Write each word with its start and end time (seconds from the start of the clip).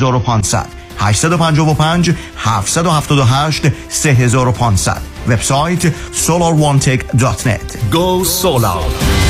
3500 0.00 0.66
855 1.00 2.14
778 2.68 3.72
3500 3.88 5.02
وبسایت 5.28 5.92
solarone.net 6.12 7.90
Go 7.90 8.24
Solar 8.24 9.29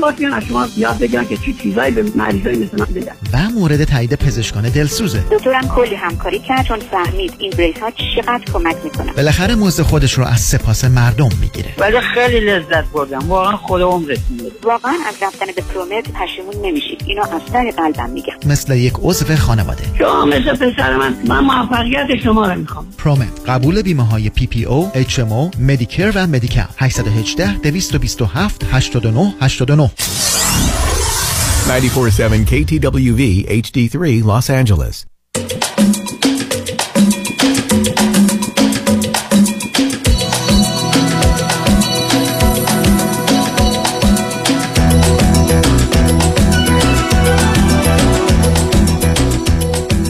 واقعا 0.00 0.16
باید 0.18 0.32
از 0.32 0.44
شما 0.44 0.68
یاد 0.76 0.98
بگیرن 0.98 1.26
که 1.28 1.36
چی 1.36 1.54
چیزایی 1.62 1.92
به 1.92 2.04
مریضای 2.14 2.56
مثل 2.56 2.78
من 2.78 2.86
بدن 2.94 3.12
و 3.32 3.50
مورد 3.50 3.84
تایید 3.84 4.14
پزشکان 4.14 4.68
دلسوزه. 4.68 5.24
دکترم 5.30 5.68
کلی 5.68 5.94
همکاری 5.94 6.38
کرد 6.38 6.64
چون 6.66 6.78
فهمید 6.78 7.34
این 7.38 7.50
بریس 7.58 7.78
ها 7.78 7.90
چقدر 7.90 8.44
کمک 8.52 8.76
می‌کنه. 8.84 9.12
بالاخره 9.12 9.54
موزه 9.54 9.82
خودش 9.82 10.12
رو 10.12 10.24
از 10.24 10.40
سپاس 10.40 10.84
مردم 10.84 11.28
می‌گیره. 11.40 11.68
ولی 11.78 12.00
خیلی 12.00 12.40
لذت 12.40 12.84
بردم. 12.92 13.18
واقعا 13.18 13.56
خود 13.56 13.82
عمرتون 13.82 14.40
واقعا 14.62 14.94
از 15.08 15.14
رفتن 15.22 15.46
به 15.56 15.62
پرومت 15.62 16.04
پشیمون 16.04 16.66
نمیشید. 16.66 17.02
اینو 17.06 17.22
از 17.22 17.42
سر 17.52 17.70
قلبم 17.76 18.10
میگم. 18.10 18.34
مثل 18.46 18.76
یک 18.76 18.94
عضو 19.02 19.36
خانواده. 19.36 19.84
شما 19.98 20.24
مثل 20.24 20.56
پسر 20.56 20.96
من. 20.96 21.14
من 21.28 21.40
موفقیت 21.40 22.22
شما 22.24 22.46
رو 22.46 22.58
می‌خوام. 22.58 22.86
ProMed 22.98 23.40
قبول 23.46 23.82
بیمه 23.82 24.06
های 24.06 24.30
پی 24.30 24.46
پی 24.46 24.64
او 24.64 24.90
اچ 24.94 25.18
ام 25.18 25.32
او 25.32 25.50
مدیکر 25.58 26.12
و 26.14 26.26
مدیکال. 26.26 26.64
818 26.78 27.54
227 27.58 28.64
89 28.72 29.34
89 29.40 29.83
94.7 29.83 32.45
KTWV 32.45 33.47
HD3 33.47 34.23
Los 34.23 34.49
Angeles. 34.49 35.05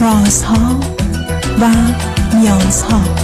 رازها 0.00 0.80
و 1.60 1.70
نیازها 2.34 3.23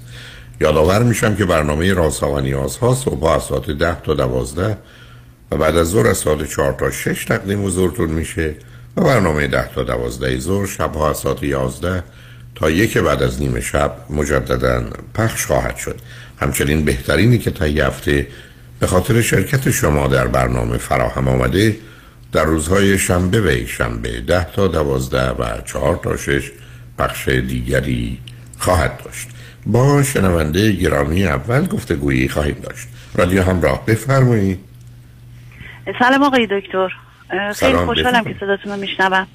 یادآور 0.61 1.03
میشم 1.03 1.35
که 1.35 1.45
برنامه 1.45 1.93
رازها 1.93 2.31
و 2.31 2.39
نیازها 2.39 2.95
صبح 2.95 3.25
از 3.25 3.43
ساعت 3.43 3.71
ده 3.71 4.01
تا 4.01 4.13
دوازده 4.13 4.77
و 5.51 5.57
بعد 5.57 5.77
از 5.77 5.89
ظهر 5.89 6.07
از 6.07 6.17
ساعت 6.17 6.49
چهار 6.49 6.73
تا 6.73 6.91
شش 6.91 7.25
تقدیم 7.25 7.65
حضورتون 7.65 8.09
میشه 8.09 8.55
و 8.97 9.01
برنامه 9.01 9.47
ده 9.47 9.69
تا 9.75 9.83
دوازده 9.83 10.39
ظهر 10.39 10.65
شبها 10.65 11.09
از 11.09 11.17
ساعت 11.17 11.43
یازده 11.43 12.03
تا 12.55 12.69
یک 12.69 12.97
بعد 12.97 13.23
از 13.23 13.41
نیمه 13.41 13.61
شب 13.61 13.95
مجددا 14.09 14.83
پخش 15.13 15.45
خواهد 15.45 15.77
شد. 15.77 15.99
همچنین 16.39 16.85
بهترینی 16.85 17.37
که 17.37 17.51
تا 17.51 17.65
هفته 17.65 18.27
به 18.79 18.87
خاطر 18.87 19.21
شرکت 19.21 19.71
شما 19.71 20.07
در 20.07 20.27
برنامه 20.27 20.77
فراهم 20.77 21.27
آمده 21.27 21.77
در 22.31 22.43
روزهای 22.43 22.97
شنبه 22.97 23.41
و 23.41 23.67
شنبه 23.67 24.21
ده 24.21 24.43
تا 24.55 24.67
دوازده 24.67 25.29
و 25.29 25.61
چهار 25.65 25.99
تا 26.03 26.17
شش 26.17 26.51
پخش 26.99 27.29
دیگری 27.29 28.19
خواهد 28.59 29.01
داشت. 29.05 29.27
با 29.65 30.03
شنونده 30.03 30.71
گرامی 30.71 31.25
اول 31.25 31.67
گفتگویی 31.67 32.27
خواهیم 32.27 32.57
داشت. 32.63 32.87
رادیو 33.15 33.43
همراه 33.43 33.85
بفرمایید. 33.85 34.59
سلام 35.99 36.23
آقای 36.23 36.47
دکتر. 36.51 36.89
خیلی 37.55 37.77
خوشحالم 37.77 38.23
که 38.23 38.35
صداتون 38.39 38.71
رو 38.71 38.79
میشنوم. 38.79 39.27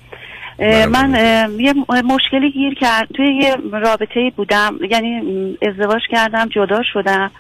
من 0.89 1.15
یه 1.59 1.75
مشکلی 2.03 2.51
گیر 2.51 2.75
کرد 2.75 3.09
توی 3.15 3.35
یه 3.43 3.57
رابطه 3.73 4.33
بودم 4.37 4.79
یعنی 4.91 5.21
ازدواج 5.63 6.03
کردم 6.11 6.49
جدا 6.49 6.83
شدم 6.93 7.31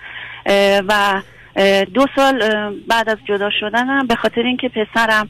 و 0.88 1.22
دو 1.94 2.06
سال 2.16 2.42
بعد 2.88 3.08
از 3.08 3.18
جدا 3.28 3.50
شدنم 3.60 4.06
به 4.06 4.14
خاطر 4.14 4.42
اینکه 4.42 4.68
پسرم 4.68 5.28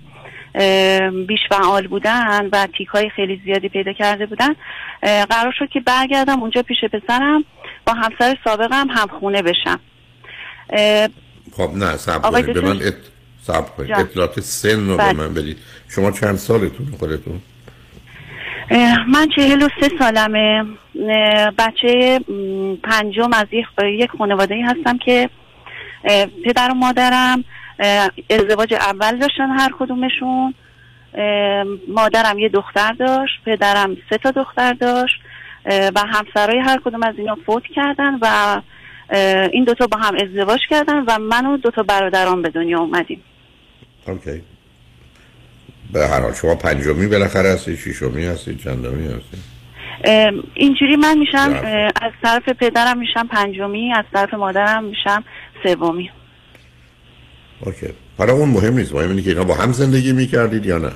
بیش 1.26 1.40
فعال 1.50 1.86
بودن 1.86 2.48
و 2.52 2.66
تیک 2.78 2.88
های 2.88 3.10
خیلی 3.10 3.40
زیادی 3.44 3.68
پیدا 3.68 3.92
کرده 3.92 4.26
بودن. 4.26 4.54
قرار 5.02 5.54
شد 5.58 5.68
که 5.68 5.80
برگردم 5.80 6.40
اونجا 6.40 6.62
پیش 6.62 6.78
پسرم 6.84 7.44
با 7.86 7.92
همسر 7.92 8.36
سابقم 8.44 8.88
هم 8.90 9.08
خونه 9.20 9.42
بشم. 9.42 9.80
خب 11.56 11.70
نه 11.74 11.96
سب 11.96 12.52
به 12.52 12.60
من 12.60 12.76
ات... 12.82 12.94
سب 13.42 13.64
اطلاعات 13.78 14.40
سن 14.40 14.86
رو 14.86 14.96
به 14.96 15.12
من 15.12 15.34
بدید. 15.34 15.58
شما 15.88 16.10
چند 16.10 16.36
سالتون 16.36 16.86
خودتون؟ 16.98 17.40
من 19.08 19.28
چهل 19.36 19.62
و 19.62 19.68
سه 19.80 19.90
سالمه. 19.98 20.64
بچه 21.58 22.20
پنجم 22.84 23.30
از 23.32 23.46
یک 23.82 24.10
خانواده 24.18 24.54
هستم 24.64 24.98
که 24.98 25.30
پدر 26.44 26.70
و 26.70 26.74
مادرم. 26.74 27.44
ازدواج 28.30 28.74
اول 28.74 29.18
داشتن 29.18 29.50
هر 29.50 29.70
کدومشون. 29.78 30.54
مادرم 31.88 32.38
یه 32.38 32.48
دختر 32.48 32.92
داشت 32.92 33.34
پدرم 33.46 33.96
سه 34.10 34.18
تا 34.18 34.30
دختر 34.30 34.72
داشت 34.72 35.20
و 35.66 36.00
همسرای 36.08 36.58
هر 36.58 36.80
کدوم 36.84 37.02
از 37.02 37.14
اینا 37.18 37.36
فوت 37.46 37.62
کردن 37.74 38.18
و 38.22 38.60
این 39.52 39.64
دوتا 39.64 39.86
با 39.86 39.98
هم 39.98 40.14
ازدواج 40.14 40.60
کردن 40.70 41.04
و 41.06 41.18
من 41.18 41.46
و 41.46 41.56
دوتا 41.56 41.82
برادران 41.82 42.42
به 42.42 42.50
دنیا 42.50 42.80
اومدیم. 42.80 43.22
اوکی. 44.06 44.42
به 45.92 46.08
هر 46.08 46.20
حال 46.20 46.34
شما 46.34 46.54
پنجمی 46.54 47.06
بالاخره 47.06 47.48
هستی 47.48 47.76
ششمی 47.76 48.26
هستی 48.26 48.56
چندمی 48.56 49.06
هستی؟ 49.06 49.38
اینجوری 50.54 50.96
من 50.96 51.18
میشم 51.18 51.60
از 52.02 52.12
طرف 52.22 52.48
پدرم 52.48 52.98
میشم 52.98 53.26
پنجمی 53.26 53.92
از 53.94 54.04
طرف 54.12 54.34
مادرم 54.34 54.84
میشم 54.84 55.24
سومی. 55.62 56.10
اوکی. 57.60 57.86
حالا 58.18 58.32
اون 58.32 58.48
مهم 58.48 58.74
نیست. 58.74 58.94
مهم 58.94 59.08
اینه 59.08 59.22
که 59.22 59.30
اینا 59.30 59.44
با 59.44 59.54
هم 59.54 59.72
زندگی 59.72 60.12
می‌کردید 60.12 60.66
یا 60.66 60.78
نه؟ 60.78 60.92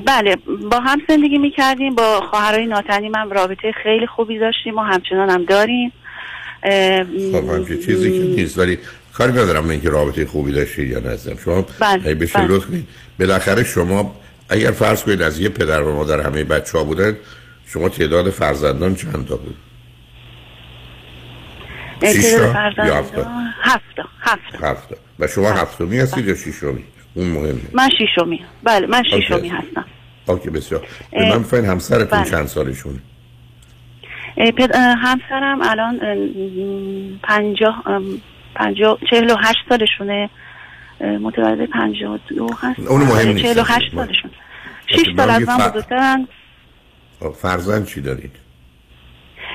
بله. 0.00 0.36
با 0.70 0.80
هم 0.80 1.02
زندگی 1.08 1.38
می‌کردیم. 1.38 1.94
با 1.94 2.20
خواهرای 2.30 2.66
ناتنی 2.66 3.08
من 3.08 3.30
رابطه 3.30 3.72
خیلی 3.82 4.06
خوبی 4.06 4.38
داشتیم 4.38 4.78
و 4.78 4.80
همچنان 4.80 5.30
هم 5.30 5.44
داریم. 5.44 5.92
خب 7.32 7.50
همچه 7.50 7.78
چیزی 7.78 8.12
که 8.12 8.24
نیست. 8.24 8.58
ولی 8.58 8.78
کاری 9.12 9.32
ندارم 9.32 9.68
اینکه 9.68 9.90
رابطه 9.90 10.26
خوبی 10.26 10.52
داشتید 10.52 10.90
یا 10.90 11.00
نه. 11.00 11.16
شما 11.44 11.66
بله. 11.80 12.14
بشه 12.14 12.38
بله. 12.38 12.46
لطف 12.46 12.66
بالاخره 13.20 13.64
شما 13.64 14.16
اگر 14.48 14.70
فرض 14.70 15.02
کنید 15.02 15.22
از 15.22 15.40
یه 15.40 15.48
پدر 15.48 15.82
و 15.82 15.96
مادر 15.96 16.20
همه 16.20 16.44
بچه 16.44 16.78
ها 16.78 16.84
بودن 16.84 17.16
شما 17.66 17.88
تعداد 17.88 18.30
فرزندان 18.30 18.94
چند 18.94 19.26
تا 19.28 19.36
بود؟ 19.36 19.56
شیش 22.02 22.24
تعداد 22.24 22.46
تا 22.46 22.52
فرزند 22.52 22.86
یا 22.86 22.96
هفت 22.98 23.14
تا؟ 23.14 23.26
هفت 23.62 23.84
تا 23.96 24.02
هفت 24.20 24.42
تا. 24.60 24.68
هفت 24.68 24.88
تا. 24.88 24.96
و 25.18 25.26
شما 25.26 25.50
هفتمی 25.50 25.98
هستید 25.98 26.26
یا 26.28 26.34
شیشمی؟ 26.34 26.84
اون 27.14 27.26
مهمه. 27.26 27.60
من 27.72 27.88
شیشمی. 27.98 28.44
بله 28.62 28.86
من. 28.86 29.02
شیشمی 29.02 29.48
هستم. 29.48 29.84
اوکی 30.28 30.50
بسیار. 30.50 30.86
به 31.12 31.28
من 31.30 31.38
بفرمایید 31.42 31.70
همسرتون 31.70 32.18
بله. 32.22 32.30
چند 32.30 32.46
سالشونه؟ 32.46 32.98
پد- 34.36 34.74
همسرم 34.76 35.58
الان 35.62 35.98
پنجاه 37.22 37.82
پنجاه 38.54 38.98
چهل 39.10 39.30
و 39.30 39.36
هشت 39.36 39.58
سالشونه. 39.68 40.30
متولد 41.20 41.70
پنجاه 41.70 42.12
و 42.14 42.18
دو 42.28 42.48
هست. 42.62 42.80
اونو 42.80 43.04
مهم 43.04 43.16
آره، 43.16 43.24
نیست. 43.32 43.42
چهل 43.46 43.58
و 43.58 43.62
هشت 43.62 43.94
سالشون. 43.94 44.30
شیش 44.86 45.06
سال 45.16 45.30
از 45.30 45.48
من 45.48 45.56
بزرگترن. 45.58 46.28
فرزند 47.42 47.86
چی 47.86 48.00
دارید؟ 48.00 48.32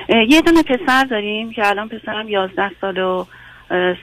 یه 0.08 0.40
دونه 0.40 0.62
پسر 0.62 1.04
داریم 1.04 1.52
که 1.52 1.68
الان 1.68 1.88
پسرم 1.88 2.28
یازده 2.28 2.70
سال 2.80 2.98
و 2.98 3.24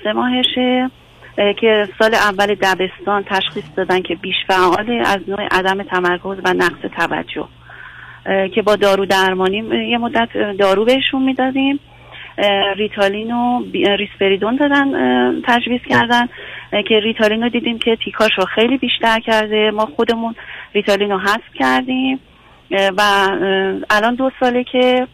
سه 0.03 0.13
ماهشه 0.13 0.91
اه، 1.37 1.53
که 1.53 1.87
سال 1.99 2.13
اول 2.13 2.55
دبستان 2.55 3.23
تشخیص 3.23 3.63
دادن 3.75 4.01
که 4.01 4.15
بیش 4.15 4.35
فعاله 4.47 5.03
از 5.07 5.19
نوع 5.27 5.47
عدم 5.51 5.83
تمرکز 5.83 6.37
و 6.45 6.53
نقص 6.53 6.81
توجه. 6.97 7.47
که 8.55 8.61
با 8.61 8.75
دارو 8.75 9.05
درمانی 9.05 9.57
یه 9.89 9.97
مدت 9.97 10.29
دارو 10.59 10.85
بهشون 10.85 11.23
می‌دادیم. 11.23 11.79
ریتالین 12.75 13.31
و 13.31 13.63
ریسپریدون 13.73 14.55
دادن 14.55 14.91
تجویز 15.41 15.81
کردن. 15.89 16.27
که 16.71 16.99
ریتالین 16.99 17.43
رو 17.43 17.49
دیدیم 17.49 17.79
که 17.79 17.97
تیکاش 18.05 18.31
رو 18.37 18.45
خیلی 18.45 18.77
بیشتر 18.77 19.19
کرده. 19.19 19.71
ما 19.71 19.85
خودمون 19.85 20.35
ریتالین 20.73 21.11
رو 21.11 21.19
حذف 21.19 21.53
کردیم. 21.55 22.19
و 22.71 23.01
الان 23.89 24.15
دو 24.15 24.31
ساله 24.39 24.63
که 24.63 25.07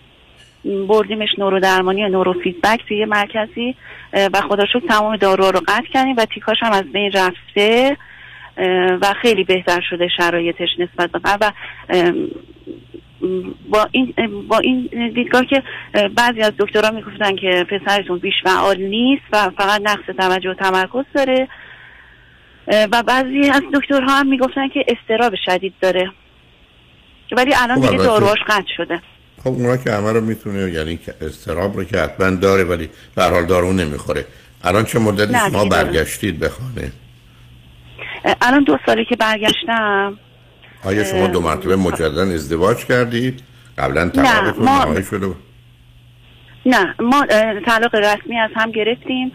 بردیمش 0.87 1.29
نورو 1.37 1.59
درمانی 1.59 2.03
و 2.05 2.07
نورو 2.07 2.33
فیدبک 2.33 2.87
توی 2.87 2.97
یه 2.97 3.05
مرکزی 3.05 3.75
و 4.13 4.41
خدا 4.49 4.65
شکر 4.65 4.87
تمام 4.87 5.15
دارو 5.15 5.51
رو 5.51 5.61
قطع 5.67 5.87
کردیم 5.93 6.15
و 6.17 6.25
تیکاش 6.25 6.57
هم 6.61 6.71
از 6.71 6.91
بین 6.91 7.11
رفته 7.11 7.97
و 9.01 9.13
خیلی 9.21 9.43
بهتر 9.43 9.81
شده 9.89 10.07
شرایطش 10.17 10.69
نسبت 10.79 11.11
به 11.11 11.19
قبل. 11.19 11.47
و 11.47 11.51
با 13.69 13.87
این 13.91 14.13
با 14.47 14.57
این 14.57 14.89
دیدگاه 15.15 15.45
که 15.45 15.63
بعضی 16.17 16.41
از 16.41 16.53
دکترها 16.59 16.91
می‌گفتن 16.91 17.35
که 17.35 17.65
پسرتون 17.69 18.19
بیش 18.19 18.33
فعال 18.43 18.77
نیست 18.77 19.23
و 19.33 19.49
فقط 19.49 19.81
نقص 19.83 20.05
توجه 20.17 20.49
و 20.49 20.53
تمرکز 20.53 21.05
داره. 21.15 21.47
و 22.67 23.03
بعضی 23.03 23.49
از 23.49 23.61
دکترها 23.73 24.19
هم 24.19 24.27
می‌گفتن 24.27 24.67
که 24.67 24.85
استراب 24.87 25.33
شدید 25.45 25.73
داره. 25.81 26.11
ولی 27.31 27.53
الان 27.55 27.81
خب، 27.81 27.89
دیگه 27.89 28.03
داروهاش 28.03 28.39
قطع 28.47 28.73
شده. 28.77 29.01
خب 29.45 29.51
اونا 29.51 29.77
که 29.77 29.91
همه 29.91 30.11
رو 30.11 30.21
می‌تونه 30.21 30.71
یعنی 30.71 30.99
استراب 31.21 31.77
رو 31.77 31.83
که 31.83 31.97
حتما 31.97 32.29
داره 32.29 32.63
ولی 32.63 32.89
به 33.15 33.23
حال 33.23 33.45
دارو 33.45 33.73
نمی‌خوره. 33.73 34.25
الان 34.63 34.85
چه 34.85 34.99
مدتی 34.99 35.33
شما. 35.51 35.65
برگشتید 35.65 36.39
به 36.39 36.49
خانه؟ 36.49 36.91
الان 38.41 38.63
دو 38.63 38.77
ساله 38.85 39.05
که 39.05 39.15
برگشتم. 39.15 40.17
آیا 40.83 41.03
شما 41.03 41.27
دو 41.27 41.41
مرتبه 41.41 41.75
مجددا 41.75 42.21
ازدواج 42.21 42.85
کردید؟ 42.85 43.43
قبلا 43.77 44.09
طلاقتون 44.09 44.65
ما- 44.65 44.83
نهایی 44.83 45.03
شده؟ 45.03 45.27
نه 46.65 46.95
ما 46.99 47.25
طلاق 47.65 47.95
رسمی 47.95 48.39
از 48.39 48.49
هم 48.55 48.71
گرفتیم. 48.71 49.31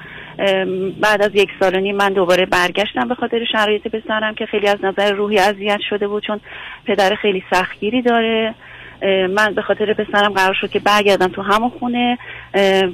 بعد 1.01 1.23
از 1.23 1.31
یک 1.35 1.49
سال 1.61 1.75
و 1.75 1.81
نیم 1.81 1.97
من 1.97 2.13
دوباره 2.13 2.47
برگشتم 2.47 3.09
به 3.09 3.15
خاطر 3.15 3.39
شرایط 3.53 3.83
پسرم 3.89 4.35
که 4.35 4.47
خیلی 4.47 4.69
از 4.69 4.79
نظر 4.83 5.13
روحی 5.13 5.39
اذیت 5.39 5.81
شده 5.91 6.09
بود 6.09 6.27
چون 6.27 6.41
پدر 6.87 7.15
خیلی 7.23 7.43
سختگیری 7.51 8.03
داره. 8.03 8.55
من 9.31 9.55
به 9.55 9.63
خاطر 9.63 9.95
پسرم 9.95 10.33
قرار 10.33 10.55
شد 10.61 10.71
که 10.71 10.79
برگردم 10.79 11.29
تو 11.29 11.43
همون 11.43 11.71
خونه 11.71 12.19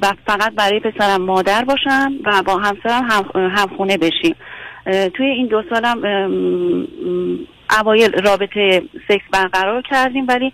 و 0.03 0.13
فقط 0.27 0.55
برای 0.55 0.81
پسرم 0.81 1.23
مادر 1.23 1.65
باشم 1.65 2.13
و 2.25 2.43
با 2.43 2.57
همسرم 2.57 3.05
هم, 3.11 3.25
هم 3.35 3.77
خونه 3.77 3.97
بشیم. 3.97 4.37
توی 5.15 5.27
این 5.27 5.47
دو 5.47 5.63
سالم 5.71 5.99
اوایل 7.81 8.13
رابطه 8.13 8.83
سکس 9.09 9.25
برقرار 9.33 9.83
کردیم 9.83 10.27
ولی 10.29 10.53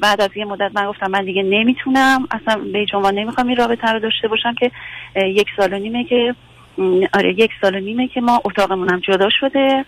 بعد 0.00 0.20
از 0.20 0.30
یه 0.36 0.44
مدت 0.44 0.70
من 0.74 0.86
گفتم 0.86 1.10
من 1.10 1.24
دیگه 1.24 1.42
نمی‌تونم 1.42 2.28
اصلا 2.30 2.62
به 2.72 2.78
هیچ 2.78 2.94
عنوان 2.94 3.14
نمی‌خوام 3.14 3.48
این 3.48 3.56
رابطه 3.56 3.92
رو 3.92 3.98
داشته 3.98 4.28
باشم 4.28 4.54
که 4.54 4.70
یک 5.16 5.46
سال 5.56 5.72
و 5.72 5.78
نیمه 5.78 6.04
که 6.04 6.34
آره 7.14 7.34
یک 7.38 7.50
سال 7.60 7.74
و 7.74 7.80
نیمه 7.80 8.08
که 8.08 8.20
ما 8.20 8.40
اتاقمون 8.44 8.90
هم 8.90 9.00
جدا 9.00 9.28
شده. 9.40 9.84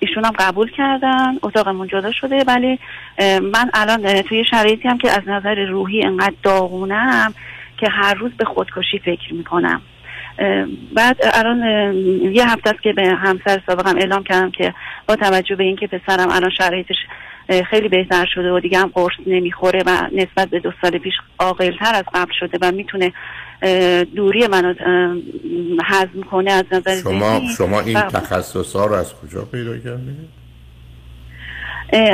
ایشون 0.00 0.24
هم 0.24 0.32
قبول 0.38 0.70
کردن 0.70 1.34
اتاقمون 1.42 1.88
جدا 1.88 2.12
شده 2.12 2.44
ولی 2.46 2.78
من 3.42 3.70
الان 3.74 4.22
توی 4.22 4.44
شرایطی 4.50 4.88
هم 4.88 4.98
که 4.98 5.10
از 5.10 5.22
نظر 5.26 5.54
روحی 5.54 6.04
انقدر 6.04 6.34
داغونم 6.42 7.34
که 7.78 7.88
هر 7.90 8.14
روز 8.14 8.32
به 8.32 8.44
خودکشی 8.44 8.98
فکر 8.98 9.34
می‌کنم. 9.34 9.82
بعد 10.94 11.16
الان 11.34 11.62
یه 12.32 12.50
هفته 12.50 12.70
است 12.70 12.82
که 12.82 12.92
به 12.92 13.08
همسر 13.08 13.60
سابقم 13.66 13.96
اعلام 13.96 14.22
کردم 14.22 14.50
که 14.50 14.74
با 15.08 15.16
توجه 15.16 15.56
به 15.56 15.64
اینکه 15.64 15.86
پسرم 15.86 16.30
الان 16.30 16.50
شرایطش 16.50 16.96
خیلی 17.70 17.88
بهتر 17.88 18.26
شده 18.34 18.52
و 18.52 18.60
دیگه 18.60 18.78
هم 18.78 18.90
قرص 18.94 19.12
نمی‌خوره 19.26 19.82
و 19.86 20.08
نسبت 20.12 20.48
به 20.48 20.58
دو 20.60 20.72
سال 20.82 20.98
پیش 20.98 21.14
عاقلتر 21.38 21.94
از 21.94 22.04
قبل 22.14 22.32
شده 22.40 22.58
و 22.62 22.72
می‌تونه 22.72 23.12
دوری 24.16 24.46
منو 24.46 24.74
هضم 25.84 26.22
کنه 26.30 26.50
از 26.52 26.64
نظر 26.72 27.00
شما. 27.00 27.40
شما 27.56 27.80
این 27.80 27.96
و- 27.96 28.10
تخصص 28.10 28.76
ها 28.76 28.86
رو 28.86 28.94
از 28.94 29.14
کجا 29.14 29.42
پیدا 29.42 29.78
کردید؟ 29.78 30.42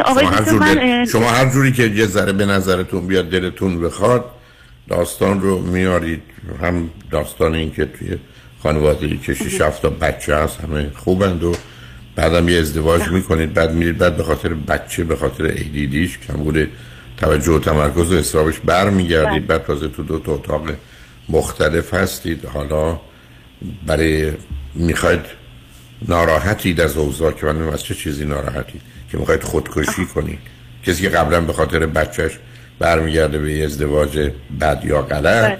آقای 0.04 0.24
شما 0.24 0.30
هر, 0.36 0.44
جور 0.44 0.58
من 0.58 1.04
شما 1.04 1.30
هر 1.30 1.50
جوری 1.50 1.72
که 1.72 1.82
یه 1.82 2.06
ذره 2.06 2.32
به 2.32 2.46
نظرتون 2.46 3.06
بیاد 3.06 3.30
دلتون 3.30 3.80
بخواد 3.80 4.24
داستان 4.88 5.40
رو 5.40 5.58
میارید. 5.58 6.22
هم 6.62 6.90
داستان 7.10 7.54
این 7.54 7.72
که 7.72 7.84
توی 7.84 8.16
خانواده 8.62 9.16
که 9.16 9.34
شش 9.34 9.60
هفت 9.60 9.82
تا 9.82 9.90
بچه 9.90 10.36
هست 10.36 10.60
همه 10.60 10.90
خوبند 10.96 11.44
و 11.44 11.54
بعدم 12.16 12.48
یه 12.48 12.58
ازدواج 12.58 13.08
می‌کنید 13.08 13.54
بعد 13.54 13.72
میرید 13.72 13.98
بعد 13.98 14.16
به 14.16 14.22
خاطر 14.22 14.48
بچه 14.54 15.04
به 15.04 15.16
خاطر 15.16 15.44
ایدیدیش 15.44 16.18
کمبود 16.18 16.68
توجه 17.16 17.52
و 17.52 17.58
تمرکز 17.58 18.12
و 18.12 18.16
اصرابش 18.16 18.58
برمیگردید. 18.58 19.46
بعد 19.46 19.64
تازه 19.64 19.88
تو 19.88 20.02
دو 20.02 20.18
تا 20.18 20.32
اتاق 20.32 20.62
مختلف 21.28 21.94
هستید. 21.94 22.44
حالا 22.44 23.00
برای 23.86 24.32
می‌خواید 24.74 25.20
ناراحتید 26.08 26.80
از 26.80 26.96
اوضاع 26.96 27.32
که 27.32 27.46
من 27.46 27.68
از 27.68 27.84
چه 27.84 27.94
چیزی 27.94 28.24
ناراحتید؟ 28.24 28.80
که 29.12 29.18
می‌خواید 29.18 29.42
خودکشی 29.42 30.06
کنید. 30.06 30.38
کسی 30.86 31.02
که 31.02 31.08
قبلا 31.08 31.40
به 31.40 31.52
خاطر 31.52 31.86
بچهش 31.86 32.32
برمیگرده 32.78 33.38
به 33.38 33.64
ازدواج 33.64 34.30
بد 34.60 34.82
یا 34.84 35.02
غلط 35.02 35.50
بله. 35.50 35.58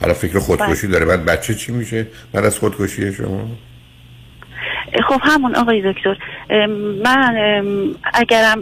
حالا 0.00 0.14
فکر 0.14 0.38
خودکشی 0.38 0.86
داره. 0.86 1.04
بعد 1.04 1.24
بچه 1.24 1.54
چی 1.54 1.72
میشه؟ 1.72 2.06
بعد 2.32 2.44
از 2.44 2.58
خودکشی 2.58 3.12
شما؟ 3.12 3.48
خب 5.08 5.20
همون 5.22 5.54
آقای 5.56 5.92
دکتر 5.92 6.16
من 7.04 7.34
اگرم 8.14 8.60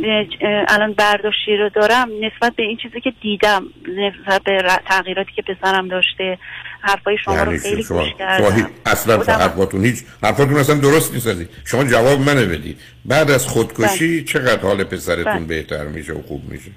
الان 0.68 0.92
برداشتی 0.92 1.56
رو 1.56 1.68
دارم 1.68 2.08
نسبت 2.22 2.56
به 2.56 2.62
این 2.62 2.76
چیزی 2.76 3.00
که 3.00 3.12
دیدم 3.20 3.62
نسبت 3.88 4.42
به 4.42 4.62
تغییراتی 4.86 5.30
که 5.36 5.42
پسرم 5.42 5.88
داشته 5.88 6.38
حرفای 6.80 7.16
شما 7.24 7.34
رو 7.34 7.46
یعنی 7.46 7.58
خیلی 7.58 7.82
شما, 7.82 7.98
گوش 7.98 8.08
شما 8.08 8.18
کردم. 8.18 8.70
اصلا 8.86 9.18
خودم- 9.18 9.32
حرفاتون 9.32 9.84
هیچ 9.84 9.98
حرفاتون 10.22 10.56
اصلا 10.56 10.74
درست 10.76 11.14
نیست. 11.14 11.50
شما 11.64 11.84
جواب 11.84 12.20
منو 12.20 12.46
بدید. 12.46 12.80
بعد 13.04 13.30
از 13.30 13.46
خودکشی 13.46 14.24
چقدر 14.24 14.62
حال 14.62 14.84
پسرتون 14.84 15.32
بله. 15.34 15.44
بهتر 15.44 15.84
میشه 15.84 16.12
و 16.12 16.22
خوب 16.22 16.42
میشه؟ 16.50 16.70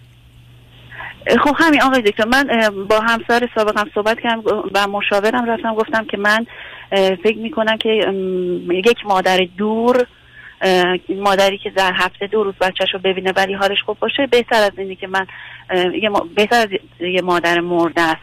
خب 1.44 1.56
همین 1.60 1.82
آقای 1.82 2.02
دکتر 2.02 2.26
من 2.26 2.48
با 2.90 3.00
همسر 3.00 3.48
سابقم 3.56 3.90
صحبت 3.96 4.20
کردم 4.20 4.42
و 4.74 4.88
مشاورم 4.88 5.46
رفتم 5.50 5.76
گفتم 5.76 6.06
که 6.06 6.18
من 6.18 6.46
فکر 7.24 7.38
می‌کنم 7.38 7.78
که 7.78 7.90
یک 8.86 9.06
مادر 9.06 9.40
دور 9.58 10.08
مادری 11.10 11.58
که 11.58 11.70
در 11.70 11.92
هفته 11.96 12.28
دو 12.28 12.44
روز 12.44 12.54
بچهش 12.62 12.94
رو 12.94 13.00
ببینه 13.00 13.34
ولی 13.36 13.54
حالش 13.54 13.78
خوب 13.86 14.00
باشه 14.00 14.28
بهتر 14.28 14.64
از 14.64 14.72
اینی 14.78 14.96
که 14.96 15.08
من 15.08 15.26
بهتر 16.36 16.56
از 16.56 16.68
یه 17.00 17.22
مادر 17.22 17.60
مرده 17.60 18.02
است. 18.02 18.22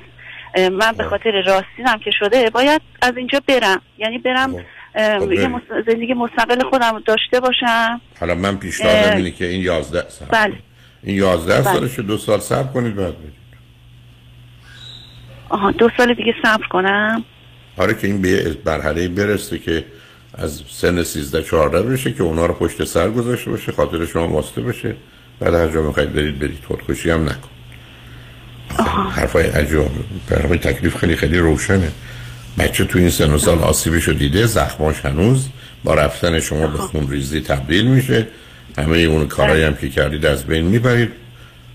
من 0.72 0.92
به 0.92 1.04
خاطر 1.04 1.30
راستینم 1.30 1.98
که 2.04 2.10
شده 2.18 2.50
باید 2.50 2.80
از 3.02 3.16
اینجا 3.16 3.40
برم. 3.48 3.80
یعنی 3.98 4.18
برم 4.18 4.52
خب. 4.52 5.18
خب 5.18 5.32
یه 5.32 5.50
زندگی 5.86 6.14
مستقل 6.14 6.62
خودم 6.70 6.94
رو 6.94 7.00
داشته 7.00 7.40
باشم. 7.40 8.00
حالا 8.20 8.34
من 8.34 8.56
پیشنهادم 8.56 9.16
اینه 9.16 9.30
که 9.30 9.44
این 9.46 9.60
11 9.60 10.08
سال 10.08 10.28
بله. 10.28 10.54
این 11.02 11.16
11 11.16 11.54
بله. 11.54 11.62
سالشه 11.62 12.02
دو 12.02 12.16
سال 12.16 12.38
صبر 12.38 12.72
کنید 12.72 12.96
بعد 12.96 13.18
برید 13.18 13.32
آها 15.48 15.70
دو 15.70 15.90
سال 15.96 16.14
دیگه 16.14 16.34
صبر 16.42 16.66
کنم. 16.66 17.24
آره 17.78 17.94
که 17.94 18.06
این 18.06 18.22
به 18.22 18.56
مرحله 18.66 19.08
برسه 19.08 19.58
که 19.58 19.84
از 20.34 20.62
سن 20.70 21.02
13 21.02 21.42
14 21.42 21.82
بشه 21.82 22.12
که 22.12 22.22
اونا 22.22 22.46
رو 22.46 22.54
پشت 22.54 22.84
سر 22.84 23.10
گذاشته 23.10 23.50
باشه 23.50 23.72
خاطر 23.72 24.06
شما 24.06 24.28
واسطه 24.28 24.60
باشه. 24.60 24.94
بعد 25.40 25.54
هر 25.54 25.68
جا 25.68 25.82
می‌خواید 25.82 26.12
برید 26.12 26.38
برید. 26.38 26.58
خودکشی 26.68 27.10
هم 27.10 27.24
نکن. 27.24 27.48
حرفای 29.10 29.46
عجب 29.46 29.84
برای 30.30 30.58
تکلیف 30.58 30.96
خیلی 30.96 31.16
خیلی 31.16 31.38
روشنه. 31.38 31.92
بچه 32.58 32.84
تو 32.84 32.98
این 32.98 33.10
سن 33.10 33.30
و 33.30 33.38
سال 33.38 33.58
آسیبش 33.58 34.04
رو 34.04 34.14
دیده 34.14 34.46
زخماش 34.46 35.00
هنوز. 35.00 35.48
با 35.84 35.94
رفتن 35.94 36.40
شما 36.40 36.66
به 36.66 36.78
خون 36.78 37.10
ریزی 37.10 37.40
تبدیل 37.40 37.86
میشه. 37.86 38.26
همه 38.78 38.98
اون 38.98 39.26
کارهایی 39.26 39.62
هم 39.62 39.76
که 39.76 39.88
کردید 39.88 40.26
از 40.26 40.44
بین 40.44 40.64
می‌برید. 40.64 41.10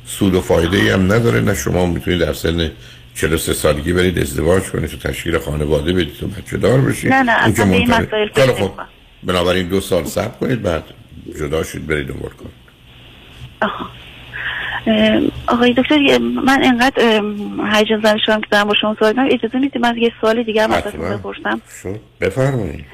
سود 0.05 0.35
و 0.35 0.41
فایده 0.41 0.77
ای 0.77 0.89
هم 0.89 1.13
نداره. 1.13 1.41
نه 1.41 1.55
شما 1.55 1.85
می‌تونید 1.85 2.19
در 2.19 2.33
سن 2.33 2.71
43 3.15 3.53
سالگی 3.53 3.93
برید 3.93 4.19
ازدواج 4.19 4.63
کنید 4.63 4.89
تو 4.89 4.97
تشکیل 4.97 5.37
خانواده 5.37 5.93
بدید 5.93 6.13
تو 6.19 6.27
بچه 6.27 6.57
دار 6.57 6.81
بشید. 6.81 7.13
نه 7.13 7.23
نه 7.23 7.31
اصلا 7.31 7.65
به 7.65 7.75
این 7.75 7.91
مسائل 7.91 8.27
خب 8.53 8.71
بنابراین 9.23 9.67
دو 9.67 9.81
سال 9.81 10.03
صبر 10.03 10.37
کنید 10.39 10.61
بعد 10.61 10.83
جدا 11.39 11.63
شید 11.63 11.87
برید 11.87 12.09
و 12.09 12.13
کنید 12.13 12.63
آقای 15.47 15.73
دکتر 15.73 16.17
من 16.17 16.63
انقدر 16.63 17.21
هیجان 17.73 18.01
زده 18.01 18.17
شدم 18.25 18.41
که 18.41 18.47
دارم 18.51 18.67
با 18.67 18.73
شما 18.81 18.95
صحبت 18.99 19.15
اجازه 19.31 19.59
می‌دید 19.59 19.81
من 19.81 19.97
یه 19.97 20.11
سوال 20.21 20.43
دیگه 20.43 20.63
هم 20.63 20.71
ازتون 20.71 21.01
بپرسم؟ 21.01 21.61
بفرمایید. 22.21 22.85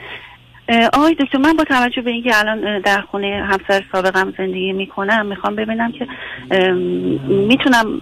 آقای 0.93 1.15
دکتر 1.19 1.37
من 1.37 1.53
با 1.53 1.63
توجه 1.63 2.01
به 2.01 2.11
اینکه 2.11 2.39
الان 2.39 2.81
در 2.81 3.01
خونه 3.01 3.43
همسر 3.49 3.83
سابقم 3.91 4.33
زندگی 4.37 4.73
می‌کنم 4.73 5.25
می‌خوام 5.25 5.55
ببینم 5.55 5.91
که 5.91 6.07
می‌تونم 7.27 8.01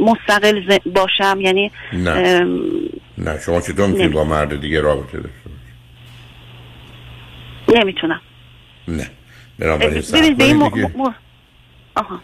مستقل 0.00 0.78
باشم 0.94 1.38
یعنی 1.40 1.72
نه. 1.92 2.44
نه 3.18 3.40
شما 3.46 3.60
چطور 3.60 3.86
می‌تونید 3.86 4.12
با 4.12 4.24
مرد 4.24 4.60
دیگه 4.60 4.80
رابطه 4.80 5.18
داشته 5.18 5.50
نمی‌تونم. 7.80 8.20
نه. 8.88 9.10
بنابراین 9.58 10.02
این 10.40 10.56
م... 10.56 10.70
آها. 11.96 12.20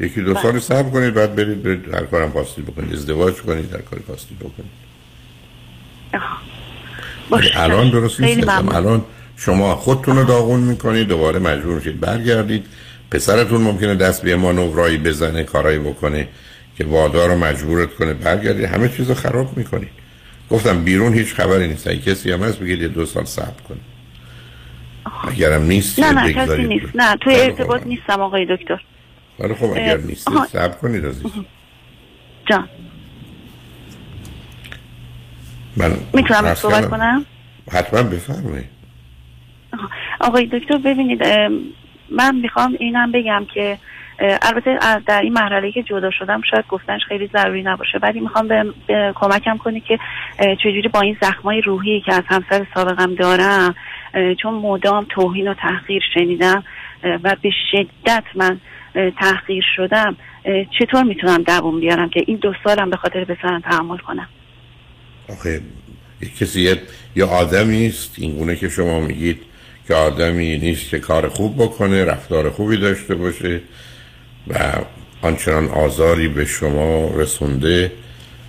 یکی 0.00 0.22
دو 0.22 0.34
سال 0.34 0.58
صبر 0.58 0.90
کنید 0.90 1.14
بعد 1.14 1.34
برید 1.34 1.62
برید 1.62 1.94
هر 1.94 2.04
کارم 2.04 2.30
خواستی 2.30 2.62
بکنید 2.62 2.92
ازدواج 2.92 3.34
کنید 3.34 3.74
هر 3.74 3.80
کاری 3.80 4.02
خواستی 4.06 4.34
بکنید. 4.34 4.84
باشه. 7.30 7.60
الان 7.60 7.90
درست 7.90 8.20
نیست 8.20 8.48
الان 8.48 9.04
شما 9.36 9.76
خودتون 9.76 10.16
رو 10.16 10.24
داغون 10.24 10.60
می‌کنید 10.60 11.08
دوباره 11.08 11.38
مجبور 11.38 11.74
میشید 11.74 12.00
برگردید. 12.00 12.66
پسرتون 13.14 13.62
ممکنه 13.62 13.94
دست 13.94 14.22
به 14.22 14.36
مانورایی 14.36 14.98
بزنه 14.98 15.44
کارایی 15.44 15.78
بکنه 15.78 16.28
که 16.76 16.84
وادار 16.84 17.28
رو 17.28 17.38
مجبورت 17.38 17.94
کنه 17.94 18.14
برگردید 18.14 18.64
همه 18.64 18.88
چیز 18.88 19.08
رو 19.08 19.14
خراب 19.14 19.56
می‌کنید 19.56 19.90
گفتم 20.50 20.84
بیرون 20.84 21.14
هیچ 21.14 21.34
خبری 21.34 21.68
نیست. 21.68 21.86
اگه 21.86 21.98
کسی 21.98 22.32
هم 22.32 22.42
هست 22.42 22.58
بگید 22.58 22.82
یه 22.82 22.88
دو 22.88 23.06
سال 23.06 23.24
صبر 23.24 23.62
کنید 23.68 23.82
اگرم 25.28 25.62
نیست 25.62 25.98
نه 25.98 26.12
نه 26.12 26.32
کسی 26.32 26.62
نیست. 26.62 26.86
نه 26.94 27.16
توی 27.16 27.34
ارتباط 27.34 27.86
نیستم 27.86 28.20
آقای 28.20 28.46
دکتر. 28.56 28.80
ولی 29.38 29.54
خب 29.54 29.70
اگر 29.70 29.96
نیست 29.96 30.28
صبر 30.52 30.68
کنید 30.68 31.06
عزیز. 31.06 31.32
جان. 32.46 32.68
من 35.76 35.96
می‌تونم 36.14 36.54
صحبت 36.54 36.90
کنم؟ 36.90 37.26
حتما 37.72 38.02
بفرمایید. 38.02 38.68
آقای 40.20 40.46
دکتر 40.46 40.78
ببینید 40.78 41.22
من 42.16 42.36
می‌خوام 42.36 42.76
اینم 42.78 43.12
بگم 43.12 43.46
که 43.54 43.78
البته 44.18 44.78
در 45.06 45.22
این 45.22 45.32
مرحله 45.32 45.72
که 45.72 45.82
جدا 45.82 46.10
شدم 46.10 46.42
شاید 46.50 46.64
گفتنش 46.68 47.00
خیلی 47.08 47.30
ضروری 47.32 47.62
نباشه 47.62 47.98
ولی 48.02 48.20
می‌خوام 48.20 48.48
به, 48.48 48.64
کمکم 49.14 49.56
کنی 49.56 49.80
که 49.80 49.98
چجوری 50.38 50.88
با 50.88 51.00
این 51.00 51.16
زخمای 51.22 51.60
روحی 51.60 52.00
که 52.00 52.14
از 52.14 52.22
همسر 52.26 52.66
سابقم 52.74 53.14
دارم 53.14 53.74
چون 54.42 54.54
مدام 54.54 55.06
توهین 55.08 55.48
و 55.48 55.54
تحقیر 55.54 56.02
شنیدم 56.14 56.64
و 57.04 57.36
به 57.42 57.50
شدت 57.72 58.24
من 58.34 58.60
تحقیر 59.20 59.64
شدم 59.76 60.16
چطور 60.78 61.02
می‌تونم 61.02 61.42
دووم 61.42 61.80
بیارم 61.80 62.08
که 62.08 62.24
این 62.26 62.36
دو 62.36 62.54
سالم 62.64 62.90
به 62.90 62.96
خاطر 62.96 63.24
پسرم 63.24 63.60
تحمل 63.60 63.98
کنم؟ 63.98 64.28
آخه 65.28 65.60
کسی 66.40 66.76
یا 67.16 67.28
آدمی 67.28 67.86
است 67.86 68.14
این 68.18 68.38
گونه 68.38 68.56
که 68.56 68.68
شما 68.68 69.00
میگید. 69.00 69.42
که 69.88 69.94
آدمی 69.94 70.58
نیست 70.58 70.90
که 70.90 70.98
کار 70.98 71.28
خوب 71.28 71.56
بکنه 71.56 72.04
رفتار 72.04 72.50
خوبی 72.50 72.76
داشته 72.76 73.14
باشه 73.14 73.60
و 74.48 74.72
آنچنان 75.22 75.68
آزاری 75.68 76.28
به 76.28 76.44
شما 76.44 77.10
رسونده 77.16 77.92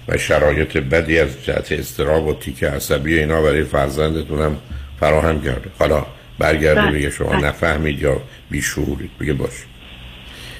و 0.08 0.18
شرایط 0.18 0.78
بدی 0.78 1.20
از 1.20 1.30
جهت 1.44 1.72
استراب 1.72 2.28
و 2.28 2.34
تیک 2.34 2.64
عصبی 2.64 3.20
اینا 3.20 3.42
برای 3.42 3.64
فرزندتونم 3.64 4.58
فراهم 5.00 5.42
کرده. 5.42 5.70
حالا 5.80 6.06
برگرده 6.40 6.82
بله، 6.82 6.92
بگه 6.92 7.10
شما 7.10 7.30
بله. 7.30 7.46
نفهمید 7.46 8.02
یا 8.02 8.22
بیشورید 8.50 9.12
بگه 9.20 9.34
باش 9.34 9.52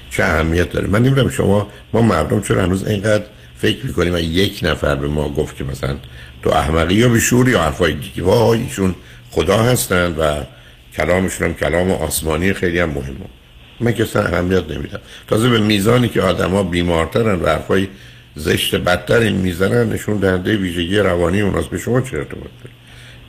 چه 0.10 0.24
اهمیت 0.24 0.72
داره؟ 0.72 0.88
من 0.88 1.04
نمی‌دونم 1.04 1.30
شما 1.30 1.68
ما 1.94 2.02
مردم 2.02 2.42
چرا 2.42 2.64
هنوز 2.64 2.88
اینقدر 2.88 3.24
فکر 3.58 3.86
می‌کنیم 3.86 4.14
و 4.14 4.20
یک 4.20 4.60
نفر 4.64 4.96
به 4.96 5.08
ما 5.08 5.30
گفت 5.30 5.56
که 5.56 5.64
مثلا 5.64 5.98
تو 6.44 6.50
احمقی 6.50 6.96
یا 6.96 7.10
بیشوری 7.10 7.52
یا 7.52 7.62
حرفای 7.62 7.94
دیگه؟ 7.94 8.24
وای 8.24 8.62
ایشون 8.62 8.96
خدا 9.32 9.58
هستند 9.58 10.20
و 10.20 10.24
کلامشون 10.98 11.48
هم 11.48 11.54
کلام 11.54 11.92
آسمانی 11.92 12.54
خیلی 12.54 12.80
هم 12.80 12.90
مهمه. 12.90 13.16
من 13.80 13.94
که 13.94 14.04
اصلا 14.04 14.22
اهمیت 14.22 14.64
نمیدم. 14.70 15.00
تازه 15.28 15.50
به 15.50 15.60
میزانی 15.60 16.10
که 16.10 16.22
آدما 16.22 16.64
بیمارترن 16.64 17.40
و 17.42 17.48
حرفای 17.48 17.88
زشت 18.36 18.76
بدتر 18.76 19.20
این 19.20 19.36
می‌زنن 19.36 19.94
نشون 19.94 20.18
دهنده 20.18 20.58
ویژگی 20.58 20.98
روانی 20.98 21.42
اوناست. 21.42 21.70
به 21.70 21.78
شما 21.78 22.02
چه 22.02 22.18
ارتباط 22.18 22.44
داره؟ 22.44 22.76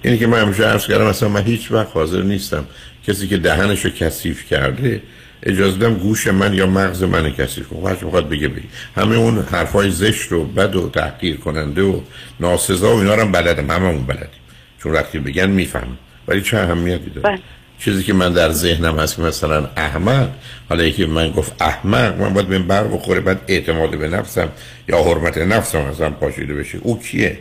اینی 0.02 0.18
که 0.18 0.26
من 0.26 0.40
همیشه 0.40 0.64
عرض 0.64 0.87
کردم 0.87 1.06
اصلا 1.06 1.28
من 1.28 1.42
هیچ 1.42 1.73
وقت 1.73 1.88
حاضر 1.94 2.23
نیستم 2.23 2.66
کسی 3.06 3.28
که 3.28 3.37
دهنش 3.37 3.85
رو 3.85 3.90
کثیف 3.90 4.44
کرده 4.44 5.02
اجازه 5.42 5.78
دم 5.78 5.94
گوش 5.94 6.26
من 6.26 6.54
یا 6.54 6.66
مغز 6.66 7.02
من 7.02 7.30
کثیف 7.30 7.68
کنه. 7.68 7.88
هر 7.88 8.04
می‌خواد 8.04 8.28
بگه 8.28 8.49
بگی 8.49 8.68
همه 8.96 9.16
اون 9.16 9.44
حرفای 9.50 9.90
زشت 9.90 10.32
و 10.32 10.44
بد 10.44 10.76
و 10.76 10.88
تحقیر 10.88 11.37
کننده 11.37 11.82
و 11.82 12.00
ناسزا 12.40 12.96
و 12.96 12.99
اینا 12.99 13.14
رو 13.14 13.23
هم 13.23 13.32
بلدم. 13.32 13.70
همه 13.70 13.87
اون 13.87 14.06
بلدیم. 14.06 14.40
چون 14.82 14.92
وقتی 14.92 15.18
بگن 15.18 15.50
میفهم 15.50 15.99
ولی 16.28 16.40
چه 16.40 16.56
اهمیتی 16.56 17.11
داره؟ 17.11 17.28
بله. 17.28 17.38
چیزی 17.78 18.02
که 18.02 18.12
من 18.12 18.33
در 18.33 18.52
ذهنم 18.52 18.99
هست 18.99 19.16
که 19.16 19.23
مثلا 19.23 19.68
احمد 19.76 20.35
حالا 20.68 20.85
یکی 20.85 21.06
من 21.06 21.30
گفت 21.30 21.62
احمق 21.62 22.21
من 22.21 22.35
باید 22.35 22.49
به 22.49 22.59
بر 22.59 22.85
بخوره 22.85 23.21
بعد 23.21 23.40
اعتماد 23.49 23.99
به 23.99 24.09
نفسم 24.09 24.49
یا 24.88 25.02
حرمت 25.02 25.38
نفسم 25.38 25.78
ازم 25.78 26.11
پاشیده 26.21 26.54
بشه. 26.54 26.78
او 26.83 27.00
کیه؟ 27.00 27.38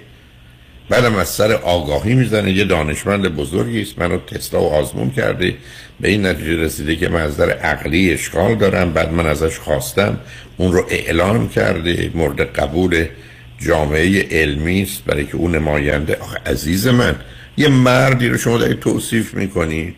بعدم 0.89 1.15
از 1.15 1.29
سر 1.29 1.51
آگاهی 1.51 2.13
می‌زنه 2.13 2.51
یه 2.51 2.63
دانشمند 2.65 3.35
بزرگی 3.35 3.81
است. 3.81 3.99
منو 3.99 4.17
تسلا 4.17 4.61
و 4.61 4.73
آزمون 4.73 5.11
کرده. 5.11 5.55
به 5.99 6.09
این 6.09 6.25
نتیجه 6.25 6.55
رسیده 6.55 6.95
که 6.95 7.09
من 7.09 7.21
از 7.21 7.37
در 7.37 7.49
عقلی 7.49 8.13
اشکال 8.13 8.55
دارم. 8.55 8.93
بعد 8.93 9.13
من 9.13 9.25
ازش 9.25 9.59
خواستم. 9.59 10.19
اون 10.57 10.73
رو 10.73 10.85
اعلام 10.89 11.49
کرده. 11.49 12.11
مورد 12.13 12.41
قبول 12.41 13.05
جامعه 13.59 14.27
علمی 14.31 14.81
است. 14.81 15.05
برای 15.05 15.25
که 15.25 15.35
اون 15.35 15.55
نماینده. 15.55 16.15
آخه 16.15 16.37
عزیز 16.45 16.87
من 16.87 17.15
یه 17.57 17.67
مردی 17.67 18.29
رو 18.29 18.37
شما 18.37 18.57
دارید 18.57 18.79
توصیف 18.79 19.33
می‌کنید 19.33 19.95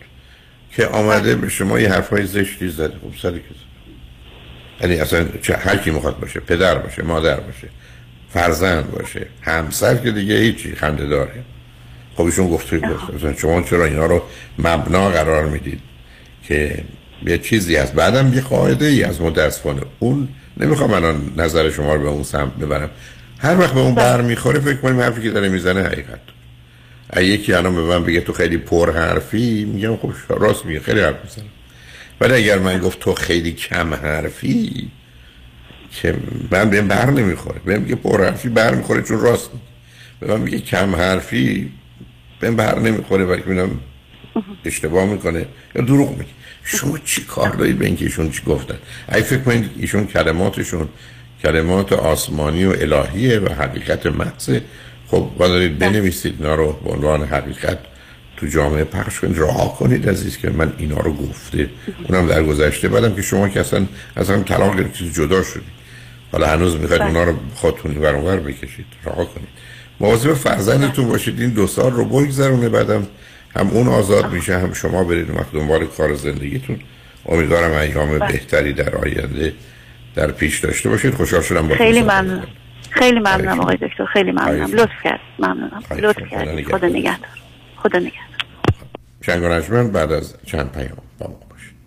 که 0.76 0.88
آمده 0.88 1.36
به 1.36 1.50
شما 1.50 1.80
یه 1.80 1.90
حرفای 1.90 2.26
زشتی 2.26 2.70
زده. 2.70 2.94
خب 3.04 3.18
سر 3.22 3.40
یعنی 4.82 4.96
اصلا 4.96 5.26
چه 5.42 5.56
هر 5.56 5.78
کی 5.78 5.92
می‌خواد 5.92 6.20
باشه 6.20 6.40
پدر 6.40 6.76
باشه 6.76 7.04
مادر 7.04 7.40
باشه 7.40 7.68
فرزند 8.30 8.92
باشه 8.92 9.28
همسر 9.42 9.96
که 9.96 10.12
دیگه 10.12 10.36
هیچی 10.36 10.76
خنده 10.76 11.06
داره. 11.06 11.44
خب 12.16 12.24
ایشون 12.24 12.50
گفته 12.50 12.80
گفته 12.80 13.36
شما 13.38 13.62
چرا 13.62 13.86
اینا 13.86 14.06
رو 14.06 14.22
مبنا 14.60 15.10
قرار 15.10 15.46
می‌دید 15.46 15.80
که 16.44 16.84
یه 17.26 17.38
چیزی 17.38 17.76
هست؟ 17.76 17.94
بعدم 17.94 18.34
یه 18.34 18.42
قاعده 18.42 18.86
ای 18.86 19.04
از 19.04 19.22
متاسفانه 19.22 19.82
اون. 20.00 20.28
نمی‌خوام 20.58 20.94
الان 20.94 21.34
نظر 21.38 21.70
شما 21.70 21.96
رو 21.96 22.02
به 22.02 22.10
اون 22.10 22.24
سمت 22.24 22.56
ببرم. 22.56 22.90
هر 23.40 23.60
وقت 23.60 23.74
به 23.74 23.80
اون 23.80 23.96
بر 23.96 24.22
می‌خوره 24.22 24.60
فکر 24.60 24.78
کنیم 24.78 25.00
حرفی 25.00 25.22
که 25.22 25.30
داره 25.30 25.50
می‌زنه 25.50 25.82
حقیقت. 25.82 26.20
یکی 27.16 27.54
الان 27.54 27.76
به 27.76 27.82
من 27.82 28.04
بگه 28.04 28.22
تو 28.22 28.34
خیلی 28.34 28.58
پر 28.58 28.92
حرفی 28.92 29.66
میگم 29.66 29.96
خب 29.98 30.14
راست 30.30 30.66
میگه 30.66 30.80
خیلی 30.80 31.00
حرف 31.00 31.16
می‌زنم 31.24 31.46
ولی 32.22 32.34
اگر 32.34 32.60
من 32.60 32.80
گفت 32.80 33.00
تو 33.00 33.14
خیلی 33.14 33.52
کم 33.52 33.94
حرفی 33.94 34.92
که 35.92 36.16
من 36.52 36.70
بهم 36.70 36.88
بر 36.88 37.10
نمی‌خوره. 37.10 37.60
بهم 37.66 37.82
میگه 37.82 37.96
پر 37.96 38.26
حرفی 38.26 38.50
بر 38.50 38.76
می‌خوره 38.76 39.02
چون 39.02 39.20
راست 39.20 39.50
به 40.20 40.28
من 40.28 40.42
میگه 40.42 40.60
کم 40.60 40.96
حرفی 40.96 41.72
بهم 42.40 42.56
بر 42.56 42.80
نمی‌خوره 42.80 43.26
ولی 43.26 43.42
ببینم 43.42 43.80
اشتباه 44.66 45.06
می‌کنه. 45.06 45.46
یا 45.76 45.82
دروغ 45.82 46.12
میگه. 46.12 46.32
شما 46.64 46.98
چی 46.98 47.24
کار 47.24 47.50
دارید 47.50 47.78
به 47.78 47.86
اینکه 47.86 48.06
ایشون 48.06 48.32
چی 48.32 48.42
گفتن؟ 48.44 48.78
ای 49.14 49.22
فکر 49.22 49.40
کنید 49.40 49.70
ایشون 49.78 50.08
کلماتشون 50.08 50.90
کلمات 51.44 51.94
آسمانی 51.94 52.66
و 52.66 52.70
الهیه 52.70 53.40
و 53.40 53.54
حقیقت 53.54 54.06
محضه. 54.06 54.62
خب 55.08 55.30
دارید 55.40 55.80
بله. 55.80 55.90
بنویسید 55.90 56.36
اینا 56.40 56.56
رو 56.56 56.74
به 56.84 56.90
عنوان 56.90 57.24
حقیقت 57.24 57.78
تو 58.38 58.48
جامعه 58.48 58.84
پخش 58.84 59.20
کنید. 59.20 59.40
رها 59.40 59.68
کنید 59.68 60.10
عزیز 60.10 60.38
که 60.38 60.50
من 60.50 60.74
اینا 60.78 61.00
رو 61.00 61.14
گفته 61.14 61.70
اونم 62.08 62.28
در 62.28 62.44
گذشته. 62.44 62.88
بعدم 62.88 63.16
که 63.16 63.22
شما 63.22 63.50
که 63.50 63.60
اصلا 63.60 63.86
اصلا 64.18 64.44
طلاق 64.44 64.78
گرفتید 64.78 65.14
جدا 65.14 65.44
شدید. 65.44 65.78
حالا 66.32 66.48
هنوز 66.48 66.76
می‌خواید 66.76 67.02
بله. 67.02 67.10
اونا 67.10 67.24
رو 67.24 67.34
خودتون 67.56 67.98
ور 67.98 68.40
بکشید. 68.40 68.86
رها 69.06 69.26
کنید. 69.26 69.48
مواظب 70.00 70.34
فرزندتون 70.34 71.08
باشید. 71.08 71.42
این 71.42 71.50
دو 71.50 71.68
سال 71.68 71.92
رو 71.92 72.06
بگذرونه 72.06 72.70
بعدم. 72.70 73.08
هم 73.56 73.68
اون 73.68 73.88
آزاد 73.88 74.32
میشه 74.32 74.58
هم 74.60 74.74
شما 74.74 75.04
برید 75.04 75.30
وقت 75.30 75.52
دنبال 75.54 75.86
کار 75.86 76.16
زندگیتون. 76.16 76.80
امیدوارم 77.26 77.72
ایام 77.72 78.20
بله. 78.20 78.32
بهتری 78.32 78.74
در 78.74 78.96
آینده 78.96 79.54
در 80.16 80.32
پیش 80.32 80.60
داشته 80.60 80.90
باشید. 80.90 81.14
خوشحال 81.14 81.42
شدم 81.42 81.68
با 81.68 81.76
خیلی 81.76 82.02
ممنون. 82.02 82.44
خیلی 83.00 83.20
ممنونم 83.20 83.60
آقای 83.60 83.78
دکتر 83.78 84.06
خیلی 84.06 84.32
ممنونم. 84.32 84.72
لطف 84.74 85.04
کرد. 85.04 85.20
ممنونم. 85.40 85.84
لطف 86.00 86.30
کرد. 86.32 86.64
خدا 86.64 86.88
نگهدار. 86.88 87.30
خدا 87.78 88.00
نگهدار. 88.00 88.28
شنگ 89.22 89.92
بعد 89.92 90.12
از 90.12 90.36
چند 90.46 90.72
پیام 90.72 90.98
با 91.20 91.28
ما 91.28 91.40
باشید 91.50 91.78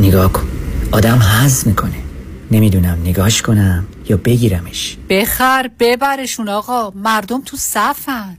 نگاه 0.00 0.32
کن. 0.32 0.46
آدم 0.92 1.18
حز 1.18 1.68
می‌کنه. 1.68 1.90
نمی‌دونم 2.50 2.98
نگاش 3.04 3.42
کنم 3.42 3.86
یا 4.08 4.16
بگیرمش. 4.16 4.96
بخر 5.10 5.70
ببرشون 5.80 6.48
آقا. 6.48 6.90
مردم 6.90 7.42
تو 7.42 7.56
صفن. 7.56 8.36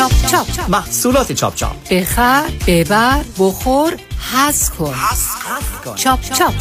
چاپ 0.00 0.26
چاپ. 0.26 0.70
محصولات 0.70 1.32
چاپ 1.32 1.54
چاپ. 1.54 1.88
بخر 1.90 2.42
ببر 2.66 3.24
بخور 3.38 3.92
حز 4.32 4.70
کن. 4.70 4.94
چاپ 5.96 6.20
چاپ. 6.22 6.54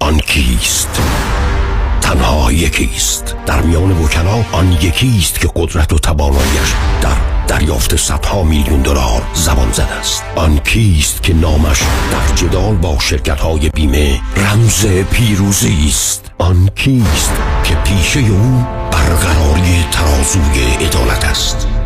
آن 0.00 0.18
کیست؟ 0.18 0.88
تنها 2.00 2.52
یکیست. 2.52 3.34
در 3.46 3.60
میان 3.60 3.90
وکلا 3.90 4.44
آن 4.52 4.72
یکیست 4.72 5.40
که 5.40 5.50
قدرت 5.56 5.92
و 5.92 5.98
تواناییش 5.98 6.74
در 7.02 7.16
دریافت 7.46 7.96
صدها 7.96 8.42
میلیون 8.42 8.82
دلار 8.82 9.22
زبان 9.34 9.72
زده 9.72 9.94
است. 9.94 10.22
آن 10.36 10.58
کیست 10.58 11.22
که 11.22 11.34
نامش 11.34 11.82
در 12.12 12.34
جدال 12.34 12.74
با 12.74 12.98
شرکت 12.98 13.40
های 13.40 13.68
بیمه 13.68 14.20
رمز 14.36 14.86
پیروزی 14.86 15.86
است. 15.88 16.27
آن 16.38 16.68
کیست 16.76 17.32
که 17.64 17.74
پیشه 17.74 18.20
او 18.20 18.64
برقراری 18.92 19.84
ترازوی 19.92 20.86
عدالت 20.86 21.24
است؟ 21.24 21.77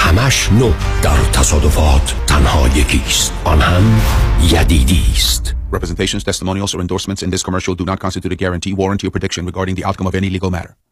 همش 0.00 0.52
نو 0.52 0.72
در 1.02 1.16
تصادفات 1.32 2.14
تنها 2.26 2.68
یکی 2.68 3.02
است 3.06 3.32
آن 3.44 3.60
هم 3.60 4.00
یدیدی 4.42 5.02
است 5.12 5.54
Representations, 5.72 6.24
testimonials, 6.24 6.74
or 6.74 6.80
endorsements 6.80 7.22
in 7.22 7.30
this 7.30 7.42
commercial 7.44 7.74
do 7.80 7.84
not 7.84 7.98
constitute 8.00 8.32
a 8.32 8.38
guarantee, 8.44 8.72
warranty, 8.72 9.06
or 9.06 9.10
prediction 9.10 9.46
regarding 9.46 9.74
the 9.76 9.84
outcome 9.84 10.08
of 10.08 10.14
any 10.16 10.28
legal 10.28 10.50
matter. 10.50 10.76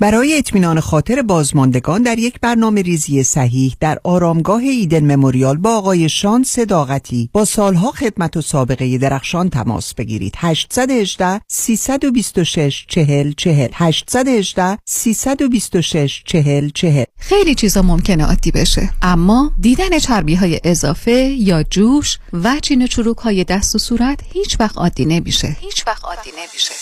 برای 0.00 0.38
اطمینان 0.38 0.80
خاطر 0.80 1.22
بازماندگان 1.22 2.02
در 2.02 2.18
یک 2.18 2.40
برنامه 2.40 2.82
ریزی 2.82 3.22
صحیح 3.22 3.76
در 3.80 3.98
آرامگاه 4.04 4.62
Eden 4.62 5.14
Memorial 5.14 5.56
با 5.56 5.76
آقای 5.76 6.08
شان 6.08 6.42
صداقتی 6.42 7.30
با 7.32 7.44
سالها 7.44 7.90
خدمت 7.90 8.36
و 8.36 8.40
سابقه 8.40 8.98
درخشان 8.98 9.50
تماس 9.50 9.94
بگیرید. 9.94 10.34
818 10.36 11.40
326 11.48 12.84
40 12.88 13.32
40 13.32 13.68
818 13.72 14.78
326 14.84 16.22
40 16.26 16.70
40 16.74 17.04
خیلی 17.18 17.54
چیزا 17.54 17.82
ممکنه 17.82 18.24
عادی 18.24 18.50
بشه. 18.50 18.90
اما 19.02 19.52
دیدن 19.60 19.98
چربی 19.98 20.34
های 20.34 20.60
اضافه 20.64 21.36
یا 21.38 21.62
جوش 21.62 22.18
و 22.32 22.60
چین 22.62 22.86
چروک 22.86 23.18
های 23.18 23.44
دست 23.44 23.74
و 23.74 23.78
صورت 23.78 24.20
هیچ 24.32 24.56
وقت 24.60 24.78
عادی 24.78 25.04
نمیشه. 25.04 25.56
هیچ 25.60 25.86
وقت 25.86 26.04
عادی 26.04 26.30
نمیشه. 26.30 26.74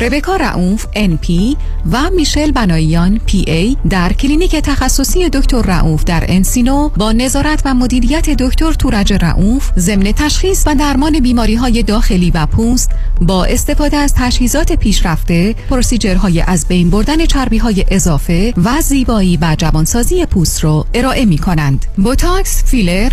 ربکا 0.00 0.36
رعوف 0.36 0.86
NP 0.94 1.56
و 1.92 1.99
میشل 2.08 2.50
بناییان 2.50 3.20
PA 3.28 3.88
در 3.90 4.12
کلینیک 4.12 4.56
تخصصی 4.56 5.28
دکتر 5.28 5.62
رعوف 5.62 6.04
در 6.04 6.24
انسینو 6.28 6.88
با 6.88 7.12
نظارت 7.12 7.62
و 7.64 7.74
مدیریت 7.74 8.30
دکتر 8.30 8.72
تورج 8.72 9.12
رعوف 9.12 9.70
ضمن 9.78 10.12
تشخیص 10.12 10.64
و 10.66 10.74
درمان 10.74 11.20
بیماری 11.20 11.54
های 11.54 11.82
داخلی 11.82 12.30
و 12.30 12.46
پوست 12.46 12.90
با 13.20 13.44
استفاده 13.44 13.96
از 13.96 14.14
تجهیزات 14.16 14.72
پیشرفته 14.72 15.54
procedure 15.70 16.27
های 16.27 16.40
از 16.40 16.68
بین 16.68 16.90
بردن 16.90 17.26
چربی 17.26 17.58
های 17.58 17.84
اضافه 17.88 18.54
و 18.64 18.80
زیبایی 18.80 19.38
و 19.42 19.56
جوانسازی 19.58 20.26
پوست 20.26 20.64
رو 20.64 20.86
ارائه 20.94 21.24
می 21.24 21.38
کنند 21.38 21.86
بوتاکس، 21.96 22.64
فیلر، 22.64 23.12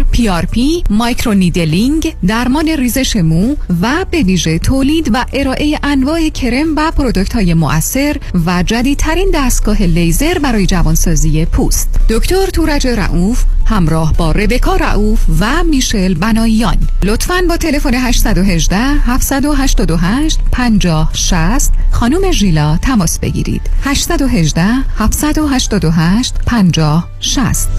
پی 0.51 0.83
microneedling 0.89 2.15
درمان 2.27 2.67
ریزش 2.67 3.15
مو 3.15 3.55
و 3.81 4.05
به 4.11 4.23
ویژه 4.23 4.59
تولید 4.59 5.09
و 5.13 5.25
ارائه 5.33 5.79
انواع 5.83 6.29
کرم 6.29 6.75
و 6.75 6.91
product 6.91 7.33
های 7.33 7.53
مؤثر 7.53 8.17
و 8.45 8.63
جدیدترین 8.77 9.31
دستگاه 9.33 9.83
لیزر 9.83 10.39
برای 10.39 10.65
جوانسازی 10.65 11.45
پوست. 11.45 11.99
دکتر 12.09 12.45
تورج 12.45 12.87
رعوف 12.87 13.43
همراه 13.65 14.13
با 14.13 14.31
ربکا 14.31 14.75
رعوف 14.75 15.25
و 15.39 15.63
میشل 15.63 16.13
بناییان 16.13 16.77
لطفاً 17.03 17.41
با 17.49 17.57
تلفن 17.57 17.93
818 17.93 18.77
788 18.77 20.39
50 20.51 21.09
60 21.13 21.73
خانم 21.91 22.31
ژیلا 22.31 22.77
تماس 22.77 23.19
بگیرید. 23.19 23.61
818 23.83 24.63
788 24.97 26.33
50 26.45 27.07
60 27.19 27.69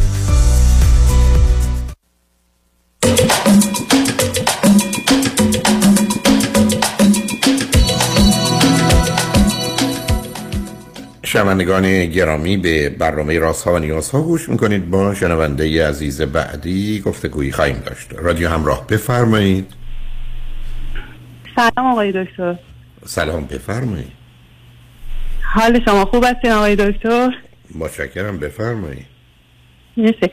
شنوندگان 11.29 12.07
گرامی 12.07 12.57
به 12.57 12.89
برنامه 12.89 13.39
راست 13.39 13.65
ها 13.65 13.75
و 13.75 13.79
نیاز 13.79 14.11
ها 14.11 14.23
گوش 14.23 14.49
می‌کنید. 14.49 14.91
با 14.91 15.15
شنونده 15.15 15.89
عزیز 15.89 16.23
بعدی 16.23 17.01
گفتگویی 17.01 17.53
خواهیم 17.53 17.83
داشت. 17.87 18.09
رادیو 18.13 18.49
همراه 18.49 18.87
بفرمایید. 18.87 19.73
سلام 21.57 21.87
آقای 21.93 22.25
دکتر. 22.25 22.59
سلام 23.07 23.45
بفرمایید. 23.45 24.13
حال 25.43 25.85
شما 25.85 26.05
خوب 26.05 26.25
هستین 26.25 26.51
آقای 26.51 26.77
دکتر؟ 26.77 27.31
متشکرم 27.75 28.39
بفرمایید. 28.39 29.07
مرسی 29.99 30.31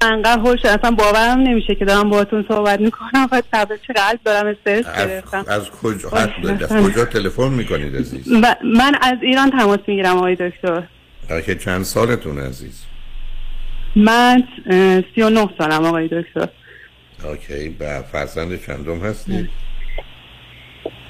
انقدر 0.00 0.38
هوش 0.38 0.64
اصلا 0.64 0.90
باورم 0.90 1.38
نمیشه 1.40 1.74
که 1.74 1.84
دارم 1.84 2.10
باهاتون 2.10 2.44
صحبت 2.48 2.80
می‌کنم. 2.80 3.28
و 3.32 3.42
چه 3.86 3.92
قلب 3.92 4.20
دارم 4.24 4.46
استرس 4.46 4.86
از, 4.86 5.08
گرفتم. 5.08 5.44
از 5.48 5.70
کجا 5.70 6.10
از 6.10 6.28
کجا 6.68 7.04
تلفن 7.04 7.48
می‌کنید 7.48 7.96
عزیز؟ 7.96 8.32
من 8.64 8.94
از 9.02 9.14
ایران 9.22 9.50
تماس 9.50 9.78
می‌گیرم 9.86 10.16
آقای 10.16 10.34
دکتر. 10.34 10.82
که 11.46 11.54
چند 11.54 11.82
سالتون 11.82 12.38
عزیز؟ 12.38 12.84
من 13.96 14.42
اه، 14.70 15.00
سی 15.14 15.22
و 15.22 15.30
نه 15.30 15.48
سالم 15.58 15.84
آقای 15.84 16.08
دکتر. 16.08 16.48
اوکی 17.24 17.76
و 17.80 18.02
فرزند 18.02 18.66
چندم 18.66 18.98
هستی؟ 18.98 19.48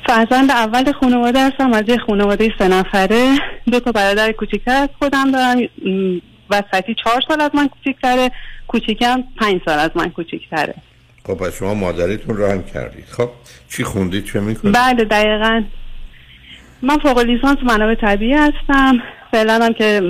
فرزند 0.06 0.50
اول 0.50 0.92
خانواده 0.92 1.46
هستم 1.46 1.72
از 1.72 1.84
یه 1.88 1.98
خانواده 1.98 2.52
سه 2.58 2.68
نفره. 2.68 3.38
دو 3.72 3.80
تا 3.80 3.92
برادر 3.92 4.32
کوچیکتر 4.32 4.82
از 4.82 4.88
خودم 4.98 5.30
دارم. 5.30 5.58
وسطی 6.50 6.94
چهار 7.04 7.22
سال 7.28 7.40
از 7.40 7.50
من 7.54 7.68
کوچیکتره 7.68 8.30
کوچیکم 8.68 9.24
پنج 9.36 9.60
سال 9.64 9.78
از 9.78 9.90
من 9.94 10.10
کوچیکتره. 10.10 10.74
خب 11.26 11.34
پس 11.34 11.58
شما 11.58 11.74
مادریتون 11.74 12.36
رو 12.36 12.46
هم 12.46 12.62
کردید. 12.62 13.04
خب 13.04 13.30
چی 13.68 13.84
خوندید؟ 13.84 14.24
چه 14.24 14.40
می‌کنید؟ 14.40 14.74
بله 14.74 15.04
دقیقا. 15.04 15.64
من 16.82 16.98
فوق 16.98 17.18
لیسانس 17.18 17.58
منابع 17.62 17.94
طبیعی 17.94 18.32
هستم. 18.32 19.02
فعلا 19.32 19.64
هم 19.64 19.72
که 19.72 20.02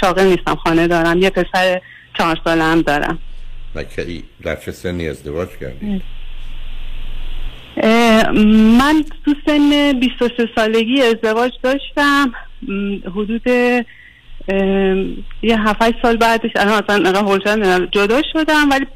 شاغل 0.00 0.24
نیستم 0.24 0.54
خانه 0.54 0.86
دارم. 0.86 1.18
یه 1.18 1.30
پسر 1.30 1.80
چهار 2.18 2.40
ساله 2.44 2.62
هم 2.64 2.82
دارم. 2.82 3.18
و 3.74 3.82
کی 3.82 4.24
در 4.42 4.56
چه 4.56 4.72
سنی 4.72 5.08
ازدواج 5.08 5.48
کردید؟ 5.60 6.02
من 8.78 9.04
تو 9.24 9.34
سن 9.46 9.92
23 10.00 10.48
سالگی 10.54 11.02
ازدواج 11.02 11.52
داشتم. 11.62 12.32
حدود 13.04 13.42
یه 15.42 15.60
7 15.60 16.02
سال 16.02 16.16
بعدش 16.16 16.50
الان 16.56 16.82
اصلا 16.84 16.96
انقدر 16.96 17.20
هول 17.20 17.40
شدم 17.44 17.86
جدا 17.86 18.22
شدم 18.32 18.70
ولی 18.70 18.86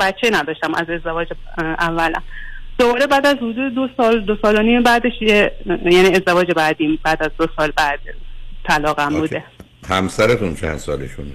بچه 0.00 0.30
نداشتم 0.32 0.74
از 0.74 0.90
ازدواج 0.90 1.28
اه، 1.58 1.64
اولم. 1.64 2.22
دوباره 2.78 3.06
بعد 3.06 3.26
از 3.26 3.36
حدود 3.36 3.74
دو 3.74 3.88
سال 3.96 4.20
دو 4.20 4.36
سال 4.42 4.58
و 4.58 4.62
نیم 4.62 4.82
بعدش 4.82 5.12
یه 5.20 5.52
یعنی 5.66 6.08
ازدواج 6.08 6.52
بعدیم 6.56 6.98
بعد 7.02 7.22
از 7.22 7.30
دو 7.38 7.46
سال 7.56 7.72
بعد 7.76 8.00
طلاقم 8.64 9.20
بوده. 9.20 9.44
همسرتون 9.88 10.54
چند 10.54 10.76
سالشونه؟ 10.76 11.32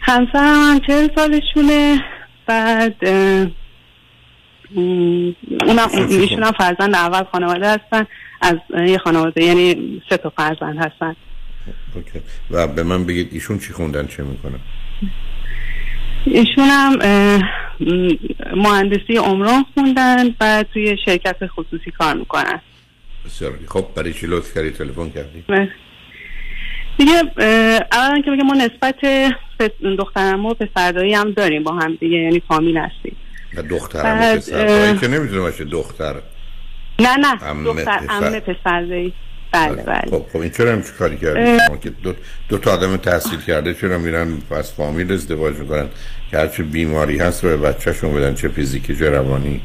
همسرم 0.00 0.72
هم 0.72 0.80
چهل 0.86 1.08
سالشونه 1.16 2.04
بعد 2.46 2.94
اونم 5.66 5.88
ایشون 6.08 6.42
هم 6.42 6.52
فرزند 6.52 6.94
اول 6.94 7.24
خانواده 7.32 7.70
هستن 7.70 8.06
از 8.40 8.56
یه 8.86 8.98
خانواده 8.98 9.44
یعنی 9.44 10.02
سه 10.08 10.16
تا 10.16 10.32
فرزند 10.36 10.78
هستن. 10.78 11.16
اوکی. 11.94 12.20
و 12.50 12.66
به 12.66 12.82
من 12.82 13.04
بگید 13.04 13.28
ایشون 13.32 13.58
چی 13.58 13.72
خوندن 13.72 14.06
چه 14.06 14.22
می‌کنن؟ 14.22 14.60
ایشون 16.24 16.64
هم 16.64 16.98
مهندسی 18.56 19.16
عمران 19.16 19.64
خوندن 19.74 20.26
و 20.40 20.64
توی 20.74 20.96
شرکت 21.04 21.36
خصوصی 21.46 21.90
کار 21.90 22.14
می‌کنن. 22.14 22.60
بسیار. 23.26 23.52
خب 23.68 23.86
برای 23.96 24.12
چی 24.12 24.26
لطف 24.26 24.54
کردی؟ 24.54 24.70
تلفن 24.70 25.10
کردی؟ 25.10 25.44
دیگه 26.98 27.22
اولا 27.92 28.22
که 28.24 28.30
بگم 28.30 28.46
ما 28.46 28.54
نسبت 28.54 28.96
دخترم 29.98 30.46
و 30.46 30.54
پسردایی 30.54 31.14
هم 31.14 31.30
داریم 31.30 31.62
با 31.62 31.72
هم 31.72 31.94
دیگه 31.94 32.16
یعنی 32.16 32.42
فامیل 32.48 32.78
هستیم. 32.78 33.16
دخترم 33.70 34.18
و 34.18 34.36
پسر 34.36 34.66
اه، 34.66 35.00
که 35.00 35.08
نمی‌تونه 35.08 35.40
باشه 35.40 35.64
دختر. 35.64 36.14
نه 36.98 37.16
نه. 37.16 37.64
دختر 37.64 37.98
پسر. 37.98 38.06
عمه 38.08 38.40
پسردایی 38.40 39.12
بله 39.52 39.82
بله. 39.82 40.10
خب 40.10 40.26
خب 40.32 40.38
این 40.38 40.50
چرا 40.50 40.72
هم 40.72 40.82
کاری. 40.98 41.16
کردی؟ 41.16 41.58
شما 41.66 41.76
که 41.76 41.90
دو, 41.90 42.12
دو 42.48 42.58
تا 42.58 42.72
آدم 42.72 42.96
تحصیل 42.96 43.40
کرده 43.40 43.74
چرا 43.74 43.98
میرن 43.98 44.38
از 44.50 44.72
فامیل 44.72 45.12
ازدواج 45.12 45.56
می‌کنن؟ 45.56 45.88
که 46.30 46.38
هرچی 46.38 46.62
بیماری 46.62 47.18
هست 47.18 47.44
رو 47.44 47.50
به 47.50 47.56
بچهشون 47.56 48.14
بدن 48.14 48.34
چه 48.34 48.48
فیزیکی 48.48 48.96
چه 48.96 49.10
روانی. 49.10 49.60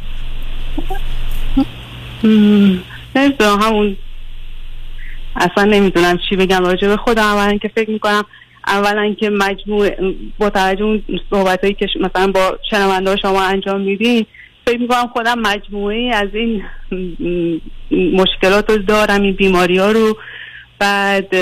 نمی‌دونم 3.16 3.62
همون 3.62 3.98
اصلا 5.36 5.64
نمی‌دونم 5.64 6.20
چی 6.30 6.36
بگم 6.36 6.66
راجع 6.66 6.88
به 6.88 6.98
خودم. 6.98 7.24
اولا 7.24 7.58
که 7.58 7.72
فکر 7.76 7.90
می‌کنم 7.90 8.26
اولا 8.68 9.16
که 9.20 9.30
مجموع 9.30 9.90
با 10.40 10.50
توجه 10.50 10.84
اون 10.84 11.04
صحبت 11.30 11.62
هایی 11.62 11.74
که 11.74 11.88
مثلا 12.00 12.32
با 12.32 12.60
شنونده 12.70 13.16
شما 13.16 13.44
انجام 13.44 13.82
میدین 13.82 14.26
فکر 14.68 14.82
می‌کنم 14.82 15.08
خودم 15.08 15.40
مجموعه 15.40 16.12
از 16.16 16.30
این 16.34 16.64
مشکلات 17.92 18.70
رو 18.70 18.78
دارم 18.78 19.22
این 19.22 19.34
بیماری 19.34 19.78
ها 19.78 19.92
رو. 19.92 20.18
بعد 20.80 21.34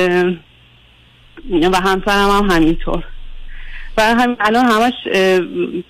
و 1.52 1.78
همسرم 1.78 2.30
هم 2.30 2.52
همینطور. 2.52 3.04
و 3.98 4.02
همین 4.02 4.38
الان 4.40 4.66
همش 4.66 4.94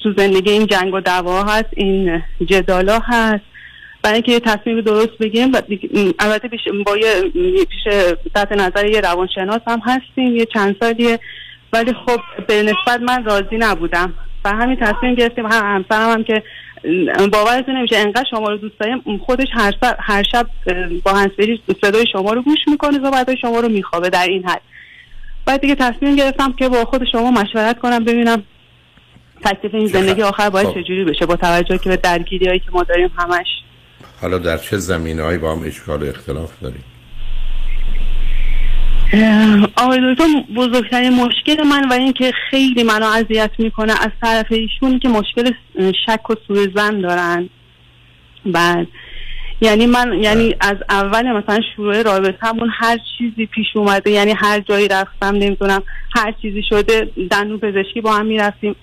تو 0.03 0.13
زندگی 0.17 0.51
این 0.51 0.67
جنگ 0.67 0.93
و 0.93 0.99
دعوا 0.99 1.43
هست 1.43 1.69
این 1.75 2.23
جدالا 2.45 2.99
هست. 3.03 3.43
برای 4.03 4.13
اینکه 4.15 4.39
تصمیم 4.39 4.81
درست 4.81 5.17
بگیریم 5.19 5.51
و 5.53 5.61
دیگه- 5.61 5.89
م، 5.93 6.11
البته 6.19 6.47
پیش 6.47 6.61
با 6.85 6.97
یه 6.97 7.21
پیش 7.65 7.83
تحت 8.35 8.51
نظر 8.51 8.85
یه 8.85 9.01
روانشناس 9.01 9.61
هم 9.67 9.81
هستیم 9.85 10.35
یه 10.35 10.45
چند 10.45 10.75
سالیه. 10.79 11.19
ولی 11.73 11.93
خب 11.93 12.19
به 12.47 12.63
نسبت 12.63 13.01
من 13.01 13.23
راضی 13.25 13.57
نبودم. 13.57 14.13
و 14.45 14.49
همین 14.49 14.77
تصمیم 14.81 15.15
گرفتیم 15.15 15.45
هم 15.45 15.75
همسرم 15.75 16.11
هم 16.11 16.23
که 16.23 16.43
باورتون 17.31 17.77
نمیشه 17.77 17.97
انقدر 17.97 18.25
شما 18.29 18.49
رو 18.49 18.57
دوست 18.57 18.79
داریم 18.79 19.17
خودش 19.25 19.47
هر, 19.51 19.73
هر 19.99 20.23
شب 20.23 20.47
با 21.03 21.13
هنسفری 21.13 21.61
صدای 21.81 22.05
شما 22.11 22.33
رو 22.33 22.41
گوش 22.41 22.59
می‌کنه 22.67 22.99
و 22.99 23.11
بعد 23.11 23.35
شما 23.35 23.59
رو 23.59 23.69
میخوابه 23.69 24.09
در 24.09 24.27
این 24.27 24.45
حد. 24.49 24.61
بعد 25.45 25.61
دیگه 25.61 25.75
تصمیم 25.75 26.15
گرفتم 26.15 26.53
که 26.53 26.69
با 26.69 26.85
خود 26.85 27.05
شما 27.11 27.31
مشورت 27.31 27.79
کنم 27.79 28.03
ببینم 28.03 28.43
تکلیف 29.43 29.75
این 29.75 29.87
زندگی 29.87 30.21
آخر 30.21 30.49
باید 30.49 30.67
خب. 30.67 30.81
چجوری 30.81 31.05
بشه 31.05 31.25
با 31.25 31.35
توجه 31.35 31.77
که 31.77 31.89
به 31.89 31.97
درگیری 31.97 32.47
هایی 32.47 32.59
که 32.59 32.71
ما 32.71 32.83
داریم 32.83 33.11
همش. 33.17 33.47
حالا 34.21 34.37
در 34.37 34.57
چه 34.57 34.77
هایی 35.23 35.37
با 35.37 35.51
هم 35.51 35.63
اشکال 35.65 36.09
اختلاف 36.09 36.51
داریم؟ 36.61 36.83
آقای 39.75 40.13
دکتر 40.13 40.25
بزرگترین 40.55 41.13
مشکل 41.13 41.63
من 41.63 41.89
و 41.89 41.93
اینکه 41.93 42.31
خیلی 42.49 42.83
منو 42.83 43.05
اذیت 43.05 43.51
می‌کنه 43.57 43.93
از 44.01 44.11
طرف 44.21 44.45
ایشون 44.49 44.99
که 44.99 45.09
مشکل 45.09 45.51
شک 46.05 46.29
و 46.29 46.35
سوء 46.47 46.67
زن 46.75 47.01
دارن. 47.01 47.49
بعد 48.45 48.87
یعنی 49.61 49.85
من 49.85 50.13
یعنی 50.23 50.55
از 50.61 50.77
اول 50.89 51.31
مثلا 51.31 51.59
شروع 51.75 52.01
رابطمون 52.01 52.69
هر 52.73 52.99
چیزی 53.17 53.45
پیش 53.45 53.65
اومده 53.75 54.11
یعنی 54.11 54.33
هر 54.37 54.59
جایی 54.59 54.87
رفتم 54.87 55.35
نمی‌دونم 55.35 55.83
هر 56.15 56.33
چیزی 56.41 56.63
شده 56.69 57.09
دندون 57.31 57.59
پزشکی 57.59 58.01
با 58.01 58.13
هم 58.13 58.25
می‌رفتیم 58.25 58.75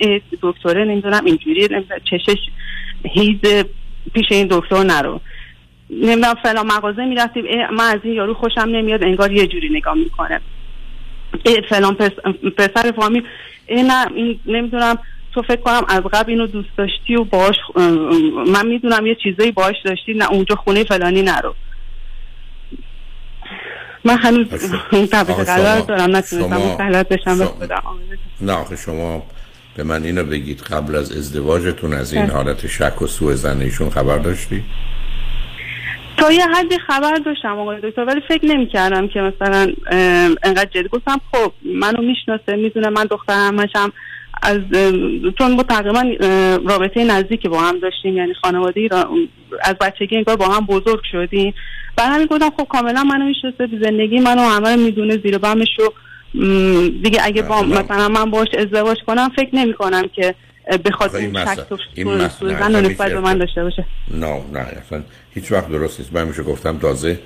دکتره 0.42 0.84
نمی‌دونم 0.84 1.24
اینجوری 1.24 1.68
نمی‌دونم 1.70 2.00
چشش 2.10 2.38
هیز 3.04 3.64
پیش 4.14 4.26
این 4.30 4.46
دکتر 4.50 4.82
نرو. 4.82 5.20
نمی‌دونم 5.92 6.34
فلان 6.42 6.66
مغازه 6.66 7.04
می‌رفتیم 7.04 7.44
من 7.70 7.84
از 7.84 8.00
این 8.02 8.14
یارو 8.14 8.34
خوشم 8.34 8.60
نمیاد 8.60 9.02
انگار 9.04 9.32
یه 9.32 9.46
جوری 9.46 9.68
نگاه 9.72 9.94
می‌کنه 9.94 10.40
فلان 11.68 11.94
پس، 11.94 12.10
پسر 12.58 12.92
فامیل 12.96 13.22
نه 13.70 14.06
این 14.14 14.40
نمی‌دونم 14.46 14.98
تو 15.34 15.42
فکر 15.42 15.60
کنم 15.60 15.82
از 15.88 16.00
قبل 16.12 16.30
اینو 16.30 16.46
دوست 16.46 16.68
داشتی 16.78 17.16
و 17.16 17.24
باش 17.24 17.56
من 18.46 18.66
می‌دونم 18.66 19.06
یه 19.06 19.14
چیزایی 19.22 19.50
باش 19.52 19.76
داشتی 19.84 20.14
نه 20.14 20.30
اونجا 20.32 20.54
خونه 20.56 20.84
فلانی 20.84 21.22
نرو 21.22 21.54
من 24.04 24.16
هنوز 24.18 24.46
آقا 25.14 25.34
قرار 25.34 25.76
شما- 25.76 25.86
دارم 25.86 26.16
نتونستم 26.16 26.38
شما- 26.58 26.74
مسلط 26.74 27.08
بشم 27.08 27.38
به 27.38 27.68
نه 28.40 28.52
آخه 28.52 28.76
شما 28.76 29.22
به 29.76 29.84
من 29.84 30.04
اینو 30.04 30.24
بگید 30.24 30.60
قبل 30.60 30.96
از 30.96 31.12
ازدواجتون 31.16 31.92
از 31.92 32.12
این 32.12 32.26
بله. 32.26 32.32
حالت 32.34 32.66
شک 32.66 33.02
و 33.02 33.06
سوء 33.06 33.34
زنیشون 33.34 33.90
خبر 33.90 34.18
داشتی؟ 34.18 34.64
تا 36.16 36.32
یه 36.32 36.46
حدی 36.46 36.78
خبر 36.78 37.16
داشتم 37.16 37.58
آقای 37.58 37.80
دکتر 37.82 38.04
ولی 38.04 38.20
فکر 38.28 38.46
نمی 38.46 38.66
کردم 38.66 39.08
که 39.08 39.20
مثلا 39.20 39.72
انقدر 40.42 40.70
جدی. 40.70 40.88
گفتم 40.88 41.20
خب 41.32 41.52
منو 41.64 42.02
می‌شناسه 42.02 42.56
می‌دونه 42.56 42.88
من 42.88 43.04
دختر 43.04 43.32
همشم. 43.32 43.92
از 44.42 44.58
چون 45.38 45.52
ما 45.52 45.62
تقریبا 45.62 46.02
رابطه 46.68 47.04
نزدیکی 47.04 47.48
با 47.48 47.60
هم 47.60 47.78
داشتیم 47.78 48.16
یعنی 48.16 48.34
خانواده 48.34 48.88
را 48.88 49.10
از 49.62 49.74
بچگی 49.74 50.16
انگار 50.16 50.36
با 50.36 50.48
هم 50.48 50.66
بزرگ 50.66 51.00
شدیم. 51.12 51.54
برای 51.96 52.10
همین 52.10 52.26
گفتم 52.26 52.50
خب 52.50 52.64
کاملا 52.68 53.04
منو 53.04 53.24
می‌شناسه 53.24 53.68
زندگی 53.82 54.20
منو 54.20 54.40
همه 54.40 54.76
می‌دونه 54.76 55.16
زیر 55.16 55.38
بمش 55.38 55.68
رو 55.78 55.92
دیگه 57.02 57.20
اگه 57.22 57.42
با 57.42 57.62
مثلا 57.62 58.08
من 58.08 58.30
باش 58.30 58.48
ازدواج 58.58 58.98
کنم 59.06 59.28
فکر 59.36 59.56
نمی 59.56 59.74
کنم 59.74 60.02
که 60.14 60.34
بخواد 60.84 61.10
آخه 61.10 61.18
این 61.18 61.44
شک 61.44 61.72
و 62.06 62.80
نسبت 62.80 63.12
به 63.12 63.20
من 63.20 63.38
داشته 63.38 63.62
باشه. 63.62 63.84
نه 64.10 64.40
نه 64.52 64.58
اصلا 64.58 65.02
هیچ 65.34 65.52
وقت 65.52 65.68
درست 65.68 66.00
نیست. 66.00 66.12
من 66.12 66.28
میشه 66.28 66.42
گفتم 66.42 66.78
تازه 66.78 67.18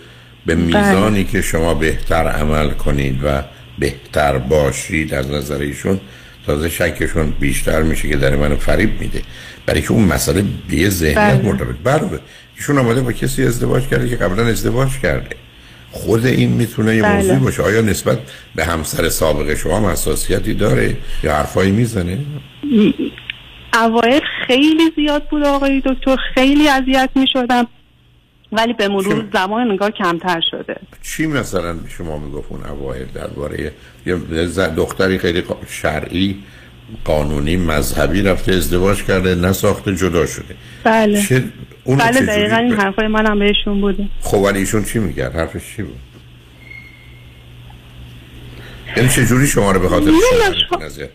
به 0.47 0.55
میزانی 0.55 1.25
که 1.25 1.43
شما 1.43 1.75
بهتر 1.75 2.29
عمل 2.29 2.71
کنید 2.71 3.21
و 3.25 3.43
بهتر 3.79 4.39
باشید 4.39 5.15
از 5.15 5.31
نظر 5.31 5.59
ایشون 5.59 6.01
تازه 6.47 6.69
شکشون 6.69 7.31
بیشتر 7.31 7.83
میشه 7.83 8.09
که 8.09 8.17
در 8.17 8.37
منو 8.37 8.57
فریب 8.57 9.01
میده. 9.01 9.23
برای 9.67 9.83
که 9.83 9.93
اون 9.93 10.05
مسئله 10.05 10.45
به 10.69 10.77
یه 10.77 10.89
ذهنیت 10.89 11.17
بله. 11.17 11.43
مرتبط. 11.43 11.77
بله 11.85 12.21
ایشون 12.57 12.79
آمده 12.79 13.01
با 13.01 13.13
کسی 13.13 13.45
ازدواج 13.45 13.89
کرده 13.89 14.09
که 14.09 14.17
قبلا 14.17 14.47
ازدواج 14.47 14.99
کرده. 15.03 15.37
خود 15.91 16.27
این 16.27 16.53
می‌تونه 16.53 16.97
یه 16.97 17.03
بله. 17.03 17.17
موضوع 17.17 17.37
باشه. 17.37 17.63
آیا 17.63 17.81
نسبت 17.81 18.19
به 18.55 18.65
همسر 18.65 19.09
سابق 19.09 19.55
شما 19.55 19.77
هم 19.77 19.87
حساسیتی 19.87 20.55
داره 20.55 20.97
یا 21.23 21.35
حرفایی 21.35 21.71
می‌زنه؟ 21.73 22.19
اوایل 23.77 24.23
خیلی 24.47 24.93
زیاد 24.97 25.29
بود 25.29 25.47
آقای 25.47 25.83
دکتر 25.87 26.17
خیلی 26.35 26.69
اذیت 26.69 27.11
می 27.15 27.27
شدم 27.33 27.67
ولی 28.53 28.73
به 28.73 28.89
مرور 28.89 29.25
زمان 29.33 29.71
نگاه 29.73 29.91
کمتر 29.91 30.41
شده. 30.51 30.77
چی 31.03 31.27
مثلا 31.27 31.73
به 31.73 31.89
شما 31.89 32.19
می‌گفت 32.19 32.53
اون 32.53 32.65
اوایل 32.65 33.07
درباره 33.15 33.73
یه 34.07 34.17
دختری 34.77 35.19
خیلی 35.19 35.43
شرعی 35.69 36.43
قانونی 37.05 37.57
مذهبی 37.57 38.23
رفته 38.23 38.53
ازدواج 38.53 39.05
کرده 39.05 39.35
نساخته 39.35 39.97
جدا 39.97 40.27
شده. 40.27 40.55
بله. 40.85 41.23
چه 41.23 41.45
اون 41.85 41.99
بله 41.99 42.21
دقیقا 42.21 42.57
این 42.57 42.73
حرفای 42.73 43.07
منم 43.07 43.39
بهشون 43.39 43.81
بوده. 43.81 44.09
خب 44.21 44.39
ولی 44.39 44.59
ایشون 44.59 44.85
چی 44.85 44.99
میگه؟ 44.99 45.31
حرفش 45.31 45.77
چی 45.77 45.83
بود؟ 45.83 45.99
یعنی 48.97 49.09
چجوری 49.09 49.47
شما 49.47 49.73
رو 49.73 49.81
به 49.81 49.89
خاطر 49.89 50.11
نمی‌دونم. 50.11 51.09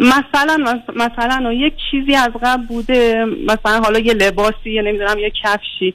مثلا 0.00 0.80
مثلا 0.96 1.52
یک 1.52 1.72
چیزی 1.90 2.14
از 2.14 2.30
قبل 2.42 2.66
بوده 2.66 3.24
مثلا 3.24 3.80
حالا 3.84 3.98
یه 3.98 4.14
لباسی 4.14 4.70
یا 4.70 4.82
نمی‌دونم 4.82 5.18
یه 5.18 5.32
کفشی. 5.44 5.94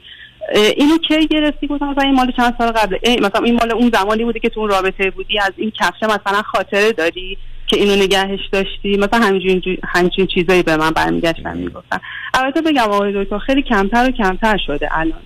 اینو 0.76 0.98
کی 0.98 1.26
گرفتی؟ 1.26 1.66
گفتم 1.66 1.88
مثلا 1.88 2.04
این 2.04 2.14
مال 2.14 2.32
چند 2.36 2.54
سال 2.58 2.68
قبله. 2.72 2.98
ای 3.02 3.16
مثلا 3.16 3.44
این 3.44 3.54
مال 3.54 3.72
اون 3.72 3.90
زمانی 3.94 4.24
بوده 4.24 4.40
که 4.40 4.48
تو 4.48 4.60
اون 4.60 4.68
رابطه 4.68 5.10
بودی 5.10 5.38
از 5.38 5.52
این 5.56 5.70
کفشه 5.80 6.06
مثلا 6.06 6.42
خاطره 6.42 6.92
داری 6.92 7.38
که 7.66 7.76
اینو 7.76 7.96
نگهش 8.02 8.40
داشتی؟ 8.52 8.96
مثلا 8.96 9.20
همچین 9.26 9.60
جو- 9.60 9.76
همچین 9.88 10.26
چیزایی 10.26 10.62
به 10.62 10.76
من 10.76 10.90
برمیگشتن 10.90 11.56
می‌گفتن. 11.58 11.98
البته 12.34 12.60
بگم 12.62 12.82
آقای 12.82 13.24
دکتر 13.24 13.38
خیلی 13.38 13.62
کمتر 13.62 14.08
و 14.08 14.10
کمتر 14.10 14.56
شده 14.66 14.88
الان. 14.98 15.20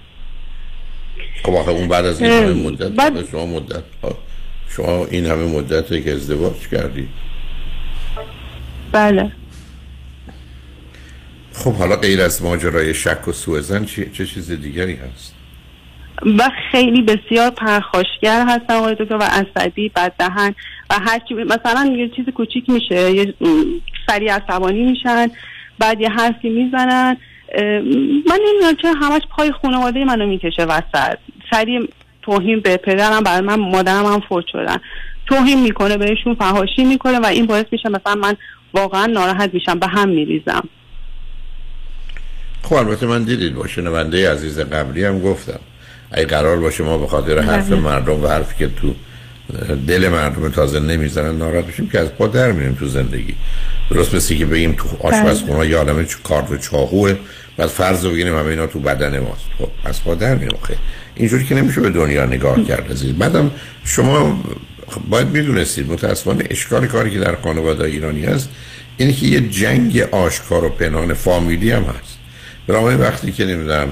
خب 1.44 1.54
آخه 1.54 1.70
اون 1.70 1.88
بعد 1.88 2.04
از 2.06 2.22
این 2.22 2.32
همه 2.32 2.52
مدت 2.70 2.88
بعد- 2.88 3.30
شما 3.30 3.46
مدت 3.46 3.82
شما 4.68 5.06
این 5.10 5.26
همه 5.26 5.56
مدت 5.58 6.04
که 6.04 6.12
ازدواج 6.12 6.68
کردی 6.72 7.08
بله. 8.92 9.32
خب 11.52 11.72
حالا 11.72 11.96
غیر 11.96 12.22
از 12.22 12.42
ماجرای 12.42 12.94
شک 12.94 13.28
و 13.28 13.32
سوء 13.32 13.60
زن 13.60 13.84
چه, 13.84 14.10
چه 14.10 14.26
چیز 14.26 14.50
دیگری 14.50 14.94
هست؟ 14.94 15.34
و 16.38 16.50
خیلی 16.72 17.02
بسیار 17.02 17.50
پرخاشگر 17.50 18.46
هستن 18.48 18.74
آقای 18.74 18.94
دکتر 18.94 19.16
و 19.16 19.22
عصبی 19.22 19.88
بددهن 19.88 20.54
و 20.90 20.94
هر 21.06 21.18
چی 21.28 21.34
مثلا 21.34 21.92
یه 21.96 22.08
چیز 22.08 22.26
کوچیک 22.34 22.70
میشه 22.70 23.10
یه 23.10 23.34
سریع 24.08 24.34
عصبانی 24.34 24.82
میشن 24.82 25.28
بعد 25.78 26.00
یه 26.00 26.08
حرفی 26.08 26.48
می‌زنن. 26.48 27.16
من 28.26 28.38
نمی‌دونم 28.46 28.76
چرا 28.82 28.92
همش 28.92 29.22
پای 29.30 29.52
خانواده 29.62 30.04
منو 30.04 30.26
می‌کشه 30.26 30.64
وسط. 30.64 31.18
سریع 31.50 31.88
توهین 32.22 32.60
به 32.60 32.76
پدرم 32.76 33.22
برای 33.22 33.40
من 33.40 33.60
مادرم 33.60 34.06
هم 34.06 34.20
فوت 34.28 34.44
شدن. 34.52 34.76
توهین 35.26 35.62
می‌کنه 35.62 35.96
بهشون 35.96 36.34
فهاشی 36.34 36.84
می‌کنه 36.84 37.18
و 37.18 37.26
این 37.26 37.46
باعث 37.46 37.66
میشه 37.72 37.88
مثلا 37.88 38.14
من 38.14 38.36
واقعا 38.74 39.06
ناراحت 39.06 39.54
میشم 39.54 39.78
به 39.78 39.86
هم 39.86 40.08
میریزم. 40.08 40.68
خب 42.62 42.74
البته 42.74 43.06
من 43.06 43.24
دیدید 43.24 43.54
با 43.54 43.66
شنونده 43.66 44.32
عزیز 44.32 44.58
قبلی 44.58 45.04
هم 45.04 45.20
گفتم 45.20 45.60
اگه 46.10 46.26
قرار 46.26 46.56
باشه 46.56 46.84
ما 46.84 46.98
به 46.98 47.06
خاطر 47.06 47.38
حرف 47.38 47.68
بله. 47.68 47.80
مردم 47.80 48.24
و 48.24 48.28
حرفی 48.28 48.54
که 48.58 48.68
تو 48.68 48.94
دل 49.86 50.08
مردم 50.08 50.48
تازه 50.48 50.80
نمی‌زنن 50.80 51.38
ناراحت 51.38 51.66
بشیم 51.66 51.88
که 51.88 52.00
از 52.00 52.08
پا 52.08 52.26
در 52.26 52.52
میریم 52.52 52.74
تو 52.74 52.86
زندگی. 52.86 53.34
درست 53.90 54.14
مثل 54.14 54.34
که 54.34 54.46
بگیم 54.46 54.72
تو 54.72 54.88
آشپزخونه 55.00 55.68
یه 55.68 55.76
عالمه 55.76 56.06
کارت 56.24 56.50
و 56.50 56.56
چاقوه 56.56 57.16
بعد 57.56 57.68
فرض 57.68 58.04
رو 58.04 58.10
بگیریم 58.10 58.36
همه 58.36 58.46
اینا 58.46 58.66
تو 58.66 58.80
بدن 58.80 59.18
ماست. 59.18 59.44
خب 59.58 59.68
از 59.84 60.04
پا 60.04 60.14
در 60.14 60.34
میریم 60.34 60.58
خیلی 60.62 60.78
اینجوری 61.14 61.44
که 61.44 61.54
نمیشه 61.54 61.80
به 61.80 61.90
دنیا 61.90 62.26
نگاه 62.26 62.64
کرد 62.64 62.90
عزیز. 62.90 63.12
بعدم 63.12 63.50
شما 63.84 64.42
خب 64.90 65.00
باید 65.00 65.28
می‌دونستید 65.28 65.90
متاسفانه 65.90 66.44
اشکال 66.50 66.86
کاری 66.86 67.10
که 67.10 67.18
در 67.18 67.36
خانواده 67.42 67.84
ایرانی 67.84 68.24
هست 68.24 68.48
اینه 68.96 69.12
که 69.12 69.26
یه 69.26 69.40
جنگ 69.40 69.98
آشکار 70.10 70.64
و 70.64 70.68
پنهان 70.68 71.14
فامیلی 71.14 71.70
هم 71.70 71.82
هست. 71.82 72.18
برای 72.66 72.94
وقتی 72.94 73.32
که 73.32 73.44
نمی‌دونم 73.44 73.88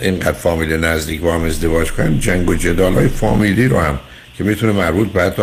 اینقدر 0.00 0.32
فامیل 0.32 0.72
نزدیک 0.72 1.20
با 1.20 1.34
هم 1.34 1.44
ازدواج 1.44 1.92
کنن 1.92 2.20
جنگ 2.20 2.50
و 2.50 2.54
جدال 2.54 2.94
های 2.94 3.08
فامیلی 3.08 3.68
رو 3.68 3.80
هم 3.80 3.98
که 4.38 4.44
می‌تونه 4.44 4.72
مربوط 4.72 5.08
به 5.08 5.22
حتی 5.22 5.42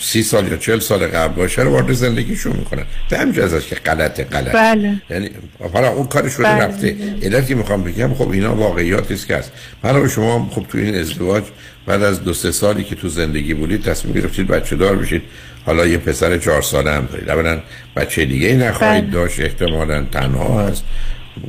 سی 0.00 0.22
سال 0.22 0.48
یا 0.48 0.56
چل 0.56 0.78
سال 0.78 1.06
قبل 1.06 1.34
باشه 1.34 1.62
رو 1.62 1.70
وارد 1.70 1.92
زندگیشون 1.92 2.56
می‌کنن. 2.56 2.84
به 3.10 3.18
همین 3.18 3.42
ازش 3.42 3.66
که 3.66 3.74
غلطه 3.74 4.24
غلط. 4.24 4.52
بله. 4.52 5.02
یعنی 5.10 5.30
حالا 5.72 5.88
اون 5.88 6.06
کار 6.06 6.28
شده 6.28 6.42
بله. 6.42 6.64
رفته. 6.64 6.96
علتی 7.22 7.54
می‌خوام 7.54 7.84
بگم 7.84 8.14
خب 8.14 8.30
اینا 8.30 8.54
واقعیاتی 8.54 9.14
است 9.14 9.26
که 9.26 9.36
هست. 9.36 9.52
حالا 9.82 10.08
شما 10.08 10.50
خب 10.54 10.66
تو 10.68 10.78
این 10.78 10.94
ازدواج 10.94 11.44
بعد 11.86 12.02
از 12.02 12.24
دو 12.24 12.32
سه 12.32 12.50
سالی 12.52 12.84
که 12.84 12.94
تو 12.94 13.08
زندگی 13.08 13.54
بودید 13.54 13.82
تصمیم 13.82 14.14
گرفتید 14.14 14.46
بچه 14.46 14.76
دار 14.76 14.96
بشید. 14.96 15.22
حالا 15.66 15.86
یه 15.86 15.98
پسر 15.98 16.38
چهار 16.38 16.62
ساله 16.62 16.90
هم 16.92 17.08
دارید. 17.12 17.30
اولا 17.30 17.60
بچه 17.96 18.24
دیگه 18.24 18.54
نخواهید 18.54 19.04
بله. 19.04 19.12
داشت 19.12 19.40
احتمالا 19.40 20.06
تنها 20.12 20.62
هست. 20.62 20.84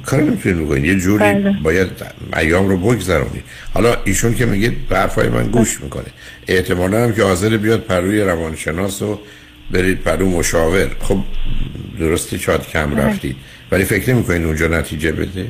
کاری 0.06 0.24
نمی‌تونید 0.24 0.66
بکنید. 0.66 0.86
یه 0.86 0.96
جوری 0.96 1.24
بله. 1.24 1.56
باید 1.64 1.88
ایام 2.38 2.68
رو 2.68 2.78
بگذرونید. 2.78 3.44
حالا 3.74 3.98
ایشون 4.06 4.36
که 4.36 4.46
میگید 4.46 4.88
به 4.88 4.98
حرفای 4.98 5.30
من 5.30 5.48
گوش 5.48 5.82
می‌کنه. 5.82 6.06
احتمالا 6.48 7.04
هم 7.04 7.14
که 7.14 7.24
حاضر 7.24 7.58
بیاد 7.58 7.80
پروی 7.80 8.22
روانشناس 8.22 9.02
و 9.02 9.20
برید 9.72 10.02
پرو 10.02 10.30
مشاور. 10.30 10.88
خب 11.00 11.18
درستی 12.00 12.40
شاید 12.40 12.68
کم 12.68 12.90
بله. 12.90 13.06
رفتید. 13.06 13.36
ولی 13.72 13.84
فکر 13.84 14.14
نمی‌کنید 14.14 14.46
اونجا 14.46 14.68
نتیجه 14.68 15.12
بده؟ 15.12 15.46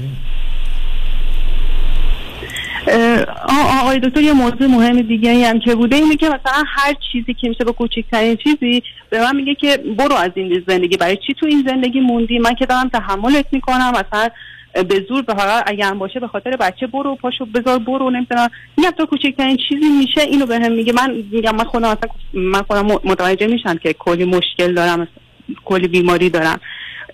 آقای 3.81 3.99
دکتر 3.99 4.21
یه 4.21 4.33
موضوع 4.33 4.67
مهم 4.67 5.01
دیگه 5.01 5.47
هم 5.47 5.59
که 5.59 5.75
بوده 5.75 5.95
اینه 5.95 6.15
که 6.15 6.25
مثلا 6.25 6.63
هر 6.67 6.93
چیزی 7.11 7.33
که 7.33 7.49
میشه 7.49 7.63
به 7.63 7.71
کوچکترین 7.71 8.35
چیزی 8.35 8.83
به 9.09 9.21
من 9.21 9.35
میگه 9.35 9.55
که 9.55 9.77
برو 9.97 10.15
از 10.15 10.31
این 10.35 10.63
زندگی. 10.67 10.97
برای 10.97 11.17
چی 11.27 11.33
تو 11.33 11.45
این 11.45 11.63
زندگی 11.67 11.99
موندی؟ 11.99 12.39
من 12.39 12.53
که 12.53 12.65
دارم 12.65 12.89
تحملت 12.89 13.45
می‌کنم. 13.51 13.91
مثلا 13.91 14.29
به 14.73 15.05
زور 15.09 15.21
به 15.21 15.35
اگر 15.65 15.87
هم 15.87 15.99
باشه 15.99 16.19
به 16.19 16.27
خاطر 16.27 16.55
بچه 16.55 16.87
برو 16.87 17.15
پاشو 17.15 17.45
بذار 17.45 17.79
برو 17.79 18.09
نمی‌دونم. 18.09 18.49
میگم 18.77 18.91
تو 18.91 19.05
کوچکترین 19.05 19.57
چیزی 19.69 19.89
میشه. 19.99 20.21
اینو 20.21 20.45
به 20.45 20.59
هم 20.59 20.71
میگه. 20.71 20.93
من 20.93 21.23
میگم 21.31 21.55
من 21.55 21.63
خودم 21.63 21.87
مثلا 21.87 22.09
من 22.33 22.61
خودم 22.61 22.87
متوجه 23.03 23.47
میشم 23.47 23.77
که 23.77 23.93
کلی 23.93 24.25
مشکل 24.25 24.73
دارم 24.73 25.07
کلی 25.65 25.87
بیماری 25.87 26.29
دارم. 26.29 26.59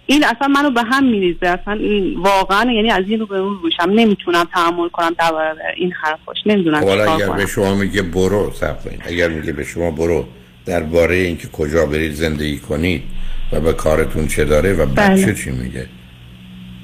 این 0.09 0.23
اصلا 0.23 0.47
منو 0.47 0.71
به 0.71 0.83
هم 0.83 1.05
میریزه. 1.05 1.47
اصلا 1.47 1.73
این 1.73 2.19
واقعا 2.19 2.71
یعنی 2.71 2.91
از 2.91 3.03
این 3.07 3.19
رو 3.19 3.25
به 3.25 3.37
اون 3.37 3.59
روشم 3.63 3.91
نمی‌تونم 3.95 4.45
تحمل 4.53 4.89
کنم 4.89 5.15
در 5.19 5.33
این 5.75 5.91
حرفاش. 5.91 6.37
نمی‌دونم 6.45 6.83
حالا 6.83 7.13
اگر 7.13 7.29
به 7.29 7.45
شما 7.45 7.75
میگه 7.75 8.01
برو 8.01 8.53
اگر 9.01 9.27
میگه 9.27 9.51
به 9.51 9.63
شما 9.63 9.91
برو 9.91 10.25
درباره 10.65 11.15
اینکه 11.15 11.47
کجا 11.47 11.85
برید 11.85 12.13
زندگی 12.13 12.57
کنید 12.57 13.03
و 13.51 13.59
به 13.59 13.73
کارتون 13.73 14.27
چه 14.27 14.45
داره 14.45 14.73
و 14.73 14.85
بچه 14.85 15.25
بله. 15.25 15.35
چی 15.35 15.51
میگه؟ 15.51 15.85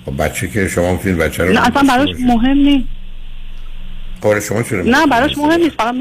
خب 0.05 0.23
بچه 0.23 0.47
که 0.47 0.67
شما 0.67 0.93
می‌تونید 0.93 1.17
بچه 1.17 1.43
رو 1.43 1.53
نه 1.53 1.67
اصلا 1.67 1.83
براش 1.83 2.09
مهم 2.19 2.57
نیست. 2.57 2.87
شما 4.47 4.63
چرا 4.63 4.83
نه 4.83 5.07
براش 5.07 5.37
مهم 5.37 5.61
نیست. 5.61 5.75
فقط 5.75 5.95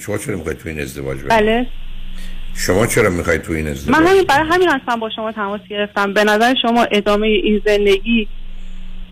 شما 0.00 0.18
چرا 0.18 0.36
می‌خواید 0.36 0.58
تو 0.58 0.68
این 0.68 0.80
ازدواج 0.80 1.18
بله. 1.28 1.66
شما 2.56 2.86
چرا 2.86 3.10
می‌خواید 3.10 3.42
تو 3.42 3.52
این 3.52 3.68
ازدواج؟ 3.68 4.00
من 4.00 4.06
همین 4.06 4.22
برای 4.22 4.48
همین 4.50 4.68
اصلا 4.68 4.96
با 4.96 5.10
شما 5.16 5.32
تماس 5.32 5.60
گرفتم. 5.70 6.12
به 6.12 6.24
نظر 6.24 6.54
شما 6.62 6.84
ادامه 6.84 7.26
این 7.26 7.62
زندگی 7.66 8.28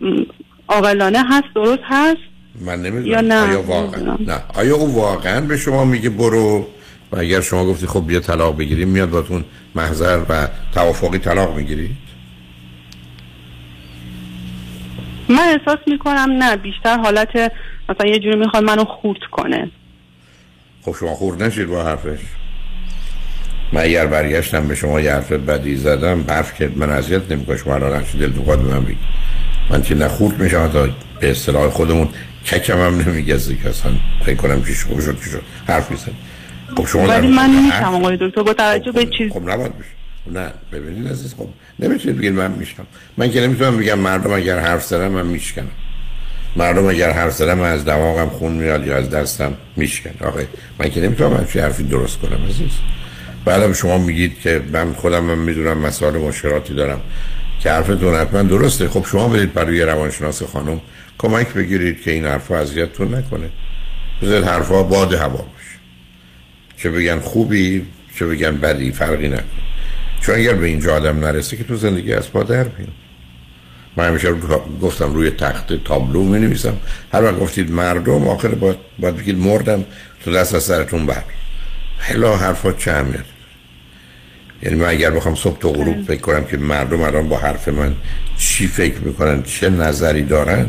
م، 0.01 0.23
عاقلانه 0.67 1.23
هست 1.29 1.47
درست 1.55 1.83
هست؟ 1.83 2.17
من 2.61 2.85
یا 2.85 2.89
نمی‌دونم 2.91 3.33
نه؟ 3.33 3.49
آیا 3.49 3.61
واقعا؟ 3.61 4.17
نه. 4.19 4.43
آیا 4.53 4.75
او 4.75 4.95
واقعا 4.95 5.41
به 5.41 5.57
شما 5.57 5.85
میگه 5.85 6.09
برو؟ 6.09 6.67
و 7.11 7.17
اگر 7.19 7.41
شما 7.41 7.65
گفتی 7.65 7.87
خب 7.87 8.07
بیا 8.07 8.19
طلاق 8.19 8.57
بگیریم 8.57 8.87
میاد 8.87 9.09
باتون 9.09 9.43
محضر 9.75 10.19
و 10.29 10.47
توافقی 10.73 11.19
طلاق 11.19 11.55
می‌گیرید 11.55 12.03
من 15.29 15.57
احساس 15.59 15.79
می‌کنم 15.87 16.31
نه. 16.31 16.55
بیشتر 16.55 16.97
حالت 16.97 17.35
مثلا 17.89 18.07
یه 18.07 18.19
جوری 18.19 18.37
می‌خواد 18.37 18.63
منو 18.63 18.83
خورد 18.85 19.19
کنه. 19.31 19.71
خب 20.81 20.95
شما 20.99 21.15
خورد 21.15 21.43
نشید 21.43 21.67
با 21.67 21.83
حرفش. 21.83 22.19
من 23.73 23.81
اگر 23.81 24.05
برگشتم 24.05 24.67
به 24.67 24.75
شما 24.75 25.01
یه 25.01 25.13
حرف 25.13 25.31
بدی 25.31 25.75
زدم 25.75 26.25
حرف 26.29 26.53
که 26.53 26.69
من 26.75 26.89
اذیت 26.89 27.31
نمی‌کنه 27.31 27.57
شما 27.57 27.75
الان 27.75 27.95
هرچی 27.95 28.17
دل 28.17 28.41
بخواد 28.41 28.59
به 28.59 28.73
من 28.73 28.83
بگید. 28.83 28.97
من 29.69 29.81
که 29.81 29.95
نخورد 29.95 30.39
میشم 30.39 30.67
تا 30.67 30.87
به 31.19 31.31
اصطلاح 31.31 31.69
خودمون 31.69 32.09
ککم 32.45 32.77
هم 32.77 33.01
نمیگزه 33.01 33.55
که 33.55 33.69
اصلا 33.69 33.91
فکر 34.25 34.35
کنم 34.35 34.63
خوب 34.87 34.99
شد 34.99 35.19
که 35.19 35.29
شد 35.29 35.41
حرف 35.67 35.91
میزن 35.91 36.11
خب 36.77 36.85
شما 36.87 37.07
ولی 37.07 37.27
من 37.27 37.49
میشم 37.65 37.95
آقای 37.95 38.17
دکتر 38.21 38.43
با 38.43 38.53
توجه 38.53 38.91
به 38.91 39.05
چیز 39.17 39.31
خب 39.31 39.49
نباید 39.49 39.71
بشه. 39.79 39.89
نه 40.39 40.51
ببینید 40.71 41.07
عزیز 41.11 41.35
خب 41.37 41.47
نمی‌تونید 41.79 42.17
بگید 42.17 42.33
من 42.33 42.51
میشم. 42.51 42.85
من 43.17 43.31
که 43.31 43.41
نمی‌تونم 43.41 43.77
بگم 43.77 43.99
مردم 43.99 44.33
اگر 44.33 44.59
حرف 44.59 44.83
زدن 44.83 45.07
من 45.07 45.25
میشکنم. 45.25 45.71
مردم 46.55 46.85
اگر 46.85 47.11
حرف 47.11 47.33
زدن 47.33 47.53
من 47.53 47.69
از 47.69 47.85
دماغم 47.85 48.29
خون 48.29 48.51
میاد 48.51 48.87
یا 48.87 48.97
از 48.97 49.09
دستم 49.09 49.53
میشکنه. 49.75 50.27
آخه 50.27 50.47
من 50.79 50.89
که 50.89 51.01
نمی‌تونم 51.01 51.37
همچین 51.37 51.61
حرفی 51.61 51.83
درست 51.83 52.19
کنم 52.19 52.45
عزیز. 52.49 52.71
بعدم 53.45 53.73
شما 53.73 53.97
میگید 53.97 54.39
که 54.39 54.61
من 54.73 54.93
خودم 54.93 55.23
من 55.23 55.37
می‌دونم 55.37 55.77
مسائل 55.77 56.13
مشکلاتی 56.13 56.73
دارم. 56.73 57.01
که 57.59 57.71
حرفتون 57.71 58.15
حتما 58.15 58.43
درسته. 58.43 58.89
خب 58.89 59.05
شما 59.11 59.27
برید 59.27 59.53
برای 59.53 59.81
روانشناس 59.81 60.43
خانم 60.43 60.81
کمک 61.17 61.53
بگیرید 61.53 62.01
که 62.01 62.11
این 62.11 62.25
حرفا 62.25 62.57
اذیتتون 62.57 63.15
نکنه. 63.15 63.49
بذارید 64.21 64.45
حرفا 64.45 64.83
باد 64.83 65.13
هوا 65.13 65.27
باشه. 65.27 65.77
چه 66.77 66.89
بگن 66.89 67.19
خوبی 67.19 67.85
چه 68.15 68.25
بگن 68.25 68.57
بدی 68.57 68.91
فرقی 68.91 69.27
نکنه. 69.27 69.43
چون 70.21 70.35
اگر 70.35 70.53
به 70.53 70.67
اینجا 70.67 70.95
آدم 70.95 71.19
نرسه 71.19 71.57
که 71.57 71.63
تو 71.63 71.75
زندگی 71.75 72.13
از 72.13 72.31
پا 72.31 72.43
در 72.43 72.63
میاد 72.63 72.93
من 73.97 74.07
همیشه 74.07 74.33
گفتم 74.81 75.13
روی 75.13 75.29
تخت 75.29 75.83
تابلو 75.83 76.23
می 76.23 76.39
نویسم 76.39 76.77
هر 77.13 77.23
وقت 77.23 77.39
گفتید 77.39 77.71
مردم 77.71 78.27
آخر 78.27 78.47
باید, 78.47 78.77
باید 78.99 79.17
بگید 79.17 79.37
مردم 79.37 79.85
تو 80.23 80.31
دست 80.31 80.55
از 80.55 80.63
سرتون 80.63 81.05
بر. 81.05 81.23
هلا 81.97 82.37
حرفا 82.37 82.71
چه 82.71 82.93
همیت 82.93 83.25
یعنی 84.63 84.75
من 84.75 84.87
اگر 84.87 85.11
بخوام 85.11 85.35
صبح 85.35 85.59
تا 85.59 85.69
غروب 85.69 86.03
فکر 86.07 86.21
کنم 86.21 86.43
که 86.43 86.57
مردم 86.57 87.01
الان 87.01 87.29
با 87.29 87.37
حرف 87.37 87.67
من 87.67 87.95
چی 88.37 88.67
فکر 88.67 88.99
می‌کنن 88.99 89.43
چه 89.43 89.69
نظری 89.69 90.23
دارن 90.23 90.65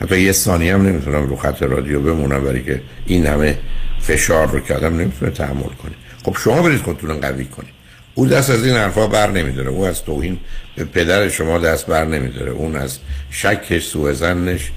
حتی 0.00 0.20
یه 0.20 0.32
ثانیه 0.32 0.74
هم 0.74 0.86
نمی‌تونم 0.86 1.26
رو 1.26 1.36
خط 1.36 1.62
رادیو 1.62 2.00
بمونم 2.00 2.44
برای 2.44 2.62
که 2.62 2.80
این 3.06 3.26
همه 3.26 3.58
فشار 4.00 4.50
رو 4.50 4.60
که 4.60 4.74
آدم 4.74 4.96
نمی‌تونه 4.96 5.30
تحمل 5.30 5.62
کنه. 5.62 5.92
خب 6.24 6.36
شما 6.38 6.62
برید 6.62 6.80
خودتون 6.80 7.20
قوی 7.20 7.44
کنید. 7.44 7.70
او 8.14 8.26
دست 8.26 8.50
از 8.50 8.66
این 8.66 8.76
حرفا 8.76 9.06
بر 9.06 9.30
نمیداره. 9.30 9.68
او 9.68 9.84
از 9.84 10.04
توهین 10.04 10.38
به 10.76 10.84
پدر 10.84 11.28
شما 11.28 11.58
دست 11.58 11.86
بر 11.86 12.04
نمیداره. 12.04 12.50
اون 12.50 12.76
از 12.76 12.98
شکش 13.30 13.84
سوء 13.84 14.12
زنش 14.12 14.70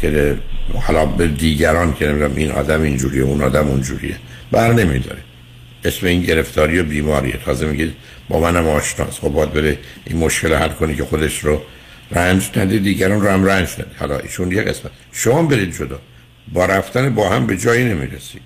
که 0.00 0.36
حالا 0.86 1.06
به 1.06 1.28
دیگران 1.28 1.94
که 1.94 2.08
نمی‌دونم 2.08 2.36
این 2.36 2.50
آدم 2.50 2.82
اینجوریه 2.82 3.22
اون 3.22 3.42
آدم 3.42 3.68
اونجوریه 3.68 4.16
بر 4.50 4.72
نمیداره. 4.72 5.18
اسم 5.88 6.06
این 6.06 6.22
گرفتاری 6.22 6.78
و 6.78 6.84
بیماریه. 6.84 7.36
تازه 7.44 7.66
میگه 7.66 7.88
با 8.28 8.40
منم 8.40 8.68
آشناس 8.68 9.18
خب 9.18 9.28
باید 9.28 9.52
بره 9.52 9.78
این 10.06 10.18
مشکل 10.18 10.54
حل 10.54 10.68
کنی 10.68 10.94
که 10.94 11.04
خودش 11.04 11.44
رو 11.44 11.62
رنج 12.10 12.50
نده 12.56 12.78
دیگران 12.78 13.20
رو 13.20 13.28
هم 13.28 13.44
رنج 13.44 13.68
نده. 13.72 13.90
حالا 13.98 14.18
ایشون 14.18 14.52
یه 14.52 14.62
قسمت. 14.62 14.90
شما 15.12 15.42
برید 15.42 15.74
جدا. 15.74 16.00
با 16.52 16.66
رفتن 16.66 17.14
با 17.14 17.28
هم 17.28 17.46
به 17.46 17.56
جایی 17.56 17.84
نمی‌رسید. 17.84 18.42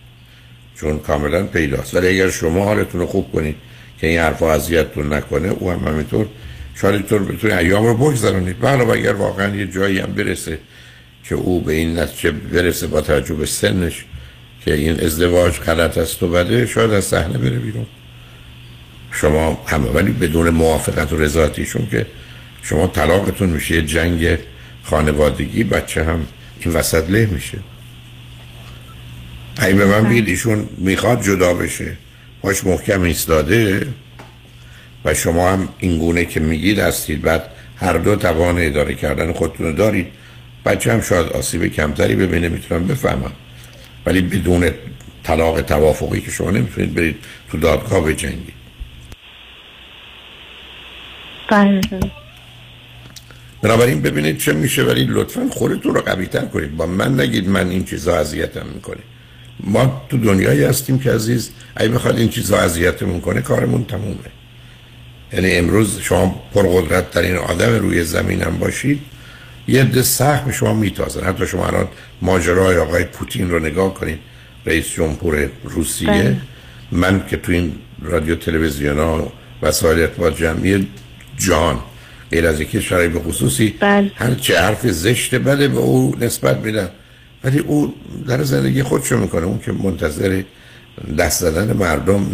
چون 0.76 0.98
کاملا 0.98 1.42
پیداست. 1.42 1.94
ولی 1.94 2.08
اگر 2.08 2.30
شما 2.30 2.64
حالتون 2.64 3.00
رو 3.00 3.06
خوب 3.06 3.32
کنید 3.32 3.56
که 4.00 4.06
این 4.06 4.18
حرفا 4.18 4.52
اذیتتون 4.52 5.12
نکنه 5.12 5.48
او 5.48 5.70
هم 5.70 5.88
همینطور 5.88 6.26
شاید 6.74 6.94
اینطور 6.94 7.22
بتونه 7.22 7.54
ایام 7.56 7.86
رو 7.86 7.96
بگذرونید. 7.96 8.60
بله 8.60 8.90
اگر 8.90 9.12
واقعا 9.12 9.56
یه 9.56 9.66
جایی 9.66 9.98
هم 9.98 10.12
برسه 10.12 10.58
که 11.24 11.34
او 11.34 11.60
به 11.60 11.72
این 11.72 11.98
نتیجه 11.98 12.30
برسه 12.30 12.86
با 12.86 13.00
توجه 13.00 13.34
به 13.34 13.46
سنش 13.46 14.04
که 14.64 14.74
این 14.74 15.00
ازدواج 15.00 15.58
غلط 15.58 15.98
است 15.98 16.22
و 16.22 16.28
بده 16.28 16.66
شاید 16.66 16.90
از 16.90 17.04
صحنه 17.04 17.38
بره 17.38 17.58
بیرون. 17.58 17.86
شما 19.12 19.64
همه 19.66 19.88
ولی 19.88 20.12
بدون 20.12 20.50
موافقت 20.50 21.12
و 21.12 21.16
رضایتیشون 21.16 21.88
که 21.90 22.06
شما 22.62 22.86
طلاقتون 22.86 23.48
میشه 23.48 23.82
جنگ 23.82 24.38
خانوادگی 24.84 25.64
بچه 25.64 26.04
هم 26.04 26.26
این 26.60 26.74
وسط 26.74 27.10
له 27.10 27.26
میشه. 27.26 27.58
اگه 29.56 29.74
به 29.74 29.86
من 29.86 30.08
بگید 30.08 30.28
ایشون 30.28 30.68
می‌خواد 30.78 31.22
جدا 31.22 31.54
بشه 31.54 31.96
باش 32.42 32.64
محکم 32.64 33.02
ایستاده 33.02 33.86
و 35.04 35.14
شما 35.14 35.52
هم 35.52 35.68
این 35.78 35.98
گونه 35.98 36.24
که 36.24 36.40
میگید 36.40 36.78
هستید. 36.78 37.22
بعد 37.22 37.44
هر 37.76 37.98
دو 37.98 38.16
توان 38.16 38.56
اداره 38.58 38.94
کردن 38.94 39.32
خودتون 39.32 39.74
دارید. 39.74 40.06
بچه 40.64 40.92
هم 40.92 41.00
شاید 41.00 41.26
آسیب 41.26 41.66
کمتری 41.66 42.14
ببینه 42.14 42.48
می‌تونم 42.48 42.86
بفهمم. 42.86 43.32
ولی 44.06 44.20
بدون 44.20 44.70
طلاق 45.22 45.62
توافقی 45.62 46.20
که 46.20 46.30
شما 46.30 46.50
نمی‌تونید 46.50 46.94
برید 46.94 47.16
تو 47.50 47.58
دادگاه 47.58 48.04
بجنگید. 48.04 48.54
بله. 51.50 51.80
بنابراین 53.62 54.02
ببینید 54.02 54.38
چه 54.38 54.52
میشه 54.52 54.82
ولی 54.82 55.04
لطفا 55.04 55.48
خودتون 55.50 55.94
رو 55.94 56.00
قوی 56.00 56.26
تر 56.26 56.44
کنید. 56.44 56.76
با 56.76 56.86
من 56.86 57.20
نگید 57.20 57.48
من 57.48 57.68
این 57.68 57.84
چیزا 57.84 58.16
اذیتم 58.16 58.66
می‌کنه. 58.74 59.00
ما 59.60 60.02
تو 60.08 60.16
دنیایی 60.18 60.64
هستیم 60.64 60.98
که 60.98 61.12
عزیز 61.12 61.50
اگه 61.76 61.88
بخواد 61.88 62.18
این 62.18 62.28
چیزا 62.28 62.58
اذیتمون 62.58 63.20
کنه 63.20 63.40
کارمون 63.40 63.84
تمومه. 63.84 64.16
یعنی 65.32 65.52
امروز 65.52 66.00
شما 66.00 66.42
پرقدرت 66.54 67.10
در 67.10 67.22
این 67.22 67.36
آدم 67.36 67.72
روی 67.72 68.04
زمینم 68.04 68.58
باشید. 68.58 69.00
یه 69.68 69.84
ده 69.84 70.02
سخت 70.02 70.44
به 70.44 70.52
شما 70.52 70.74
میتازن. 70.74 71.24
حتی 71.24 71.46
شما 71.46 71.66
الان 71.66 71.88
ماجرای 72.22 72.76
آقای 72.76 73.04
پوتین 73.04 73.50
رو 73.50 73.58
نگاه 73.58 73.94
کنید 73.94 74.18
رئیس 74.66 74.86
جمهور 74.88 75.48
روسیه. 75.64 76.08
بله. 76.08 76.36
من 76.92 77.26
که 77.26 77.36
تو 77.36 77.52
این 77.52 77.72
رادیو 78.02 78.34
تلویزیون 78.34 78.98
ها 78.98 79.32
وسایل 79.62 80.00
ارتباط 80.00 80.36
جمعی 80.36 80.86
جهان 81.38 81.78
غیر 82.30 82.46
از 82.46 82.60
یکی 82.60 82.82
شرعی 82.82 83.08
به 83.08 83.20
خصوصی 83.20 83.74
بله. 83.80 84.12
هر 84.14 84.34
چه 84.34 84.60
حرف 84.60 84.86
زشت 84.86 85.34
بده 85.34 85.68
به 85.68 85.78
او 85.78 86.14
نسبت 86.20 86.56
میدن. 86.56 86.88
ولی 87.44 87.58
او 87.58 87.94
در 88.28 88.42
زندگی 88.42 88.82
خودشو 88.82 89.18
می‌کنه. 89.18 89.46
اون 89.46 89.58
که 89.58 89.72
منتظر 89.72 90.42
دست 91.18 91.40
زدن 91.40 91.72
مردم 91.72 92.26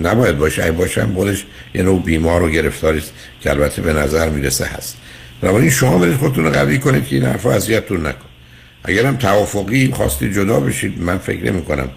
نباید 0.00 0.38
باشه. 0.38 0.64
ای 0.64 0.70
باشه 0.70 1.02
هم 1.02 1.12
بودش 1.12 1.44
یه 1.74 1.82
نوع 1.82 2.02
بیمار 2.02 2.42
و 2.42 2.50
گرفتاری 2.50 3.02
که 3.40 3.50
البته 3.50 3.82
به 3.82 3.92
نظر 3.92 4.28
می‌رسه 4.28 4.64
هست. 4.64 4.96
بنابراین 5.40 5.70
شما 5.70 5.98
برید 5.98 6.16
خودتون 6.16 6.44
رو 6.44 6.50
قوی 6.50 6.78
کنید 6.78 7.06
که 7.06 7.16
این 7.16 7.24
حرفا 7.24 7.52
اذیتتون 7.52 8.06
نکن 8.06 8.28
اگرم 8.84 9.16
توافقی 9.16 9.92
خواستی 9.92 10.32
جدا 10.32 10.60
بشید 10.60 11.02
من 11.02 11.18
فکر 11.18 11.44
نمی 11.44 11.62
کنم 11.62 11.88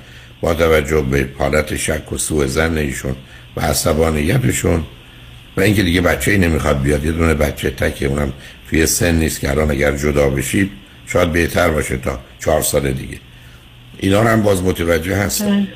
با 0.42 0.54
توجه 0.54 1.02
به 1.02 1.28
حالت 1.38 1.76
شک 1.76 2.14
و 2.14 2.18
سوء 2.18 2.46
زن 2.46 2.78
ایشون 2.78 3.16
و 3.58 3.62
عصبانیتشون 3.62 4.84
و 5.58 5.62
اینکه 5.62 5.84
دیگه 5.84 6.02
بچه 6.02 6.32
ای 6.32 6.38
نمی‌خواد 6.38 6.82
بیاد 6.82 7.06
یه 7.06 7.12
دونه 7.12 7.34
بچه 7.34 7.70
تکه 7.70 8.06
اونم 8.06 8.34
توی 8.70 8.86
سن 8.86 9.16
نیست 9.16 9.40
که 9.40 9.50
الان 9.50 9.72
اگر 9.72 9.98
جدا 9.98 10.30
بشید 10.30 10.72
شاید 11.08 11.32
بهتر 11.32 11.70
باشه 11.70 11.98
تا 11.98 12.20
چهار 12.40 12.62
سال 12.62 12.92
دیگه 12.92 13.18
اینا 13.98 14.22
رو 14.22 14.28
هم 14.28 14.42
باز 14.42 14.64
متوجه 14.64 15.16
هستن 15.16 15.68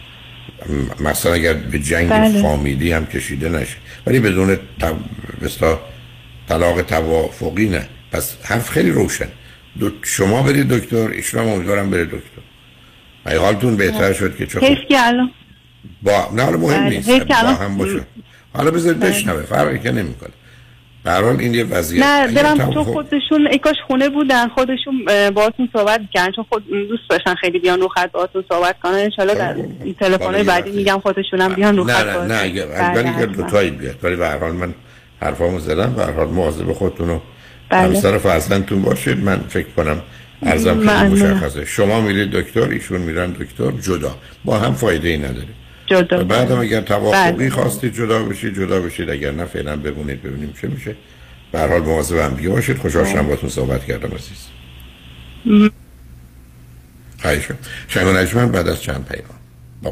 بله. 0.70 1.10
مثلا 1.10 1.34
اگر 1.34 1.54
به 1.54 1.80
جنگ 1.80 2.10
بله. 2.10 2.42
فامیلی 2.42 2.92
هم 2.92 3.06
کشیده 3.06 3.50
نشه 3.50 3.76
ولی 4.08 4.20
بدون 4.20 4.58
تا... 4.80 4.98
طلاق 6.50 6.82
توافقی 6.82 7.70
نه. 7.70 7.90
پس 8.12 8.38
حرف 8.44 8.70
خیلی 8.70 8.92
روشن. 8.92 9.28
دو... 9.80 9.90
شما 10.04 10.44
برید 10.44 10.68
دکتر 10.68 11.10
ایشون 11.10 11.42
هم 11.42 11.48
امیدوارم 11.48 11.90
بره 11.92 12.06
دکتر. 12.06 12.42
ای 13.28 13.36
حالتون 13.36 13.78
بهتر 13.78 14.14
شد 14.14 14.38
که 14.38 14.46
چه 14.46 14.60
خوب 14.60 14.78
با 16.04 16.30
نه 16.34 16.44
حالا 16.44 16.58
مهم 16.58 16.86
بله. 16.86 16.90
نیست. 16.90 17.10
با 17.10 17.36
هم 17.36 17.78
باشه. 17.78 18.02
حالا 18.54 18.72
بذارید 18.72 19.00
بشنوه 19.00 19.42
فرقی 19.42 19.80
که 19.80 19.92
نمی‌کنه. 19.92 20.30
برحال 21.04 21.40
این 21.40 21.54
یه 21.54 21.64
وضعیت 21.64 22.06
نه 22.06 22.28
دلم 22.28 22.72
تو 22.74 22.84
خودشون 22.84 23.58
کاش 23.64 23.76
خونه 23.88 24.10
بودن 24.10 24.48
خودشون 24.48 25.06
باهاتون 25.34 25.70
صحبت 25.74 26.02
کردن. 26.14 26.32
چون 26.32 26.46
خود 26.50 26.68
دوست 26.68 27.10
داشتن 27.10 27.36
خیلی 27.36 27.60
بیان 27.60 27.82
رو 27.82 27.88
خط 27.88 28.12
باهاتون 28.12 28.44
صحبت 28.50 28.76
کنن. 28.84 29.10
ان 29.20 29.28
در 29.28 29.54
خب، 29.54 29.92
تلفن 30.00 30.44
بعدی 30.44 30.72
میگم 30.72 31.00
خودشون 31.00 31.42
هم 31.42 31.54
بیان 31.54 31.78
رو 31.78 31.84
خط 31.84 32.06
نه 32.06 32.18
نه 32.18 32.26
نه 32.26 32.44
اگر 32.44 32.66
بله، 32.66 33.18
اگر 33.18 33.26
دو 33.26 33.44
تایی 33.44 33.72
بیاد. 33.72 33.96
ولی 34.04 34.16
به 34.16 34.28
هر 34.28 34.38
حال 34.38 34.52
من 34.52 34.74
حرفامو 35.22 35.60
زدم. 35.60 35.94
به 35.94 36.06
هر 36.06 36.12
حال 36.12 36.28
مواظب 36.28 36.74
خودتون 36.74 37.10
و 37.10 37.20
بله. 37.70 37.82
همسر 37.82 38.18
فرزندتون 38.18 38.82
باشید. 38.82 39.24
من 39.24 39.40
فکر 39.50 39.68
کنم 39.78 40.02
ارزم 40.42 40.88
خیلی 40.88 41.14
مشخصه. 41.14 41.66
شما 41.66 42.02
میرید 42.02 42.32
دکتر 42.32 42.70
ایشون 42.70 43.02
میرن 43.02 43.32
دکتر. 43.32 43.72
جدا. 43.72 44.18
با 44.46 44.60
هم 44.60 44.74
فایده 44.74 45.10
ای 45.10 45.18
نداره. 45.18 45.48
جدا. 45.86 46.24
بعد 46.24 46.52
هم 46.52 46.60
اگر 46.60 46.82
توافقی 46.82 47.32
بله. 47.32 47.50
خواستید 47.50 47.94
جدا 47.94 48.24
بشید 48.24 48.56
جدا 48.56 48.82
بشید. 48.82 49.10
اگر 49.10 49.32
نه 49.32 49.46
فعلا 49.46 49.76
بمونید 49.76 50.24
ببینیم 50.24 50.54
چه 50.62 50.68
میشه. 50.68 50.96
به 51.52 51.60
هر 51.60 51.68
حال 51.68 51.82
مواظب 51.82 52.18
هم 52.18 52.34
دیگه 52.34 52.50
باشید. 52.50 52.78
خوشحال 52.78 53.06
شدم 53.06 53.28
باتون 53.28 53.50
صحبت 53.50 53.86
کردم 53.86 54.10
عزیز. 54.16 54.48
خواهش 57.22 57.48
شنگ 57.88 58.52
بعد 58.52 58.68
از 58.68 58.82
چند 58.82 59.06
پیمان 59.06 59.40
با 59.82 59.92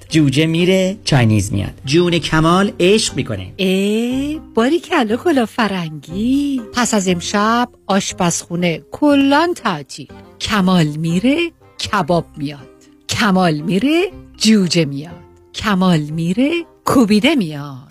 جوجه 0.11 0.45
میره 0.45 0.97
چاینیز 1.03 1.53
میاد. 1.53 1.73
جون 1.85 2.19
کمال 2.19 2.71
عشق 2.79 3.15
می‌کنه. 3.15 3.53
ای 3.57 4.39
باری 4.55 4.79
کلا 4.79 5.15
کلا 5.15 5.45
فرنگی. 5.45 6.61
پس 6.73 6.93
از 6.93 7.07
امشب 7.07 7.69
آشپزخونه 7.87 8.81
کلان 8.91 9.53
تعطیل 9.53 10.07
کمال 10.41 10.85
میره 10.87 11.51
کباب 11.79 12.25
میاد. 12.37 12.69
کمال 13.09 13.53
میره 13.53 14.11
جوجه 14.37 14.85
میاد. 14.85 15.21
کمال 15.53 15.99
میره 15.99 16.51
کوبیده 16.85 17.35
میاد. 17.35 17.90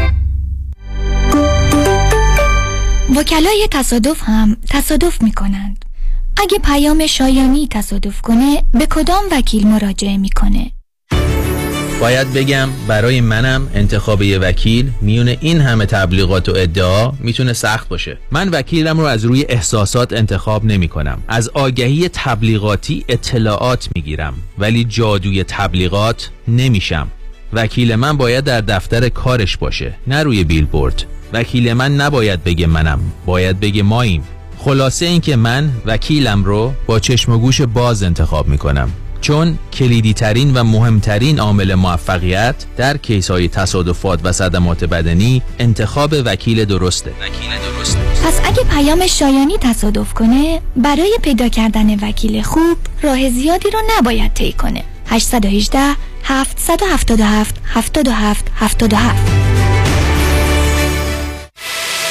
وکلای 3.15 3.67
تصادف 3.71 4.21
هم 4.23 4.57
تصادف 4.69 5.21
می 5.21 5.31
کنند 5.31 5.85
اگه 6.37 6.59
پیام 6.59 7.07
شایانی 7.07 7.67
تصادف 7.71 8.21
کنه 8.21 8.63
به 8.73 8.85
کدام 8.85 9.23
وکیل 9.31 9.67
مراجعه 9.67 10.17
می‌کنه؟ 10.17 10.71
باید 12.01 12.33
بگم 12.33 12.69
برای 12.87 13.21
منم 13.21 13.67
انتخاب 13.73 14.21
یه 14.21 14.37
وکیل 14.37 14.91
میون 15.01 15.27
این 15.27 15.61
همه 15.61 15.85
تبلیغات 15.85 16.49
و 16.49 16.53
ادعا 16.55 17.11
می‌تونه 17.19 17.53
سخت 17.53 17.89
باشه. 17.89 18.17
من 18.31 18.49
وکیلم 18.49 18.99
رو 18.99 19.05
از 19.05 19.25
روی 19.25 19.45
احساسات 19.49 20.13
انتخاب 20.13 20.65
نمی 20.65 20.87
کنم 20.87 21.23
از 21.27 21.49
آگهی 21.49 22.09
تبلیغاتی 22.13 23.05
اطلاعات 23.09 23.89
می‌گیرم 23.95 24.33
ولی 24.57 24.83
جادوی 24.83 25.43
تبلیغات 25.43 26.29
نمیشم. 26.47 27.07
وکیل 27.53 27.95
من 27.95 28.17
باید 28.17 28.43
در 28.43 28.61
دفتر 28.61 29.09
کارش 29.09 29.57
باشه 29.57 29.93
نه 30.07 30.23
روی 30.23 30.43
بیلبورد. 30.43 31.05
وکیل 31.33 31.73
من 31.73 31.95
نباید 31.95 32.43
بگه 32.43 32.67
منم. 32.67 32.99
باید 33.25 33.59
بگه 33.59 33.83
ماییم. 33.83 34.23
خلاصه 34.57 35.05
اینکه 35.05 35.35
من 35.35 35.71
وکیلم 35.85 36.43
رو 36.43 36.73
با 36.85 36.99
چشم 36.99 37.31
و 37.31 37.37
گوش 37.37 37.61
باز 37.61 38.03
انتخاب 38.03 38.47
می‌کنم. 38.47 38.89
چون 39.21 39.57
کلیدی 39.73 40.13
ترین 40.13 40.53
و 40.53 40.63
مهمترین 40.63 41.39
عامل 41.39 41.75
موفقیت 41.75 42.55
در 42.77 42.97
کیس 42.97 43.31
های 43.31 43.47
تصادفات 43.47 44.19
و 44.23 44.31
صدمات 44.31 44.83
بدنی 44.83 45.41
انتخاب 45.59 46.13
وکیل 46.25 46.65
درسته. 46.65 47.11
وکیل 47.11 47.49
درسته. 47.75 47.99
پس 47.99 48.41
اگه 48.45 48.63
پیام 48.63 49.07
شایانی 49.07 49.57
تصادف 49.57 50.13
کنه 50.13 50.61
برای 50.75 51.17
پیدا 51.21 51.47
کردن 51.47 52.09
وکیل 52.09 52.41
خوب 52.41 52.77
راه 53.01 53.29
زیادی 53.29 53.69
رو 53.69 53.79
نباید 53.97 54.33
طی 54.33 54.51
کنه. 54.51 54.83
818 55.07 55.79
777 56.23 57.55
77 57.65 58.45
77 58.55 59.80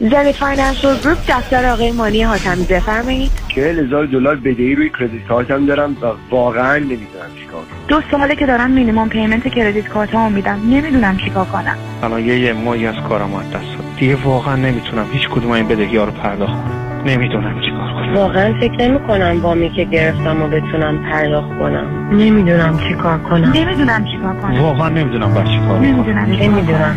زنی 0.00 0.32
Financial 0.32 0.98
Group 0.98 1.18
دفتر 1.28 1.70
آقای 1.70 1.92
مانی 1.92 2.22
حاتمی 2.22 2.64
بفرمایید. 2.64 3.30
چهل 3.48 3.78
هزار 3.78 4.06
دلار 4.06 4.36
بدهی 4.36 4.74
روی 4.74 4.90
credit 5.00 5.26
card 5.28 5.58
م 5.58 5.66
دارم 5.66 5.96
و 6.02 6.06
واقعا 6.30 6.78
نمی‌دونم 6.78 7.30
چیکار 7.40 7.62
دو 7.88 8.00
ساله 8.10 8.36
که 8.36 8.46
دارم 8.46 8.70
مینیمم 8.70 9.08
پیمنت 9.08 9.48
کردیت 9.48 9.88
کارتمو 9.88 10.30
میدم. 10.30 10.60
نمی‌دونم 10.70 11.16
چیکار 11.16 11.44
کنم. 11.44 11.76
الان 12.02 12.24
یه 12.24 12.52
ماهی 12.52 12.86
از 12.86 12.94
کارم 13.08 13.34
از 13.34 13.50
دست 13.50 13.98
دیگه 13.98 14.16
واقعا 14.24 14.56
نمی‌تونم 14.56 15.06
هیچ 15.12 15.28
کدوم 15.28 15.50
این 15.50 15.68
بدهی 15.68 15.96
ها 15.96 16.04
رو 16.04 16.12
پرداخت 16.12 16.52
کنم. 16.52 17.02
نمی‌دونم 17.06 17.60
چیکار 17.60 17.92
کنم. 17.92 18.14
واقعا 18.14 18.54
فکر 18.60 18.88
نمی 18.88 18.98
کنم 18.98 19.40
وامی 19.42 19.70
که 19.70 19.84
گرفتم 19.84 20.42
و 20.42 20.48
بتونم 20.48 21.10
پرداخت 21.10 21.48
کنم. 21.48 22.10
نمی‌دونم 22.12 22.78
چیکار 22.88 23.18
کنم. 23.18 23.52
نمی‌دونم 23.52 24.04
چیکار 24.04 24.36
کنم. 24.36 24.60
واقعا 24.60 24.88
نمی‌دونم 24.88 25.34
باید 25.34 25.46
چیکار 25.46 25.68
کنم. 25.68 25.82
نمی‌دونم 25.82 26.24
نمی‌دونم 26.24 26.96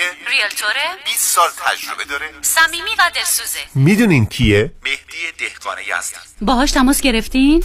کانتیه 0.00 0.28
ریلتوره 0.28 1.04
20 1.04 1.34
سال 1.34 1.48
تجربه 1.66 2.04
داره 2.04 2.30
صمیمی 2.42 2.90
و 2.98 3.10
دلسوزه 3.14 3.58
می‌دونین 3.74 4.26
کیه؟ 4.26 4.72
مهدی 4.84 5.32
دهقان 5.38 5.78
یزدی 5.78 6.16
باهاش 6.40 6.70
تماس 6.70 7.00
گرفتین؟ 7.00 7.64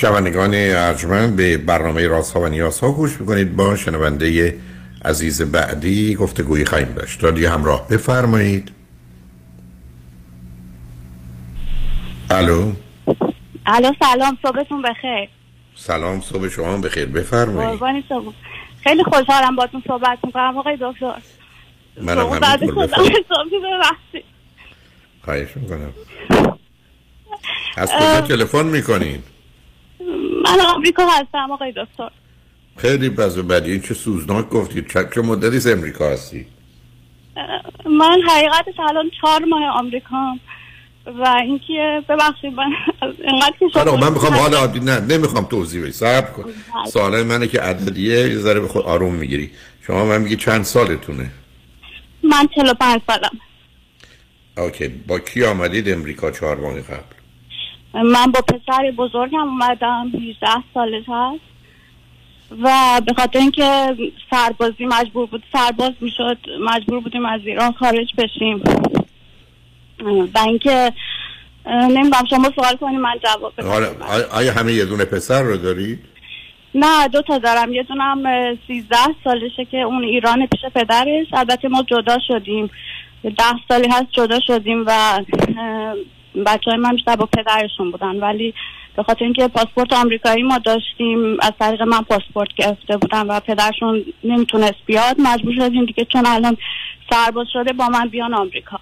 شنوندگان 0.00 0.54
ارجمند 0.54 1.36
به 1.36 1.58
برنامه 1.58 2.06
راست 2.06 2.32
ها 2.32 2.40
و 2.40 2.46
نیاز 2.46 2.80
ها 2.80 2.92
گوش 2.92 3.20
می‌کنید. 3.20 3.56
با 3.56 3.76
شنونده 3.76 4.58
عزیز 5.04 5.42
بعدی 5.42 6.14
گفتگویی 6.14 6.64
خواهیم 6.64 6.94
داشت. 6.94 7.24
رادیو 7.24 7.50
همراه. 7.50 7.88
بفرمایید. 7.88 8.72
الو. 12.30 12.72
الو 13.66 13.92
سلام. 14.02 14.38
صبحتون 14.42 14.82
بخیر. 14.82 15.28
سلام 15.74 16.20
صبح 16.20 16.48
شما 16.48 16.76
بخیر. 16.76 17.06
بفرمایید. 17.06 17.80
خیلی 18.82 19.04
خوشحالم 19.04 19.56
باتون 19.56 19.82
صحبت 19.86 20.18
می‌کنم 20.24 20.58
آقای 20.58 20.78
دکتر. 20.80 21.14
منم 22.02 22.26
همینطور 22.26 22.86
بفرمایید. 22.86 23.26
خواهش 25.24 25.56
می‌کنم. 25.56 25.92
از 27.76 27.90
کجا 27.92 28.20
تلفن 28.20 28.66
می‌کنید؟ 28.66 29.39
من 30.44 30.60
آمریکا 30.60 31.02
هستم 31.06 31.50
آقای 31.52 31.72
دکتر. 31.72 32.10
خیلی 32.76 33.08
و 33.08 33.42
بدی. 33.42 33.70
این 33.72 33.80
چه 33.80 33.94
سوزناک 33.94 34.48
گفتید 34.48 34.86
چه, 35.14 35.20
مدتی 35.20 35.56
از 35.56 35.66
امریکا 35.66 36.10
هستی؟ 36.10 36.46
من 37.86 38.22
حقیقتش 38.28 38.80
الان 38.88 39.10
چهار 39.20 39.44
ماه 39.44 39.66
آمریکام 39.78 40.40
و 41.06 41.28
اینکه 41.42 42.02
ببخشید 42.08 42.54
من 42.54 42.72
انقدر 43.02 43.54
که 43.60 43.68
شما 43.74 43.96
من 43.96 44.12
می‌خوام 44.12 44.34
حال 44.34 44.54
عادی 44.54 44.80
نه 44.80 45.00
نمی‌خوام 45.00 45.44
توضیح 45.44 45.82
بدی. 45.82 45.92
صبر 45.92 46.30
کن. 46.30 46.44
سوال 46.86 47.22
منه 47.22 47.46
که 47.46 47.60
عددیه 47.60 48.18
یه 48.18 48.38
ذره 48.38 48.60
به 48.60 48.68
خود 48.68 48.82
آروم 48.84 49.14
می‌گیری. 49.14 49.50
شما 49.86 50.04
من 50.04 50.20
میگی 50.20 50.36
چند 50.36 50.64
سالتونه؟ 50.64 51.30
من 52.22 52.48
45 52.54 53.00
سالم 53.06 53.38
اوکی. 54.58 54.88
با 54.88 55.18
کی 55.18 55.44
آمدید 55.44 55.88
امریکا 55.88 56.30
چهار 56.30 56.56
ماه 56.56 56.80
قبل؟ 56.80 57.19
من 57.94 58.26
با 58.32 58.40
پسر 58.40 58.90
بزرگم 58.96 59.38
اومدم 59.48 60.10
18 60.14 60.46
سالش 60.74 61.04
هست. 61.08 61.40
و 62.62 63.00
به 63.06 63.12
خاطر 63.12 63.38
اینکه 63.38 63.96
سربازی 64.30 64.86
مجبور 64.86 65.26
بود 65.26 65.42
سرباز 65.52 65.92
می‌شد 66.00 66.38
مجبور 66.60 67.00
بودیم 67.00 67.24
از 67.26 67.40
ایران 67.44 67.72
خارج 67.72 68.12
بشیم. 68.18 68.62
و 70.34 70.38
اینکه 70.46 70.92
نمی‌دونم 71.66 72.24
شما 72.30 72.50
سوال 72.54 72.76
کنیم 72.76 73.00
من 73.00 73.14
جواب 73.24 73.52
بدم. 73.58 73.68
حالا 73.68 73.86
آیا- 74.32 74.52
همه 74.52 74.72
یه 74.72 74.84
دونه 74.84 75.04
پسر 75.04 75.42
رو 75.42 75.56
دارید؟ 75.56 75.98
نه 76.74 77.08
دو 77.08 77.22
تا 77.22 77.38
دارم. 77.38 77.72
یه 77.72 77.82
دونم 77.82 78.22
13 78.68 78.96
سالشه 79.24 79.64
که 79.64 79.76
اون 79.76 80.04
ایران 80.04 80.46
پیش 80.46 80.60
پدرش. 80.74 81.26
البته 81.32 81.68
ما 81.68 81.82
جدا 81.82 82.18
شدیم. 82.28 82.70
ده 83.24 83.44
سالی 83.68 83.88
هست 83.88 84.06
جدا 84.12 84.40
شدیم 84.46 84.84
و 84.86 85.20
بچه 86.46 86.70
های 86.70 86.80
من 86.80 86.90
بیشتر 86.90 87.16
با 87.16 87.26
پدرشون 87.26 87.90
بودن. 87.90 88.16
ولی 88.16 88.54
به 88.96 89.02
خاطر 89.02 89.24
اینکه 89.24 89.48
پاسپورت 89.48 89.92
آمریکایی 89.92 90.42
ما 90.42 90.58
داشتیم 90.58 91.36
از 91.42 91.52
طریق 91.58 91.82
من 91.82 92.02
پاسپورت 92.02 92.48
گرفته 92.56 92.96
بودم 92.96 93.28
و 93.28 93.40
پدرشون 93.40 94.04
نمی‌تونست 94.24 94.78
بیاد 94.86 95.16
مجبور 95.18 95.54
شدیم 95.54 95.84
دیگه 95.84 96.04
چون 96.04 96.26
الان 96.26 96.56
سرباز 97.10 97.46
شده 97.52 97.72
با 97.72 97.88
من 97.88 98.08
بیان 98.08 98.34
آمریکا. 98.34 98.78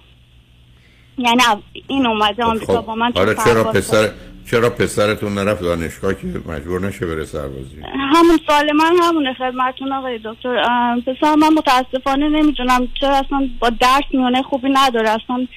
یعنی 1.17 1.41
این 1.87 2.07
اومده 2.07 2.43
آمریکا 2.43 2.81
با 2.81 2.95
من 2.95 3.11
حالا 3.15 3.33
چرا 3.33 3.63
پسر 3.63 4.09
چرا 4.51 4.69
پسرتون 4.69 5.33
نرفت 5.33 5.61
دانشگاه 5.61 6.13
که 6.13 6.27
مجبور 6.47 6.81
نشه 6.87 7.05
بره 7.05 7.25
سربازی؟ 7.25 7.81
همون 8.13 8.39
سوال 8.47 8.71
من 8.71 8.95
همونه 9.03 9.33
خدمتون 9.33 9.91
آقای 9.91 10.19
دکتر. 10.25 10.63
پسر 11.07 11.35
من 11.35 11.53
متاسفانه 11.53 12.29
نمی‌دونم 12.29 12.87
چرا 13.01 13.15
اصلا 13.15 13.49
با 13.59 13.69
درس 13.69 14.03
میونه 14.11 14.41
خوبی 14.41 14.69
نداره. 14.69 15.09
اصلا 15.09 15.47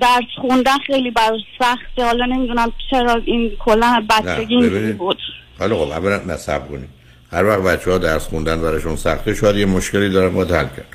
درس 0.00 0.40
خوندن 0.40 0.78
خیلی 0.86 1.10
براش 1.10 1.40
سخته 1.58 2.04
حالا 2.04 2.26
نمی‌دونم 2.26 2.72
چرا 2.90 3.22
این 3.24 3.52
کلا 3.58 4.06
بچگی 4.10 4.56
ببینید. 4.56 4.98
بود. 4.98 5.18
حالا 5.58 5.76
خب 5.84 5.90
اولا 5.90 6.20
نصب 6.26 6.68
کنید 6.68 6.88
هر 7.32 7.44
وقت 7.44 7.62
بچه 7.62 7.90
ها 7.90 7.98
درس 7.98 8.22
خوندن 8.26 8.62
براشون 8.62 8.96
سخته 8.96 9.34
شاید 9.34 9.56
یه 9.56 9.66
مشکلی 9.66 10.10
دارن 10.10 10.34
باید 10.34 10.50
حل 10.50 10.64
کرد. 10.64 10.86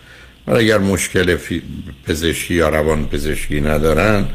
ولی 0.48 0.64
اگر 0.64 0.78
مشکل 0.78 1.36
فی- 1.36 1.62
پزشکی 2.08 2.54
یا 2.54 2.70
روان 2.70 3.06
پزشکی 3.08 3.62
ندارن 3.62 4.26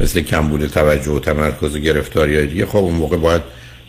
مثل 0.00 0.20
کمبود 0.20 0.66
توجه 0.66 1.10
و 1.10 1.18
تمرکز 1.20 1.76
و 1.76 1.78
گرفتاری 1.78 2.36
های 2.36 2.46
دیگه 2.46 2.66
خب 2.66 2.76
اون 2.76 2.94
موقع 2.94 3.16
باید 3.16 3.42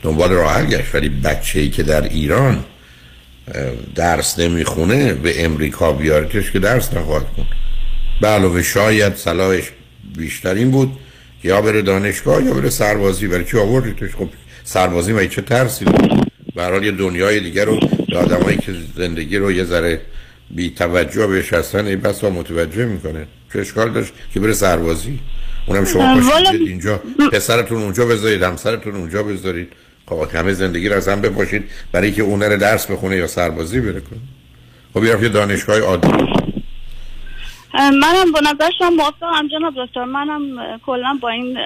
دنبال 0.04 0.32
راه 0.32 0.54
حل 0.54 0.66
گشت. 0.66 0.96
ولی 0.96 1.10
بچه 1.10 1.60
ای 1.60 1.70
که 1.70 1.84
در 1.84 2.02
ایران 2.02 2.64
درس 3.96 4.40
نمی‌خونه 4.40 5.14
به 5.14 5.46
امریکا 5.46 5.94
بیاریدش 5.94 6.52
که 6.52 6.60
درس 6.60 6.94
نخواهد 6.94 7.26
کن 7.38 7.46
به 8.22 8.28
علاوه 8.28 8.64
شاید 8.64 9.16
صلاحش 9.16 9.64
بیشتر 10.18 10.54
این 10.54 10.72
بود 10.72 10.92
که 11.42 11.48
یا 11.48 11.62
بره 11.62 11.82
دانشگاه 11.82 12.44
یا 12.44 12.54
بره 12.54 12.70
سربازی. 12.70 13.28
برای 13.28 13.46
چی 13.46 13.58
آوردیدش 13.58 14.16
خب 14.16 14.30
سربازی 14.64 15.12
و 15.12 15.28
چه 15.28 15.42
ترسی 15.42 15.86
داره 15.86 16.22
به 16.56 16.64
هر 16.64 16.72
حال 16.72 16.84
یه 16.84 16.92
دنیای 16.92 17.40
دیگر 17.40 17.66
رو 17.66 17.80
به 18.10 18.18
آدمایی 18.18 18.58
که 18.58 18.76
زندگی 18.98 19.38
رو 19.38 19.52
یه 19.52 19.64
ذره 19.64 20.02
بی 20.52 20.70
توجه 20.70 21.28
بهش 21.28 21.54
هستن 21.54 21.86
ای 21.86 21.96
بس 21.96 22.24
متوجه 22.24 22.86
می‌کنه. 22.86 23.28
چه 23.54 23.60
اشکال 23.60 23.92
داشت 23.92 24.14
که 24.34 24.40
بره 24.40 24.54
سربازی؟ 24.54 25.20
اونم 25.68 25.86
شما 25.86 26.22
پاشید 26.22 26.68
اینجا. 26.68 27.02
پسرتون 27.32 27.82
اونجا 27.82 28.06
بذارید 28.06 28.44
همسرتون 28.44 28.96
اونجا 28.96 29.24
بذارید. 29.24 29.68
خب 30.06 30.28
همه 30.34 30.54
زندگی 30.54 30.90
رو 30.90 30.96
از 30.96 31.08
هم 31.08 31.22
بپاشید 31.22 31.64
برای 31.92 32.12
که 32.12 32.22
اون 32.22 32.40
درس 32.40 32.86
بخونه 32.86 33.16
یا 33.18 33.28
سربازی 33.28 33.80
بره 33.80 34.02
کنه. 34.02 34.20
خب 34.94 35.24
یه 35.24 35.30
دانشگاه 35.30 35.80
عادی. 35.80 36.08
منم 37.74 38.32
به 38.34 38.42
نظر 38.42 38.72
شما 38.80 38.90
موافقم 38.90 39.48
جناب 39.48 39.74
دکتر. 39.86 40.04
منم 40.04 40.78
کلا 40.86 41.20
با 41.22 41.30
این 41.30 41.58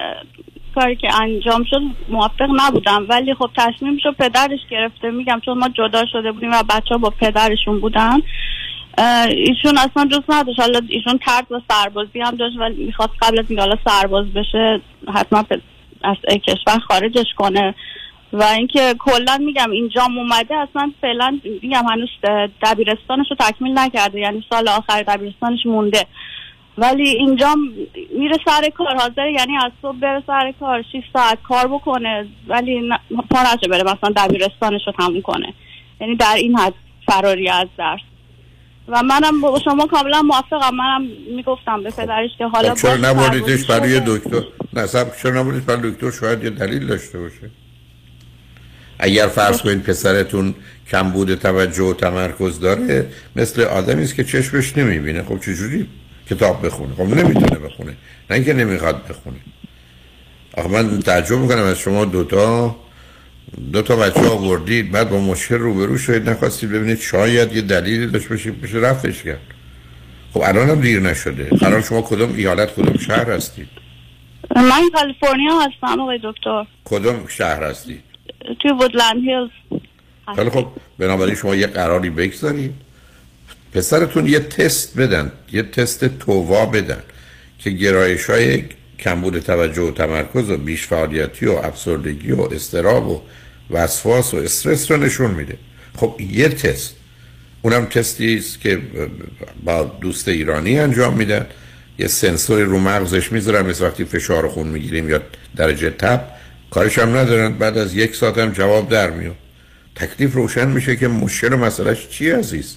کاری 0.74 0.96
که 0.96 1.20
انجام 1.22 1.64
شد 1.70 1.80
موافق 2.08 2.48
نبودم. 2.56 3.06
ولی 3.08 3.34
خب 3.34 3.50
تصمیم 3.56 3.98
شد 4.02 4.16
پدرش 4.18 4.60
گرفته. 4.70 5.10
میگم 5.10 5.40
چون 5.44 5.58
ما 5.58 5.68
جدا 5.68 6.06
شده 6.12 6.32
بودیم 6.32 6.50
و 6.50 6.62
بچه 6.62 6.88
ها 6.90 6.98
با 6.98 7.10
پدرشون 7.10 7.80
بودن 7.80 8.18
ایشون 9.28 9.78
اصلا 9.78 10.04
دوست 10.04 10.30
نداشت. 10.30 10.60
حالا 10.60 10.80
ایشون 10.88 11.18
ترد 11.18 11.52
و 11.52 11.60
سربازی 11.70 12.20
هم 12.20 12.36
داشت 12.36 12.56
ولی 12.58 12.84
می‌خواست 12.84 13.12
قبل 13.22 13.38
از 13.38 13.44
اینکه 13.48 13.62
حالا 13.62 13.78
سرباز 13.84 14.26
بشه 14.32 14.80
حتما 15.14 15.44
از 16.04 16.16
کشور 16.46 16.78
خارجش 16.88 17.26
کنه. 17.36 17.74
و 18.32 18.42
اینکه 18.42 18.94
کلا 18.98 19.38
میگم 19.40 19.70
اینجام 19.70 20.18
اومده 20.18 20.54
اصلا 20.54 20.92
فعلا 21.00 21.40
میگم 21.62 21.84
هنوز 21.90 22.08
دبیرستانش 22.62 23.26
رو 23.30 23.36
تکمیل 23.40 23.78
نکرده 23.78 24.20
یعنی 24.20 24.44
سال 24.50 24.68
آخر 24.68 25.02
دبیرستانش 25.02 25.66
مونده. 25.66 26.06
ولی 26.78 27.08
اینجا 27.08 27.54
میره 28.18 28.36
سر 28.44 28.68
کار 28.68 28.96
حاضر 28.96 29.26
یعنی 29.26 29.56
از 29.56 29.72
صبح 29.82 29.96
بره 29.96 30.22
سر 30.26 30.54
کار 30.60 30.82
6 30.82 31.02
ساعت 31.12 31.38
کار 31.42 31.68
بکنه 31.68 32.26
ولی 32.48 32.90
پا 33.30 33.42
نشه 33.42 33.68
بره 33.68 33.82
مثلا 33.82 34.12
دبیرستانش 34.16 34.80
رو 34.86 34.92
تموم 34.98 35.22
کنه. 35.22 35.54
یعنی 36.00 36.16
در 36.16 36.34
این 36.36 36.58
حد 36.58 36.74
فراری 37.06 37.48
از 37.48 37.68
درس. 37.78 38.00
و 38.88 39.02
منم 39.02 39.40
با 39.40 39.60
شما 39.64 39.86
کاملا 39.86 40.22
موافقم. 40.22 40.74
منم 40.74 41.06
می‌گفتم 41.36 41.82
به 41.82 41.90
پدرش 41.90 42.30
که 42.38 42.46
حالا 42.46 42.74
خب 42.74 42.80
چرا 42.80 42.96
نبردیدش 42.96 43.66
برای. 43.66 44.00
دکتر؟ 44.06 44.42
نه 44.72 44.86
سب 44.86 45.06
چرا 45.22 45.42
نبردیدش 45.42 45.64
برای 45.64 45.90
دکتر؟ 45.90 46.10
شاید 46.10 46.44
یه 46.44 46.50
دلیل 46.50 46.86
داشته 46.86 47.18
باشه. 47.18 47.50
اگر 49.04 49.26
فرض 49.26 49.62
کنید 49.62 49.82
پسرتون 49.82 50.54
کمبود 50.90 51.34
توجه 51.34 51.82
و 51.82 51.94
تمرکز 51.94 52.60
داره 52.60 53.06
مثل 53.36 53.62
آدمی 53.62 54.02
است 54.02 54.14
که 54.14 54.24
چشمش 54.24 54.76
نمی‌بینه. 54.76 55.22
خب 55.22 55.38
چجوری 55.40 55.86
کتاب 56.30 56.66
بخونه؟ 56.66 56.94
خب 56.94 57.02
نمی‌تونه 57.02 57.58
بخونه. 57.58 57.96
نه 58.30 58.36
اینکه 58.36 58.52
نمی‌خواد 58.52 59.08
بخونه. 59.08 59.36
آخه 60.56 60.68
من 60.68 61.00
تعجب 61.00 61.38
می‌کنم 61.38 61.62
از 61.62 61.78
شما 61.78 62.04
دوتا 62.04 62.76
دو 63.72 63.82
تا 63.82 63.96
بچه 63.96 64.28
آوردید 64.28 64.92
بعد 64.92 65.10
با 65.10 65.20
مشکل 65.20 65.54
روبرو 65.54 65.98
شدید 65.98 66.30
نخواستید 66.30 66.70
ببینید 66.70 67.00
شاید 67.00 67.56
یه 67.56 67.62
دلیلی 67.62 68.06
داشت 68.06 68.28
باشه 68.28 68.50
بشه 68.50 68.78
رفتش 68.78 69.22
کرد. 69.22 69.40
خب 70.34 70.40
الان 70.40 70.70
هم 70.70 70.80
دیر 70.80 71.00
نشده. 71.00 71.44
قرار 71.44 71.82
شما 71.82 72.02
کدوم 72.02 72.34
ایالت 72.34 72.74
کدوم 72.74 72.98
شهر 72.98 73.30
هستید؟ 73.30 73.68
من 74.56 74.90
کالیفرنیا 74.94 75.58
هستم 75.60 76.00
آقای 76.00 76.20
دکتر. 76.24 76.64
کدوم 76.84 77.26
شهر 77.28 77.62
هستید؟ 77.62 78.11
توی 78.60 78.70
وودلند 78.70 79.16
هیلز 79.16 79.80
خیلی 80.36 80.50
خب 80.50 80.66
بنابراین 80.98 81.34
شما 81.34 81.54
یه 81.54 81.66
قراری 81.66 82.10
بگذارید 82.10 82.74
پسرتون 83.74 84.26
یه 84.26 84.40
تست 84.40 84.96
بدن 84.98 85.32
یه 85.52 85.62
تست 85.62 86.04
تووا 86.18 86.66
بدن 86.66 87.02
که 87.58 87.70
گرایش 87.70 88.30
های 88.30 88.64
کمبود 88.98 89.38
توجه 89.38 89.82
و 89.82 89.90
تمرکز 89.90 90.50
و 90.50 90.56
بیش 90.56 90.86
فعالیتی 90.86 91.46
و 91.46 91.52
افسردگی 91.52 92.32
و 92.32 92.40
استراب 92.40 93.08
و 93.08 93.20
وسواس 93.70 94.34
و 94.34 94.36
استرس 94.36 94.90
رو 94.90 94.96
نشون 94.96 95.30
میده. 95.30 95.56
خب 95.96 96.20
یه 96.20 96.48
تست. 96.48 96.96
اونم 97.62 97.84
تستی 97.84 98.36
است 98.36 98.60
که 98.60 98.82
با 99.64 99.84
دوست 100.00 100.28
ایرانی 100.28 100.78
انجام 100.78 101.14
میدن. 101.14 101.46
یه 101.98 102.06
سنسوری 102.06 102.64
رو 102.64 102.78
مغزش 102.78 103.32
می‌ذارن 103.32 103.66
مثل 103.66 103.84
وقتی 103.84 104.04
فشار 104.04 104.48
خون 104.48 104.66
می‌گیریم 104.66 105.08
یا 105.08 105.22
درجه 105.56 105.90
تب. 105.90 106.28
کارش 106.72 106.98
هم 106.98 107.16
ندارن. 107.16 107.52
بعد 107.52 107.78
از 107.78 107.94
یک 107.94 108.14
ساعت 108.16 108.38
هم 108.38 108.50
جواب 108.52 108.88
در 108.88 109.10
میاد. 109.10 109.36
تکلیف 109.94 110.34
روشن 110.34 110.68
میشه 110.68 110.96
که 110.96 111.08
مشکل 111.08 111.52
و 111.52 111.56
مسئلهش 111.56 112.08
چی 112.08 112.30
عزیز؟ 112.30 112.76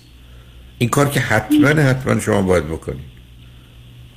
این 0.78 0.89
کار 0.89 1.10
که 1.10 1.20
حتما 1.20 1.68
حتما 1.68 2.20
شما 2.20 2.41
باید 2.41 2.66
بکنید. 2.66 3.16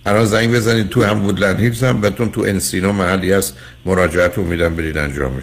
الان 0.06 0.24
زنگ 0.24 0.54
بزنید 0.54 0.88
تو 0.88 1.04
هم 1.04 1.24
وودلند 1.24 1.60
هیلز 1.60 1.84
هم 1.84 2.00
بهتون 2.00 2.30
تو 2.30 2.40
انسینو 2.40 2.92
محلی 2.92 3.32
هست. 3.32 3.56
مراجعت 3.86 4.34
رو 4.34 4.44
میدم 4.44 4.76
برید 4.76 4.98
انجامش. 4.98 5.42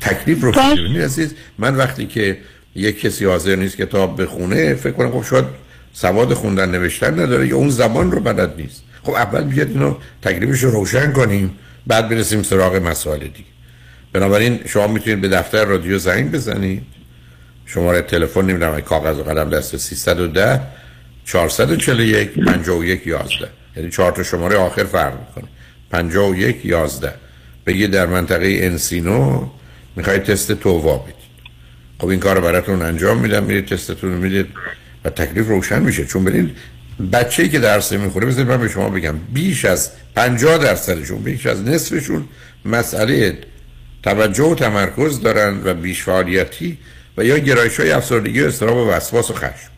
تکلیف 0.00 0.42
رو 0.42 0.52
کنید 0.52 1.00
عزیز؟ 1.02 1.34
من 1.58 1.76
وقتی 1.76 2.06
که 2.06 2.38
یک 2.74 3.00
کسی 3.00 3.24
حاضر 3.24 3.56
نیست 3.56 3.76
کتاب 3.76 4.22
بخونه 4.22 4.74
فکر 4.74 4.92
کنم 4.92 5.10
خب 5.10 5.28
شاید 5.28 5.44
سواد 5.92 6.34
خوندن 6.34 6.70
نوشتن 6.70 7.20
نداره 7.20 7.48
یا 7.48 7.56
اون 7.56 7.68
زبان 7.70 8.12
رو 8.12 8.20
بلد 8.20 8.54
نیست. 8.56 8.82
خب 9.02 9.12
اول 9.12 9.44
بیاد 9.44 9.68
اینو 9.68 9.94
تکلیفش 10.22 10.64
رو 10.64 10.70
روشن 10.70 11.12
کنیم. 11.12 11.58
بعد 11.86 12.08
برسیم 12.08 12.42
سراغ 12.42 12.76
مسائل 12.76 13.20
دیگه. 13.20 13.54
بنابراین 14.12 14.60
شما 14.66 14.86
می‌تونید 14.86 15.20
به 15.20 15.28
دفتر 15.28 15.64
رادیو 15.64 15.98
زنگ 15.98 16.32
بزنید. 16.32 16.82
شماره 17.66 18.02
تلفن 18.02 18.40
نمی‌دونم 18.40 18.80
کاغذ 18.80 19.18
و 19.18 19.22
قلم 19.22 19.50
دست 19.50 19.76
310 19.76 20.60
441 21.24 22.34
51 22.34 23.06
11 23.06 23.48
یعنی 23.76 23.90
چهار 23.90 24.12
تا 24.12 24.22
شماره 24.22 24.56
آخر 24.56 24.84
فرق 24.84 25.12
می‌کنه. 25.12 25.50
51 25.90 26.64
11 26.64 27.14
بگید 27.66 27.90
در 27.90 28.06
منطقه 28.06 28.46
انسینو 28.60 29.48
می‌خواید 29.96 30.22
تست 30.22 30.52
تووا 30.52 30.98
بدید. 30.98 31.14
خب 31.98 32.06
این 32.06 32.20
کار 32.20 32.40
براتون 32.40 32.82
انجام 32.82 33.18
میدم. 33.18 33.44
میرید 33.44 33.66
تستتون 33.66 34.10
می‌دید 34.12 34.46
و 35.04 35.10
تکلیف 35.10 35.48
روشن 35.48 35.82
میشه. 35.82 36.04
چون 36.06 36.24
ببینید 36.24 36.56
بچه‌ای 37.12 37.48
که 37.48 37.58
درس 37.58 37.92
می‌خوره 37.92 38.26
بذارید 38.26 38.48
من 38.48 38.60
به 38.60 38.68
شما 38.68 38.88
بگم 38.88 39.18
بیش 39.32 39.64
از 39.64 39.90
50 40.14 40.58
درصدشون 40.58 41.22
بیش 41.22 41.46
از 41.46 41.62
نصفشون 41.62 42.24
مسئله 42.64 43.38
توجه 44.02 44.44
و 44.44 44.54
تمرکز 44.54 45.20
دارن 45.20 45.60
و 45.64 45.74
بیش 45.74 46.02
فعالیتی 46.02 46.78
و 47.16 47.24
یا 47.24 47.38
گرایش 47.38 47.80
های 47.80 47.90
افسردگی 47.90 48.40
و 48.40 48.46
استراب 48.46 48.76
و 48.76 48.90
وسواس 48.90 49.30
و 49.30 49.34
خشم. 49.34 49.70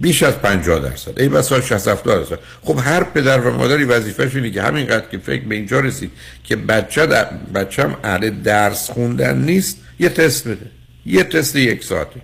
بیش 0.00 0.22
از 0.22 0.38
50 0.38 0.80
درصد. 0.80 1.20
ای 1.20 1.28
بسا 1.28 1.60
60 1.60 1.88
70 1.88 2.20
درصد. 2.20 2.38
خب 2.62 2.80
هر 2.84 3.04
پدر 3.04 3.40
و 3.40 3.56
مادری 3.56 3.84
وظیفه‌ش 3.84 4.36
اینه 4.36 4.50
که 4.50 4.62
همینقدر 4.62 5.08
که 5.08 5.18
فکر 5.18 5.44
به 5.44 5.54
اینجا 5.54 5.80
رسید 5.80 6.10
که 6.44 6.56
بچه 6.56 7.06
در 7.06 7.24
بچم 7.54 7.96
اهل 8.04 8.30
درس 8.30 8.90
خوندن 8.90 9.38
نیست 9.38 9.78
یه 9.98 10.08
تست 10.08 10.48
بده. 10.48 10.66
یه 11.06 11.24
تست 11.24 11.56
یک 11.56 11.84
ساعته. 11.84 12.20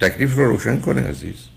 تکلیف 0.00 0.34
رو 0.34 0.44
روشن 0.44 0.80
کنه 0.80 1.08
عزیز. 1.08 1.51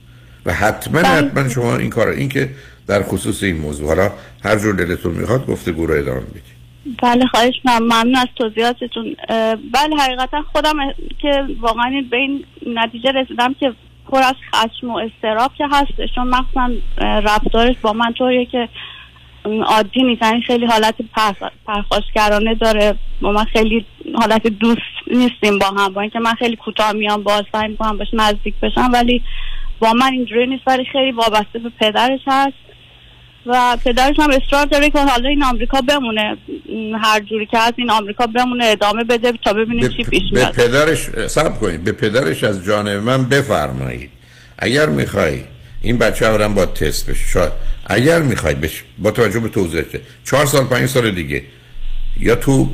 و 0.45 0.53
حتما 0.53 0.99
حتما 0.99 1.49
شما 1.49 1.77
این 1.77 1.89
کار 1.89 2.07
این 2.07 2.29
که 2.29 2.49
در 2.87 3.03
خصوص 3.03 3.43
این 3.43 3.57
موضوع 3.57 3.87
حالا 3.87 4.11
هر 4.43 4.55
جور 4.55 4.75
دلتون 4.75 5.13
می‌خواد 5.13 5.45
گفته 5.45 5.71
رو 5.71 5.93
ادامه 5.93 6.19
بدید 6.19 6.55
بله 7.03 7.25
خواهش 7.25 7.53
من 7.63 7.77
ممنون 7.77 8.15
از 8.15 8.27
توضیحاتتون. 8.35 9.15
بله 9.73 9.95
حقیقتا 9.99 10.41
خودم 10.41 10.73
که 11.21 11.45
واقعا 11.59 12.03
به 12.11 12.17
این 12.17 12.43
نتیجه 12.67 13.11
رسیدم 13.11 13.53
که 13.53 13.73
پر 14.11 14.17
از 14.17 14.35
خشم 14.53 14.89
و 14.89 14.97
استراب 14.97 15.51
که 15.57 15.67
هستش 15.71 16.15
چون 16.15 16.27
مخصوصا 16.27 16.69
رفتارش 16.97 17.75
با 17.81 17.93
من 17.93 18.13
طوریه 18.13 18.45
که 18.45 18.69
عادی 19.65 20.03
نیست. 20.03 20.21
یعنی 20.21 20.41
خیلی 20.41 20.65
حالت 20.65 20.95
پرخاشگرانه 21.65 22.55
داره. 22.55 22.95
با 23.21 23.31
من 23.31 23.43
خیلی 23.43 23.85
حالت 24.15 24.47
دوست 24.47 24.81
نیستیم 25.07 25.59
با 25.59 25.67
هم. 25.67 25.93
با 25.93 26.01
اینکه 26.01 26.19
من 26.19 26.33
خیلی 26.33 26.55
کوتاه 26.55 26.91
میام 26.91 27.23
باز 27.23 27.43
سعی 27.51 27.67
می‌کنم 27.67 27.97
باش 27.97 28.07
نزدیک 28.13 28.55
بشم 28.61 28.89
ولی 28.93 29.21
با 29.79 29.93
من 29.93 30.11
اینجوری 30.11 30.47
نیست 30.47 30.67
ولی 30.67 30.85
خیلی 30.91 31.11
وابسته 31.11 31.59
به 31.59 31.69
پدرش 31.79 32.19
هست. 32.27 32.53
و 33.45 33.77
پدرش 33.85 34.15
هم 34.19 34.29
اصرار 34.29 34.65
داره 34.65 34.89
که 34.89 34.99
حالا 34.99 35.29
این 35.29 35.43
آمریکا 35.43 35.81
بمونه. 35.81 36.37
هر 37.01 37.19
جوری 37.19 37.45
که 37.45 37.57
هست 37.57 37.73
این 37.75 37.89
آمریکا 37.89 38.27
بمونه 38.27 38.65
ادامه 38.65 39.03
بده 39.03 39.31
تا 39.43 39.53
ببینیم 39.53 39.87
چی 39.87 40.03
پیش 40.03 40.21
میاد. 40.31 40.55
به 40.55 40.67
پدرش 40.67 41.09
سب 41.27 41.59
کنید. 41.59 41.83
به 41.83 41.91
پدرش 41.91 42.43
از 42.43 42.65
جانب 42.65 43.03
من 43.03 43.29
بفرمایید. 43.29 44.09
اگر 44.59 44.89
می‌خوای 44.89 45.39
این 45.81 45.97
بچه 45.97 46.27
هم 46.27 46.55
با 46.55 46.65
تست 46.65 47.09
بشه 47.09 47.27
شاید. 47.27 47.51
اگر 47.85 48.21
می‌خوای 48.21 48.55
بش 48.55 48.83
با 48.97 49.11
توجه 49.11 49.39
به 49.39 49.49
توضیح 49.49 49.83
چهار 50.23 50.45
سال 50.45 50.63
پنج 50.63 50.89
سال 50.89 51.11
دیگه. 51.11 51.43
یا 52.19 52.35
تو 52.35 52.69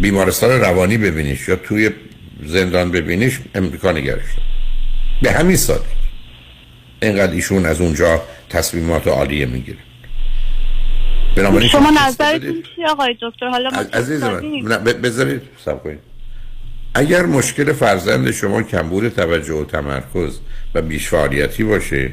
بیمارستان 0.00 0.50
روانی 0.50 0.98
ببینیش 0.98 1.48
یا 1.48 1.56
توی 1.56 1.90
زندان 2.44 2.90
ببینیش 2.90 3.38
امریکا 3.54 3.92
نگرش 3.92 4.24
به 5.22 5.32
همین 5.32 5.56
سادگی. 5.56 5.99
اینقدر 7.02 7.32
ایشون 7.32 7.66
از 7.66 7.80
اونجا 7.80 8.22
تصمیمات 8.48 9.08
عالیه 9.08 9.46
می‌گیره. 9.46 9.78
شما 11.72 11.90
نظرتون 12.06 12.62
چی 12.76 12.84
آقای 12.84 13.16
دکتر؟ 13.22 13.46
حالا 13.46 13.70
عزیز 13.92 14.22
من 14.22 14.84
بذارید 14.84 15.42
سب 15.64 15.82
کنید. 15.82 15.98
اگر 16.94 17.22
مشکل 17.22 17.72
فرزند 17.72 18.30
شما 18.30 18.62
کمبود 18.62 19.08
توجه 19.08 19.54
و 19.54 19.64
تمرکز 19.64 20.38
و 20.74 20.82
بیش 20.82 21.08
فعالیتی 21.08 21.64
باشه 21.64 22.10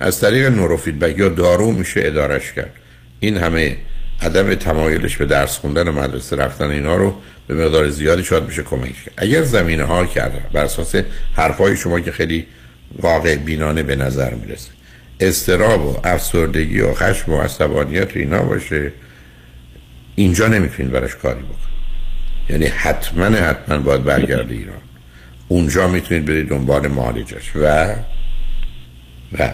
از 0.00 0.20
طریق 0.20 0.46
نوروفیدبک 0.46 1.18
یا 1.18 1.28
دارو 1.28 1.72
میشه 1.72 2.00
ادارش 2.04 2.52
کرد. 2.52 2.72
این 3.20 3.36
همه 3.36 3.76
عدم 4.22 4.54
تمایلش 4.54 5.16
به 5.16 5.26
درس 5.26 5.58
خوندن 5.58 5.88
و 5.88 5.92
مدرسه 5.92 6.36
رفتن 6.36 6.70
اینا 6.70 6.96
رو 6.96 7.14
به 7.46 7.54
مقدار 7.54 7.88
زیادی 7.88 8.24
شاید 8.24 8.44
میشه 8.44 8.62
کمک 8.62 8.94
کرد. 9.04 9.14
اگر 9.16 9.42
زمینه 9.42 9.84
ها 9.84 10.06
کرده 10.06 10.42
بر 10.52 10.64
اساس 10.64 10.94
حرفای 11.36 11.76
شما 11.76 12.00
که 12.00 12.12
خیلی 12.12 12.46
واقع 12.98 13.36
بینانه 13.36 13.82
به 13.82 13.96
نظر 13.96 14.34
می‌رسه. 14.34 14.70
استراب 15.20 15.86
و 15.86 15.96
افسردگی 16.04 16.80
و 16.80 16.94
خشم 16.94 17.32
و 17.32 17.40
عصبانیت 17.40 18.16
اینا 18.16 18.42
باشه. 18.42 18.92
اینجا 20.14 20.48
نمی‌تونید 20.48 20.92
برش 20.92 21.16
کاری 21.16 21.40
بکن 21.40 21.58
یعنی 22.50 22.66
حتما 22.66 23.24
حتما 23.24 23.78
باید 23.78 24.04
برگرده 24.04 24.54
ایران. 24.54 24.76
اونجا 25.48 25.88
می‌تونید 25.88 26.24
برید 26.24 26.48
دنبال 26.48 26.88
معالجش. 26.88 27.56
و؟ 27.56 27.94
و؟ 29.38 29.50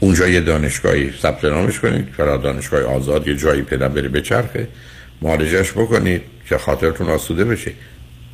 اونجا 0.00 0.28
یه 0.28 0.40
دانشگاهی 0.40 1.12
ثبت 1.22 1.44
نامش 1.44 1.80
کنید. 1.80 2.16
برای 2.16 2.42
دانشگاه 2.42 2.82
آزاد 2.82 3.28
یه 3.28 3.36
جایی 3.36 3.62
پیدا 3.62 3.88
بره 3.88 4.08
بچرخه. 4.08 4.68
معالجش 5.22 5.72
بکنید 5.72 6.22
که 6.48 6.58
خاطرتون 6.58 7.08
آسوده 7.08 7.44
بشه. 7.44 7.72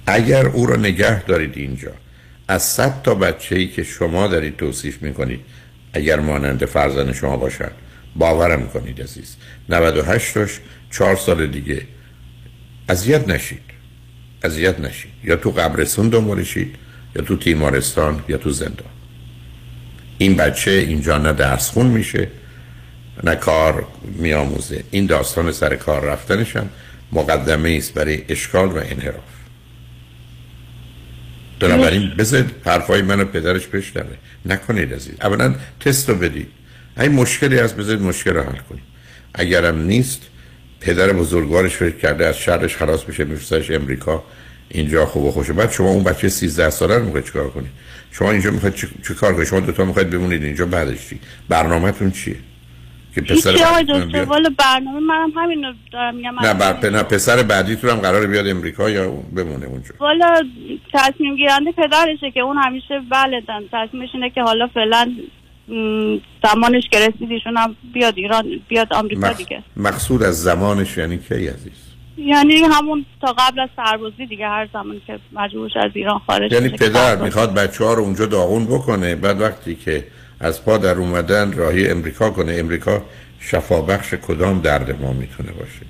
اگر 0.06 0.46
او 0.46 0.66
رو 0.66 0.76
نگه 0.76 1.22
دارید 1.22 1.52
اینجا 1.56 1.90
از 2.52 2.62
صد 2.62 3.02
تا 3.02 3.14
بچه 3.14 3.56
ای 3.56 3.68
که 3.68 3.82
شما 3.82 4.26
دارید 4.26 4.56
توصیف 4.56 5.02
می‌کنید 5.02 5.40
اگر 5.92 6.20
مانند 6.20 6.64
فرزند 6.64 7.12
شما 7.12 7.36
باشن 7.36 7.70
باورم 8.16 8.68
کنید 8.68 9.02
عزیز. 9.02 9.36
98 9.68 10.34
تاش 10.34 10.60
چهار 10.90 11.16
سال 11.16 11.46
دیگه. 11.46 11.82
اذیت 12.88 13.28
نشید. 13.28 13.62
اذیت 14.42 14.80
نشید. 14.80 15.10
یا 15.24 15.36
تو 15.36 15.50
قبرستون 15.50 16.08
دنبالشید 16.08 16.74
یا 17.16 17.22
تو 17.22 17.36
تیمارستان 17.36 18.24
یا 18.28 18.36
تو 18.36 18.50
زندان. 18.50 18.92
این 20.18 20.36
بچه 20.36 20.70
اینجا 20.70 21.18
نه 21.18 21.32
درس 21.32 21.70
خون 21.70 21.86
میشه 21.86 22.28
نه 23.24 23.34
کار 23.34 23.86
میآموزه. 24.02 24.84
این 24.90 25.06
داستان 25.06 25.52
سر 25.52 25.76
کار 25.76 26.04
رفتنشم 26.04 26.68
مقدمه 27.12 27.74
است 27.78 27.94
برای 27.94 28.24
اشکال 28.28 28.68
و 28.68 28.76
انحراف. 28.76 29.31
بنابراین 31.62 32.14
بذارید 32.18 32.50
حرفای 32.64 33.02
منو 33.02 33.24
پدرش 33.24 33.66
بشنوه 33.66 34.16
نکنید 34.46 34.94
عزیز. 34.94 35.14
اولا 35.22 35.54
تست 35.80 36.08
رو 36.08 36.14
بدید. 36.14 36.48
این 37.00 37.12
مشکلی 37.12 37.58
هست 37.58 37.76
بذارید 37.76 38.02
مشکل 38.02 38.30
رو 38.30 38.42
حل 38.42 38.58
کنید 38.68 38.82
اگرم 39.34 39.82
نیست 39.82 40.22
پدر 40.80 41.12
بزرگوارش 41.12 41.76
فکر 41.76 41.96
کرده 41.96 42.26
از 42.26 42.38
شرش 42.38 42.76
خلاص 42.76 43.02
بشه 43.02 43.24
میفرستش 43.24 43.70
امریکا 43.70 44.24
اینجا 44.68 45.06
خوب 45.06 45.24
و 45.24 45.30
خوشه 45.30 45.52
بعد 45.52 45.72
شما 45.72 45.88
اون 45.88 46.04
بچه 46.04 46.28
13 46.28 46.70
ساله 46.70 46.98
رو 46.98 47.04
می‌خواید 47.04 47.26
چیکار 47.26 47.50
کنید؟ 47.50 47.70
شما 48.10 48.30
اینجا 48.30 48.50
می‌خواید 48.50 48.74
چی 48.74 49.14
کار 49.14 49.34
کنید؟ 49.34 49.46
شما 49.48 49.60
دو 49.60 49.72
تا 49.72 49.84
می‌خواید 49.84 50.10
بمونید 50.10 50.44
اینجا 50.44 50.66
بعدش 50.66 51.08
چی؟ 51.08 51.20
برنامه‌تون 51.48 52.10
چیه؟ 52.10 52.36
که 53.14 53.20
پسر 53.20 53.52
دکتر 53.88 54.24
والا 54.24 54.50
برنامه 54.58 55.00
منم 55.00 55.32
همین 55.36 55.64
رو 55.64 55.72
دارم 55.92 56.14
میگم 56.14 56.40
نه 56.42 56.54
بر 56.54 56.90
نه 56.90 57.02
پسر 57.02 57.42
بعدیتون 57.42 57.90
هم 57.90 57.96
قراره 57.96 58.26
بیاد 58.26 58.48
امریکا 58.48 58.90
یا 58.90 59.10
بمونه 59.10 59.66
اونجا. 59.66 59.94
والا 60.00 60.42
تصمیم 60.92 61.36
گیرنده 61.36 61.72
پدرشه 61.72 62.30
که 62.30 62.40
اون 62.40 62.56
همیشه 62.56 63.00
بله 63.10 63.42
تصمیمش 63.72 64.08
اینه 64.14 64.30
که 64.30 64.42
حالا 64.42 64.66
فعلا 64.74 65.12
زمانش 66.44 66.88
که 66.90 66.98
رسید 66.98 67.30
ایشون 67.30 67.56
هم 67.56 67.76
بیاد 67.92 68.14
ایران 68.16 68.44
بیاد 68.68 68.92
آمریکا 68.92 69.28
مخ... 69.28 69.36
دیگه. 69.36 69.62
مقصود 69.76 70.22
از 70.22 70.42
زمانش 70.42 70.96
یعنی 70.96 71.18
کی 71.18 71.46
عزیز؟ 71.46 71.72
یعنی 72.16 72.54
همون 72.54 73.06
تا 73.20 73.32
قبل 73.32 73.60
از 73.60 73.68
سربازی 73.76 74.26
دیگه 74.26 74.48
هر 74.48 74.68
زمان 74.72 75.00
که 75.06 75.18
مجبورش 75.32 75.76
از 75.76 75.90
ایران 75.94 76.18
خارج 76.18 76.52
یعنی 76.52 76.68
پدر 76.68 77.16
می‌خواد 77.16 77.54
بچه 77.54 77.84
ها 77.84 77.94
رو 77.94 78.02
اونجا 78.02 78.26
داغون 78.26 78.64
بکنه. 78.64 79.14
بعد 79.14 79.40
وقتی 79.40 79.74
که 79.74 80.04
از 80.42 80.64
پا 80.64 80.78
در 80.78 80.94
اومدن 80.94 81.52
راهی 81.52 81.88
امریکا 81.88 82.30
کنه. 82.30 82.54
امریکا 82.58 83.02
شفابخش 83.40 84.14
کدام 84.14 84.60
درد 84.60 85.02
ما 85.02 85.12
می‌تونه 85.12 85.52
باشه؟ 85.52 85.86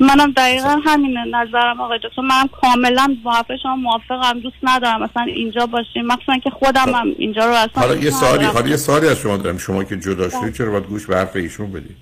منم 0.00 0.32
دقیقا 0.32 0.80
همینه 0.84 1.24
نظرم 1.24 1.80
آقای 1.80 1.98
دکتر. 1.98 2.22
منم 2.22 2.48
کاملا 2.60 3.16
با 3.24 3.44
شما 3.62 3.76
موافقم. 3.76 4.40
دوست 4.40 4.56
ندارم 4.62 5.02
مثلا 5.02 5.22
اینجا 5.22 5.66
باشیم. 5.66 6.06
مخصوصا 6.06 6.38
که 6.38 6.50
خودم 6.50 6.94
هم 6.94 7.06
اینجا 7.18 7.46
رو 7.46 7.52
اصلا 7.52 7.82
حالا 7.82 7.96
یه 7.96 8.10
سوالی 8.10 8.44
حالا 8.44 8.68
یه 8.68 8.76
سوالی 8.76 9.08
از 9.08 9.18
شما 9.18 9.36
دارم. 9.36 9.58
شما 9.58 9.84
که 9.84 9.96
جدا 9.96 10.28
شدید 10.28 10.54
چرا 10.54 10.70
باید 10.70 10.84
گوش 10.84 11.06
به 11.06 11.16
حرف 11.16 11.36
ایشون 11.36 11.72
بدید 11.72 11.96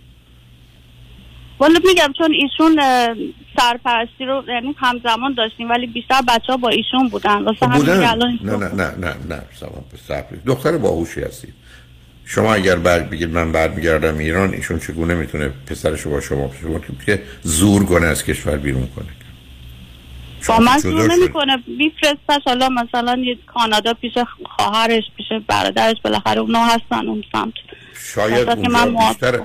والا 1.59 1.81
میگم 1.85 2.13
چون 2.19 2.33
ایشون 2.33 2.81
سرپرستی 3.59 4.25
رو 4.25 4.45
یعنی 4.49 4.75
همزمان 4.79 5.35
داشتیم 5.35 5.71
ولی 5.71 5.87
بیشتر 5.87 6.21
بچه 6.29 6.47
ها 6.53 6.57
با 6.57 6.69
ایشون 6.69 7.09
بودن. 7.09 7.45
واسه 7.45 7.67
همین 7.67 7.89
الان 7.89 8.39
نه 8.43 8.57
نه 8.57 8.75
نه 8.75 9.15
نه 9.29 9.43
نه 10.11 10.25
دختر 10.47 10.79
باهوشی 10.79 11.21
هستید 11.21 11.55
شما 12.25 12.55
اگر 12.55 12.77
بعد 12.77 13.11
بگید 13.11 13.31
من 13.31 13.53
برمیگردم 13.53 14.19
ایران 14.19 14.55
ایشون 14.55 14.79
چگونه 14.79 15.15
می‌تونه 15.15 15.51
پسرشو 15.67 16.11
با 16.11 16.21
شما 16.21 16.51
شما 16.63 16.81
که 17.07 17.23
زور 17.43 17.87
کنه 17.87 18.07
از 18.07 18.25
کشور 18.25 18.57
بیرون 18.57 18.89
کنه؟ 18.97 19.07
با 20.49 20.59
من 20.59 20.81
شد. 20.81 20.89
نمی‌کنه. 20.89 21.63
میفرستش 21.67 22.43
حالا 22.47 22.69
مثلا 22.69 23.17
یه 23.19 23.39
کانادا 23.55 23.95
پیش 23.95 24.13
خواهرش 24.57 25.05
پیش 25.17 25.27
برادرش 25.47 25.97
بالاخره 26.05 26.41
اونا 26.41 26.65
هستن 26.65 27.09
اون 27.09 27.25
سمت. 27.33 27.55
شاید 28.15 28.49
من 28.49 28.81
اونجا. 28.81 29.09
بیشتر 29.09 29.41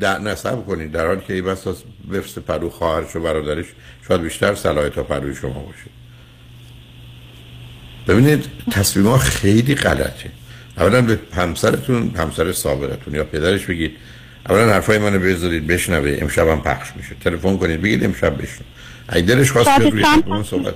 در 0.00 0.18
نصب 0.18 0.66
کنید. 0.66 0.92
در 0.92 1.06
حالی 1.06 1.20
که 1.26 1.34
این 1.34 1.44
بس 1.44 1.66
از 1.66 1.76
بفس 2.12 2.38
پرو 2.38 2.70
خواهرش 2.70 3.16
و 3.16 3.20
برادرش 3.20 3.66
شاید 4.08 4.22
بیشتر 4.22 4.54
صلاحیت 4.54 4.92
تا 4.92 5.02
پروی 5.02 5.34
شما 5.34 5.50
باشه. 5.50 5.90
ببینید 8.08 8.44
تصمیم 8.72 9.06
ها 9.06 9.18
خیلی 9.18 9.74
غلطه. 9.74 10.30
اولا 10.78 11.02
به 11.02 11.18
همسرتون 11.34 12.10
همسر 12.16 12.52
سابقتون 12.52 13.14
یا 13.14 13.24
پدرش 13.24 13.66
بگید 13.66 13.96
اولا 14.48 14.72
حرفای 14.72 14.98
منو 14.98 15.18
بذارید 15.18 15.66
بشنوه 15.66 16.18
امشب 16.20 16.48
هم 16.48 16.60
پخش 16.60 16.88
میشه. 16.96 17.16
تلفن 17.24 17.56
کنید 17.56 17.82
بگید 17.82 18.04
امشب 18.04 18.42
بشنو. 18.42 18.66
اگه 19.08 19.26
دلش 19.26 19.52
خواست 19.52 19.80
بیاد 19.80 20.44
صحبت؟ 20.44 20.74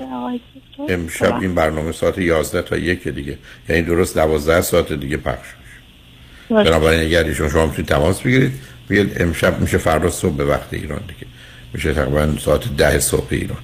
امشب 0.88 1.34
این 1.40 1.54
برنامه 1.54 1.92
ساعت 1.92 2.18
11 2.18 2.62
تا 2.62 2.76
یک 2.76 3.08
دیگه. 3.08 3.38
یعنی 3.68 3.82
درست 3.82 4.14
12 4.14 4.60
ساعت 4.60 4.92
دیگه 4.92 5.16
پخش 5.16 5.46
میشه. 5.60 6.70
بنابراین 6.70 7.00
اگر 7.00 7.24
ایشون 7.24 7.48
شما 7.48 7.66
می‌تونید 7.66 7.88
تماس 7.88 8.20
بگیرید. 8.20 8.52
بگید 8.92 9.22
امشب 9.22 9.60
میشه 9.60 9.78
فردا 9.78 10.10
صبح 10.10 10.36
به 10.36 10.44
وقت 10.44 10.68
ایران 10.70 11.00
دیگه. 11.00 11.26
میشه 11.74 11.92
تقریبا 11.92 12.34
ساعت 12.44 12.76
ده 12.76 12.98
صبح 12.98 13.26
ایران. 13.30 13.58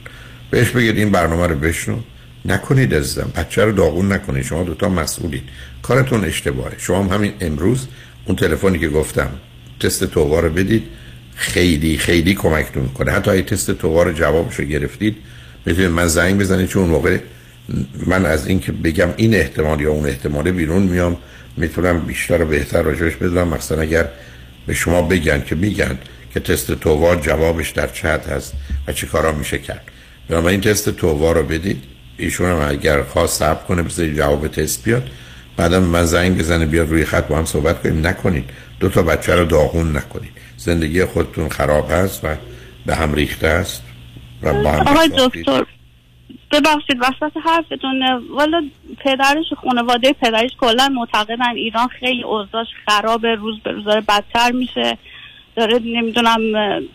بهش 0.51 0.70
بگید 0.70 0.97
این 0.97 1.11
برنامه 1.11 1.47
رو 1.47 1.55
بشنو. 1.55 1.97
نکنید 2.45 2.95
عزیزم 2.95 3.33
بچه 3.37 3.64
رو 3.64 3.72
داغون 3.72 4.12
نکنید. 4.12 4.45
شما 4.45 4.62
دوتا 4.62 4.89
مسئولید 4.89 5.43
کارتون 5.83 6.24
اشتباهه. 6.24 6.74
شما 6.79 7.03
هم 7.03 7.09
همین 7.09 7.33
امروز 7.41 7.87
اون 8.24 8.37
تلفنی 8.37 8.79
که 8.79 8.89
گفتم 8.89 9.29
تست 9.81 10.05
توبا 10.05 10.41
رو 10.41 10.51
بدید. 10.51 10.83
خیلی 11.35 11.99
خیلی 11.99 12.35
کمکتون 12.35 12.89
کنه 12.89 13.12
حتی 13.12 13.31
اگه 13.31 13.43
تست 13.43 13.70
توبا 13.70 14.03
رو 14.03 14.12
جوابش 14.12 14.55
رو 14.55 14.64
گرفتید 14.64 15.16
می‌تونید 15.66 15.91
من 15.91 16.07
زنگ 16.07 16.39
بزنید. 16.39 16.68
چون 16.68 16.89
موقع 16.89 17.18
من 18.07 18.26
از 18.26 18.47
اینکه 18.47 18.72
بگم 18.72 19.09
این 19.16 19.35
احتمال 19.35 19.81
یا 19.81 19.91
اون 19.91 20.07
احتمال 20.07 20.51
بیرون 20.51 20.83
میام 20.83 21.16
می‌تونم 21.57 22.01
بیشتر 22.01 22.43
و 22.43 22.47
بهتر 22.47 22.83
راجبش 22.83 23.14
بدونم. 23.14 23.49
مثلا 23.49 23.81
اگر 23.81 24.09
به 24.69 24.75
شما 24.75 25.03
بگن 25.03 25.43
که 25.43 25.55
میگن 25.55 25.99
که 26.35 26.41
تست 26.41 26.73
تووا 26.73 27.16
جوابش 27.16 27.71
در 27.71 27.87
چت 27.87 28.29
هست 28.29 28.55
و 28.87 28.93
چه 28.93 29.07
کارا 29.07 29.33
میشه 29.33 29.59
کرد. 29.59 29.83
بنابراین 30.29 30.61
تست 30.61 30.89
تووا 30.91 31.33
رو 31.33 31.43
بدید. 31.43 31.85
ایشون 32.19 32.47
هم 32.51 32.69
اگر 32.71 33.03
خواست 33.03 33.39
صبر 33.39 33.64
کنه 33.64 33.83
بذارید 33.83 34.16
جواب 34.16 34.49
تست 34.49 34.85
بیاد. 34.85 35.11
بعدم 35.57 35.83
من 35.83 36.05
زنگ 36.05 36.39
بزنه 36.39 36.66
بیاد 36.66 36.91
روی 36.91 37.05
خط 37.05 37.29
با 37.29 37.39
هم 37.39 37.45
صحبت 37.45 37.83
کنیم. 37.83 38.07
نکنید. 38.07 38.51
دو 38.81 38.89
تا 38.89 39.03
بچه 39.03 39.35
رو 39.35 39.45
داغون 39.45 39.97
نکنید. 39.97 40.33
زندگی 40.57 41.05
خودتون 41.05 41.49
خراب 41.49 41.91
هست 41.91 42.25
و 42.25 42.37
به 42.87 42.95
هم 42.95 43.14
ریخته 43.14 43.47
است 43.47 43.83
و 44.43 44.62
با 44.62 44.73
هم 44.73 44.89
آقای. 44.89 45.11
دکتر 45.19 45.64
ببخشید 46.53 46.96
وسط 47.01 47.36
حرفتون 47.44 48.03
والا 48.30 48.64
پدرش 49.05 49.44
خانواده 49.64 50.12
پدرش 50.12 50.51
کلا 50.61 50.88
معتقدن 50.88 51.42
ایران 51.57 51.88
خیلی 51.88 52.22
اوضاعش 52.22 52.66
خرابه 52.86 53.34
روز 53.34 53.61
به 53.64 53.72
روز 53.72 53.84
داره 53.84 54.01
بدتر 54.01 54.51
میشه. 54.53 54.99
داره 55.57 55.78
نمی‌دونم 55.84 56.40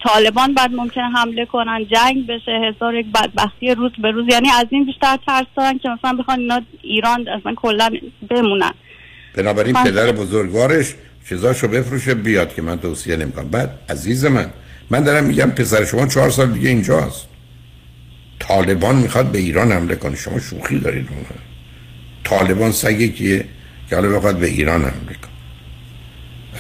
طالبان 0.04 0.54
بعد 0.54 0.72
ممکنه 0.74 1.04
حمله 1.10 1.46
کنن 1.46 1.86
جنگ 1.86 2.28
بشه 2.28 2.52
هزار 2.52 2.96
یک 2.96 3.06
بدبختی 3.16 3.76
روز 3.76 3.92
به 3.98 4.12
روز. 4.12 4.26
یعنی 4.30 4.50
از 4.50 4.66
این 4.70 4.86
بیشتر 4.86 5.18
ترس 5.28 5.46
دارن 5.58 5.78
که 5.80 5.90
مثلا 5.90 6.14
بخوان 6.14 6.40
اینا 6.40 6.62
ایران 6.82 7.28
اصلا 7.28 7.54
کلا 7.56 7.90
بمونن. 8.30 8.72
بنابراین 9.36 9.74
من- 9.74 9.84
پدر 9.84 10.12
بزرگوارش 10.12 10.94
چیزاشو 11.30 11.68
بفروشه 11.68 12.14
بیاد 12.14 12.56
که 12.56 12.62
من 12.62 12.80
توصیه 12.80 13.16
نمی‌کنم. 13.16 13.50
بعد 13.50 13.70
عزیز 13.90 14.26
من 14.26 14.46
من 14.90 15.04
دارم 15.04 15.24
میگم 15.24 15.52
پسر 15.52 15.86
شما 15.86 16.08
چهار 16.08 16.30
سال 16.30 16.52
دیگه 16.52 16.70
اینجاست. 16.70 17.28
طالبان 18.48 18.96
می‌خواد 18.96 19.32
به 19.32 19.40
ایران 19.40 19.72
حمله 19.72 19.96
کنه. 19.96 20.16
شما 20.16 20.40
شوخی 20.40 20.80
دارید 20.80 21.08
اون 21.10 21.26
طالبان 22.24 22.72
سگی 22.72 23.10
کیه؟ 23.10 23.46
که 23.90 23.96
حالا 23.96 24.18
بخواد 24.18 24.38
به 24.38 24.48
ایران 24.48 24.82
حمله 24.82 25.14
کنه. 25.22 25.34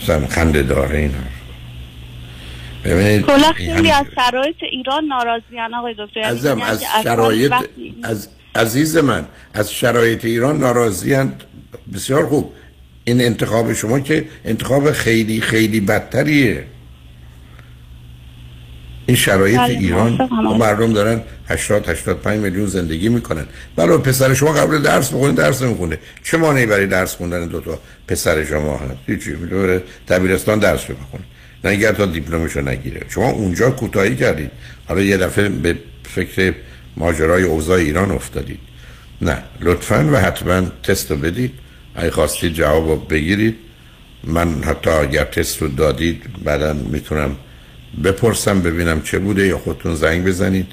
اصلا 0.01 0.27
خنده 0.27 0.63
داره 0.63 0.97
این 0.97 1.11
حرف. 1.11 1.43
ببینید 2.85 3.25
خیلی 3.55 3.91
از 3.91 4.05
شرایط 4.15 4.55
ایران 4.71 5.05
ناراضیان 5.05 5.73
آقای 5.73 5.95
دکتر. 5.99 6.19
یعنی 6.19 6.31
عزیزم 6.31 6.55
میگن 6.55 6.67
از 6.67 6.83
شرایط 7.03 7.53
از 8.03 8.29
عزیز 8.55 8.97
من 8.97 9.25
از 9.53 9.73
شرایط 9.73 10.25
ایران 10.25 10.57
ناراضیاند 10.57 11.43
بسیار 11.93 12.27
خوب. 12.27 12.53
این 13.03 13.21
انتخاب 13.21 13.73
شما 13.73 13.99
که 13.99 14.25
انتخاب 14.45 14.91
خیلی 14.91 15.41
خیلی 15.41 15.79
بدتریه. 15.79 16.65
این 19.05 19.17
شرایط 19.17 19.57
بله، 19.57 19.77
ایران 19.79 20.29
مردم 20.57 20.93
دارن 20.93 21.21
80 21.47 21.89
85 21.89 22.39
میلیون 22.39 22.65
زندگی 22.65 23.09
می‌کنن. 23.09 23.45
برای 23.75 23.97
پسر 23.97 24.33
شما 24.33 24.53
قبل 24.53 24.81
درس 24.81 25.09
بخونه 25.09 25.33
درس 25.33 25.61
نمی‌خونه. 25.61 25.97
چه 26.23 26.37
مانعی 26.37 26.65
برای 26.65 26.87
درس 26.87 27.15
خوندن 27.15 27.47
دو 27.47 27.59
تا 27.59 27.79
پسر 28.07 28.45
شما 28.45 28.77
هست؟ 28.77 28.97
هیچی 29.07 29.35
میره 29.35 29.83
دبیرستان 30.07 30.59
درس 30.59 30.83
بخونه 30.83 31.23
نه 31.63 31.71
اگر 31.71 31.91
تا 31.91 32.05
دیپلمشو 32.05 32.61
نگیره. 32.61 33.01
شما 33.09 33.29
اونجا 33.29 33.71
کوتاهی 33.71 34.15
کردید. 34.15 34.51
حالا 34.87 35.01
یه 35.01 35.17
دفعه 35.17 35.49
به 35.49 35.77
فکر 36.03 36.53
ماجرای 36.97 37.43
اوضاع 37.43 37.77
ایران 37.77 38.11
افتادید. 38.11 38.59
نه 39.21 39.37
لطفا 39.61 40.09
و 40.13 40.15
حتما 40.15 40.61
تست 40.83 41.11
رو 41.11 41.17
بدید. 41.17 41.51
اگه 41.95 42.11
خواستید 42.11 42.53
جواب 42.53 42.87
رو 42.87 42.95
بگیرید. 42.95 43.55
من 44.23 44.63
حتی 44.63 44.89
اگر 44.89 45.23
تست 45.23 45.61
رو 45.61 45.67
دادید 45.67 46.23
بعدا 46.43 46.73
می‌تونم 46.73 47.35
بپرسم 48.03 48.61
ببینم 48.61 49.01
چه 49.01 49.19
بوده 49.19 49.47
یا 49.47 49.57
خودتون 49.57 49.95
زنگ 49.95 50.25
بزنید 50.25 50.67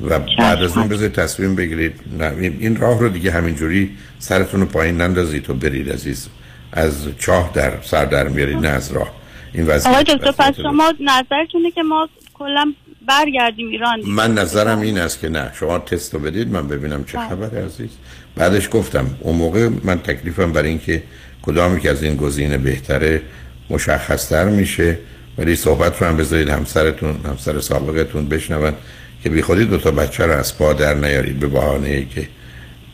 و 0.00 0.18
بعد 0.38 0.62
از 0.62 0.76
اون 0.76 0.88
بذارید 0.88 1.12
تصمیم 1.12 1.54
بگیرید. 1.54 2.00
نه 2.18 2.32
این- 2.40 2.76
راه 2.76 3.00
رو 3.00 3.08
دیگه 3.08 3.30
همینجوری 3.30 3.90
سرتون 4.18 4.60
رو 4.60 4.66
پایین 4.66 4.96
نندازید 4.96 5.50
و 5.50 5.54
برید 5.54 5.92
عزیز. 5.92 6.28
از 6.72 7.06
چاه 7.18 7.50
در 7.54 7.72
سر 7.82 8.04
در 8.04 8.28
میارید 8.28 8.56
نه 8.56 8.68
از 8.68 8.92
راه. 8.92 9.12
این 9.52 9.66
وضعیت 9.66 9.86
آقای 9.86 10.04
دکتر 10.04 10.32
پس 10.32 10.56
شما 10.56 10.92
نظرتونه 11.00 11.70
که 11.70 11.82
ما 11.82 12.08
کلا 12.34 12.72
برگردیم 13.08 13.68
ایران 13.68 13.96
دیگه. 14.00 14.12
من 14.12 14.34
نظرم 14.34 14.80
این 14.80 14.98
است 14.98 15.20
که 15.20 15.28
نه. 15.28 15.50
شما 15.54 15.78
تست 15.78 16.14
رو 16.14 16.20
بدید 16.20 16.48
من 16.48 16.68
ببینم 16.68 17.04
چه 17.04 17.18
خبره 17.18 17.64
عزیز. 17.64 17.90
بعدش 18.36 18.68
گفتم 18.72 19.06
اون 19.20 19.36
موقع 19.36 19.68
من 19.84 19.98
تکلیفم 19.98 20.52
برای 20.52 20.68
اینکه 20.68 21.02
کدامی 21.42 21.80
که 21.80 21.90
از 21.90 22.02
این 22.02 22.16
گزینه 22.16 22.58
بهتره 22.58 23.22
مشخصتر 23.70 24.44
میشه. 24.48 24.98
ولی 25.38 25.56
صحبت 25.56 26.02
رو 26.02 26.08
هم 26.08 26.16
بذارید 26.16 26.48
همسرتون 26.48 27.20
همسر 27.24 27.60
سابقتون 27.60 28.28
بشنون 28.28 28.72
که 29.22 29.30
بی 29.30 29.42
خودی 29.42 29.64
دو 29.64 29.78
تا 29.78 29.90
بچه 29.90 30.26
رو 30.26 30.32
از 30.32 30.58
پا 30.58 30.72
در 30.72 30.94
نیارید 30.94 31.38
به 31.38 31.46
بهانه 31.46 31.88
ای 31.88 32.04
که 32.04 32.28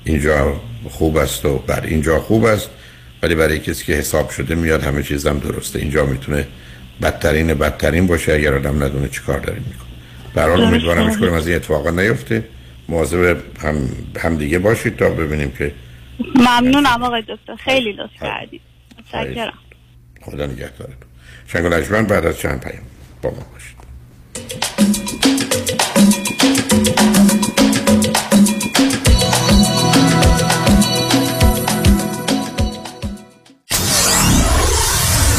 اینجا 0.04 0.60
خوب 0.90 1.16
است 1.16 1.44
و 1.44 1.58
بر 1.58 1.80
اینجا 1.80 2.20
خوب 2.20 2.44
است. 2.44 2.70
ولی 3.22 3.34
برای 3.34 3.58
کسی 3.58 3.84
که 3.84 3.92
حساب 3.92 4.30
شده 4.30 4.54
میاد 4.54 4.82
همه 4.82 5.02
چیزم 5.02 5.38
درسته. 5.38 5.78
اینجا 5.78 6.06
می‌تونه 6.06 6.46
بدترین 7.02 7.54
بدترین 7.54 8.06
باشه 8.06 8.32
اگر 8.32 8.54
آدم 8.54 8.82
ندونه 8.82 9.08
چی 9.08 9.20
کار 9.20 9.38
داره 9.38 9.58
می‌کنه. 9.58 9.90
برحال. 10.34 10.60
امیدوارم 10.60 11.08
هیچ 11.08 11.18
کنیم 11.18 11.32
از 11.32 11.46
این 11.46 11.56
اتفاقا 11.56 11.90
نیفته. 11.90 12.44
مواظب 12.88 13.36
هم, 13.58 13.88
هم 14.18 14.36
دیگه 14.36 14.58
باشید 14.58 14.96
تا 14.96 15.10
ببینیم 15.10 15.50
که 15.50 15.72
ممنونم 16.34 17.02
آقای 17.02 17.22
دکتر. 17.22 17.56
خیلی 17.64 17.92
لطف 17.92 18.22
کردید. 18.22 18.60
متشکرم. 18.98 19.58
خدا 20.22 20.46
نگهدارتون. 20.46 21.09
شنگ 21.52 21.64
و 21.64 21.68
لجمن 21.68 22.06
بعد 22.06 22.26
از 22.26 22.38
چند 22.38 22.60
پیام 22.60 22.82
با 23.22 23.30
ما 23.30 23.36
باشید 23.52 23.76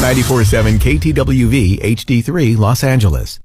ninety-four-seven 0.02 0.78
KTWV 0.84 1.80
HD3 1.80 2.58
Los 2.58 2.84
Angeles. 2.84 3.41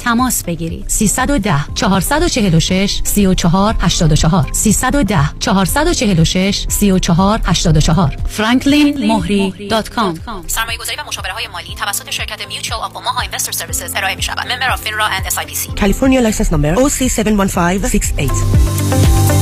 تماس 0.00 0.44
بگیرید. 0.44 0.84
310 0.88 1.54
446 1.74 3.00
34 3.04 3.76
84 3.80 4.46
310 4.52 5.30
446 5.40 6.66
34 6.68 7.40
84 7.44 8.16
franklinmohri.com 8.36 10.18
سرمایه 10.46 10.78
گذاری 10.78 10.96
و 10.98 11.04
مشاوره 11.08 11.32
های 11.32 11.48
مالی 11.48 11.74
توسط 11.74 12.10
شرکت 12.10 12.48
Mutual 12.48 12.80
of 12.80 12.96
Omaha 12.96 13.20
Investor 13.20 13.52
Services 13.52 13.92
ارائه 13.96 14.16
می 14.16 14.22
شود 14.22 14.52
member 14.52 14.70
of 14.70 14.82
FINRA 14.82 15.04
and 15.04 15.24
SIPC 15.24 15.80
California 15.80 16.20
license 16.30 16.50
number 16.52 16.76
OC71568 16.76 19.41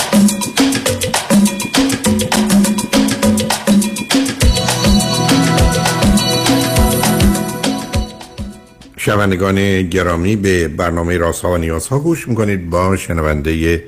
شنوندگان 9.03 9.81
گرامی 9.81 10.35
به 10.35 10.67
برنامه 10.67 11.17
راست 11.17 11.45
ها 11.45 11.51
و 11.51 11.57
نیاز 11.57 11.87
ها 11.87 11.99
گوش 11.99 12.27
می‌کنید. 12.27 12.69
با 12.69 12.97
شنونده 12.97 13.83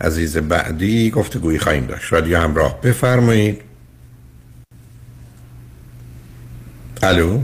عزیز 0.00 0.36
بعدی 0.36 1.10
گفتگویی 1.10 1.58
خواهیم 1.58 1.86
داشت. 1.86 2.12
رادیو 2.12 2.38
همراه 2.38 2.80
بفرمایید. 2.80 3.62
الو؟ 7.02 7.40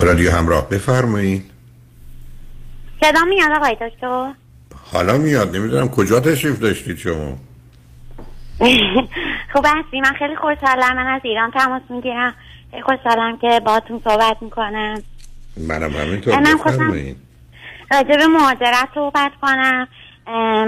رادیو 0.00 0.30
همراه 0.30 0.68
بفرمایید. 0.68 1.50
صدا 3.00 3.24
میاد 3.24 3.52
آقای 3.56 3.76
دکتر؟ 3.80 4.32
حالا 4.92 5.18
میاد. 5.18 5.56
نمی‌دونم 5.56 5.88
کجا 5.88 6.20
تشریف 6.20 6.58
داشتید 6.58 6.98
شما. 6.98 7.38
خوب 9.52 9.66
هستی 9.66 10.00
من 10.00 10.12
خیلی 10.18 10.36
خوشحالم. 10.36 10.96
من 10.96 11.06
از 11.06 11.20
ایران 11.24 11.50
تماس 11.50 11.82
می‌گیرم. 11.90 12.34
خوشحالم 12.72 13.38
که 13.38 13.60
باهاتون 13.66 14.00
صحبت 14.04 14.36
می‌کنم. 14.40 15.02
منم 15.56 15.90
همینطور 15.96 16.40
منم 16.40 16.58
بفرمایید. 16.58 17.16
راجع 17.92 18.16
به 18.16 18.26
مهاجرت 18.26 18.88
صحبت 18.94 19.32
کنم. 19.42 19.88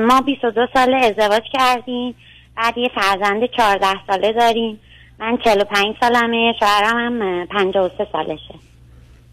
ما 0.06 0.20
22 0.20 0.66
سال 0.74 0.94
ازدواج 0.94 1.42
کردیم. 1.52 2.14
بعد 2.56 2.78
یه 2.78 2.90
فرزند 2.94 3.42
14 3.56 3.86
ساله 4.06 4.32
داریم. 4.32 4.80
من 5.20 5.38
45 5.44 5.96
سالمه 6.00 6.54
شوهرم 6.60 6.96
هم 6.98 7.22
اه، 7.22 7.46
53 7.46 8.06
سالشه. 8.12 8.54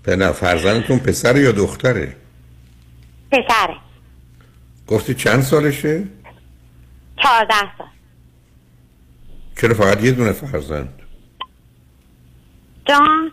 نه 0.08 0.32
فرزندتون 0.32 1.00
پسر 1.00 1.38
یا 1.38 1.52
دختره؟ 1.52 2.16
پسره. 3.32 3.76
گفتی 4.88 5.14
چند 5.14 5.42
سالشه؟ 5.42 6.04
14 7.24 7.54
سال. 7.78 7.88
چرا 9.62 9.74
فقط 9.74 10.04
یه 10.04 10.12
دونه 10.12 10.32
فرزند؟ 10.32 11.02
جان. 12.86 13.32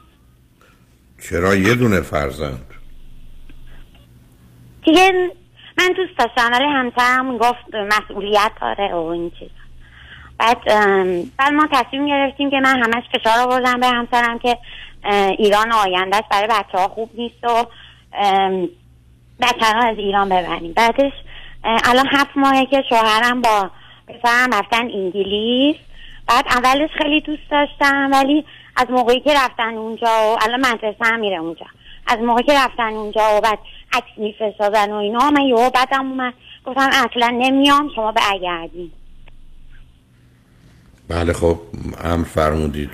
چرا 1.29 1.55
یه 1.55 1.75
دونه 1.75 2.01
فرزند؟ 2.01 2.67
دیگه 4.85 5.31
من 5.79 5.89
دوست 5.97 6.19
داشتم 6.19 6.53
ولی 6.53 6.65
همسرم 6.65 7.39
گفت 7.39 7.75
مسئولیت 7.75 8.53
داره 8.61 8.95
و 8.95 8.97
این 8.97 9.31
چیز 9.39 9.49
بعد 10.39 10.65
بعد 11.37 11.53
ما 11.53 11.69
تصمیم 11.73 12.07
گرفتیم 12.07 12.51
که 12.51 12.61
من 12.61 12.83
همش 12.83 13.03
فشار 13.15 13.39
آوردم 13.39 13.81
به 13.81 13.87
همسرم 13.87 14.39
که 14.39 14.59
ایران 15.39 15.73
آیندهش 15.73 16.25
برای 16.31 16.47
بچه 16.47 16.79
ها 16.79 16.89
خوب 16.89 17.11
نیست 17.15 17.45
و 17.45 17.67
بچه 19.41 19.67
ها 19.67 19.89
از 19.89 19.99
ایران 19.99 20.29
ببریم. 20.29 20.73
بعدش 20.73 21.13
الان 21.65 22.07
هفت 22.13 22.37
ماهه 22.37 22.67
که 22.67 22.83
شوهرم 22.89 23.41
با 23.41 23.71
پسرم 24.09 24.55
رفتن 24.55 24.91
انگلیس. 24.91 25.77
بعد 26.29 26.45
اولش 26.49 26.91
خیلی 27.03 27.21
دوست 27.21 27.51
داشتم 27.51 28.11
ولی 28.13 28.45
از 28.77 28.87
موقعی 28.91 29.21
که 29.21 29.35
رفتن 29.35 29.75
اونجا 29.75 30.07
و 30.07 30.39
الان 30.43 30.61
مدرسه 30.61 30.97
هم 31.05 31.21
میره 31.21 31.37
اونجا. 31.37 31.67
از 32.07 32.19
موقعی 32.19 32.45
که 32.45 32.53
رفتن 32.55 32.83
اونجا 32.93 33.37
و 33.37 33.41
بعد 33.41 33.59
عکس 33.93 34.07
میفرستادن 34.17 34.93
و 34.93 34.95
اینا 34.97 35.31
من 35.31 35.43
یهو 35.43 35.71
بعدم 35.71 36.09
اومد. 36.11 36.35
گفتم 36.67 36.91
اصلا 36.93 37.29
نمیام 37.29 37.91
شما 37.97 38.13
برگردین. 38.13 38.93
بله 41.09 41.33
خب 41.33 41.59
امر 42.05 42.25
فرمودید. 42.25 42.91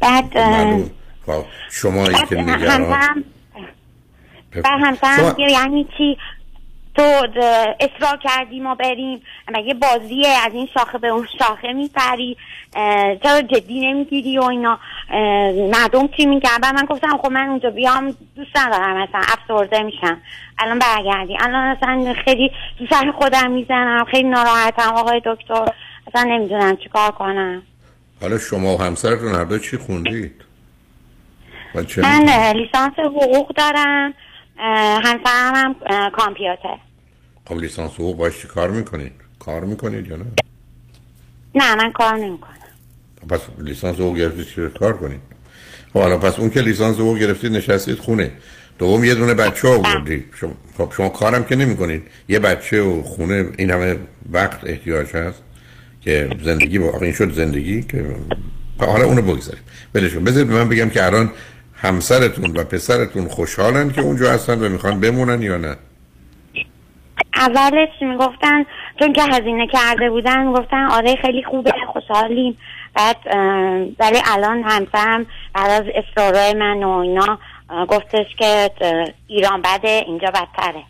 بعد 0.00 0.38
معلوم. 0.38 0.90
خب 1.26 1.44
شما 1.70 2.06
که 2.12 2.34
نگران 2.34 2.90
بعد 2.90 4.66
همسرم 4.84 5.16
شما- 5.16 5.48
یعنی 5.50 5.88
چی؟ 5.98 6.18
تو 6.94 7.02
اصرار 7.80 8.18
کردی 8.22 8.60
ما 8.60 8.74
بریم. 8.74 9.22
مگه 9.54 9.74
بازیه 9.74 10.28
از 10.28 10.52
این 10.52 10.68
شاخه 10.74 10.98
به 10.98 11.08
اون 11.08 11.28
شاخه 11.38 11.72
میپری؟ 11.72 12.36
چرا 13.22 13.42
جدی 13.42 13.80
نمی‌گیری 13.80 14.38
و 14.38 14.42
اینا؟ 14.42 14.78
مردم 15.72 16.08
چی 16.16 16.26
میگن؟ 16.26 16.58
بعد 16.62 16.74
من 16.74 16.84
گفتم 16.84 17.18
خب 17.22 17.30
من 17.30 17.48
اونجا 17.48 17.70
بیام 17.70 18.16
دوست 18.36 18.56
ندارم 18.56 19.02
مثلا 19.02 19.20
افسرده 19.20 19.82
میشم. 19.82 20.20
الان 20.58 20.78
برگردی. 20.78 21.36
الان 21.40 21.76
اصلا 21.76 22.14
خیلی 22.24 22.50
تو 22.78 22.86
سر 22.90 23.10
خودم 23.10 23.50
می‌زنم 23.50 24.04
خیلی 24.04 24.28
ناراحتم. 24.28 24.92
آقای 24.94 25.22
دکتر 25.24 25.66
اصلا 26.06 26.22
نمی‌دونم 26.22 26.76
چیکار 26.76 27.10
کنم. 27.10 27.62
حالا 28.20 28.38
شما 28.38 28.76
و 28.76 28.82
همسرتون 28.82 29.34
هر 29.34 29.44
دو 29.44 29.58
چی 29.58 29.76
خوندید؟ 29.76 30.32
من 31.96 32.52
لیسانس 32.56 32.98
حقوق 32.98 33.54
دارم. 33.54 34.14
همسرم 34.56 35.54
هم 35.54 35.74
کامپیوتر. 36.10 36.78
خب 37.44 37.54
لیسانس 37.54 37.92
حقوق 37.92 38.16
باش 38.16 38.42
چی 38.42 38.48
کار 38.48 38.70
می‌کنید 38.70 39.12
کار 39.38 39.64
می‌کنید 39.64 40.08
یا 40.08 40.16
نه؟ 40.16 40.24
نه 41.54 41.74
من 41.74 41.92
کار 41.92 42.16
نمی‌کنم. 42.16 42.52
پس 43.28 43.40
لیسانس 43.58 43.96
حقوق 43.96 44.16
گرفتید 44.16 44.46
چی 44.46 44.68
کار 44.78 44.96
کنید 44.96 45.20
خب 45.92 46.00
حالا 46.00 46.18
پس 46.18 46.38
اون 46.38 46.50
که 46.50 46.60
لیسانس 46.60 46.96
حقوق 46.96 47.18
گرفتید 47.18 47.52
نشستید 47.52 47.98
خونه. 47.98 48.30
دوم 48.78 49.04
یه 49.04 49.14
دونه 49.14 49.34
بچه 49.34 49.68
آوردید 49.68 50.24
شما 50.34 50.52
خب 50.78 50.92
شما 50.96 51.08
کارم 51.08 51.44
که 51.44 51.56
نمی‌کنید. 51.56 52.02
یه 52.28 52.38
بچه 52.38 52.82
و 52.82 53.02
خونه 53.02 53.48
این 53.58 53.70
همه 53.70 53.96
وقت 54.32 54.64
احتیاج 54.64 55.16
هست 55.16 55.42
که 56.00 56.30
زندگی 56.42 56.78
با 56.78 56.98
این 57.00 57.12
شد 57.12 57.32
زندگی 57.32 57.82
که 57.82 58.06
حالا 58.78 59.04
اونو 59.04 59.22
بگذاریم. 59.22 59.62
ولش 59.94 60.14
کن. 60.14 60.24
بذارید 60.24 60.52
من 60.52 60.68
بگم 60.68 60.90
که 60.90 61.06
الان 61.06 61.30
همسرتون 61.82 62.56
و 62.56 62.64
پسرتون 62.64 63.28
خوشحالن 63.28 63.92
که 63.92 64.00
اونجا 64.00 64.30
هستن 64.30 64.60
و 64.60 64.68
می‌خوان 64.68 65.00
بمونن 65.00 65.42
یا 65.42 65.56
نه؟ 65.56 65.76
اولش 67.34 67.88
می‌گفتن 68.00 68.64
چون 68.98 69.12
که 69.12 69.22
هزینه 69.22 69.66
کرده 69.66 70.10
بودن 70.10 70.46
می‌گفتن 70.46 70.84
آره 70.90 71.16
خیلی 71.16 71.42
خوبه 71.44 71.72
خوشحالیم. 71.92 72.58
بعد 72.94 73.16
ولی 73.98 74.18
الان 74.24 74.62
همسرم 74.62 75.26
بعد 75.54 75.70
از 75.70 75.84
اصرارای 75.94 76.54
من 76.54 76.82
و 76.82 76.88
اینا 76.88 77.38
گفتش 77.88 78.26
که 78.38 78.70
ایران 79.26 79.62
بده 79.62 79.88
اینجا 80.06 80.28
بدتره. 80.28 80.82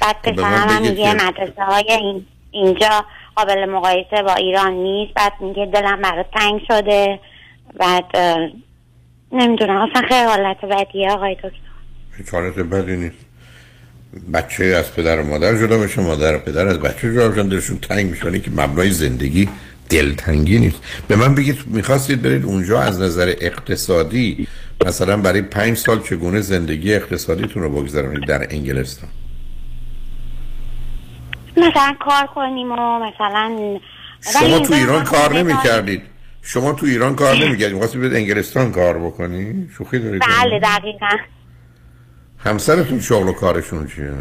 بعد 0.00 0.16
خب 0.24 0.32
پسرم 0.32 0.82
میگه 0.82 1.14
مدرسه 1.14 1.64
های 1.64 1.92
این 1.92 2.26
اینجا 2.50 3.04
قابل 3.36 3.64
مقایسه 3.64 4.22
با 4.22 4.34
ایران 4.34 4.72
نیست. 4.72 5.14
بعد 5.14 5.32
میگه 5.40 5.66
دلم 5.66 6.02
برات 6.02 6.26
تنگ 6.32 6.60
شده. 6.68 7.20
بعد 7.78 8.04
نمی‌دونم. 9.34 9.76
اصلا 9.90 10.08
خیلی 10.08 10.24
حالت 10.24 10.64
بدیه 10.64 11.10
آقای 11.10 11.34
دکتر. 11.34 11.50
هیچ 12.16 12.28
حالت 12.28 12.54
بدی 12.54 12.96
نیست. 12.96 13.16
بچه 14.34 14.64
از 14.64 14.94
پدر 14.94 15.20
و 15.20 15.26
مادر 15.26 15.56
جدا 15.56 15.78
بشه 15.78 16.00
مادر 16.00 16.36
و 16.36 16.38
پدر 16.38 16.66
از 16.66 16.78
بچه 16.78 17.14
جدا 17.14 17.28
بشن 17.28 17.48
دلشون 17.48 17.78
تنگ 17.78 18.06
میشونه 18.06 18.38
که 18.38 18.50
مبنای 18.50 18.90
زندگی 18.90 19.48
دلتنگی 19.90 20.58
نیست. 20.58 20.80
به 21.08 21.16
من 21.16 21.34
بگید 21.34 21.58
می‌خواستید 21.66 22.22
برید 22.22 22.44
اونجا 22.44 22.80
از 22.80 23.00
نظر 23.00 23.34
اقتصادی. 23.40 24.48
مثلا 24.86 25.16
برای 25.16 25.42
پنج 25.42 25.76
سال 25.76 26.02
چگونه 26.02 26.40
زندگی 26.40 26.94
اقتصادیتون 26.94 27.62
رو 27.62 27.70
بگذرونید 27.70 28.28
در 28.28 28.46
انگلستان. 28.50 29.10
مثلا 31.56 31.96
کار 32.00 32.26
کنیم 32.34 32.72
و 32.72 32.98
مثلا 32.98 33.78
شما 34.32 34.58
تو 34.58 34.74
ایران 34.74 35.04
کار 35.04 35.34
نمی. 35.34 35.54
کردید 35.64 36.02
شما 36.46 36.72
تو 36.72 36.86
ایران 36.86 37.16
کار 37.16 37.36
نمی 37.36 37.58
کردید 37.58 37.72
می‌خواستید 37.72 38.00
برید 38.00 38.14
انگلستان 38.14 38.72
کار 38.72 38.98
بکنی؟ 38.98 39.68
شوخی 39.78 39.98
دارید 39.98 40.22
بله 40.22 40.60
دقیقا. 40.60 41.16
همسرتون 42.38 43.00
شغل 43.00 43.28
و 43.28 43.32
کارشون 43.32 43.86
چیه؟ 43.86 44.12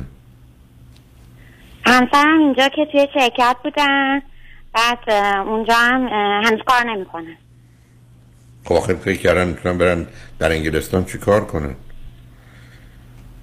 همسرم 1.86 2.40
اینجا 2.40 2.70
که 2.70 2.88
توی 2.92 3.08
شرکت 3.14 3.56
بودن. 3.64 4.22
بعد 4.74 5.10
اونجا 5.48 5.74
هم 5.74 6.08
هنوز 6.46 6.60
کار 6.68 6.84
نمی‌کنن. 6.84 7.38
خب 8.66 8.74
آخه 8.74 8.94
فکر 8.94 9.20
کردن 9.20 9.48
می‌تونن 9.48 9.78
برن 9.78 10.08
در 10.40 10.52
انگلستان 10.52 11.06
چی 11.06 11.18
کار 11.18 11.46
کنن؟ 11.46 11.76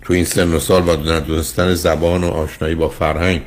تو 0.02 0.12
این 0.12 0.24
سن 0.24 0.52
و 0.52 0.58
سال 0.58 0.82
با 0.82 0.96
دونستن 0.96 1.74
زبان 1.74 2.24
و 2.24 2.28
آشنایی 2.28 2.74
با 2.74 2.88
فرهنگ 2.88 3.42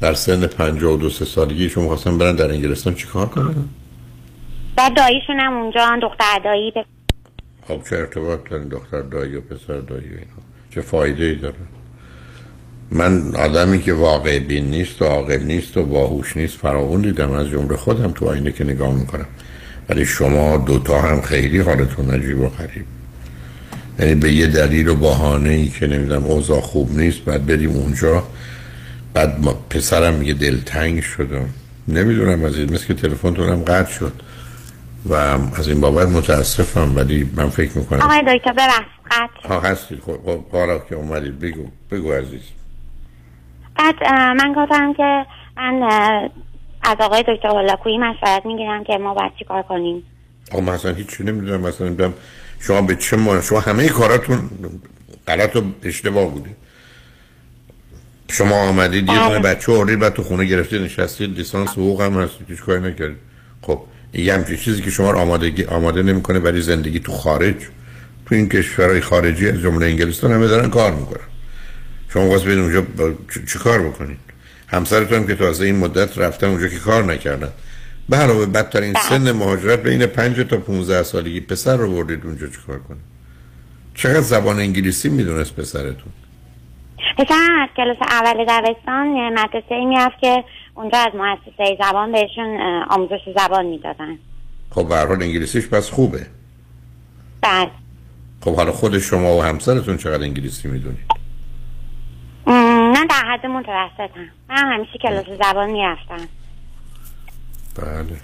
در 0.00 0.14
سن 0.14 0.46
پنجاه 0.46 0.92
و 0.92 0.96
دو 0.96 1.10
سه 1.10 1.24
سالگی 1.24 1.68
شما 1.68 1.86
خواستن 1.86 2.18
برن 2.18 2.36
در 2.36 2.50
انگلستان 2.50 2.94
چی 2.94 3.06
کار 3.06 3.26
کنن؟ 3.26 3.68
بعد 4.76 4.96
داییشون 4.96 5.40
هم 5.40 5.52
اونجا 5.52 5.86
هم 5.86 6.00
دختر 6.00 6.40
دایی 6.44 6.70
به 6.70 6.84
خب 7.68 7.80
چه 7.90 7.96
ارتباط 7.96 8.40
دارین 8.50 8.68
دختر 8.68 9.00
دایی 9.00 9.36
و 9.36 9.40
پسر 9.40 9.78
دایی 9.80 10.08
و 10.08 10.12
اینا؟ 10.12 10.42
چه 10.70 10.80
فایده 10.80 11.24
ای 11.24 11.34
داره؟ 11.34 11.54
من 12.90 13.34
آدمی 13.36 13.82
که 13.82 13.92
واقع 13.92 14.38
بین 14.38 14.70
نیست 14.70 15.02
و 15.02 15.04
عاقل 15.04 15.42
نیست 15.42 15.76
و 15.76 15.82
باهوش 15.82 16.36
نیست 16.36 16.58
فراون 16.58 17.00
دیدم 17.00 17.32
از 17.32 17.48
جمله 17.48 17.76
خودم 17.76 18.12
تو 18.12 18.28
آینه 18.28 18.52
که 18.52 18.64
نگاه 18.64 18.94
می‌کنم. 18.94 19.26
ولی 19.88 20.04
شما 20.04 20.56
دوتا 20.56 21.00
هم 21.00 21.20
خیلی 21.20 21.58
حالتون 21.58 22.10
عجیب 22.10 22.40
و 22.40 22.48
غریب. 22.48 22.84
یعنی 23.98 24.14
به 24.14 24.32
یه 24.32 24.46
دلیل 24.46 24.88
و 24.88 24.94
بهانه 24.94 25.50
ای 25.50 25.68
که 25.68 25.86
نمی‌دونم 25.86 26.24
اوضاع 26.24 26.60
خوب 26.60 26.98
نیست 26.98 27.24
بعد 27.24 27.46
بریم 27.46 27.70
اونجا. 27.70 28.22
بعد 29.14 29.40
ما 29.40 29.52
پسرم 29.70 30.14
میگه 30.14 30.34
دلتنگ 30.34 31.02
شدم. 31.02 31.48
نمی‌دونم 31.88 32.44
از 32.44 32.58
این 32.58 32.72
مثل 32.72 32.86
که 32.86 32.94
تلفنتونم 32.94 33.62
قطع 33.62 33.92
شد. 33.92 34.12
و 35.06 35.14
از 35.14 35.68
این 35.68 35.80
بابت 35.80 36.08
متاسفم 36.08 36.96
ولی 36.96 37.30
من 37.36 37.48
فکر 37.48 37.78
می‌کنم 37.78 38.00
آقای 38.00 38.38
دکتر 38.38 38.52
ببخش 38.52 38.84
قطع 39.10 39.48
ها 39.48 39.60
هستید. 39.60 40.00
خب 40.00 40.18
خب، 40.26 40.44
حالا 40.52 40.78
که 40.78 40.94
اومدید 40.94 41.40
بگو 41.40 41.66
بگو 41.90 42.12
عزیز. 42.12 42.42
بعد 43.78 44.04
من 44.12 44.54
گفتم 44.56 44.92
که 44.92 45.26
من 45.56 45.82
از 46.82 46.96
آقای 47.00 47.24
دکتر 47.28 47.48
هولاکویی 47.48 47.98
مشورت 47.98 48.46
می‌گیرم 48.46 48.84
که 48.84 48.98
ما 48.98 49.14
باید 49.14 49.32
چی 49.38 49.44
کار 49.44 49.62
کنیم. 49.62 50.02
آقا 50.52 50.60
من 50.60 50.72
اصلا 50.72 50.92
هیچی 50.92 51.24
نمی‌دونم. 51.24 51.60
مثلا 51.60 51.86
نمی‌دونم 51.86 52.14
شما 52.60 52.82
به 52.82 52.96
چه 52.96 53.16
معنی 53.16 53.42
شما 53.42 53.60
همه 53.60 53.88
کاراتون 53.88 54.50
غلط 55.28 55.56
و 55.56 55.62
اشتباه 55.82 56.28
بوده. 56.28 56.50
شما 58.30 58.56
آمدید 58.56 59.08
یه 59.08 59.28
دونه 59.28 59.38
بچه 59.38 59.72
آوردید 59.72 59.98
بعد 59.98 60.14
تو 60.14 60.22
خونه 60.22 60.44
گرفتید 60.44 60.82
نشستید 60.82 61.38
لیسانس 61.38 61.70
حقوق 61.70 62.00
هم 62.00 62.20
هستید 62.20 62.50
هیچ 62.50 62.60
کاری 62.60 62.80
نکردید. 62.80 63.16
خب 63.62 63.80
یه 64.14 64.34
همچین 64.34 64.56
چیزی 64.56 64.82
که 64.82 64.90
شما 64.90 65.10
رو 65.10 65.18
آمادگی 65.18 65.64
آماده 65.64 66.02
نمی‌کنه 66.02 66.40
برای 66.40 66.60
زندگی 66.60 67.00
تو 67.00 67.12
خارج 67.12 67.56
تو 68.26 68.34
این 68.34 68.48
کشورهای 68.48 69.00
خارجی 69.00 69.48
از 69.48 69.60
جمله 69.60 69.86
انگلستان 69.86 70.32
همه 70.32 70.46
دارن 70.46 70.70
کار 70.70 70.92
می‌کنن. 70.92 71.26
شما 72.12 72.28
واسه 72.28 72.44
برید 72.44 72.58
اونجا. 72.58 72.84
چی 73.52 73.58
کار 73.58 73.82
بکنید؟ 73.82 74.18
همسرتون 74.66 75.18
هم 75.18 75.26
که 75.26 75.34
تازه 75.34 75.64
این 75.64 75.76
مدت 75.76 76.18
رفتن 76.18 76.46
اونجا 76.46 76.68
که 76.68 76.78
کار 76.78 77.04
نکردن. 77.04 77.48
به 78.08 78.16
علاوه 78.16 78.46
بدترین 78.46 78.94
سن 78.94 79.32
مهاجرت 79.32 79.82
بین 79.82 80.06
5 80.06 80.40
تا 80.40 80.56
15 80.56 81.02
سالگی 81.02 81.40
پسر 81.40 81.76
رو 81.76 81.92
بردید 81.94 82.26
اونجا 82.26 82.46
چیکار 82.46 82.78
کنه 82.78 82.98
چقدر 83.94 84.20
زبان 84.20 84.58
انگلیسی 84.58 85.08
می‌دونست 85.08 85.56
پسرتون؟ 85.56 86.12
پسرم 87.18 87.60
از 87.62 87.68
کلاس 87.76 87.96
اول 88.00 88.44
دبستان 88.48 89.32
مدرسه 89.32 89.74
ای 89.74 89.84
می‌رفت 89.84 90.18
که 90.20 90.44
اونجا 90.74 90.98
از 90.98 91.12
مؤسسه 91.14 91.76
زبان 91.78 92.12
بهشون 92.12 92.60
آموزش 92.90 93.20
زبان 93.36 93.66
می‌دادن. 93.66 94.18
خب 94.70 94.88
به 94.88 94.96
حال 94.96 95.22
انگلیسیش 95.22 95.68
پس 95.68 95.90
خوبه. 95.90 96.26
بعد 97.42 97.70
خب 98.40 98.56
حالا 98.56 98.72
خود 98.72 98.98
شما 98.98 99.36
و 99.36 99.42
همسرتون 99.42 99.96
چقدر 99.96 100.22
انگلیسی 100.22 100.68
می‌دونید؟ 100.68 101.22
نه 102.46 103.06
در 103.10 103.24
حد 103.24 103.46
متوسطم 103.46 104.28
من 104.48 104.72
همیشه 104.72 104.98
کلاس 105.02 105.26
زبان 105.44 105.70
می‌رفتم. 105.70 106.28
بله. 107.76 108.16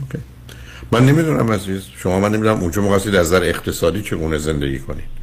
اوکی. 0.00 0.18
من 0.92 1.06
نمی‌دونم 1.06 1.52
عزیز 1.52 1.88
شما 1.96 2.20
من 2.20 2.32
نمی‌دونم 2.32 2.60
اونجا 2.60 2.82
مقصد 2.82 3.14
از 3.14 3.26
نظر 3.26 3.44
اقتصادی 3.44 4.02
چگونه 4.02 4.38
زندگی 4.38 4.78
کنید. 4.78 5.16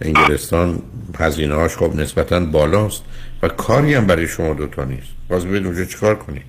انگلستان 0.00 0.82
هزینه 1.18 1.54
هاش 1.54 1.76
خب 1.76 1.94
نسبتا 1.94 2.40
بالاست. 2.40 3.04
و 3.42 3.48
کاری 3.48 3.94
هم 3.94 4.06
برای 4.06 4.28
شما 4.28 4.54
دوتا 4.54 4.84
نیست. 4.84 5.08
باز 5.28 5.44
ببینید 5.44 5.66
اونجا 5.66 5.84
چیکار 5.84 6.14
کنید. 6.14 6.42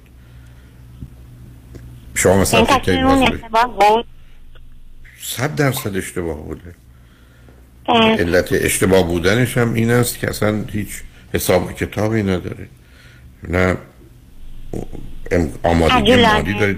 شما 2.15 2.41
مثلا 2.41 2.65
فکر 2.65 3.03
بود؟ 3.65 4.05
صد 5.21 5.55
درصد 5.55 5.97
اشتباه 5.97 6.37
بوده. 6.37 6.75
علت 7.89 8.47
اشتباه 8.51 9.07
بودنش 9.07 9.57
هم 9.57 9.73
این 9.73 9.91
است 9.91 10.19
که 10.19 10.29
اصلا 10.29 10.63
هیچ 10.71 10.89
حساب 11.33 11.67
و 11.67 11.71
کتابی 11.71 12.23
نداره. 12.23 12.67
نه 13.49 13.77
آمادگی. 15.63 16.15
مالی 16.15 16.53
دارید. 16.59 16.77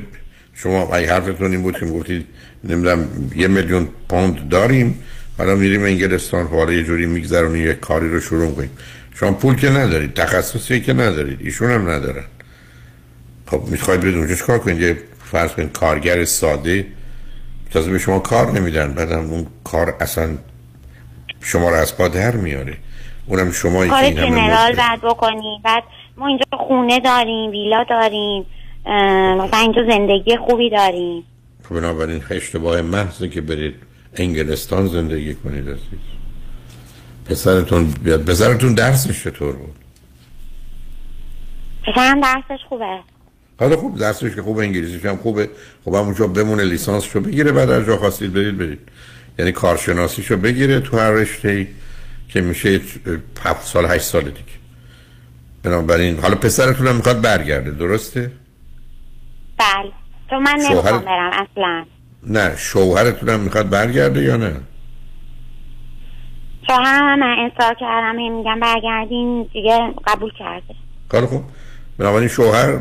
شما 0.54 0.96
ای 0.96 1.06
حرفتون 1.06 1.52
این 1.52 1.62
بود 1.62 1.80
که 1.80 1.86
گفتید 1.86 2.26
نمی‌دونم 2.64 3.08
یه 3.36 3.48
میلیون 3.48 3.88
پوند 4.10 4.50
داریم 4.50 5.00
حالا 5.38 5.56
میریم 5.56 5.84
انگلستان 5.84 6.48
حالا 6.48 6.74
یه 6.74 6.84
جوری 6.84 7.06
میگذرونیم 7.06 7.66
یه 7.66 7.74
کاری 7.74 8.10
رو 8.10 8.20
شروع 8.20 8.56
کنیم 8.56 8.70
شما 9.20 9.32
پول 9.32 9.56
که 9.56 9.70
ندارید 9.70 10.14
تخصصی 10.14 10.82
که 10.82 10.94
ندارید 10.94 11.40
ایشون 11.42 11.72
هم 11.72 11.90
ندارن. 11.90 12.24
خب 13.46 13.62
می‌خواید 13.68 14.02
برید 14.02 14.16
اونجا 14.16 14.36
چیکار 14.36 14.60
کنید 14.60 14.82
یه 14.82 14.98
فرض 15.24 15.52
کنید 15.52 15.72
کارگر 15.72 16.26
ساده 16.26 16.86
تازه 17.72 17.92
به 17.92 18.00
شما 18.00 18.20
کار 18.20 18.52
نمیدن 18.52 18.94
بعدم 18.94 19.20
اون 19.20 19.48
کار 19.64 19.96
اصلا 20.00 20.38
شما 21.42 21.70
رو 21.70 21.76
از 21.76 21.98
پا 21.98 22.08
در 22.08 22.36
میاره. 22.36 22.78
اونم 23.26 23.52
شما 23.52 23.88
کار 23.88 24.04
این 24.04 24.18
همه 24.18 24.30
جنرال 24.30 24.76
بعد 24.76 25.02
بکنیم. 25.02 25.62
بعد 25.64 25.84
ما 26.18 26.28
اینجا 26.28 26.46
خونه 26.52 27.00
داریم 27.00 27.52
ویلا 27.52 27.84
داریم 27.90 28.46
مثلا 29.40 29.60
اینجا 29.60 29.82
زندگی 29.90 30.38
خوبی 30.38 30.70
داریم. 30.70 31.24
خب 31.70 31.76
بنابراین 31.76 32.24
اشتباه 32.30 32.82
محضه 32.82 33.30
که 33.30 33.42
برید 33.42 33.76
انگلستان 34.16 34.88
زندگی 34.88 35.34
کنید 35.34 35.70
عزیز. 35.70 36.19
پسرتون 37.30 37.86
بیاد. 38.04 38.26
پسرتون 38.26 38.74
درسش 38.74 39.24
چطور 39.24 39.56
بود؟ 39.56 39.76
پسرم 41.88 42.22
درسش 42.22 42.64
خوبه. 42.70 43.00
حالا 43.60 43.78
خوب 43.78 43.98
درسش 43.98 44.36
که 44.36 44.42
خوب 44.42 44.60
انگلیسیش 44.60 45.06
هم 45.06 45.18
خوبه. 45.18 45.50
خب 45.86 45.94
همونجا 45.94 46.28
بمونه 46.28 46.64
لیسانسشو 46.64 47.20
بگیره 47.20 47.52
بعد 47.52 47.70
از 47.70 47.86
جا 47.86 47.98
خواستید 47.98 48.34
برید 48.34 48.58
برید. 48.58 48.80
یعنی 49.40 49.52
کارشناسیشو 49.52 50.38
بگیره 50.38 50.80
تو 50.80 51.00
هر 51.00 51.12
رشته 51.12 51.68
که 52.30 52.42
میشه 52.42 52.82
هفت 53.44 53.68
سال 53.68 53.86
هشت 53.86 54.04
سال 54.06 54.24
دیگه. 54.24 54.40
بنابراین 55.64 56.20
حالا 56.20 56.36
پسرتون 56.36 56.88
هم 56.88 56.96
می‌خواد 56.96 57.22
برگرده 57.22 57.72
درسته؟ 57.72 58.32
بله. 59.58 59.92
تو 60.30 60.36
من 60.40 60.60
شوهر- 60.60 60.72
نمی‌خوام 60.72 61.06
برم 61.06 61.32
اصلا. 61.52 61.86
نه 62.28 62.58
شوهرتون 62.58 63.30
هم 63.30 63.40
می‌خواد 63.40 63.70
برگرده 63.70 64.24
یا 64.24 64.38
نه؟ 64.38 64.56
شوهرم 66.70 67.20
من 67.20 67.36
اصرار 67.52 67.76
کردم 67.80 68.20
هی 68.20 68.30
میگم 68.30 68.60
برگردین 68.60 69.48
دیگه 69.54 69.94
قبول 70.08 70.32
کرده. 70.40 70.76
کار 71.10 71.26
خوب. 71.26 71.44
بنابراین 71.98 72.28
شوهر 72.28 72.80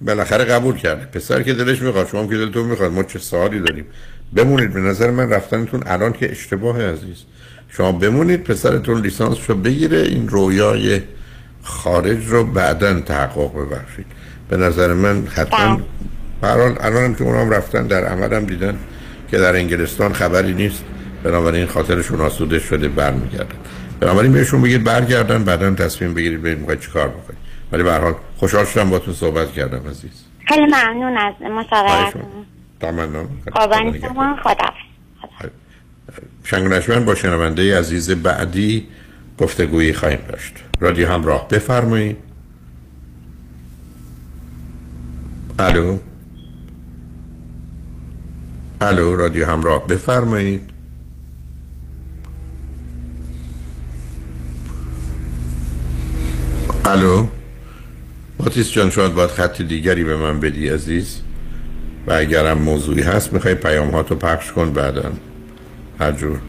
بالاخره 0.00 0.44
قبول 0.44 0.76
کرده. 0.76 1.06
پسر 1.06 1.42
که 1.42 1.54
دلش 1.54 1.82
می‌خواد 1.82 2.08
شما 2.08 2.20
هم 2.20 2.28
که 2.28 2.36
دلتون 2.36 2.64
می‌خواد 2.64 2.92
ما 2.92 3.02
چه 3.02 3.18
سوالی 3.18 3.60
داریم؟ 3.60 3.84
بمونید. 4.34 4.72
به 4.72 4.80
نظر 4.80 5.10
من 5.10 5.30
رفتنتون 5.30 5.82
الان 5.86 6.12
که 6.12 6.30
اشتباه 6.30 6.82
عزیز. 6.82 7.24
شما 7.68 7.92
بمونید 7.92 8.44
پسرتون 8.44 9.00
لیسانس 9.00 9.50
رو 9.50 9.56
بگیره 9.56 9.98
این 9.98 10.28
رویای 10.28 11.00
خارج 11.62 12.26
رو 12.26 12.44
بعدا 12.44 13.00
تحقق 13.00 13.52
ببخشید. 13.54 14.06
به 14.48 14.56
نظر 14.56 14.92
من 14.92 15.26
حتما 15.26 15.80
به 16.40 16.48
هر 16.48 16.60
حال 16.60 16.76
الان 16.80 17.04
هم 17.04 17.14
که 17.14 17.24
اونام 17.24 17.50
رفتن 17.50 17.86
در 17.86 18.04
عمل 18.04 18.32
هم 18.32 18.44
دیدن 18.44 18.78
که 19.30 19.38
در 19.38 19.56
انگلستان 19.56 20.12
خبری 20.12 20.54
نیست. 20.54 20.84
بنابراین 21.26 21.66
خاطرشون 21.66 22.20
آسوده 22.20 22.58
شده 22.58 22.88
برمیگردن. 22.88 23.56
بنابراین 24.00 24.32
بهشون 24.32 24.62
بگید 24.62 24.84
برگردن 24.84 25.44
بعدا 25.44 25.70
تصمیم 25.70 26.14
بگیرید 26.14 26.40
ببینید 26.40 26.58
می‌خواید 26.58 26.80
چیکار 26.80 27.08
بکنید. 27.08 27.38
ولی 27.72 27.82
به 27.82 27.92
هر 27.92 28.00
حال 28.00 28.14
خوشحال 28.36 28.64
شدم 28.64 28.90
با 28.90 28.98
تو 28.98 29.12
صحبت 29.12 29.52
کردم 29.52 29.88
عزیز. 29.90 30.24
خیلی 30.48 30.66
ممنون 30.66 31.18
از 31.18 31.34
مشاورتون. 31.42 32.22
تمنا. 32.80 33.24
قربان 33.52 34.00
شما 34.00 34.36
خدا 34.42 34.70
شنگنشمن 36.44 37.04
با 37.04 37.14
شنونده 37.14 37.78
عزیز 37.78 38.10
بعدی 38.10 38.86
گفتگویی 39.38 39.92
خواهیم 39.92 40.20
داشت. 40.28 40.54
رادیو 40.80 41.08
همراه 41.08 41.48
بفرمایید. 41.48 42.16
الو. 45.58 45.98
الو 48.80 49.16
رادیو 49.16 49.46
همراه 49.46 49.86
بفرمایید. 49.86 50.75
الو. 56.86 57.26
باتیس 58.38 58.72
جان 58.72 58.90
شاید 58.90 59.14
باید 59.14 59.30
خط 59.30 59.62
دیگری 59.62 60.04
به 60.04 60.16
من 60.16 60.40
بدی 60.40 60.68
عزیز. 60.68 61.22
و 62.06 62.12
اگرم 62.12 62.58
موضوعی 62.58 63.02
هست 63.02 63.32
می‌خوای 63.32 63.54
پیام 63.54 63.90
ها 63.90 64.02
تو 64.02 64.14
پخش 64.14 64.52
کن 64.52 64.72
بعدا. 64.72 65.12
هر 66.00 66.12
جور. 66.12 66.40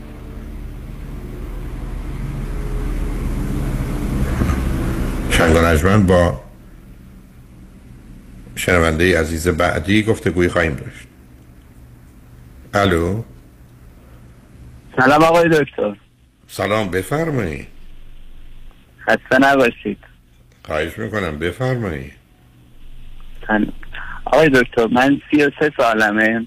شنگ 5.29 6.05
با 6.05 6.41
شنونده 8.55 9.19
عزیز 9.19 9.47
بعدی 9.47 10.03
گفتگوی 10.03 10.49
خواهیم 10.49 10.73
داشت. 10.75 11.07
الو. 12.73 13.23
سلام 14.99 15.23
آقای 15.23 15.49
دکتر. 15.49 15.95
سلام 16.47 16.89
بفرمایید 16.89 17.67
خسته 18.99 19.39
نباشید. 19.39 19.97
خواهش 20.68 20.97
می‌کنم 20.99 21.39
بفرمایید 21.39 22.13
آقای 24.26 24.49
دکتر 24.49 24.88
من 24.91 25.22
سی 25.32 25.43
و 25.43 25.51
سه 25.59 25.72
سالمه. 25.78 26.45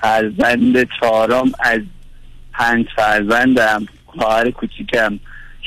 فرزند 0.00 0.88
چهارم 1.00 1.52
از 1.60 1.80
پنج 2.52 2.86
فرزندم. 2.96 3.86
خواهر 4.06 4.50
کوچیکم. 4.50 5.20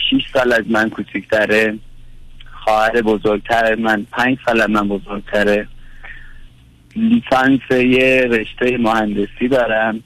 شیش 0.09 0.23
سال 0.33 0.53
از 0.53 0.63
من 0.69 0.89
کوچیکتره. 0.89 1.77
خواهر 2.63 3.01
بزرگتر 3.01 3.75
من 3.75 4.05
پنج 4.11 4.37
سال 4.45 4.61
از 4.61 4.69
من 4.69 4.87
بزرگتره. 4.87 5.67
لیسانس 6.95 7.71
یه 7.71 8.27
رشته 8.31 8.77
مهندسی 8.77 9.47
دارم. 9.47 10.03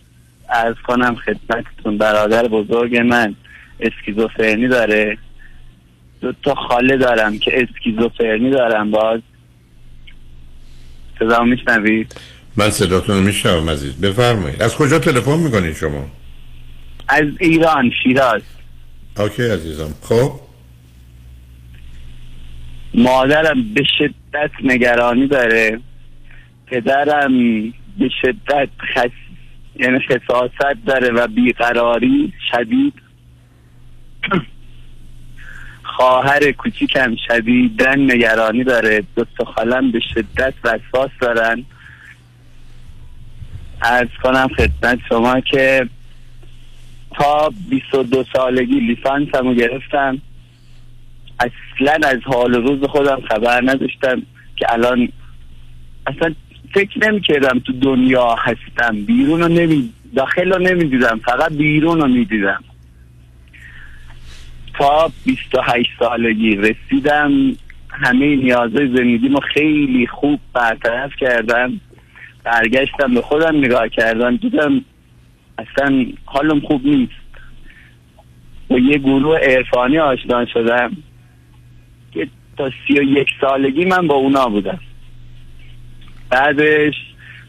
از 0.50 0.76
کنم 0.88 1.16
خدمتتون 1.16 1.98
برادر 1.98 2.48
بزرگ 2.48 2.98
من 2.98 3.36
اسکیزوفرنی 3.80 4.68
داره. 4.68 5.18
دو 6.22 6.34
تا 6.44 6.56
خاله 6.56 6.98
دارم 6.98 7.40
که 7.40 7.52
اسکیزوفرنی 7.62 8.50
دارم 8.50 8.92
باز. 8.92 9.22
صدا 11.20 11.44
میشنوید؟ 11.44 12.16
من 12.56 12.70
صداتون 12.70 13.24
میشنوم 13.24 13.70
عزیز. 13.70 14.02
بفرمایید. 14.02 14.62
از 14.62 14.76
کجا 14.76 15.00
تلفن 15.00 15.40
می‌کنید 15.40 15.76
شما؟ 15.76 16.06
از 17.08 17.26
ایران 17.40 17.92
شیراز. 18.04 18.42
اوکی 19.20 19.44
عزیزم. 19.44 19.94
خب. 20.02 20.32
مادرم 22.94 23.74
به 23.74 23.84
شدت 23.98 24.52
نگرانی 24.64 25.28
داره. 25.28 25.80
پدرم 26.66 27.62
به 28.00 28.10
شدت 28.22 28.70
خس 28.96 29.10
یعنی 29.76 30.00
خصاصت 30.00 30.86
داره 30.86 31.10
و 31.10 31.28
بیقراری 31.28 32.34
شدید. 32.52 32.94
خواهر 35.98 36.52
کوچیکم 36.52 37.16
شدیدن 37.28 38.12
نگرانی 38.12 38.64
داره. 38.64 39.04
دو 39.16 39.26
تا 39.38 39.46
خالم 39.46 39.92
به 39.92 40.00
شدت 40.14 40.54
وسواس 40.64 41.10
دارن. 41.22 41.66
ارز 43.82 44.10
کنم 44.24 44.48
خدمت 44.58 45.00
شما 45.10 45.40
که 45.40 45.90
تا 47.16 47.52
22 47.70 48.24
سالگی 48.34 48.80
لیسانسمو 48.80 49.54
گرفتم. 49.54 50.22
اصلا 51.40 52.10
از 52.10 52.20
حال 52.26 52.54
روز 52.54 52.90
خودم 52.90 53.22
خبر 53.30 53.62
نداشتم 53.62 54.22
که 54.56 54.74
الان 54.74 55.10
اصلا 56.08 56.36
فکر 56.74 57.10
نمی 57.10 57.22
کردم 57.22 57.60
تو 57.60 57.74
دنیا 57.74 58.36
هستم. 58.36 59.06
بیرون 59.06 59.42
رو 59.42 59.48
نمی 59.48 59.94
داخل 60.16 60.54
رو 60.54 60.60
نمی 60.60 60.90
دیدم 60.90 61.20
فقط 61.26 61.52
بیرون 61.52 62.02
رو 62.02 62.08
می 62.08 62.26
دیدم 62.26 62.64
تا 64.78 65.12
28 65.26 65.90
سالگی 66.00 66.56
رسیدم. 66.56 67.32
همه 67.90 68.36
نیازهای 68.36 68.88
زندگیمو 68.88 69.40
خیلی 69.54 70.08
خوب 70.08 70.40
برطرف 70.54 71.12
کردم 71.20 71.80
برگشتم 72.44 73.14
به 73.14 73.22
خودم 73.22 73.58
نگاه 73.58 73.90
کردم. 73.90 74.36
دیدم 74.36 74.82
اصلا 75.58 76.06
حالم 76.26 76.60
خوب 76.60 76.86
نیست. 76.86 77.12
با 78.68 78.80
یه 78.80 78.98
گروه 78.98 79.38
عرفانی 79.38 80.00
آشنا 80.00 80.46
شدم. 80.46 80.98
که 82.14 82.28
تا 82.58 82.72
سی 82.88 83.00
و 83.00 83.04
یک 83.04 83.28
سالگی 83.42 83.86
من 83.86 84.08
با 84.08 84.16
اونا 84.16 84.50
بودم. 84.50 84.80
بعدش 86.30 86.96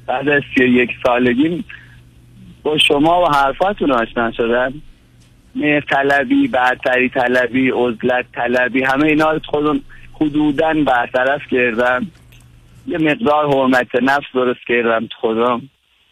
بعد 0.06 0.28
از 0.28 0.42
سی 0.54 0.64
و 0.64 0.66
یک 0.66 0.90
سالگی 1.06 1.64
با 2.62 2.78
شما 2.78 3.22
و 3.22 3.26
حرفاتون 3.34 3.90
آشنا 3.90 4.32
شدم. 4.32 4.74
مهر 5.54 5.80
طلبی 5.80 6.48
برتری 6.48 7.08
طلبی 7.08 7.70
عزلت 7.70 8.26
طلبی 8.32 8.82
همه 8.82 9.06
اینا 9.06 9.32
رو 9.32 9.40
خودم 9.46 9.80
حدودا 10.12 10.74
برطرف 10.86 11.40
کردم. 11.50 12.06
یه 12.86 12.98
مقدار 12.98 13.46
حرمت 13.46 14.02
نفس 14.02 14.26
درست 14.34 14.66
کردم 14.68 15.06
تو 15.06 15.16
خودم. 15.20 15.62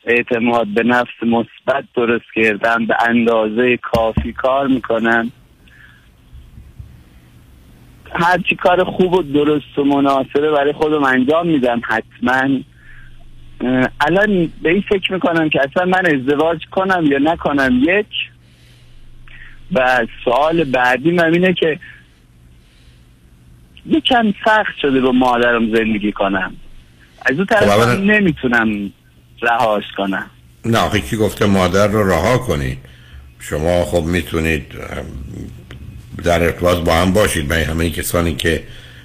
اعتماد 0.05 0.67
به 0.67 0.83
نفس 0.83 1.23
مثبت 1.23 1.85
درست 1.95 2.25
کردم. 2.35 2.87
به 2.87 2.97
اندازه 3.09 3.77
کافی 3.77 4.33
کار 4.33 4.67
می‌کنم. 4.67 5.33
هرچی 8.13 8.55
کار 8.55 8.85
خوب 8.85 9.13
و 9.13 9.23
درست 9.23 9.79
و 9.79 9.85
مناسبه 9.85 10.51
برای 10.51 10.73
خودم 10.73 11.05
انجام 11.05 11.47
میدم 11.47 11.81
حتما. 11.85 12.59
الان 14.01 14.53
به 14.63 14.71
این 14.71 14.85
فکر 14.89 15.13
می‌کنم 15.13 15.49
که 15.49 15.61
اصلا 15.63 15.85
من 15.85 16.07
ازدواج 16.07 16.61
کنم 16.71 17.05
یا 17.07 17.19
نکنم 17.19 17.81
یک 17.83 18.07
و 19.73 20.07
سوال 20.25 20.65
بعدی 20.65 21.11
من 21.11 21.33
اینه 21.33 21.53
که 21.53 21.79
یکم 23.87 24.35
سخت 24.45 24.79
شده 24.83 25.01
با 25.01 25.13
مادرم 25.13 25.77
زندگی 25.77 26.13
کنم. 26.13 26.55
از 27.27 27.37
اون 27.37 27.47
طرف 27.47 27.71
خب، 27.71 28.01
نمی‌تونم 28.01 28.93
رهاش 29.43 29.85
کنم. 29.97 30.31
نه 30.65 30.79
آخه 30.79 31.01
کی 31.01 31.17
گفته 31.17 31.47
مادر 31.47 31.87
رو 31.87 32.11
رها 32.11 32.39
کنید 32.39 32.79
شما 33.41 33.85
خب 33.85 34.03
می‌تونید 34.05 34.63
در 36.25 36.43
ارتباط 36.43 36.79
با 36.79 36.95
هم 36.95 37.13
باشید. 37.13 37.53
من 37.53 37.57
همه 37.63 37.91
کسانی 37.91 38.35
که 38.35 38.63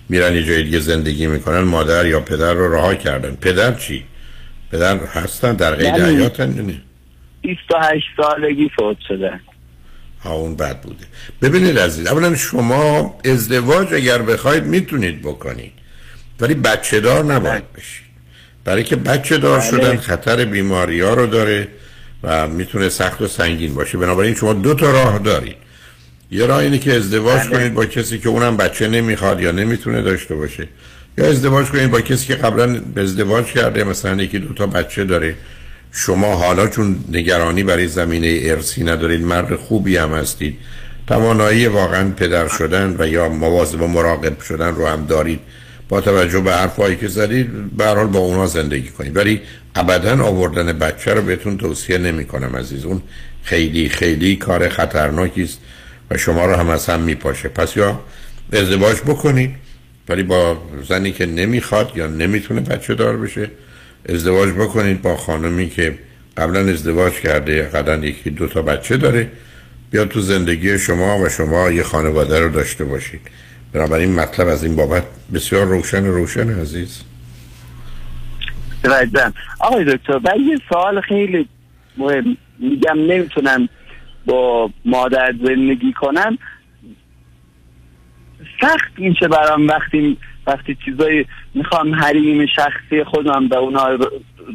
میرن 0.09 0.35
یه 0.35 0.43
جای 0.43 0.63
دیگه 0.63 0.79
زندگی 0.79 1.27
می‌کنن 1.27 1.59
مادر 1.59 2.05
یا 2.05 2.19
پدر 2.19 2.53
رو 2.53 2.73
رها 2.73 2.95
کردن. 2.95 3.35
پدر 3.35 3.73
چی؟ 3.73 4.03
پدر 4.71 4.97
هستن 4.97 5.53
در 5.53 5.75
قید 5.75 5.85
یعنی- 5.85 6.15
حیاتن 6.17 6.55
یا 6.55 6.61
نه؟ 6.61 6.81
28 7.41 8.05
سالگی 8.17 8.69
فوت 8.75 8.97
شده. 9.07 9.39
ها 10.23 10.33
اون 10.33 10.55
بد 10.55 10.81
بوده. 10.81 11.05
ببینید 11.41 11.79
عزیز 11.79 12.07
اولا 12.07 12.35
شما 12.35 13.19
ازدواج 13.25 13.93
اگر 13.93 14.21
بخواید 14.21 14.63
می‌تونید 14.63 15.21
بکنید 15.21 15.71
ولی 16.39 16.53
بچه 16.53 16.99
دار 16.99 17.23
نباید 17.23 17.73
بشید. 17.73 18.05
برای 18.63 18.83
که 18.83 18.95
بچه 18.95 19.37
دار 19.37 19.59
بله. 19.59 19.69
شدن 19.69 19.97
خطر 19.97 20.45
بیماری 20.45 21.01
ها 21.01 21.13
رو 21.13 21.27
داره 21.27 21.67
و 22.23 22.47
می‌تونه 22.47 22.89
سخت 22.89 23.21
و 23.21 23.27
سنگین 23.27 23.73
باشه. 23.73 23.97
بنابراین 23.97 24.35
شما 24.35 24.53
دو 24.53 24.73
تا 24.73 24.91
راه 24.91 25.19
دارید. 25.19 25.55
یه 26.31 26.45
راه 26.45 26.57
اینه 26.57 26.77
که 26.77 26.93
ازدواج 26.93 27.39
بله. 27.39 27.49
کنید 27.49 27.73
با 27.73 27.85
کسی 27.85 28.19
که 28.19 28.29
اونم 28.29 28.57
بچه 28.57 28.87
نمی‌خواد 28.87 29.41
یا 29.41 29.51
نمی‌تونه 29.51 30.01
داشته 30.01 30.35
باشه. 30.35 30.67
یا 31.17 31.25
ازدواج 31.25 31.65
کنید 31.67 31.91
با 31.91 32.01
کسی 32.01 32.27
که 32.27 32.35
قبلا 32.35 32.81
ازدواج 32.97 33.45
کرده 33.45 33.83
مثلا 33.83 34.23
یکی 34.23 34.39
دو 34.39 34.53
تا 34.53 34.67
بچه 34.67 35.03
داره. 35.03 35.35
شما 35.91 36.35
حالا 36.35 36.67
چون 36.67 36.95
نگرانی 37.11 37.63
برای 37.63 37.87
زمینه 37.87 38.39
ارسی 38.43 38.83
ندارید 38.83 39.21
مرد 39.21 39.55
خوبی 39.55 39.97
هم 39.97 40.13
هستید. 40.13 40.57
توانایی 41.07 41.67
واقعا 41.67 42.09
پدر 42.09 42.47
شدن 42.47 42.95
و 42.99 43.07
یا 43.07 43.29
مواظب 43.29 43.81
و 43.81 43.87
مراقب 43.87 44.41
شدن 44.41 44.75
رو 44.75 44.87
هم 44.87 45.05
دارید. 45.05 45.39
با 45.89 46.01
توجه 46.01 46.39
به 46.39 46.53
حرفایی 46.53 46.95
که 46.95 47.07
زدید 47.07 47.77
به 47.77 47.85
حال 47.85 48.07
با 48.07 48.19
اونا 48.19 48.47
زندگی 48.47 48.89
کنید. 48.89 49.17
ولی 49.17 49.41
ابدا 49.75 50.23
آوردن 50.23 50.73
بچه 50.73 51.13
رو 51.13 51.21
بهتون 51.21 51.57
توصیه 51.57 51.97
نمی 51.97 52.25
کنم 52.25 52.55
عزیز. 52.55 52.85
اون 52.85 53.01
خیلی 53.43 53.89
خیلی 53.89 54.35
کار 54.35 54.69
خطرناکی 54.69 55.43
است 55.43 55.59
و 56.11 56.17
شما 56.17 56.45
رو 56.45 56.55
هم 56.55 56.69
از 56.69 56.85
هم 56.85 56.99
میپاشه 56.99 57.49
پس 57.49 57.77
یا 57.77 57.99
ازدواج 58.53 58.97
بکنید 58.97 59.55
ولی 60.09 60.23
با 60.23 60.57
زنی 60.89 61.11
که 61.11 61.25
نمی‌خواد 61.25 61.91
یا 61.95 62.07
نمی‌تونه 62.07 62.61
بچه 62.61 62.95
دار 62.95 63.17
بشه 63.17 63.49
ازدواج 64.09 64.49
بکنید 64.49 65.01
با 65.01 65.15
خانمی 65.15 65.69
که 65.69 65.99
قبلا 66.37 66.59
ازدواج 66.59 67.13
کرده 67.13 67.61
قبلا 67.61 67.95
یکی 67.95 68.29
دو 68.29 68.47
تا 68.47 68.61
بچه 68.61 68.97
داره. 68.97 69.31
بیاد 69.91 70.07
تو 70.07 70.21
زندگی 70.21 70.79
شما 70.79 71.19
و 71.19 71.29
شما 71.29 71.71
یه 71.71 71.83
خانواده 71.83 72.39
رو 72.39 72.49
داشته 72.49 72.85
باشید. 72.85 73.21
بنابراین 73.73 74.15
مطلب 74.15 74.47
از 74.47 74.63
این 74.63 74.75
بابت 74.75 75.03
بسیار 75.33 75.65
روشن 75.65 76.05
روشن 76.05 76.59
عزیز. 76.59 77.01
متوجهم 78.83 79.33
آقای 79.59 79.85
دکتر 79.85 80.19
و 80.23 80.37
یه 80.37 80.57
سوال 80.69 81.01
خیلی 81.01 81.47
مهم 81.97 82.37
میگم 82.59 82.97
نمی‌تونم 82.97 83.69
با 84.25 84.69
مادر 84.85 85.33
زندگی 85.43 85.93
کنم. 85.93 86.37
سخت 88.61 88.91
میشه 88.97 89.27
برام 89.27 89.67
وقتی 89.67 90.17
وقتی 90.47 90.77
چیزایی 90.85 91.25
می‌خوام 91.55 91.95
حریم 91.95 92.45
شخصی 92.45 93.03
خودم 93.03 93.47
به 93.47 93.57
اونا 93.57 93.87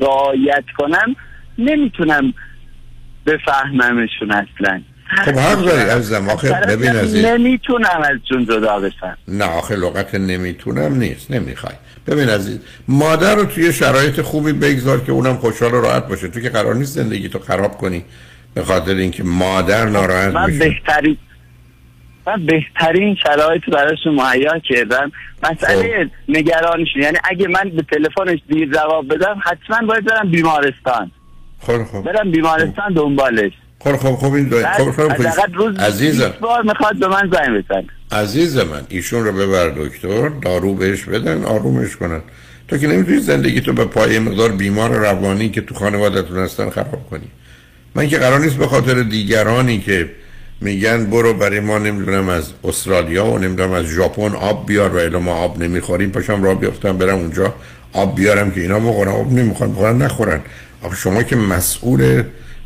رعایت 0.01 0.65
کنم 0.79 1.17
نمی‌تونم 1.59 2.35
بفهممشون 3.27 4.31
اصلا. 4.31 4.83
خب 5.25 5.39
حق 5.39 5.65
داری 5.65 5.91
عزیزم. 5.91 6.29
آخه 6.29 6.53
ببین 6.69 6.91
عزیز. 6.91 7.25
نمی‌تونم 7.25 8.03
از 8.05 8.17
جون 8.31 8.45
جدا 8.45 8.81
بشم. 8.81 9.17
نه 9.29 9.45
آخه 9.45 9.77
لغت 9.77 10.15
نمی‌تونم 10.15 10.95
نیست. 10.99 11.31
نمی‌خوای. 11.31 11.75
ببین 12.07 12.29
عزیز 12.29 12.61
مادر 12.89 13.35
رو 13.35 13.45
توی 13.45 13.73
شرایط 13.73 14.21
خوبی 14.21 14.53
بگذار 14.53 15.01
که 15.01 15.13
اونم 15.13 15.37
خوشحال 15.37 15.75
و 15.75 15.81
راحت 15.81 16.09
باشه. 16.09 16.29
تو 16.29 16.41
که 16.41 16.49
قرار 16.51 16.75
نیست 16.75 16.93
زندگی 16.93 17.29
تو 17.29 17.39
خراب 17.39 17.79
کنی 17.79 18.05
به 18.55 18.65
خاطر 18.65 18.95
اینکه 18.95 19.25
مادر 19.25 19.85
ناراحت 19.85 20.35
من 20.35 20.47
بشه. 20.47 20.59
بهترین 20.59 21.17
من 22.27 22.47
بهترین 22.47 23.17
شرایط 23.23 23.63
براشون 23.73 24.15
مهیا 24.15 24.59
کردم 24.59 25.13
مسئله 25.43 26.11
نگرانشون 26.29 27.03
یعنی 27.03 27.19
اگه 27.25 27.49
من 27.49 27.71
به 27.71 27.83
تلفنش 27.83 28.39
دیر 28.49 28.73
جواب 28.73 29.15
بدم 29.15 29.41
حتما 29.45 29.87
باید 29.87 30.05
برم 30.05 30.31
بیمارستان. 30.31 31.11
خب 31.61 31.85
خب. 31.85 32.03
برم 32.03 32.31
بیمارستان 32.31 32.93
دنبالش. 32.95 33.53
خب 33.79 33.97
خب 33.97 34.15
خب 34.15 34.33
این 34.33 34.51
خب 34.51 34.91
خب 34.91 35.55
روز 35.55 35.79
عزیزم. 35.79 36.29
20 36.29 36.41
بار 36.41 36.63
می‌خواد 36.63 36.97
به 36.97 37.09
من 37.09 37.31
زنگ 37.33 37.65
بزن 37.65 37.85
عزیز 38.13 38.59
من 38.59 38.83
ایشون 38.89 39.25
رو 39.25 39.33
ببر 39.33 39.69
دکتر 39.69 40.29
دارو 40.29 40.75
بهش 40.75 41.05
بدن 41.05 41.45
آرومش 41.45 41.97
کنن. 41.97 42.21
تو 42.69 42.79
که 42.79 42.87
نمی‌تونی 42.87 43.19
زندگی 43.19 43.61
تو 43.61 43.73
به 43.73 43.85
پای 43.85 44.19
مقدار 44.19 44.53
بیمار 44.53 44.91
روانی 44.91 45.49
که 45.49 45.61
تو 45.61 45.75
خانوادتون 45.75 46.39
هستن 46.39 46.71
خراب 46.71 47.11
کنی. 47.11 47.31
من 47.95 48.09
که 48.09 48.19
قرار 48.19 48.41
نیست 48.41 48.57
به 48.57 48.67
خاطر 48.67 49.03
دیگرانی 49.03 49.81
که 49.81 50.11
میگن 50.61 51.07
برو 51.07 51.35
برای 51.35 51.61
ما 51.61 51.79
نمی‌دونم 51.79 52.29
از 52.29 52.45
استرالیا 52.65 53.27
و 53.27 53.39
نمی‌دونم 53.39 53.73
از 53.73 53.85
ژاپن 53.85 54.35
آب 54.35 54.67
بیار 54.67 55.17
و 55.17 55.21
ما 55.21 55.35
آب 55.35 55.63
نمی‌خوریم. 55.63 56.11
پاشم 56.11 56.43
را 56.43 56.55
بیفتم 56.55 56.99
برم 56.99 57.19
اونجا. 57.19 57.55
آب 57.93 58.17
بیارم 58.17 58.51
که 58.51 58.61
اینا 58.61 58.81
بخورن 58.81 59.11
آب 59.11 59.33
نمی‌خورن 59.33 59.73
بخورن 59.73 60.03
نخورن. 60.03 60.41
آخه 60.83 60.97
شما 60.97 61.23
که 61.23 61.37
مسئول 61.37 62.23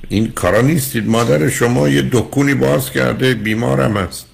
این 0.08 0.32
کارا 0.32 0.60
نیستید. 0.60 1.08
مادر 1.08 1.48
شما 1.48 1.88
یه 1.88 2.02
دکونی 2.12 2.54
باز 2.54 2.90
کرده 2.90 3.34
بیمارم 3.34 3.96
هست 3.96 4.26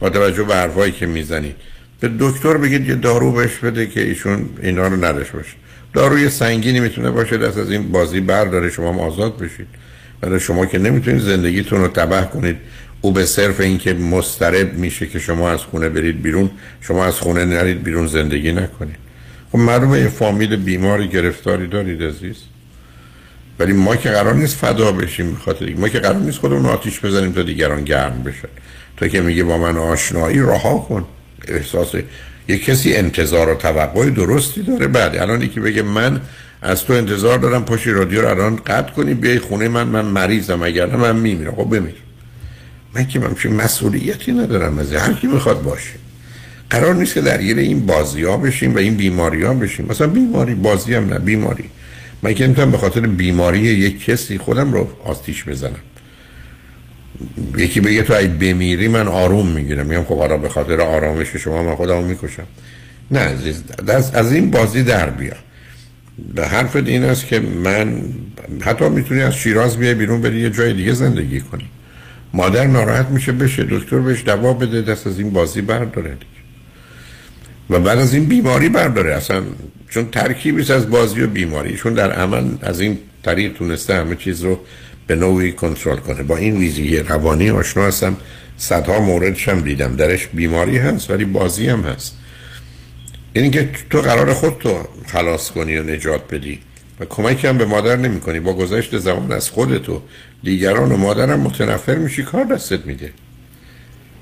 با 0.00 0.10
توجه 0.10 0.42
به 0.42 0.54
حرفایی 0.54 0.92
که 0.92 1.06
می‌زنید. 1.06 1.56
به 2.00 2.10
دکتر 2.18 2.56
بگید 2.56 2.88
یه 2.88 2.94
دارو 2.94 3.32
بهش 3.32 3.56
بده 3.56 3.86
که 3.86 4.00
ایشون 4.00 4.48
اینا 4.62 4.86
رو 4.88 5.04
نداشته 5.04 5.36
باشه. 5.36 5.54
داروی 5.92 6.28
سنگینی 6.30 6.80
می‌تونه 6.80 7.10
باشه 7.10 7.36
دست 7.36 7.58
از 7.58 7.70
این 7.70 7.92
بازی 7.92 8.20
برداره 8.20 8.70
شما 8.70 8.92
هم 8.92 9.00
آزاد 9.00 9.38
بشید. 9.38 9.66
ولی 10.22 10.40
شما 10.40 10.66
که 10.66 10.78
نمی‌تونید 10.78 11.20
زندگیتون 11.20 11.80
رو 11.80 11.88
تباه 11.88 12.30
کنید. 12.30 12.56
او 13.04 13.12
به 13.12 13.26
صرف 13.26 13.60
اینکه 13.60 13.94
مسترب 13.94 14.74
میشه 14.74 15.06
که 15.06 15.18
شما 15.18 15.50
از 15.50 15.60
خونه 15.60 15.88
برید 15.88 16.22
بیرون 16.22 16.50
شما 16.80 17.04
از 17.04 17.14
خونه 17.14 17.44
نرید 17.44 17.82
بیرون 17.82 18.06
زندگی 18.06 18.52
نکنید. 18.52 18.96
خب 19.52 19.58
معلومه 19.58 20.00
یه 20.00 20.08
فامیل 20.08 20.56
بیماری 20.56 21.08
گرفتاری 21.08 21.66
دارید 21.66 22.02
عزیز. 22.02 22.36
ولی 23.58 23.72
ما 23.72 23.96
که 23.96 24.10
قرار 24.10 24.34
نیست 24.34 24.56
فدا 24.56 24.92
بشیم 24.92 25.32
به 25.32 25.38
خاطر 25.38 25.64
اینکه 25.64 25.80
ما 25.80 25.88
که 25.88 25.98
قرار 25.98 26.20
نیست 26.20 26.38
خودمون 26.38 26.66
آتیش 26.66 27.00
بزنیم 27.00 27.32
تا 27.32 27.42
دیگران 27.42 27.84
گرم 27.84 28.22
بشن 28.22 28.48
تو 28.96 29.08
که 29.08 29.20
میگه 29.20 29.44
با 29.44 29.58
من 29.58 29.76
آشنایی 29.76 30.38
رها 30.38 30.78
کن. 30.78 31.04
احساس 31.48 31.94
یه 32.48 32.58
کسی 32.58 32.94
انتظار 32.94 33.48
و 33.48 33.54
توقع 33.54 34.10
درستی 34.10 34.62
داره. 34.62 34.86
بعد 34.86 35.16
الان 35.16 35.42
یکی 35.42 35.60
بگه 35.60 35.82
من 35.82 36.20
از 36.62 36.84
تو 36.84 36.92
انتظار 36.92 37.38
دارم 37.38 37.64
پاشی 37.64 37.90
رادیو 37.90 38.22
رو 38.22 38.28
الان 38.28 38.56
قطع 38.56 38.92
کنی 38.92 39.14
بیای 39.14 39.38
خونه 39.38 39.68
من 39.68 39.86
من 39.86 40.04
مریضم 40.04 40.62
اگر 40.62 40.86
من 40.86 41.16
میمیرم. 41.16 41.54
خب 41.54 41.70
بمیر 41.70 41.94
من 42.94 43.06
که 43.06 43.48
مسئولیتی 43.48 44.32
ندارم 44.32 44.78
از. 44.78 44.92
هر 44.92 45.12
کی 45.12 45.26
می‌خواد 45.26 45.62
باشه. 45.62 45.92
قرار 46.70 46.94
نیست 46.94 47.14
که 47.14 47.20
درگیر 47.20 47.58
این 47.58 47.86
بازی 47.86 48.22
ها 48.22 48.36
بشیم 48.36 48.74
و 48.74 48.78
این 48.78 48.94
بیماری 48.94 49.42
ها 49.42 49.54
بشیم. 49.54 49.86
مثلا 49.88 50.06
بیماری 50.06 50.54
بازی 50.54 50.94
هم 50.94 51.08
نه 51.08 51.18
بیماری. 51.18 51.64
من 52.22 52.34
که 52.34 52.44
نمی‌تونم 52.46 52.70
به 52.70 52.78
خاطر 52.78 53.00
بیماری 53.00 53.58
یک 53.58 54.04
کسی 54.04 54.38
خودم 54.38 54.72
رو 54.72 54.88
آستیش 55.04 55.44
بزنم. 55.44 55.80
یکی 57.56 57.80
بگه 57.80 58.02
تو 58.02 58.14
اگه 58.14 58.28
بمیری 58.28 58.88
من 58.88 59.08
آروم 59.08 59.48
می‌گیرم. 59.48 59.86
میگم 59.86 60.04
خب 60.04 60.18
حالا 60.18 60.36
به 60.36 60.48
خاطر 60.48 60.80
آرامش 60.80 61.36
شما 61.36 61.62
من 61.62 61.74
خودم 61.74 62.04
می‌کشم. 62.04 62.46
نه 63.10 63.20
عزیز 63.20 63.62
از 64.14 64.32
این 64.32 64.50
بازی 64.50 64.82
در 64.82 65.10
بیا. 65.10 65.34
به 66.34 66.46
حرفت 66.46 66.76
این 66.76 67.04
است 67.04 67.26
که 67.26 67.40
من 67.40 68.02
حتی 68.60 68.88
می‌تونی 68.88 69.20
از 69.20 69.34
شیراز 69.34 69.76
بیای 69.76 69.94
بیرون 69.94 70.20
بری 70.20 70.40
یه 70.40 70.50
جای 70.50 70.72
دیگه 70.72 70.92
زندگی 70.92 71.40
کنی. 71.40 71.68
مادر 72.34 72.66
ناراحت 72.66 73.06
میشه 73.06 73.32
بشه 73.32 73.66
دکتر 73.70 73.98
بهش 73.98 74.22
دوا 74.24 74.52
بده 74.52 74.82
دست 74.82 75.06
از 75.06 75.18
این 75.18 75.30
بازی 75.30 75.60
برداره 75.60 76.10
دیگه. 76.10 76.42
و 77.70 77.80
بعد 77.80 77.98
از 77.98 78.14
این 78.14 78.24
بیماری 78.24 78.68
برداره. 78.68 79.14
اصلا 79.14 79.42
چون 79.88 80.10
ترکیبی 80.10 80.72
از 80.72 80.90
بازی 80.90 81.20
و 81.20 81.26
بیماری. 81.26 81.76
چون 81.76 81.94
در 81.94 82.12
عمل 82.12 82.44
از 82.62 82.80
این 82.80 82.98
طریق 83.22 83.52
تونسته 83.52 83.94
همه 83.94 84.16
چیز 84.16 84.42
رو 84.42 84.60
به 85.06 85.16
نوعی 85.16 85.52
کنترل 85.52 85.96
کنه. 85.96 86.22
با 86.22 86.36
این 86.36 86.56
ویژگی 86.56 86.98
روانی 86.98 87.50
آشنا 87.50 87.86
هستم. 87.86 88.16
صدها 88.56 89.00
موردش 89.00 89.48
هم 89.48 89.60
دیدم. 89.60 89.96
درش 89.96 90.26
بیماری 90.26 90.78
هست 90.78 91.10
ولی 91.10 91.24
بازی 91.24 91.68
هم 91.68 91.80
هست. 91.80 92.18
اینی 93.32 93.50
که 93.50 93.70
تو 93.90 94.00
قرار 94.00 94.32
خود 94.34 94.58
تو 94.58 94.78
خلاص 95.06 95.50
کنی 95.50 95.76
و 95.76 95.82
نجات 95.82 96.34
بدی. 96.34 96.58
و 97.00 97.04
کمکی 97.04 97.46
هم 97.46 97.58
به 97.58 97.64
مادر 97.64 97.96
نمی 97.96 98.20
کنی 98.20 98.40
با 98.40 98.52
گذشت 98.52 98.98
زمان 98.98 99.32
از 99.32 99.50
خودتو 99.50 100.02
دیگران 100.42 100.92
و 100.92 100.96
مادرم 100.96 101.40
متنفر 101.40 101.94
میشی 101.94 102.22
کار 102.22 102.44
دستت 102.44 102.86
میده. 102.86 103.12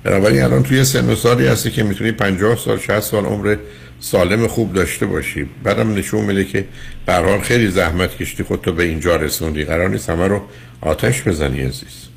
بنابراین 0.03 0.43
الان 0.43 0.63
توی 0.63 0.83
سن 0.83 1.09
و 1.09 1.15
سالی 1.15 1.47
هستی 1.47 1.71
که 1.71 1.83
می‌تونی 1.83 2.11
50 2.11 2.55
سال 2.57 2.79
60 2.79 2.99
سال 2.99 3.25
عمر 3.25 3.57
سالم 3.99 4.47
خوب 4.47 4.73
داشته 4.73 5.05
باشی. 5.05 5.49
بعدم 5.63 5.93
نشون 5.93 6.25
میده 6.25 6.45
که 6.45 6.65
به 7.05 7.13
حال 7.13 7.41
خیلی 7.41 7.67
زحمت 7.67 8.17
کشتی 8.17 8.43
خودتو 8.43 8.71
به 8.71 8.83
اینجا 8.83 9.15
رسوندی. 9.15 9.63
قرار 9.63 9.89
نیست 9.89 10.09
همه 10.09 10.27
رو 10.27 10.41
آتش 10.81 11.23
بزنی 11.23 11.61
عزیز. 11.61 12.07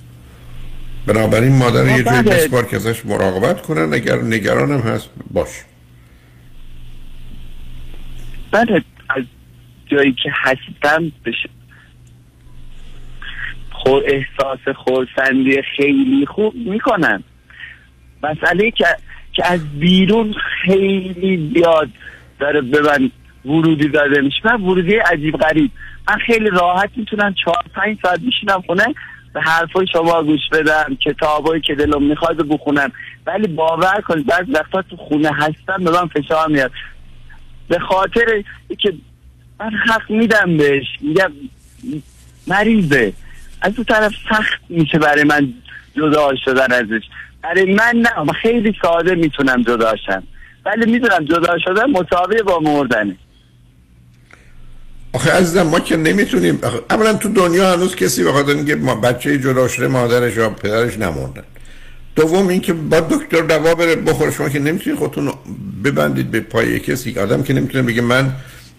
بنابراین 1.06 1.52
مادر 1.52 1.86
یه 1.86 2.02
جایی 2.02 2.22
بله. 2.22 2.36
بسپار 2.36 2.66
که 2.66 2.76
ازش 2.76 3.06
مراقبت 3.06 3.62
کنن. 3.62 3.94
اگر 3.94 4.22
نگرانم 4.22 4.80
هست 4.80 5.08
باش. 5.30 5.48
از 8.52 8.66
جایی 9.94 10.12
که 10.12 10.32
هستم 10.34 11.12
بشه. 11.24 11.48
خور 13.72 14.02
احساس 14.06 14.76
خورسندی 14.76 15.62
خیلی 15.76 16.26
خوب 16.26 16.54
می‌کنم. 16.54 17.24
مسئله 18.22 18.70
که 18.70 18.86
که 19.32 19.46
از 19.46 19.80
بیرون 19.80 20.34
خیلی 20.64 21.52
زیاد 21.54 21.88
داره 22.40 22.60
به 22.60 22.80
من 22.82 23.10
ورودی 23.44 23.88
داده 23.88 24.20
میشه. 24.20 24.40
من 24.44 24.62
ورودی 24.62 24.94
عجیب 24.94 25.36
غریب. 25.36 25.70
من 26.08 26.18
خیلی 26.26 26.50
راحت 26.50 26.90
می‌تونم 26.96 27.34
چهار 27.44 27.64
پنج 27.74 27.98
ساعت 28.02 28.20
بشینم 28.20 28.62
خونه 28.66 28.84
به 29.34 29.40
حرفای 29.40 29.86
شما 29.92 30.22
گوش 30.22 30.40
بدم 30.52 30.96
کتابایی 31.00 31.62
که 31.62 31.74
دلم 31.74 32.02
می‌خواد 32.02 32.48
بخونم. 32.48 32.92
ولی 33.26 33.46
باور 33.46 34.00
کنید 34.00 34.26
بعض 34.26 34.44
وقتا 34.48 34.82
تو 34.82 34.96
خونه 34.96 35.30
هستم 35.32 35.84
به 35.84 35.90
من 35.90 36.06
فشار 36.06 36.48
میاد. 36.48 36.72
به 37.68 37.78
خاطر 37.78 38.44
که 38.78 38.92
من 39.60 39.70
حق 39.86 40.10
میدم 40.10 40.56
بهش. 40.56 40.86
میگم 41.00 41.32
مریضه. 42.46 43.12
از 43.62 43.72
اون 43.76 43.84
طرف 43.84 44.12
سخت 44.30 44.60
میشه 44.68 44.98
برای 44.98 45.24
من 45.24 45.54
جدا 45.96 46.30
شدن 46.44 46.72
ازش. 46.72 47.02
برای 47.42 47.74
من 47.74 47.94
نه 47.96 48.20
من 48.20 48.32
خیلی 48.42 48.74
ساده 48.82 49.14
می‌تونم 49.14 49.62
جدا 49.62 49.96
شم. 50.06 50.22
ولی 50.66 50.92
می‌دونم 50.92 51.24
جدا 51.24 51.58
شدن 51.58 51.90
مساوی 51.90 52.42
با 52.42 52.60
مردنه. 52.60 53.16
آخه 55.12 55.32
عزیزم 55.32 55.62
ما 55.62 55.80
که 55.80 55.96
نمی‌تونیم. 55.96 56.60
اولا 56.90 57.14
تو 57.14 57.28
دنیا 57.28 57.72
هنوز 57.72 57.96
کسی 57.96 58.24
به 58.24 58.32
خاطر 58.32 58.50
اینکه 58.50 58.74
ما 58.74 58.94
بچه 58.94 59.38
جدا 59.38 59.68
شده 59.68 59.88
مادرش 59.88 60.36
یا 60.36 60.50
پدرش 60.50 60.98
نمردن. 60.98 61.44
دوم 62.16 62.48
اینکه 62.48 62.72
با 62.72 63.00
دکتر 63.00 63.42
دوا 63.42 63.74
بره 63.74 63.96
بخوره. 63.96 64.30
شما 64.30 64.48
که 64.48 64.58
نمی‌تونید 64.58 64.98
خودتون 64.98 65.32
ببندید 65.84 66.30
به 66.30 66.40
پای 66.40 66.80
کسی. 66.80 67.18
آدم 67.18 67.42
که 67.42 67.52
نمی‌تونه 67.52 67.82
بگه 67.82 68.02
من 68.02 68.32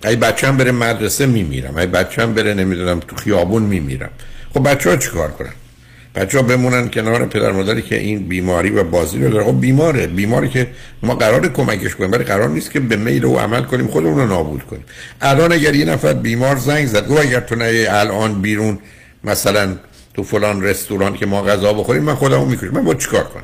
ای 0.03 0.15
بچه‌م 0.15 0.57
بره 0.57 0.71
مدرسه 0.71 1.25
میمیرم 1.25 1.77
ای 1.77 1.87
بچه‌م 1.87 2.33
بره 2.33 2.53
نمی‌دونم 2.53 2.99
تو 2.99 3.15
خیابون 3.15 3.63
میمیرم. 3.63 4.09
خب 4.53 4.69
بچه 4.69 4.89
ها 4.89 4.95
چیکار 4.95 5.31
کنن؟ 5.31 5.53
بچه 6.15 6.37
ها 6.37 6.43
بمونن 6.43 6.89
کنار 6.89 7.25
پدر 7.25 7.51
مادری 7.51 7.81
که 7.81 7.99
این 7.99 8.27
بیماری 8.27 8.69
و 8.69 8.83
بازی 8.83 9.19
رو 9.19 9.29
داره. 9.29 9.43
خب 9.43 9.61
بیماره 9.61 10.07
بیماری 10.07 10.49
که 10.49 10.67
ما 11.03 11.15
قرار 11.15 11.47
کمکش 11.47 11.95
کنیم 11.95 12.11
ولی 12.11 12.23
قرار 12.23 12.49
نیست 12.49 12.71
که 12.71 12.79
به 12.79 12.95
میل 12.95 13.25
او 13.25 13.39
عمل 13.39 13.63
کنیم 13.63 13.87
خودمون 13.87 14.17
رو 14.17 14.27
نابود 14.27 14.63
کنیم. 14.63 14.83
الان 15.21 15.51
اگر 15.51 15.75
یه 15.75 15.85
نفر 15.85 16.13
بیمار 16.13 16.55
زنگ 16.55 16.87
زد 16.87 17.07
گفت 17.07 17.21
اگر 17.21 17.39
تو 17.39 17.55
نه 17.55 17.87
الان 17.89 18.41
بیرون 18.41 18.79
مثلا 19.23 19.75
تو 20.13 20.23
فلان 20.23 20.63
رستوران 20.63 21.13
که 21.13 21.25
ما 21.25 21.43
غذا 21.43 21.73
بخوریم 21.73 22.03
من 22.03 22.15
خودمو 22.15 22.45
می‌کشم. 22.45 22.69
من 22.69 22.83
با 22.83 22.93
چیکار 22.93 23.23
کنم؟ 23.23 23.43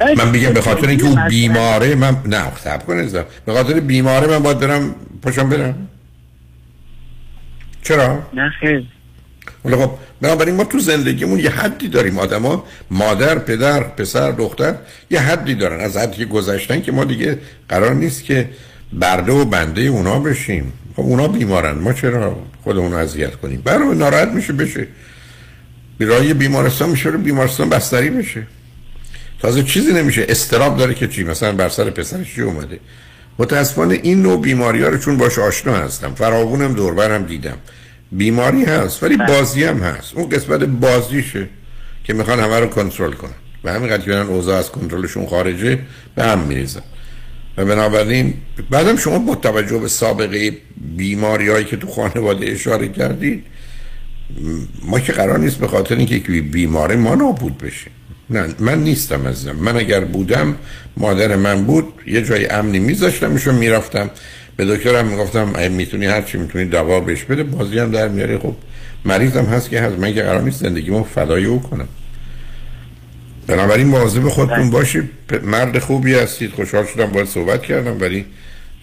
من 0.00 0.30
میگم 0.30 0.52
به 0.52 0.60
خاطر 0.60 0.88
اینکه 0.88 1.04
او 1.06 1.16
بیماره 1.28 1.94
من 1.94 2.16
نه 2.26 2.56
صبر 2.64 2.84
کن 2.84 2.98
عزیزم. 2.98 3.24
به 3.46 3.52
خاطر 3.52 3.80
بیماره 3.80 4.26
من 4.26 4.38
باید 4.38 4.58
برم 4.58 4.94
پاشم 5.22 5.48
برم. 5.48 5.88
چرا؟ 7.82 8.22
نه 8.34 8.50
خیر. 8.60 8.84
ولی 9.64 9.76
خب 9.76 9.90
بنابراین 10.20 10.54
ما 10.54 10.64
تو 10.64 10.78
زندگیمون 10.78 11.38
یه 11.38 11.50
حدی 11.50 11.88
داریم. 11.88 12.18
آدما 12.18 12.64
مادر 12.90 13.38
پدر 13.38 13.80
پسر 13.80 14.30
دختر 14.30 14.74
یه 15.10 15.20
حدی 15.20 15.54
دارن. 15.54 15.80
از 15.80 15.96
حدی 15.96 16.16
که 16.16 16.24
گذشتن 16.24 16.82
که 16.82 16.92
ما 16.92 17.04
دیگه 17.04 17.38
قرار 17.68 17.94
نیست 17.94 18.24
که 18.24 18.48
برده 18.92 19.32
و 19.32 19.44
بنده 19.44 19.82
اونا 19.82 20.20
بشیم. 20.20 20.72
خب 20.96 21.02
اونا 21.02 21.28
بیمارن. 21.28 21.78
ما 21.78 21.92
چرا 21.92 22.36
خودمون 22.64 22.92
رو 22.92 22.98
اذیت 22.98 23.34
کنیم؟ 23.36 23.60
برای 23.64 23.96
ناراحت 23.96 24.28
میشه 24.28 24.52
بشه. 24.52 24.86
برای 25.98 26.34
بیمارستان 26.34 26.90
میشه 26.90 27.08
رو 27.08 27.18
بیمارستان 27.18 27.68
بستری 27.68 28.10
بشه 28.10 28.46
تازه 29.40 29.62
چیزی 29.62 29.92
نمیشه. 29.92 30.26
استراب 30.28 30.76
داره 30.76 30.94
که 30.94 31.08
چی؟ 31.08 31.24
مثلا 31.24 31.52
بر 31.52 31.68
سر 31.68 31.90
پسرش 31.90 32.34
چی 32.34 32.42
اومده؟ 32.42 32.80
متاسفانه 33.38 34.00
این 34.02 34.22
نوع 34.22 34.40
بیماری 34.40 34.82
ها 34.82 34.88
رو 34.88 34.98
چون 34.98 35.16
باش 35.16 35.38
آشنا 35.38 35.76
هستم. 35.76 36.14
فراغونم 36.14 36.74
دوربرم 36.74 37.24
دیدم. 37.24 37.56
بیماری 38.12 38.64
هست 38.64 39.02
ولی 39.02 39.16
بازی 39.16 39.64
هم 39.64 39.78
هست. 39.78 40.14
اون 40.14 40.28
قسمت 40.28 40.60
بازیشه 40.60 41.48
که 42.04 42.14
می‌خوان 42.14 42.40
همه 42.40 42.60
رو 42.60 42.66
کنترل 42.66 43.12
کنن. 43.12 43.30
و 43.64 43.72
همینقدر 43.72 44.04
که 44.04 44.16
اوضاع 44.16 44.58
از 44.58 44.70
کنترلشون 44.70 45.26
خارجه 45.26 45.78
به 46.14 46.24
هم 46.24 46.38
میریزن 46.38 46.82
و 47.56 47.64
بنابراین 47.64 48.34
بعدم 48.70 48.96
شما 48.96 49.18
با 49.18 49.34
توجه 49.34 49.78
به 49.78 49.88
سابقه 49.88 50.52
بیماری 50.96 51.48
هایی 51.48 51.64
که 51.64 51.76
تو 51.76 51.86
خانواده 51.86 52.46
اشاره 52.50 52.88
کردید 52.88 53.44
ما 54.82 55.00
که 55.00 55.12
قرار 55.12 55.38
نیست 55.38 55.58
به 55.58 55.68
خاطر 55.68 55.96
اینکه 55.96 56.14
یکی 56.14 56.40
بیماره 56.40 56.96
ما 56.96 57.14
نابود 57.14 57.58
بشه. 57.58 57.90
نه 58.30 58.54
من 58.58 58.84
نیستم 58.84 59.28
عزیزم. 59.28 59.56
من 59.56 59.76
اگر 59.76 60.00
بودم 60.00 60.56
مادر 60.96 61.36
من 61.36 61.64
بود 61.64 61.84
یه 62.06 62.22
جای 62.22 62.46
امنی 62.46 62.78
میذاشتمشون 62.78 63.54
می‌رفتم. 63.54 64.10
به 64.56 64.64
دکترم 64.64 65.06
می‌گفتم 65.06 65.52
اگه 65.54 65.68
می‌تونی 65.68 66.06
هر 66.06 66.22
چی 66.22 66.38
می‌تونی 66.38 66.64
دوا 66.64 67.00
بهش 67.00 67.24
بده 67.24 67.42
بازی 67.42 67.78
هم 67.78 67.90
در 67.90 68.08
میاری. 68.08 68.38
خب 68.38 68.54
مریضم 69.04 69.44
هست 69.44 69.70
که 69.70 69.80
هست. 69.80 69.98
من 69.98 70.14
که 70.14 70.22
قرار 70.22 70.42
نیست 70.42 70.60
زندگیمو 70.60 71.04
فدای 71.04 71.44
او 71.44 71.62
کنم. 71.62 71.88
بنابراین 73.46 73.86
مواظب 73.86 74.28
خودتون 74.28 74.70
باشید 74.70 75.10
پ- 75.32 75.44
مرد 75.44 75.78
خوبی 75.78 76.14
هستید. 76.14 76.52
خوشحال 76.52 76.86
شدم 76.86 77.06
باید 77.06 77.26
صحبت 77.26 77.62
کردم 77.62 78.00
ولی 78.00 78.24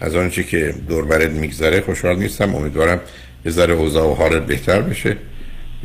از 0.00 0.14
آنچه 0.14 0.42
که 0.42 0.74
دور 0.88 1.04
برت 1.04 1.30
میگذره 1.30 1.80
خوشحال 1.80 2.16
نیستم. 2.16 2.54
امیدوارم 2.54 3.00
یه 3.46 3.52
ذره 3.52 3.74
اوضاع 3.74 4.10
و 4.10 4.14
حالت 4.14 4.46
بهتر 4.46 4.80
بشه. 4.80 5.16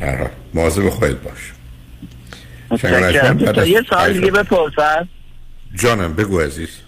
در 0.00 0.26
مواظب 0.54 0.88
خودت 0.88 1.16
باش. 1.16 1.52
از- 2.70 3.68
یه 3.68 3.82
سوال 3.90 4.12
دیگه 4.12 4.30
بپرسم. 4.30 5.08
جانم 5.74 6.14
بگو 6.14 6.40
عزیز. 6.40 6.80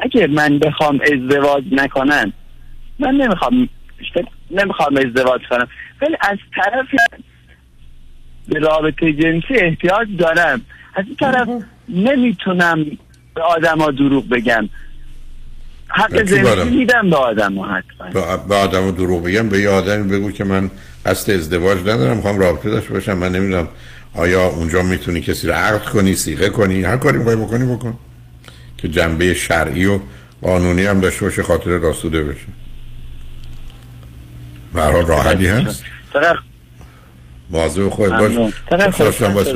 اگه 0.00 0.26
من 0.26 0.58
بخوام 0.58 1.00
ازدواج 1.12 1.64
نکنم 1.72 2.32
من 2.98 3.14
نمی‌خوام 3.14 3.68
نمی‌خوام 4.50 4.96
ازدواج 4.96 5.40
کنم. 5.50 5.68
ولی 6.02 6.16
از 6.20 6.38
طرف 6.56 6.86
به 8.48 8.58
رابطه 8.58 9.12
جنسی 9.12 9.54
احتیاج 9.54 10.08
دارم. 10.18 10.60
از 10.94 11.04
این 11.06 11.16
طرف 11.16 11.48
نمی‌تونم 11.88 12.84
به 13.34 13.42
آدما 13.42 13.90
دروغ 13.90 14.28
بگم. 14.28 14.68
حق؟ 15.88 16.24
زندگی 16.24 16.76
میدم 16.76 17.10
به 17.10 17.16
آدما 17.16 17.68
حتما. 17.68 18.36
به 18.36 18.54
آدم 18.54 18.90
دروغ 18.90 19.24
بگم 19.24 19.48
به 19.48 19.60
یه 19.60 19.68
آدمی 19.68 20.10
بگو 20.10 20.30
که 20.30 20.44
من 20.44 20.70
قصد 21.06 21.32
ازدواج 21.32 21.78
ندارم 21.80 22.16
می‌خوام 22.16 22.38
رابطه 22.38 22.70
داشته 22.70 22.92
باشم. 22.92 23.12
من 23.18 23.32
نمی‌دونم 23.32 23.68
آیا 24.14 24.46
اونجا 24.46 24.82
می‌تونی 24.82 25.20
کسی 25.20 25.46
رو 25.46 25.54
عقد 25.54 25.84
کنی 25.84 26.14
سیغه 26.14 26.48
کنی؟ 26.48 26.82
هر 26.82 26.96
کاری 26.96 27.18
می‌خوای 27.18 27.36
بکنی 27.36 27.76
بکن. 27.76 27.98
که 28.78 28.88
جنبه 28.88 29.34
شرعی 29.34 29.86
و 29.86 30.00
قانونی 30.42 30.86
هم 30.86 31.00
داشته 31.00 31.24
باشه 31.24 31.42
خاطر 31.42 31.70
راسوده 31.70 32.24
بشه. 32.24 32.46
حال 34.74 35.06
راحتی 35.06 35.46
هست؟ 35.46 35.84
مواظب 37.50 37.88
خودت 37.88 38.12
باش. 38.12 38.32
خوشحال 38.94 39.32
باش. 39.32 39.46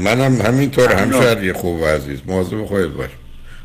منم 0.00 0.40
همینطور. 0.40 0.92
همشهری 0.92 1.52
خوب 1.52 1.80
و 1.80 1.86
عزیز 1.86 2.20
مواظب 2.26 2.64
خودت 2.64 2.88
باش. 2.88 3.10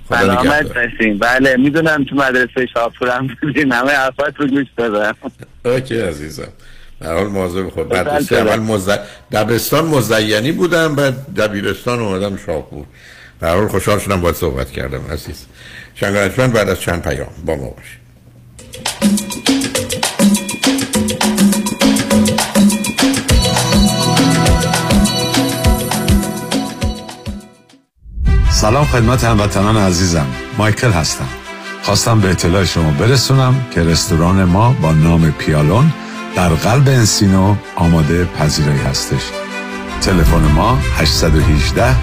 خدا 0.10 0.44
سلامت. 0.44 0.74
باشین 0.74 1.18
بله 1.18 1.58
می‌دونم 1.58 2.04
تو 2.04 2.16
مدرسه 2.16 2.66
شاپورم 2.74 3.28
بودین. 3.42 3.72
همه 3.72 3.92
حرفات 3.92 4.34
رو 4.38 4.48
گوش 4.48 4.68
دادم 4.78 5.16
اوکی 5.66 6.00
عزیزم. 6.00 6.48
در 7.02 7.14
حال 7.14 7.28
مواظب 7.28 7.70
خود. 7.70 7.94
مدرسه 7.94 8.26
شدم. 8.26 8.48
اول 8.48 8.60
مز... 8.60 8.90
دبستان 9.32 9.86
مزینی 9.86 10.52
بودم 10.52 10.96
بعد 10.96 11.34
دبیرستان 11.36 12.00
اومدم 12.00 12.38
شاپور 12.46 12.86
به 13.40 13.48
حال 13.48 13.68
خوشحال 13.68 14.00
شدم 14.00 14.22
باید 14.22 14.36
صحبت 14.36 14.72
کردم 14.72 15.02
عزیز. 15.12 15.46
شنگانشمند 15.96 16.54
بعد 16.54 16.70
از 16.70 16.82
چند 16.82 17.02
پیام 17.02 17.28
با 17.46 17.56
ما 17.56 17.70
باشید. 17.70 18.06
سلام 28.52 28.86
خدمت 28.86 29.24
هموطنان 29.24 29.78
عزیزم. 29.78 30.28
مایکل 30.58 30.92
هستم. 30.92 31.28
خواستم 31.84 32.20
به 32.20 32.30
اطلاع 32.30 32.66
شما 32.66 32.92
برسونم 32.92 33.66
که 33.72 33.84
رستوران 33.84 34.44
ما 34.44 34.76
با 34.82 34.92
نام 34.94 35.32
پیالون 35.32 35.94
در 36.36 36.50
قلب 36.50 36.88
انسینو 36.88 37.56
آماده 37.76 38.26
پذیرایی 38.26 38.80
هستش. 38.80 39.22
تلفن 40.02 40.52
ما 40.56 40.76
818 40.76 41.96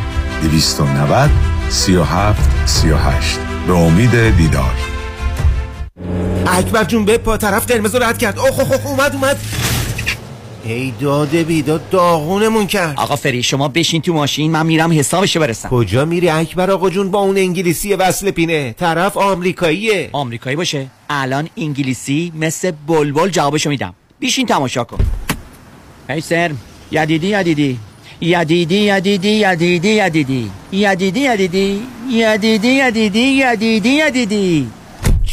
290 0.42 1.30
37 1.68 2.50
38 2.66 3.38
به 3.66 3.72
امید 3.72 4.36
دیدار. 4.36 4.74
اکبر 6.46 6.84
جون 6.84 7.04
به 7.04 7.18
پا 7.18 7.36
طرف 7.36 7.66
قرمز 7.66 7.94
رد 7.94 8.18
کرد. 8.18 8.38
اوه 8.38 8.60
اوه 8.60 8.72
اوه 8.72 8.86
اومد 8.86 9.14
اومد. 9.14 9.36
ای 10.64 10.92
داده 11.00 11.44
بیداد 11.44 11.90
داغونمون 11.90 12.66
کرد. 12.66 12.94
آقا 12.96 13.16
فری 13.16 13.42
شما 13.42 13.68
بشین 13.68 14.02
تو 14.02 14.12
ماشین 14.12 14.50
من 14.50 14.66
میرم 14.66 14.98
حسابشو 14.98 15.40
برسم. 15.40 15.68
کجا 15.68 16.04
میری 16.04 16.28
اکبر 16.28 16.70
آقا 16.70 16.90
جون؟ 16.90 17.10
با 17.10 17.18
اون 17.18 17.38
انگلیسی 17.38 17.94
وصل 17.94 18.30
پینه. 18.30 18.72
طرف 18.78 19.16
آمریکاییه. 19.16 20.08
آمریکایی 20.12 20.56
باشه. 20.56 20.86
الان 21.10 21.48
انگلیسی 21.56 22.32
مثل 22.36 22.70
بلبل 22.86 23.28
جوابشو 23.28 23.70
میدم. 23.70 23.94
بیشین 24.22 24.46
تماشا 24.46 24.84
کن. 24.84 24.98
ای 26.08 26.20
سر 26.20 26.50
یدیدی 26.90 27.26
یدیدی. 27.26 27.78
یدیدی 28.20 28.74
یدیدی 28.74 29.28
یدیدی 29.28 29.88
یدیدی. 29.88 30.50
یدیدی 30.72 31.20
یدیدی. 31.20 31.82
یدیدی 32.10 32.68
یدیدی 32.68 33.20
یدیدی 33.20 33.88
یدیدی. 33.88 34.70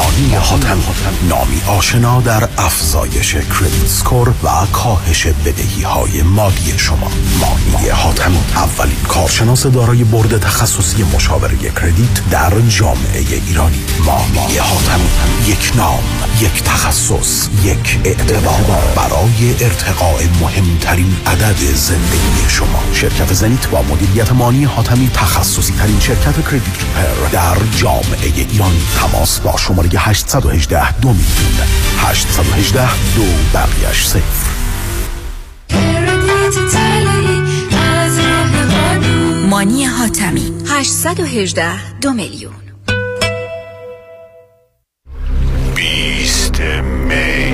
مانی 0.00 0.34
حاتم 0.34 0.78
نامی 1.28 1.62
آشنا 1.66 2.20
در 2.20 2.48
افزایش 2.58 3.34
کردیت 3.34 3.86
سکور 3.86 4.28
و 4.28 4.48
کاهش 4.72 5.26
بدهی 5.26 5.82
های 5.82 6.22
مالی 6.22 6.74
شما. 6.76 7.10
مانی 7.40 7.88
حاتم 7.88 8.32
اولین 8.56 8.96
کارشناس 9.08 9.66
دارای 9.66 10.04
برد 10.04 10.38
تخصصی 10.38 11.04
مشاوره 11.14 11.56
کردیت 11.56 12.30
در 12.30 12.60
جامعه 12.60 13.24
ایرانی. 13.46 13.82
مانی 14.06 14.56
حاتم 14.56 15.00
یک 15.46 15.72
نام 15.76 16.02
یک 16.40 16.62
تخصص 16.62 17.48
یک 17.64 18.00
اعتبار 18.04 18.82
برای 18.96 19.54
ارتقاء 19.60 20.20
مهمترین 20.40 21.16
عدد 21.26 21.58
زندگی 21.74 22.48
شما. 22.48 22.82
شرکت 22.92 23.32
زنیت 23.32 23.68
با 23.68 23.82
مدیریت 23.82 24.32
مانی 24.32 24.64
حاتمی 24.64 25.10
تخصصی 25.14 25.72
ترین 25.72 26.00
شرکت 26.00 26.34
کردیت 26.44 26.80
ریپر 26.80 27.28
در 27.32 27.56
جامعه 27.76 28.32
ایرانی. 28.50 28.82
تماس 29.00 29.40
با 29.40 29.56
شماره 29.56 29.89
818 29.98 31.00
دو 31.00 31.08
میلیون. 31.08 31.68
818 31.98 32.88
دو 33.16 33.22
بقیش 33.54 34.06
صفر. 34.06 34.50
مانی 39.50 39.84
حاتمی. 39.84 40.52
818 40.68 41.98
دو 42.00 42.12
میلیون. 42.12 42.54
20 45.74 46.60
می 47.08 47.49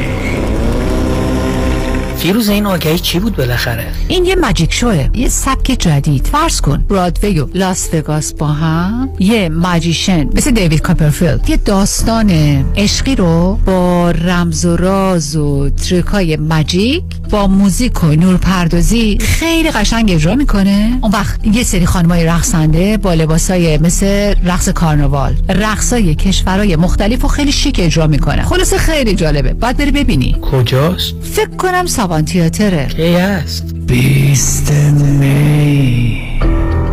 فیروز 2.19 2.49
این 2.49 2.67
آگهی 2.67 2.99
چی 2.99 3.19
بود 3.19 3.37
بالاخره؟ 3.37 3.87
این 4.09 4.25
یه 4.25 4.37
magic 4.37 4.73
show 4.73 4.97
ه. 4.97 5.09
یه 5.15 5.29
سبک 5.29 5.77
جدید. 5.79 6.27
فرض 6.27 6.61
کن. 6.61 6.85
برادوی 6.89 7.41
و 7.41 7.47
لاس 7.55 7.89
وگاس 7.95 8.35
با 8.35 8.47
هم. 8.47 9.09
یه 9.19 9.49
magician 9.49 10.28
مثل 10.35 10.51
دیوید 10.51 10.81
کاپرفیلد. 10.81 11.51
یه 11.51 11.57
داستان 11.57 12.31
عشقی 12.77 13.15
رو 13.15 13.59
با 13.67 14.11
رمز 14.11 14.65
و 14.65 14.77
راز 14.77 15.37
و 15.37 15.71
trick 15.70 16.37
ای 16.37 16.48
magic 16.48 17.05
با 17.31 17.47
موزیک 17.47 18.05
و 18.05 18.07
نور 18.07 18.37
پردازی 18.37 19.19
خیلی 19.21 19.71
قشنگ 19.71 20.11
اجرا 20.11 20.35
می‌کنه. 20.35 20.99
اون 21.03 21.13
وقت 21.13 21.47
یه 21.47 21.63
سری 21.63 21.87
خانمای 21.87 22.25
رقصنده 22.25 22.97
با 22.97 23.15
لباسای 23.15 23.79
مثل 23.79 24.35
رقص 24.45 24.69
کارناوال 24.69 25.35
رقصای 25.49 26.15
کشورهای 26.15 26.77
مختلف 26.77 27.25
و 27.25 27.29
خیلی 27.29 27.53
شیک 27.53 27.81
اجرا 27.83 28.07
می‌کنه 28.07 28.43
خلاصه 28.43 28.79
خیلی 28.79 29.15
جالبه. 29.15 29.53
باید 29.53 29.77
بری 29.77 29.91
ببینی. 29.91 30.37
کجاست؟ 30.53 31.15
فکر 31.23 31.51
کنم 31.51 31.87
سابان 31.87 32.16
تیاتره. 32.25 32.87
کی 32.87 33.15
هست 33.15 33.65
بیست 33.87 34.73
می. 34.73 36.23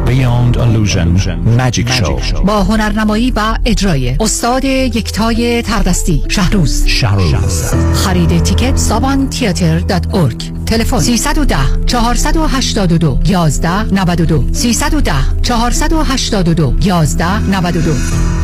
Beyond 0.06 0.56
Illusion. 0.58 1.10
Magic 1.58 1.88
Show. 1.88 2.42
با 2.46 2.64
هنرنمایی 2.64 3.32
و 3.36 3.58
اجرای 3.66 4.16
استاد 4.20 4.66
یکتای 4.66 5.62
تردستی 5.62 6.24
شهروز. 6.28 6.86
شهروز. 6.86 7.74
خرید 7.94 8.44
تیکت 8.44 8.78
سابان 8.78 9.30
تیاتر 9.30 9.80
دات 9.80 10.16
ارگ 10.16 10.52
تلفن 10.66 11.00
310 11.00 11.56
482 11.86 13.20
11 13.26 13.94
92 13.94 14.44
310 14.52 15.14
482 15.42 16.74
11 16.82 17.40
92 17.40 18.43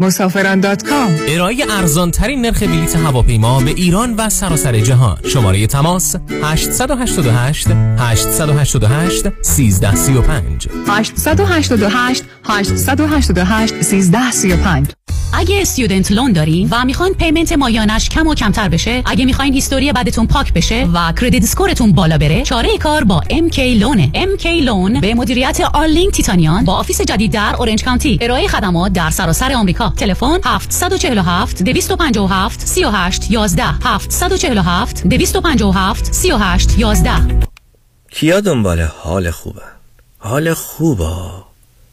مسافران 0.00 0.60
دات 0.60 0.82
کام. 0.82 1.16
ارائه 1.28 1.64
ارزان 1.70 2.10
ترین 2.10 2.40
نرخ 2.46 2.62
بلیط 2.62 2.96
هواپیما 2.96 3.60
به 3.60 3.70
ایران 3.70 4.14
و 4.14 4.28
سراسر 4.28 4.80
جهان. 4.80 5.18
شماره 5.24 5.66
تماس 5.66 6.16
888 6.42 7.68
888 7.98 9.26
1335 9.26 10.68
888 10.88 12.24
888 12.44 13.72
1335 13.72 14.86
اگه 15.32 15.60
student 15.60 16.12
loan 16.12 16.32
دارین 16.32 16.68
و 16.70 16.84
می‌خواین 16.84 17.14
payment 17.14 17.52
ماهیانه‌ش 17.52 18.08
کم 18.08 18.26
و 18.26 18.34
کمتر 18.34 18.68
بشه 18.68 19.02
اگه 19.06 19.24
می‌خواین 19.24 19.54
history 19.54 19.92
بدتون 19.92 20.26
پاک 20.26 20.52
بشه 20.52 20.88
و 20.94 21.12
credit 21.12 21.42
score 21.42 21.73
تون 21.73 21.92
بالا 21.92 22.18
بره 22.18 22.42
چاره 22.42 22.78
کار 22.78 23.04
با 23.04 23.20
MK 23.30 23.58
loan 23.58 24.00
ه 24.00 24.10
MK 24.14 24.46
loan 24.46 25.00
به 25.00 25.14
مدیریت 25.14 25.60
آرلینگ 25.74 26.12
تیتانیان 26.12 26.64
با 26.64 26.74
office 26.74 27.00
جدید 27.00 27.32
در 27.32 27.56
اورنج 27.58 27.84
کانتی 27.84 28.18
ارائه 28.20 28.48
خدمات 28.48 28.92
در 28.92 29.10
سراسر 29.10 29.52
آمریکا. 29.52 29.92
تلفن 29.96 30.40
747 30.44 31.62
257 31.62 32.66
38 32.66 33.30
11 33.30 33.64
747 33.84 35.06
257 35.06 36.14
38 36.14 36.78
11 36.78 37.12
کی‌ها 38.10 38.40
دنبال 38.40 38.80
حال 38.80 39.30
خوبه؟ 39.30 39.62
حال 40.18 40.54
خوبه 40.54 41.04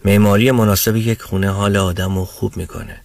معماری 0.06 0.52
مناسب 0.52 0.95
یک 0.95 1.22
خونه 1.22 1.49
حال 1.49 1.78
آدم 1.78 2.16
رو 2.16 2.26
خوب 2.26 2.57
می‌کنه. 2.57 3.05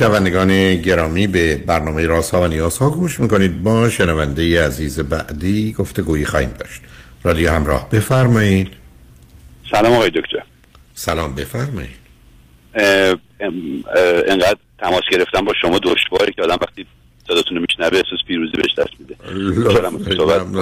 شنوندگان 0.00 0.76
گرامی 0.76 1.26
به 1.26 1.56
برنامه 1.56 2.06
راست 2.06 2.34
ها 2.34 2.42
و 2.42 2.46
نیاز 2.46 2.78
ها 2.78 2.90
گوش 2.90 3.20
می‌کنید. 3.20 3.62
با 3.62 3.88
شنونده 3.88 4.66
عزیز 4.66 5.00
بعدی 5.00 5.72
گفته 5.72 6.02
گویی 6.02 6.24
خواهیم 6.24 6.50
داشت. 6.58 6.80
رادیو 7.22 7.50
همراه 7.50 7.90
بفرمایید. 7.90 8.68
سلام 9.70 9.92
آقای 9.92 10.10
دکتر. 10.10 10.42
سلام 10.94 11.34
بفرمایید. 11.34 12.00
انقدر 14.28 14.56
تماس 14.78 15.02
گرفتم 15.12 15.44
با 15.44 15.52
شما 15.62 15.78
دشواری 15.78 16.32
که 16.32 16.42
آدم 16.42 16.58
وقتی 16.62 16.86
صداتون 17.30 17.56
رو 17.56 17.64
میشنوه 17.68 17.96
احساس 17.98 18.18
پیروزی 18.26 18.52
بهش 18.52 18.74
دست 18.78 18.90
میده. 18.98 19.16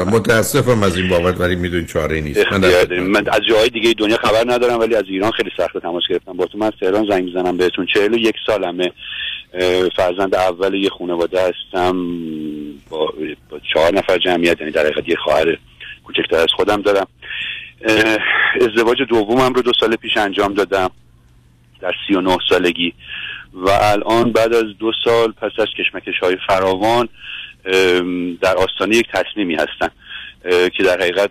متاسفم 0.04 0.82
از 0.82 0.96
این 0.96 1.08
بابت 1.08 1.40
ولی 1.40 1.56
می‌دونی 1.56 1.86
چاره 1.86 2.20
نیست. 2.20 2.52
من. 2.52 2.98
من 3.00 3.28
از 3.28 3.40
جاهای 3.48 3.68
دیگه 3.68 3.94
دنیا 3.98 4.16
خبر 4.16 4.44
ندارم 4.46 4.80
ولی 4.80 4.94
از 4.94 5.04
ایران 5.08 5.30
خیلی 5.30 5.50
سخت 5.56 5.78
تماس 5.78 6.02
گرفتم. 6.10 6.32
با 6.32 6.46
تو 6.46 6.58
من 6.58 6.66
از 6.66 6.72
تهران 6.80 7.06
زنگ 7.10 7.24
می‌زنم 7.24 7.56
بهتون. 7.56 7.86
چهل 7.94 8.14
و 8.14 8.18
یک 8.18 8.34
سالمه. 8.46 8.92
فرزند 9.96 10.34
اول 10.34 10.74
یه 10.74 10.90
خانواده 10.98 11.40
هستم. 11.40 12.06
با, 12.90 13.14
با 13.50 13.60
چهار 13.74 13.94
نفر 13.94 14.18
جمعیت 14.18 14.60
یعنی 14.60 14.72
در 14.72 14.86
حقیقت 14.86 15.08
یه 15.08 15.16
خواهر 15.16 15.56
کوچکتر 16.04 16.36
از 16.36 16.48
خودم 16.56 16.82
دارم. 16.82 17.06
ازدواج 18.60 18.98
دومم 19.08 19.52
رو 19.54 19.62
دو 19.62 19.72
سال 19.80 19.96
پیش 19.96 20.16
انجام 20.16 20.54
دادم. 20.54 20.90
در 21.80 21.92
سی 22.08 22.14
و 22.14 22.20
نه 22.20 22.38
سالگی. 22.48 22.94
و 23.54 23.70
الان 23.70 24.32
بعد 24.32 24.54
از 24.54 24.64
دو 24.78 24.92
سال 25.04 25.32
پس 25.32 25.52
از 25.58 25.66
کشمکش 25.78 26.18
های 26.22 26.36
فراوان 26.46 27.08
در 28.40 28.56
آستانه 28.56 28.96
یک 28.96 29.06
تصمیمی 29.12 29.54
هستم 29.54 29.90
اه، 30.44 30.70
که 30.70 30.82
در 30.82 31.00
حقیقت 31.00 31.30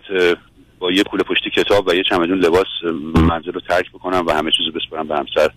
با 0.78 0.92
یه 0.92 1.02
کوله 1.02 1.22
پشتی 1.22 1.50
کتاب 1.50 1.88
و 1.88 1.94
یه 1.94 2.02
چمدون 2.02 2.38
لباس 2.38 2.66
منزل 3.14 3.52
رو 3.52 3.60
ترک 3.60 3.90
بکنم 3.90 4.26
و 4.26 4.30
همه 4.32 4.50
چیز 4.50 4.66
رو 4.66 4.72
بسپرم 4.72 5.08
به 5.08 5.16
همسر 5.16 5.50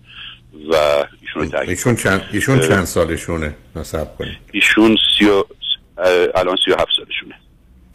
و 0.70 0.74
ایشون 1.20 1.42
رو 1.42 1.46
ترک 1.46 1.68
ایشون 1.68 1.96
چند 1.96 2.22
ایشون. 2.32 2.60
چند 2.60 2.84
سالشونه؟ 2.84 3.54
نصب 3.76 4.16
کنید. 4.18 4.38
ایشون 4.52 4.96
سی 5.18 5.24
و 5.24 5.44
الان 6.34 6.56
سی 6.64 6.70
و 6.70 6.74
هفت 6.74 6.90
سالشونه. 6.96 7.34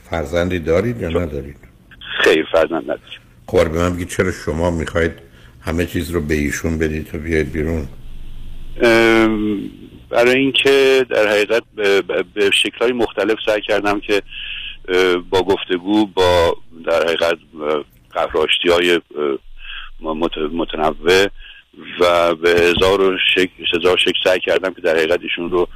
فرزندی 0.09 0.59
دارید 0.59 1.01
یا 1.01 1.09
ندارید؟ 1.09 1.57
خیر 2.23 2.47
فرزند 2.51 2.83
نداریم. 2.83 3.19
خب 3.47 3.71
به 3.71 3.79
من 3.79 3.93
بگید 3.95 4.09
چرا 4.09 4.31
شما 4.31 4.71
می‌خواید 4.71 5.11
همه 5.61 5.85
چیز 5.85 6.11
رو 6.11 6.21
به 6.21 6.33
ایشون 6.33 6.77
بدید 6.77 7.07
تا 7.07 7.17
بیاید 7.17 7.51
بیرون؟ 7.51 7.87
برای 10.09 10.35
اینکه 10.35 11.05
در 11.09 11.27
حقیقت 11.27 11.63
به, 11.75 12.51
شکلهای 12.51 12.91
مختلف 12.91 13.37
سعی 13.45 13.61
کردم 13.61 13.99
که 13.99 14.21
با 15.29 15.43
گفتگو 15.43 16.05
با 16.05 16.57
در 16.85 17.03
حقیقت 17.03 17.37
قفراشتی 18.15 18.69
های 18.69 19.01
متنوع 20.53 21.27
و 21.99 22.35
به 22.35 22.49
هزار 22.49 23.01
و 23.01 23.17
شک 23.35 23.49
شکل 23.97 24.19
سعی 24.23 24.39
کردم 24.39 24.73
که 24.73 24.81
در 24.81 24.95
حقیقت 24.95 25.19
ایشون 25.21 25.51
رو 25.51 25.67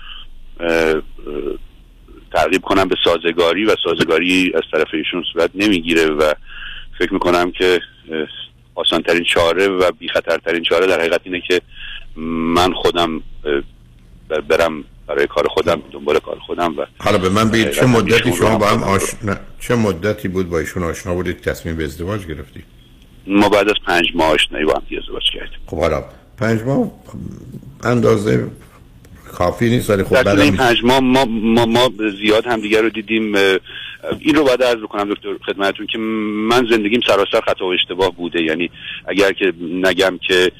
ترغیب 2.33 2.61
کنم 2.61 2.87
به 2.87 2.95
سازگاری 3.03 3.65
و 3.65 3.75
سازگاری 3.83 4.51
از 4.55 4.63
طرف 4.71 4.93
ایشون 4.93 5.23
صورت 5.33 5.49
نمی‌گیره 5.55 6.05
و 6.05 6.33
فکر 6.99 7.13
می‌کنم 7.13 7.51
که 7.51 7.79
آسانترین 8.75 9.23
چاره 9.23 9.67
و 9.67 9.91
بی 9.91 10.07
خطرترین 10.07 10.63
چاره 10.63 10.87
در 10.87 10.99
حقیقت 10.99 11.21
اینه 11.23 11.41
که 11.41 11.61
من 12.17 12.73
خودم 12.73 13.21
برم 14.49 14.83
برای 15.07 15.27
کار 15.27 15.47
خودم 15.47 15.81
دنبال 15.91 16.19
کار 16.19 16.39
خودم 16.39 16.77
و 16.77 16.85
حالا 16.97 17.17
به 17.17 17.29
من 17.29 17.49
بگید 17.49 17.71
چه 17.71 17.85
مدتی 17.85 18.33
شما 18.33 18.57
با 18.57 18.67
هم 18.67 18.83
آشنا 18.83 19.35
چه 19.59 19.75
مدتی 19.75 20.27
بود 20.27 20.49
با 20.49 20.59
ایشون 20.59 20.83
آشنا 20.83 21.13
بودید؟ 21.13 21.41
تصمیم 21.41 21.75
به 21.75 21.83
ازدواج 21.83 22.25
گرفتید؟ 22.25 22.63
ما 23.27 23.49
بعد 23.49 23.69
از 23.69 23.75
پنج 23.87 24.05
ماه 24.15 24.31
آشنایی 24.31 24.65
با 24.65 24.73
هم 24.73 24.97
ازدواج 24.97 25.23
کردیم. 25.33 25.59
خب 25.65 25.77
حالا 25.77 26.03
پنج 26.37 26.61
ماه 26.61 26.91
اندازه 27.83 28.47
کافی 29.31 29.69
نیست 29.69 29.89
ولی 29.89 30.03
خب 30.03 30.23
طول 30.23 30.39
این 30.39 30.57
پنج 30.57 30.77
ماه 30.83 30.99
ما, 30.99 31.25
ما, 31.25 31.65
ما 31.65 31.91
زیاد 32.21 32.45
همدیگه 32.45 32.81
رو 32.81 32.89
دیدیم 32.89 33.35
این 34.19 34.35
رو 34.35 34.43
باید 34.43 34.63
عرض 34.63 34.79
بکنم 34.79 35.13
دکتر 35.13 35.37
خدمتتون 35.45 35.87
که 35.87 35.97
من 35.97 36.67
زندگیم 36.71 37.01
سراسر 37.07 37.41
خطا 37.45 37.65
و 37.65 37.73
اشتباه 37.73 38.11
بوده. 38.15 38.43
یعنی 38.43 38.69
اگر 39.07 39.31
که 39.31 39.53
نگم 39.61 40.19
که 40.27 40.51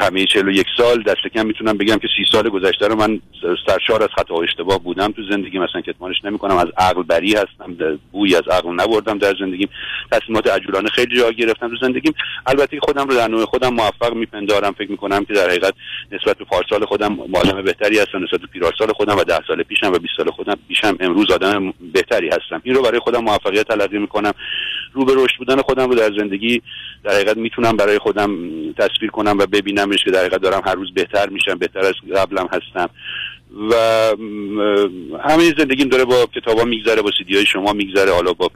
همه 0.00 0.24
چهل 0.24 0.48
و 0.48 0.50
یک 0.50 0.66
سال 0.76 1.02
دست 1.02 1.26
کم 1.34 1.46
می‌تونم 1.46 1.78
بگم 1.78 1.96
که 1.96 2.08
سی 2.16 2.24
سال 2.32 2.48
گذشته 2.48 2.86
رو 2.88 2.94
من 2.94 3.20
سرشار 3.66 4.02
از 4.02 4.08
خطا 4.16 4.34
و 4.34 4.42
اشتباه 4.42 4.78
بودم 4.78 5.12
تو 5.12 5.22
زندگی 5.30 5.58
مثلا 5.58 5.80
کتمانش 5.80 6.24
نمی‌کنم. 6.24 6.56
از 6.56 6.66
عقل 6.76 7.02
بری 7.02 7.34
هستم 7.34 7.98
بوی 8.12 8.36
از 8.36 8.48
عقل 8.50 8.70
نبردم 8.72 9.18
در 9.18 9.34
زندگیم. 9.40 9.68
تصمیمات 10.12 10.46
عجولانه 10.46 10.88
خیلی 10.88 11.16
جا 11.16 11.30
گرفتم 11.30 11.68
تو 11.68 11.76
زندگیم. 11.80 12.14
البته 12.46 12.78
خودم 12.82 13.08
رو 13.08 13.14
در 13.14 13.28
نوع 13.28 13.44
خودم 13.44 13.74
موفق 13.74 14.14
میپندارم. 14.14 14.72
فکر 14.72 14.90
می‌کنم 14.90 15.24
که 15.24 15.34
در 15.34 15.48
حقیقت 15.48 15.74
نسبت 16.12 16.38
به 16.38 16.44
پارسال 16.44 16.84
خودم 16.84 17.18
آدم 17.20 17.62
بهتری 17.62 17.98
هستم 17.98 18.24
نسبت 18.24 18.40
به 18.40 18.46
پیراسال 18.46 18.92
خودم 18.92 19.16
و 19.16 19.24
ده 19.24 19.40
سال 19.46 19.62
پیشم 19.62 19.92
و 19.92 19.98
20 19.98 20.14
سال 20.16 20.30
خودم 20.30 20.58
پیشم 20.68 20.96
امروز 21.00 21.30
آدم 21.30 21.74
بهتری 21.92 22.28
هستم. 22.28 22.60
این 22.64 22.74
رو 22.74 22.82
برای 22.82 22.98
خودم 22.98 23.24
موفقیت 23.24 23.68
تلقی 23.68 23.98
می‌کنم. 23.98 24.32
رو 24.92 25.04
به 25.04 25.12
رشد 25.16 25.38
بودن 25.38 25.62
خودم 25.62 25.88
رو 25.88 25.94
در 25.94 26.10
زندگی 26.18 26.62
در 27.04 27.10
حقیقت 27.10 27.36
می‌تونم 27.36 27.76
برای 27.76 27.98
خودم 27.98 28.30
تصویر 28.78 29.10
کنم 29.10 29.38
و 29.38 29.46
ببینمش 29.52 30.04
که 30.04 30.10
در 30.10 30.20
حقیقت 30.20 30.40
دارم 30.42 30.62
هر 30.64 30.74
روز 30.74 30.94
بهتر 30.94 31.28
میشم 31.28 31.54
بهتر 31.54 31.80
از 31.80 31.94
قبلم 32.16 32.48
هستم. 32.52 32.90
و 33.70 33.74
همه 35.24 35.54
زندگیم 35.58 35.88
داره 35.88 36.04
با 36.04 36.28
کتابا 36.34 36.64
میگذره 36.64 37.02
با 37.02 37.10
سیدی 37.18 37.36
های 37.36 37.46
شما 37.46 37.72
میگذره 37.72 38.12
حالا 38.12 38.32
با 38.32 38.50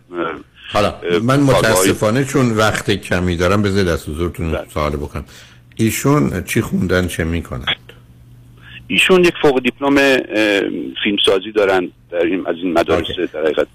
حالا 0.73 0.95
من 1.23 1.41
متاسفانه 1.41 2.25
چون 2.25 2.51
وقت 2.51 2.91
کمی 2.91 3.37
دارم 3.37 3.63
بذارید 3.63 3.89
از 3.89 4.09
حضورتون 4.09 4.53
بله. 4.53 4.67
سوال 4.75 4.93
بکنم. 4.93 5.25
ایشون 5.77 6.45
چی 6.45 6.61
خوندن 6.61 7.09
چه 7.09 7.25
می‌کنند 7.25 7.93
ایشون 8.89 9.25
یک 9.25 9.35
فوق 9.43 9.63
دیپلم 9.63 10.17
فیلمسازی 11.05 11.53
دارن 11.55 11.91
در 12.11 12.19
این 12.19 12.47
از 12.47 12.57
این 12.57 12.73
مدارس 12.73 13.07
در 13.33 13.41
حقیقت 13.41 13.67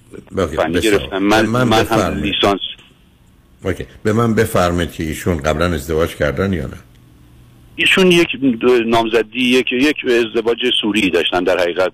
فنی. 0.55 0.79
گرفتن. 0.79 1.17
من, 1.17 1.45
من 1.45 1.63
من, 1.63 1.85
هم. 1.85 2.13
لیسانس 2.13 2.59
اوکی. 3.63 3.85
به 4.03 4.13
من 4.13 4.35
بفرمایید 4.35 4.91
که 4.91 5.03
ایشون 5.03 5.37
قبلا 5.37 5.65
ازدواج 5.65 6.15
کردن 6.15 6.53
یا 6.53 6.65
نه. 6.65 6.77
ایشون 7.75 8.11
یک 8.11 8.27
نامزدی 8.85 9.39
یک 9.39 9.71
یک 9.71 9.95
ازدواج 10.05 10.57
سوری 10.81 11.09
داشتن. 11.09 11.43
در 11.43 11.57
حقیقت 11.57 11.91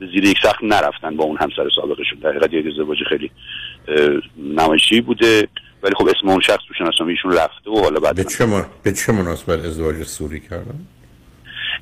زیر 0.00 0.24
یک 0.24 0.38
سخت 0.42 0.62
نرفتن 0.62 1.16
با 1.16 1.24
اون 1.24 1.36
همسر 1.36 1.68
سابقشون. 1.76 2.18
در 2.22 2.30
حقیقت 2.30 2.52
یک 2.52 2.66
ازدواج 2.66 2.98
خیلی 3.08 3.30
نمایشی 4.38 5.00
بوده. 5.00 5.48
ولی 5.82 5.94
خب 5.94 6.08
اسم 6.08 6.28
اون 6.28 6.40
شخص 6.40 6.60
تو 6.68 6.74
شناسنامه 6.78 7.12
ایشون 7.12 7.32
رفته 7.32 7.70
و 7.70 7.78
حالا 7.78 8.00
بعد 8.00 8.16
به 8.16 8.24
چه, 8.24 8.46
من... 8.46 8.64
به 8.82 8.92
چه 8.92 9.12
مناسبت 9.12 9.64
ازدواج 9.64 10.02
سوری 10.02 10.40
کردن؟ 10.40 10.86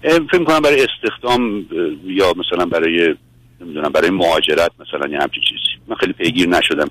فکر 0.02 0.44
کنم 0.44 0.60
برای 0.60 0.86
استخدام 0.86 1.66
یا 2.04 2.34
مثلا 2.36 2.66
برای 2.66 3.14
نمی‌دونم 3.60 3.88
برای 3.88 4.10
مهاجرت 4.10 4.70
مثلا 4.80 5.08
یه 5.08 5.18
همچین 5.18 5.42
چیزی. 5.48 5.60
من 5.88 5.96
خیلی 5.96 6.12
پیگیر 6.12 6.48
نشدم 6.48 6.88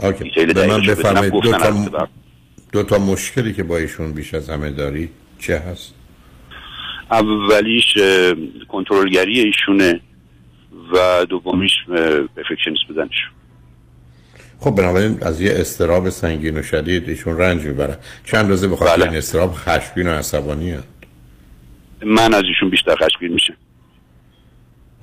که 0.00 0.24
دیتیل 0.24 0.52
به 0.52 0.66
من 0.66 0.78
دقیقش 0.78 1.04
بدونم. 1.04 1.28
گفتن 1.28 2.08
دو 2.74 2.82
تا 2.82 2.98
مشکلی 2.98 3.52
که 3.52 3.62
با 3.62 3.76
ایشون 3.76 4.12
بیش 4.12 4.34
از 4.34 4.50
همه 4.50 4.70
داری 4.70 5.08
چه 5.38 5.58
هست؟ 5.58 5.94
اولیش 7.10 7.98
کنترلگری 8.68 9.40
ایشونه 9.40 10.00
و 10.92 11.26
دومیش 11.28 11.72
پرفکشنیست 12.36 12.82
بودنش 12.88 13.30
خب 14.60 14.70
بنابراین 14.70 15.18
از 15.22 15.40
یه 15.40 15.52
استراب 15.56 16.08
سنگین 16.08 16.58
و 16.58 16.62
شدید 16.62 17.08
ایشون 17.08 17.38
رنج 17.38 17.62
می‌برن 17.62 17.96
چند 18.24 18.50
روزه 18.50 18.68
به 18.68 18.76
خاطر 18.76 18.96
بله. 18.96 19.04
این 19.04 19.16
استراب 19.16 19.54
خشمگین 19.54 20.06
و 20.06 20.10
عصبانی 20.10 20.70
هست؟ 20.70 20.88
من 22.06 22.34
از 22.34 22.42
ایشون 22.42 22.70
بیشتر 22.70 22.96
خشمگین 22.96 23.32
میشه 23.32 23.54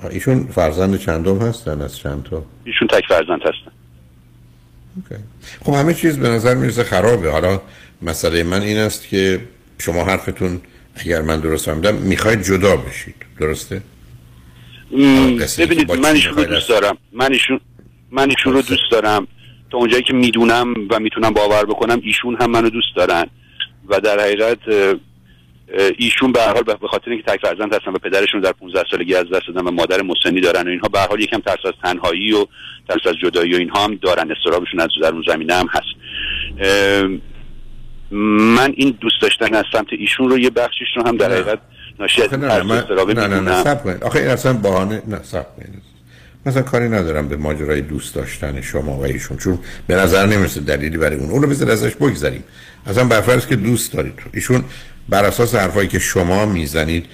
ایشون 0.10 0.48
فرزند 0.48 1.00
چندم 1.00 1.38
هستن؟ 1.38 1.82
از 1.82 1.98
چند 1.98 2.24
تا؟ 2.24 2.46
ایشون 2.66 2.88
تک 2.88 3.04
فرزند 3.08 3.42
هستن. 3.42 3.72
خب 5.66 5.74
همه 5.74 5.94
چیز 5.94 6.18
به 6.18 6.30
نظر 6.30 6.56
می‌رسه 6.56 6.84
خرابه. 6.84 7.32
حالا 7.32 7.62
مسئله 8.02 8.44
من 8.44 8.62
این 8.62 8.78
است 8.78 9.08
که 9.08 9.40
شما 9.78 10.04
حرفتون 10.04 10.62
اگر 10.96 11.22
من 11.22 11.40
درست 11.40 11.66
فهمیدم 11.66 11.96
می‌خواید 11.96 12.44
جدا 12.44 12.76
بشید. 12.78 13.16
درسته؟ 13.40 13.82
ببینید 15.58 15.92
من 15.92 16.16
ایشون 16.16 16.36
رو 16.36 16.44
دوست؟ 16.44 16.70
دارم. 16.70 16.98
من 17.14 17.32
ایشون 17.32 17.60
من 18.12 18.30
ایشون 18.30 18.54
رو 18.54 18.62
دوست 18.62 18.92
دارم. 18.92 19.28
تا 19.72 19.78
اونجایی 19.78 20.04
که 20.04 20.14
می‌دونم 20.14 20.74
و 20.90 21.00
می‌تونم 21.00 21.34
باور 21.34 21.66
بکنم 21.66 22.02
ایشون 22.04 22.38
هم 22.42 22.52
منو 22.52 22.70
دوست 22.70 22.96
دارن. 22.96 23.26
و 23.88 24.00
در 24.00 24.20
حقیقت 24.20 24.58
ایشون 25.98 26.32
به 26.32 26.44
حال 26.44 26.64
به 26.64 26.88
خاطر 26.88 27.12
اینکه 27.12 27.32
تک 27.32 27.40
فرزند 27.42 27.74
هستن 27.74 27.92
و 27.92 27.98
پدرشون 27.98 28.42
در 28.42 28.52
15 28.52 28.84
سالگی 28.92 29.16
از 29.16 29.26
دست 29.34 29.48
دادن 29.48 29.68
و 29.68 29.72
مادر 29.72 30.02
مسنی 30.02 30.42
دارن 30.42 30.68
و 30.68 30.70
اینها 30.70 30.88
به 30.88 31.00
هر 31.00 31.08
حال 31.08 31.20
یکم 31.22 31.40
ترس 31.40 31.66
از 31.66 31.74
تنهایی 31.84 32.34
و 32.34 32.46
ترس 32.90 33.08
از 33.08 33.16
جدایی 33.24 33.54
و 33.54 33.58
اینها 33.58 33.84
هم 33.84 33.96
دارن. 33.96 34.32
استرابشون 34.32 34.80
از 34.80 34.90
در 35.02 35.12
اون 35.12 35.24
زمینه 35.28 35.54
هم 35.54 35.68
هست. 35.72 35.92
من 38.58 38.74
این 38.78 38.98
دوست 39.02 39.22
داشتن 39.22 39.56
از 39.56 39.66
سمت 39.74 39.88
ایشون 39.92 40.30
رو 40.30 40.40
یه 40.40 40.50
بخشیش 40.50 40.88
رو 40.96 41.08
هم 41.08 41.18
در 41.18 41.32
حقیقت 41.32 41.60
ناشی 42.00 42.22
از 42.22 42.34
نه 42.34 43.40
نه 43.40 43.76
کنید. 43.76 44.04
آخه 44.04 44.20
این 44.20 44.28
اصلا 44.28 44.54
بهانه 44.54 45.02
نه 45.08 45.20
کنید. 45.58 45.92
مثلا 46.46 46.62
کاری 46.62 46.90
ندارم 46.90 47.28
به 47.28 47.38
ماجرای 47.38 47.82
دوست 47.82 48.16
داشتن 48.16 48.62
شما 48.62 48.98
و 48.98 49.04
ایشون 49.04 49.38
چون 49.38 49.60
به 49.88 49.96
نظر 49.96 50.26
نمی‌رسه 50.26 50.62
دلیلی 50.62 50.98
برای 50.98 51.18
اون. 51.18 51.30
اون 51.30 51.42
رو 51.42 51.50
بذار 51.50 51.72
ازش 51.72 51.96
بگذاریم 51.96 52.44
اصلا 52.86 53.04
برفرض 53.04 53.48
که 53.48 53.56
دوست 53.56 53.94
دارید. 53.94 54.14
ایشون 54.34 54.64
بر 55.10 55.26
اساس 55.26 55.56
حرفایی 55.56 55.88
که 55.88 56.00
شما 56.00 56.46
می‌زنید 56.46 57.06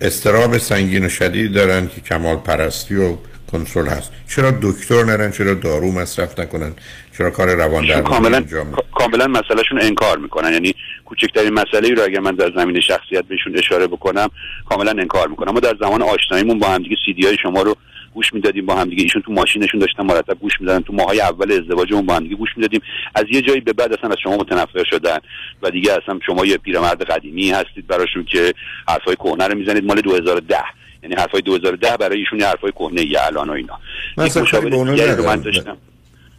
استراب 0.00 0.58
سنگین 0.58 1.04
و 1.04 1.08
شدید 1.08 1.52
دارن 1.52 1.88
که 1.88 2.00
کمال 2.00 2.36
پرستی 2.36 2.96
و 2.96 3.16
کنترل 3.52 3.86
هست. 3.86 4.12
چرا 4.28 4.50
دکتر 4.62 5.04
نرن؟ 5.04 5.30
چرا 5.30 5.54
دارو 5.54 5.92
مصرف 5.92 6.38
نکنن؟ 6.38 6.72
چرا 7.18 7.30
کار 7.30 7.54
روان 7.54 7.86
درمانی 7.86 8.02
کاملا؟ 8.02 8.44
کاملا 8.92 9.26
مسئلهشون 9.26 9.80
انکار 9.80 10.18
می‌کنن. 10.18 10.52
یعنی 10.52 10.74
کوچکترین 11.04 11.54
مسئله 11.54 11.88
ای 11.88 11.94
رو 11.94 12.02
اگر 12.02 12.20
من 12.20 12.34
در 12.34 12.52
زمین 12.56 12.80
شخصیت 12.80 13.24
بهشون 13.24 13.58
اشاره 13.58 13.86
بکنم 13.86 14.28
کاملا 14.68 14.90
انکار 14.90 15.28
می‌کنم 15.28 15.52
ما 15.52 15.60
در 15.60 15.76
زمان 15.80 16.02
آشناییمون 16.02 16.58
با 16.58 16.68
همدیگه 16.68 16.96
سیدی 17.06 17.26
های 17.26 17.36
شما 17.42 17.62
رو 17.62 17.76
گوش 18.14 18.34
می‌دادیم 18.34 18.66
با 18.66 18.74
همدیگه. 18.74 19.02
ایشون 19.02 19.22
تو 19.22 19.32
ماشینشون 19.32 19.80
داشتن 19.80 20.02
مرتب 20.02 20.38
گوش 20.40 20.52
می‌دادن. 20.60 20.80
تو 20.80 20.92
ماهای 20.92 21.20
اول 21.20 21.52
ازدواجمون 21.52 22.06
با 22.06 22.14
همدیگه 22.14 22.36
گوش 22.36 22.50
می‌دادیم. 22.56 22.80
از 23.14 23.24
یه 23.30 23.42
جایی 23.42 23.60
به 23.60 23.72
بعد 23.72 23.92
اصلا 23.92 24.10
از 24.10 24.16
شما 24.22 24.36
متنفر 24.36 24.84
شدن 24.84 25.18
و 25.62 25.70
دیگه 25.70 25.92
اصلا 25.92 26.18
شما 26.26 26.46
یه 26.46 26.56
پیرمرد 26.56 27.02
قدیمی 27.02 27.50
هستید 27.50 27.86
براشون 27.86 28.24
که 28.24 28.54
حرفای 28.88 29.16
کهنه 29.16 29.46
رو 29.46 29.58
می‌زنید 29.58 29.84
مال 29.84 30.00
2010 30.00 30.56
یعنی 31.02 31.14
حرفای 31.14 31.40
2010 31.40 31.96
برای 31.96 32.18
ایشون 32.18 32.42
حرفای 32.42 32.72
کهنه 32.72 33.00
ای 33.00 33.16
الان 33.16 33.48
و 33.48 33.52
اینا. 33.52 33.78
من 34.16 34.28
اونا 34.54 34.92
دیگری 34.92 35.16
رو 35.16 35.26
من. 35.26 35.40
داشتم. 35.40 35.76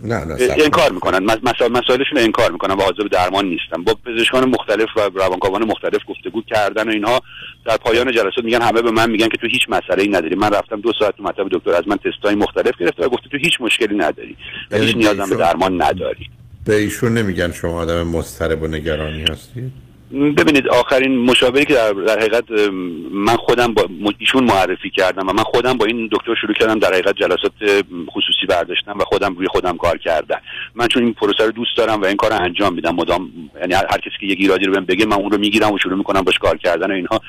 نه 0.03 0.25
نه. 0.25 0.35
انکار 0.63 0.91
می‌کنن. 0.91 1.23
مس- 1.23 1.43
مسائل 1.43 1.71
مسائلشون 1.71 2.17
رو 2.17 2.23
انکار 2.23 2.51
می‌کنن 2.51 2.73
و 2.75 2.81
حاضر 2.81 3.03
به 3.03 3.09
درمان 3.09 3.45
نیستن. 3.45 3.83
با 3.83 3.95
پزشکان 4.05 4.49
مختلف 4.49 4.87
و 4.97 4.99
روانکاوان 5.15 5.63
مختلف 5.63 6.01
گفتگو 6.07 6.41
کردن 6.41 6.87
و 6.87 6.91
اینها 6.91 7.21
در 7.65 7.77
پایان 7.77 8.11
جلسات 8.11 8.43
میگن 8.43 8.61
همه 8.61 8.81
به 8.81 8.91
من 8.91 9.11
میگن 9.11 9.27
که 9.27 9.37
تو 9.37 9.47
هیچ 9.47 9.61
مسئله 9.69 10.03
ای 10.03 10.07
نداری. 10.09 10.35
من 10.35 10.49
رفتم 10.49 10.81
دو 10.81 10.93
ساعت 10.99 11.17
تو 11.17 11.23
مطب 11.23 11.47
دکتر 11.51 11.71
از 11.71 11.87
من 11.87 11.97
تستای 11.97 12.35
مختلف 12.35 12.77
گرفت 12.79 12.99
و 12.99 13.09
گفته 13.09 13.29
تو 13.31 13.37
هیچ 13.37 13.53
مشکلی 13.61 13.95
نداری 13.95 14.37
و 14.71 14.75
یعنی 14.75 14.85
هیچ 14.87 14.95
نیازم 14.95 15.29
به 15.29 15.35
درمان 15.35 15.81
نداری. 15.81 16.29
به 16.65 16.75
ایشون 16.75 17.13
نمیگن 17.13 17.51
شما 17.51 17.73
آدم 17.73 18.07
مضطرب 18.07 18.61
و 18.63 18.67
نگرانی 18.67 19.21
هستید؟ 19.23 19.71
ببینید 20.11 20.67
آخرین 20.67 21.17
مشاوری 21.17 21.65
که 21.65 21.73
در, 21.73 21.93
در 21.93 22.19
حقیقت 22.19 22.51
من 23.11 23.35
خودم 23.35 23.73
با 23.73 23.89
ایشون 24.19 24.43
معرفی 24.43 24.89
کردم 24.89 25.27
و 25.27 25.33
من 25.33 25.43
خودم 25.43 25.73
با 25.73 25.85
این 25.85 26.09
دکتر 26.11 26.35
شروع 26.41 26.53
کردم 26.53 26.79
در 26.79 26.93
حقیقت 26.93 27.15
جلسات 27.15 27.51
خصوصی 28.09 28.45
برداشتم 28.49 28.97
و 28.99 29.03
خودم 29.03 29.35
روی 29.35 29.47
خودم 29.47 29.77
کار 29.77 29.97
کردن. 29.97 30.37
من 30.75 30.87
چون 30.87 31.03
این 31.03 31.13
پروسه 31.13 31.45
رو 31.45 31.51
دوست 31.51 31.77
دارم 31.77 32.01
و 32.01 32.05
این 32.05 32.15
کار 32.15 32.31
رو 32.31 32.41
انجام 32.41 32.73
میدم 32.73 32.95
مدام 32.95 33.29
یعنی 33.59 33.73
هر 33.73 33.97
کسی 33.97 34.15
که 34.19 34.25
یک 34.25 34.39
ایرادی 34.39 34.65
رو 34.65 34.73
بهم 34.73 34.85
بگه 34.85 35.05
من 35.05 35.17
اون 35.17 35.31
رو 35.31 35.37
می‌گیرم 35.37 35.71
و 35.71 35.77
شروع 35.77 35.97
می‌کنم 35.97 36.21
باش 36.21 36.39
کار 36.39 36.57
کردن 36.57 36.91
و 36.91 36.93
اینها. 36.93 37.21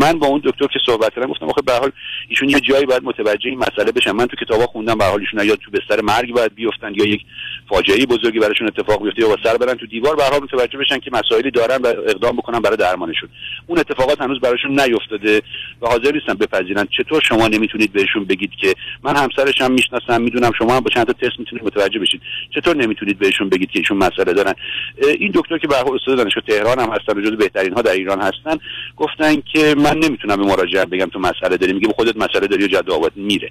من 0.00 0.18
با 0.18 0.26
اون 0.26 0.40
دکتر 0.44 0.66
که 0.66 0.78
صحبت 0.86 1.14
کردم 1.14 1.26
گفتم 1.26 1.46
آخه 1.46 1.62
به 1.62 1.72
حال 1.72 1.90
ایشون 2.28 2.48
یه 2.48 2.60
جایی 2.60 2.86
باید 2.86 3.04
متوجه 3.04 3.50
این 3.50 3.58
مسئله 3.58 3.92
بشن. 3.92 4.10
من 4.12 4.26
تو 4.26 4.36
کتابا 4.36 4.66
خوندم 4.66 4.94
به 4.94 5.04
حال 5.04 5.20
ایشون 5.20 5.44
یا 5.44 5.56
تو 5.56 5.70
بستر 5.70 6.00
مرگ 6.02 6.32
باید 6.32 6.54
بیفتن 6.54 6.92
یا 6.94 7.04
یک 7.04 7.22
فاجعه 7.68 8.06
بزرگی 8.06 8.38
براشون 8.38 8.66
اتفاق 8.66 9.02
بیفته 9.02 9.22
یا 9.22 9.36
سر 9.44 9.56
برن 9.56 9.74
تو 9.74 9.86
دیوار 9.86 10.16
به 10.16 10.24
حال 10.24 10.42
متوجه 10.42 10.78
بشن 10.78 10.98
که 11.04 11.10
مسائلی 11.12 11.50
دارن 11.50 11.76
و 11.76 11.86
اقدام 11.86 12.36
بکنن 12.36 12.60
برای 12.60 12.76
درمانشون. 12.76 13.28
اون 13.66 13.78
اتفاقات 13.78 14.20
هنوز 14.20 14.40
براشون 14.40 14.80
نیفتاده 14.80 15.42
و 15.82 15.86
حاضر 15.86 16.12
نیستن 16.12 16.34
بپذیرن. 16.34 16.88
چطور 16.98 17.22
شما 17.28 17.48
نمی‌تونید 17.48 17.92
بهشون 17.92 18.24
بگید 18.24 18.50
که 18.60 18.74
من 19.02 19.16
همسرشم 19.16 19.72
می‌شناسم 19.72 20.22
می‌دونم 20.22 20.52
شما 20.58 20.74
هم 20.74 20.80
با 20.80 20.90
چند 20.90 21.06
تا 21.06 21.12
تست 21.12 21.38
می‌تونید 21.38 21.64
متوجه 21.64 21.98
بشید. 21.98 22.20
چطور 22.54 22.76
نمی‌تونید 22.76 23.18
بهشون 23.18 23.48
بگید 23.48 23.70
که 23.70 23.78
ایشون 23.78 23.96
مسئله 23.96 24.32
دارن؟ 24.32 24.54
این 25.18 25.30
دکتر 25.34 25.58
که 25.58 25.66
به 25.66 25.74
استاد 25.74 26.16
دانشگاه 26.16 26.44
تهران 26.48 26.78
هم 26.78 26.90
هستن 26.90 27.18
و 27.18 27.20
جزو 27.20 27.36
بهترین 27.36 27.72
ها 27.72 27.82
در 27.82 27.92
ایران 27.92 28.20
هستن 28.20 28.56
گفتن 28.96 29.34
که 29.52 29.74
من 29.78 29.98
نمی‌تونم 29.98 30.36
به 30.36 30.42
مراجعت 30.42 30.88
بگم 30.88 31.06
تو 31.06 31.18
مسئله 31.18 31.56
داری. 31.56 31.72
میگه 31.72 31.88
خودت 31.88 32.16
مسئله 32.16 32.46
داری 32.46 32.64
و 32.64 32.68
جد 32.68 33.12
میره. 33.16 33.50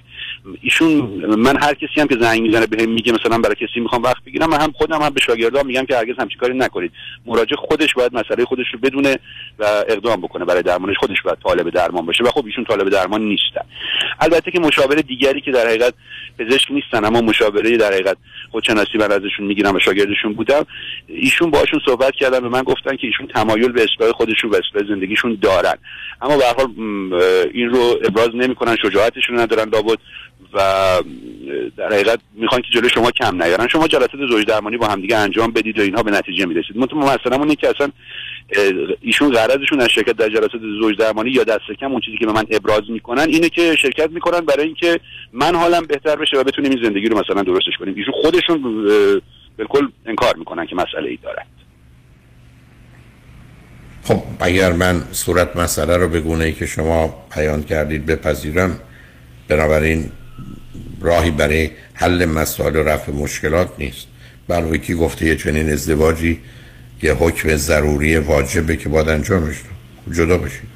ایشون 0.62 0.94
من 1.38 1.62
هر 1.62 1.74
کسی 1.74 2.00
هم 2.00 2.06
که 2.06 2.16
زنگ 2.20 2.42
می‌زنه 2.42 2.66
بهم 2.66 2.90
میگه 2.90 3.12
مثلا 3.12 3.38
برای 3.38 3.54
کسی 3.54 3.80
می‌خوام 3.80 4.02
وقت 4.02 4.24
بگیرم 4.26 4.50
من 4.50 4.60
هم 4.60 4.72
خودم 4.72 5.02
هم 5.02 5.10
به 5.10 5.20
شاگردام 5.20 5.66
میگم 5.66 5.86
که 5.86 5.96
هرگز 5.96 6.14
همچین 6.18 6.38
کاری 6.38 6.54
نکنید. 6.54 6.92
مراجع 7.42 7.56
خودش 7.56 7.94
باید 7.94 8.14
مسئله 8.14 8.44
خودش 8.44 8.66
رو 8.72 8.78
بدونه 8.78 9.18
و 9.58 9.64
اقدام 9.88 10.20
بکنه 10.20 10.44
برای 10.44 10.62
درمانش 10.62 10.96
خودش 10.98 11.22
باید 11.24 11.38
طالب 11.44 11.70
درمان 11.70 12.06
باشه. 12.06 12.24
و 12.24 12.30
خب 12.30 12.46
ایشون 12.46 12.64
طالب 12.64 12.88
درمان 12.88 13.22
نیستن. 13.22 13.64
البته 14.20 14.50
که 14.50 14.60
مشاور 14.60 14.96
دیگری 14.96 15.40
که 15.40 15.50
در 15.50 15.66
حقیقت 15.66 15.94
پزشک 16.38 16.70
نیستن 16.70 17.04
اما 17.04 17.20
مشاوره 17.20 17.76
در 17.76 17.92
حقیقت 17.92 18.16
خودشناسی 18.50 18.98
من 18.98 19.12
ازشون 19.12 19.46
می‌گیرم 19.46 19.74
و 19.74 19.78
شاگردشون 19.78 20.32
بودم. 20.32 20.66
ایشون 21.06 21.50
باشون 21.50 21.80
صحبت 21.86 22.14
کردن 22.14 22.40
به 22.40 22.48
من 22.48 22.62
گفتن 22.62 22.96
که 22.96 23.06
ایشون 23.06 23.26
تمایل 23.26 23.72
به 23.72 23.86
اصلاح 23.92 24.12
خودشون 24.12 24.50
و 24.50 24.54
اصلاح 24.54 24.88
زندگیشون 24.88 25.38
دارن. 25.42 25.74
اما 26.22 26.36
به 26.36 26.44
حال 26.44 26.68
این 27.54 27.68
رو 27.68 27.98
ابراز 28.04 28.30
نمی‌کنن 28.34 28.76
شجاعتشون 28.76 29.38
ندارن 29.38 29.68
لابد. 29.68 29.98
و 30.54 30.58
در 31.76 31.92
حقیقت 31.92 32.18
می‌خوان 32.34 32.62
که 32.62 32.68
جلوی 32.74 32.90
شما 32.90 33.10
کم 33.10 33.42
نیارن. 33.42 33.68
شما 33.68 33.88
جلسات 33.88 34.10
زوج 34.30 34.46
درمانی 34.46 34.76
با 34.76 34.86
همدیگه 34.86 35.16
انجام 35.16 35.52
بدید 35.52 35.78
و 35.78 35.82
اینها 35.82 36.02
به 36.02 36.10
نتیجه 36.10 36.46
می‌رسید. 36.46 36.76
منتها 36.76 36.98
مثلا 36.98 37.36
اونه 37.36 37.54
که 37.54 37.68
اصلا 37.68 37.88
ایشون 39.00 39.32
غرضشون 39.32 39.80
از 39.80 39.88
شرکت 39.88 40.12
در 40.12 40.28
جلسات 40.28 40.60
زوج 40.80 40.98
درمانی 40.98 41.30
یا 41.30 41.44
دست 41.44 41.72
کم 41.80 41.92
اون 41.92 42.00
چیزی 42.00 42.18
که 42.18 42.26
به 42.26 42.32
من 42.32 42.44
ابراز 42.50 42.82
می‌کنن 42.88 43.26
اینه 43.28 43.48
که 43.48 43.76
شرکت 43.76 44.10
می‌کنن 44.10 44.40
برای 44.40 44.66
اینکه 44.66 45.00
من 45.32 45.54
حالم 45.54 45.86
بهتر 45.86 46.16
بشه 46.16 46.36
و 46.36 46.44
بتونیم 46.44 46.70
این 46.70 46.82
زندگی 46.82 47.08
رو 47.08 47.18
مثلا 47.18 47.42
درستش 47.42 47.72
کنیم. 47.78 47.94
ایشون 47.96 48.14
خودشون 48.22 48.62
بالکل 49.58 49.88
انکار 50.06 50.36
می‌کنن 50.36 50.66
که 50.66 50.76
مسئله 50.76 51.08
ای 51.10 51.18
دارن. 51.22 51.44
خب 54.04 54.22
اگر 54.40 54.72
من 54.72 55.02
صورت 55.12 55.56
مسئله 55.56 55.96
رو 55.96 56.08
به 56.08 56.20
گونه 56.20 56.44
ای 56.44 56.52
که 56.52 56.66
شما 56.66 57.26
بیان 57.36 57.62
کردید 57.62 58.06
بپذیرم 58.06 58.80
بنابراین 59.48 60.10
راهی 61.02 61.30
برای 61.30 61.70
حل 61.94 62.24
مسائل 62.24 62.76
و 62.76 62.82
رفع 62.82 63.12
مشکلات 63.12 63.68
نیست. 63.78 64.06
بلکه 64.48 64.78
کی 64.78 64.94
گفته 64.94 65.26
یه 65.26 65.36
چنین 65.36 65.72
ازدواجی 65.72 66.40
یه 67.02 67.12
حکم 67.12 67.56
ضروری 67.56 68.16
واجبه 68.16 68.76
که 68.76 68.88
باید 68.88 69.08
انجامش. 69.08 69.56
جدا 70.12 70.38
بشید. 70.38 70.72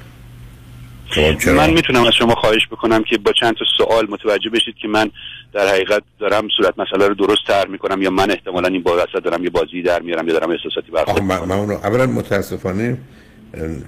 من 1.47 1.69
می‌تونم 1.69 2.03
از 2.03 2.13
شما 2.13 2.35
خواهش 2.35 2.67
بکنم 2.71 3.03
که 3.03 3.17
با 3.17 3.31
چند 3.31 3.55
تا 3.55 3.65
سوال 3.77 4.07
متوجه 4.09 4.49
بشید 4.49 4.75
که 4.81 4.87
من 4.87 5.09
در 5.53 5.67
حقیقت 5.67 6.03
دارم 6.19 6.47
صورت 6.57 6.79
مسئله 6.79 7.07
رو 7.07 7.15
درست 7.15 7.41
تر 7.47 7.67
می‌کنم 7.67 8.01
یا 8.01 8.09
من 8.09 8.31
احتمالا 8.31 8.67
این 8.67 8.83
با 8.83 8.97
وسط 8.97 9.23
دارم 9.23 9.43
یه 9.43 9.49
بازی 9.49 9.81
در 9.81 10.01
میارم 10.01 10.27
یا 10.27 10.33
دارم 10.33 10.51
احساساتی 10.51 10.91
برخورد 10.91 11.23
من, 11.23 11.39
من 11.39 11.55
اونو 11.55 11.73
اولا 11.73 12.05
متاسفانه 12.05 12.97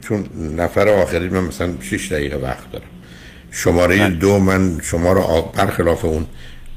چون 0.02 0.26
نفر 0.56 0.88
آخری 0.88 1.30
من 1.30 1.44
مثلا 1.44 1.74
6 1.82 2.11
دقیقه 2.11 2.38
وقت 2.38 2.72
دارم. 2.72 2.88
شماره 3.52 4.10
دو 4.10 4.40
من 4.40 4.80
شما 4.84 5.14
رو 5.14 5.52
برخلاف 5.56 6.06
اون 6.06 6.26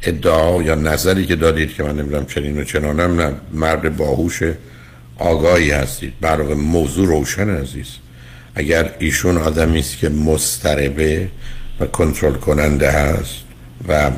ادعا 0.03 0.63
یا 0.63 0.75
نظری 0.75 1.27
که 1.27 1.37
دادید 1.37 1.75
که 1.75 1.83
من 1.83 1.97
نمی‌دونم 1.97 2.27
چنین 2.27 2.61
و 2.61 2.65
چنانم 2.65 3.21
نه 3.21 3.33
مرد 3.53 3.97
باهوش 3.97 4.43
آگاهی 5.19 5.71
هستید 5.71 6.13
برای 6.21 6.55
موضوع 6.55 7.07
روشن 7.07 7.51
عزیز. 7.51 7.87
اگر 8.55 8.95
ایشون 8.99 9.37
آدمی 9.39 9.79
است 9.79 9.99
که 9.99 10.09
مضطربه 10.09 11.29
و 11.81 11.87
کنترل 11.87 12.35
کننده 12.35 12.91
هست 12.91 13.35
و 13.89 14.11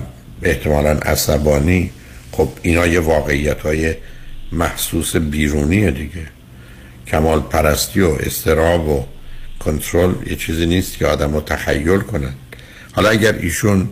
احتمالا 0.43 0.91
عصبانی 0.91 1.91
خب 2.33 2.49
اینا 2.63 2.87
یه 2.87 3.01
واقعیت 3.01 3.61
های 3.61 3.95
محسوس 4.53 5.17
بیرونیه 5.17 5.91
دیگه. 5.91 6.27
کمال 7.07 7.41
پرستی 7.41 8.01
و 8.01 8.11
استراب 8.21 8.89
و 8.89 9.05
کنترل 9.61 10.15
یه 10.27 10.37
چیزی 10.37 10.67
نیست 10.67 10.99
که 10.99 11.07
آدم 11.07 11.35
رو 11.35 11.41
تخیل 11.41 11.99
کنن 11.99 12.35
حالا 12.95 13.09
اگر 13.09 13.33
ایشون 13.33 13.89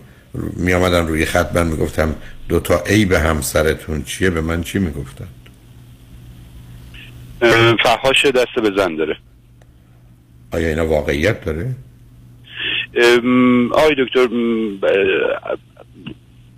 می 0.57 0.73
آمدن 0.73 1.07
روی 1.07 1.25
خط 1.25 1.57
من 1.57 1.67
می‌گفتم 1.67 2.15
دو 2.49 2.61
تا 2.61 2.83
ای 2.87 3.05
به 3.05 3.19
همسرتون 3.19 4.03
چیه؟ 4.03 4.31
به 4.31 4.41
من 4.41 4.63
چی 4.63 4.79
می‌گفتن؟ 4.79 5.29
فحاش 7.83 8.27
دست 8.27 8.55
به 8.63 8.71
زن 8.77 8.97
داره. 8.97 9.17
آیا 10.53 10.69
اینا 10.69 10.87
واقعیت 10.87 11.45
داره؟ 11.45 11.75
آقای 13.71 13.95
دکتر 13.99 14.29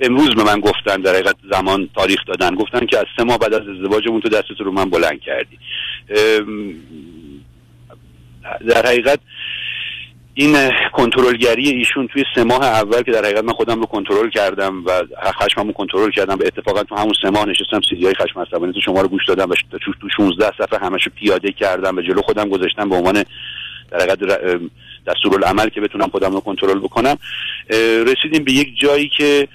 امروز 0.01 0.35
به 0.35 0.45
من 0.45 0.61
گفتن 0.61 0.97
در 0.97 1.15
حقیقت 1.15 1.37
زمان 1.53 1.89
تاریخ 1.95 2.21
دادن. 2.27 2.55
گفتن 2.55 2.87
که 2.87 2.99
از 2.99 3.05
سه 3.17 3.25
ماه 3.25 3.39
بعد 3.39 3.55
از 3.55 3.63
ازدواجمون 3.69 4.21
تو 4.21 4.29
دستت 4.29 4.61
رو 4.61 4.73
من 4.73 4.91
بلند 4.91 5.21
کردی. 5.21 5.59
در 8.69 8.87
حقیقت 8.87 9.19
این 10.35 10.71
کنترلگری 10.93 11.69
ایشون 11.69 12.07
توی 12.07 12.25
سه 12.35 12.45
ماه 12.45 12.65
اول 12.65 13.03
که 13.03 13.13
در 13.13 13.25
حقیقت 13.25 13.45
من 13.45 13.53
خودم 13.53 13.81
رو 13.81 13.87
کنترل 13.87 14.31
کردم 14.31 14.85
و 14.87 14.91
خشممو 15.43 15.73
کنترل 15.73 16.11
کردم 16.11 16.35
و 16.35 16.43
اتفاقا 16.47 16.83
تو 16.83 16.97
همون 16.97 17.13
سه 17.23 17.31
ماه 17.31 17.45
نشستم 17.45 17.81
سیدی 17.89 18.05
های 18.05 18.15
خشم 18.15 18.41
عصبانی 18.41 18.73
تو 18.73 18.81
شما 18.81 19.01
رو 19.01 19.09
گوش 19.09 19.29
دادم 19.29 19.51
و 19.51 19.55
تو 19.71 19.93
تو 20.01 20.09
16 20.17 20.53
صفحه 20.59 20.79
همشو 20.79 21.11
پیاده 21.11 21.53
کردم 21.53 21.97
و 21.97 22.01
جلو 22.01 22.23
خودم 22.23 22.49
گذاشتم 22.49 22.89
به 22.89 22.97
عنوان 22.97 23.25
در 23.91 24.01
حقیقت 24.01 24.19
دستورالعمل 25.07 25.69
که 25.69 25.81
بتونم 25.81 26.09
خودم 26.09 26.33
رو 26.33 26.41
کنترل 26.41 26.79
بکنم. 26.79 27.17
رسیدیم 28.07 28.45
به 28.45 28.53
یک 28.53 28.81
جایی 28.81 29.11
که 29.19 29.49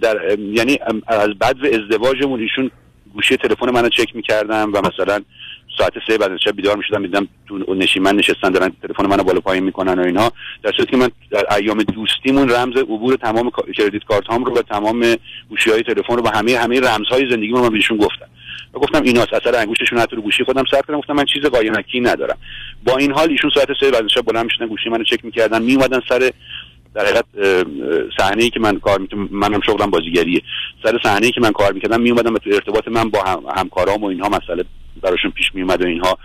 در 0.00 0.38
یعنی 0.38 0.78
از 1.06 1.28
بعد 1.38 1.56
ازدواجمون 1.66 2.40
ایشون 2.40 2.70
گوشی 3.14 3.36
تلفن 3.36 3.70
منو 3.70 3.88
چک 3.88 4.16
می‌کردم 4.16 4.70
و 4.74 4.80
مثلا 4.80 5.20
ساعت 5.78 5.92
سه 6.06 6.18
بعد 6.18 6.32
از 6.32 6.38
شب 6.44 6.56
بیدار 6.56 6.76
می‌شدم 6.76 7.00
میدم 7.00 7.28
تو 7.48 7.74
نشیمن 7.74 8.16
نشستن 8.16 8.50
دارن 8.50 8.72
تلفن 8.82 9.06
منو 9.06 9.22
بالا 9.22 9.40
پایین 9.40 9.64
می‌کنن 9.64 9.98
و 9.98 10.02
اینها 10.02 10.32
در 10.62 10.72
صورتی 10.76 10.90
که 10.90 10.96
من 10.96 11.10
در 11.30 11.54
ایام 11.54 11.82
دوستیمون 11.82 12.50
رمز 12.50 12.76
عبور 12.76 13.16
تمام 13.16 13.50
کردیت 13.76 14.04
کارت 14.04 14.26
هام 14.26 14.44
رو 14.44 14.54
و 14.54 14.62
تمام 14.62 15.16
گوشی 15.48 15.70
های 15.70 15.82
تلفن 15.82 16.16
رو 16.16 16.22
و 16.22 16.28
همه 16.34 16.56
همه 16.56 16.80
رمزهای 16.80 17.30
زندگی 17.30 17.52
من 17.52 17.68
بهشون 17.68 17.96
گفتم. 17.96 18.26
و 18.74 18.78
گفتم 18.78 19.02
ایناست 19.02 19.34
اثر 19.34 19.54
انگشتشون 19.56 19.98
حتی 19.98 20.16
رو 20.16 20.22
گوشی 20.22 20.44
خودم 20.44 20.64
ثبت 20.70 20.86
کردم. 20.86 20.98
گفتم 20.98 21.12
من 21.12 21.24
چیز 21.24 21.42
قایمکی 21.42 22.00
ندارم. 22.00 22.38
با 22.84 22.96
این 22.96 23.12
حال 23.12 23.30
ایشون 23.30 23.50
ساعت 23.54 23.68
سه 23.80 23.90
بعد 23.90 24.04
از 24.04 24.10
شب 24.10 24.22
بلند 24.22 24.44
می‌شدن 24.44 24.66
گوشی 24.66 24.88
منو 24.88 25.04
چک 25.04 25.24
می‌کردن 25.24 25.62
میومدن 25.62 26.00
سر 26.08 26.30
در 26.94 27.04
حقیقت 27.04 27.24
صحنه 28.18 28.42
ای 28.42 28.50
که 28.50 28.60
من 28.60 28.78
کار 28.78 28.98
می‌کنم 28.98 29.28
منم 29.30 29.60
شغلم 29.60 29.90
بازیگریه. 29.90 30.42
سر 30.82 30.98
صحنه 31.02 31.26
ای 31.26 31.32
که 31.32 31.40
من 31.40 31.52
کار 31.52 31.72
می‌کردم 31.72 32.00
میومدم 32.00 32.34
و 32.34 32.38
تو 32.38 32.50
ارتباط 32.52 32.88
من 32.88 33.10
با 33.10 33.22
هم، 33.22 33.42
همکارام 33.56 34.04
و 34.04 34.06
اینها 34.06 34.28
مسئله 34.28 34.64
براشون 35.02 35.30
پیش 35.30 35.54
میومد 35.54 35.82
و 35.82 35.86
اینها 35.86 36.18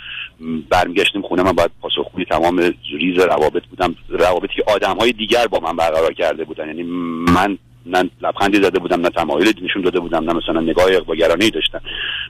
برمیگشتیم 0.69 1.21
خونه. 1.21 1.43
من 1.43 1.51
باید 1.51 1.71
پاسخگوی 1.81 2.25
تمام 2.25 2.73
ریز 2.99 3.19
روابط 3.19 3.63
بودم. 3.65 3.95
روابطی 4.09 4.53
که 4.55 4.63
آدم 4.67 4.97
های 4.97 5.11
دیگر 5.11 5.47
با 5.47 5.59
من 5.59 5.75
برقرار 5.75 6.13
کرده 6.13 6.43
بودن. 6.43 6.67
یعنی 6.67 6.83
من 6.83 7.57
نه 7.85 8.09
لبخندی 8.21 8.57
زده 8.57 8.79
بودم 8.79 9.01
نه 9.01 9.09
تمایلی 9.09 9.53
نشون 9.61 9.81
داده 9.81 9.99
بودم 9.99 10.23
نه 10.23 10.33
مثلا 10.33 10.61
نگاه 10.61 10.85
اقباگرانه 10.85 11.45
ای 11.45 11.51
داشتم. 11.51 11.81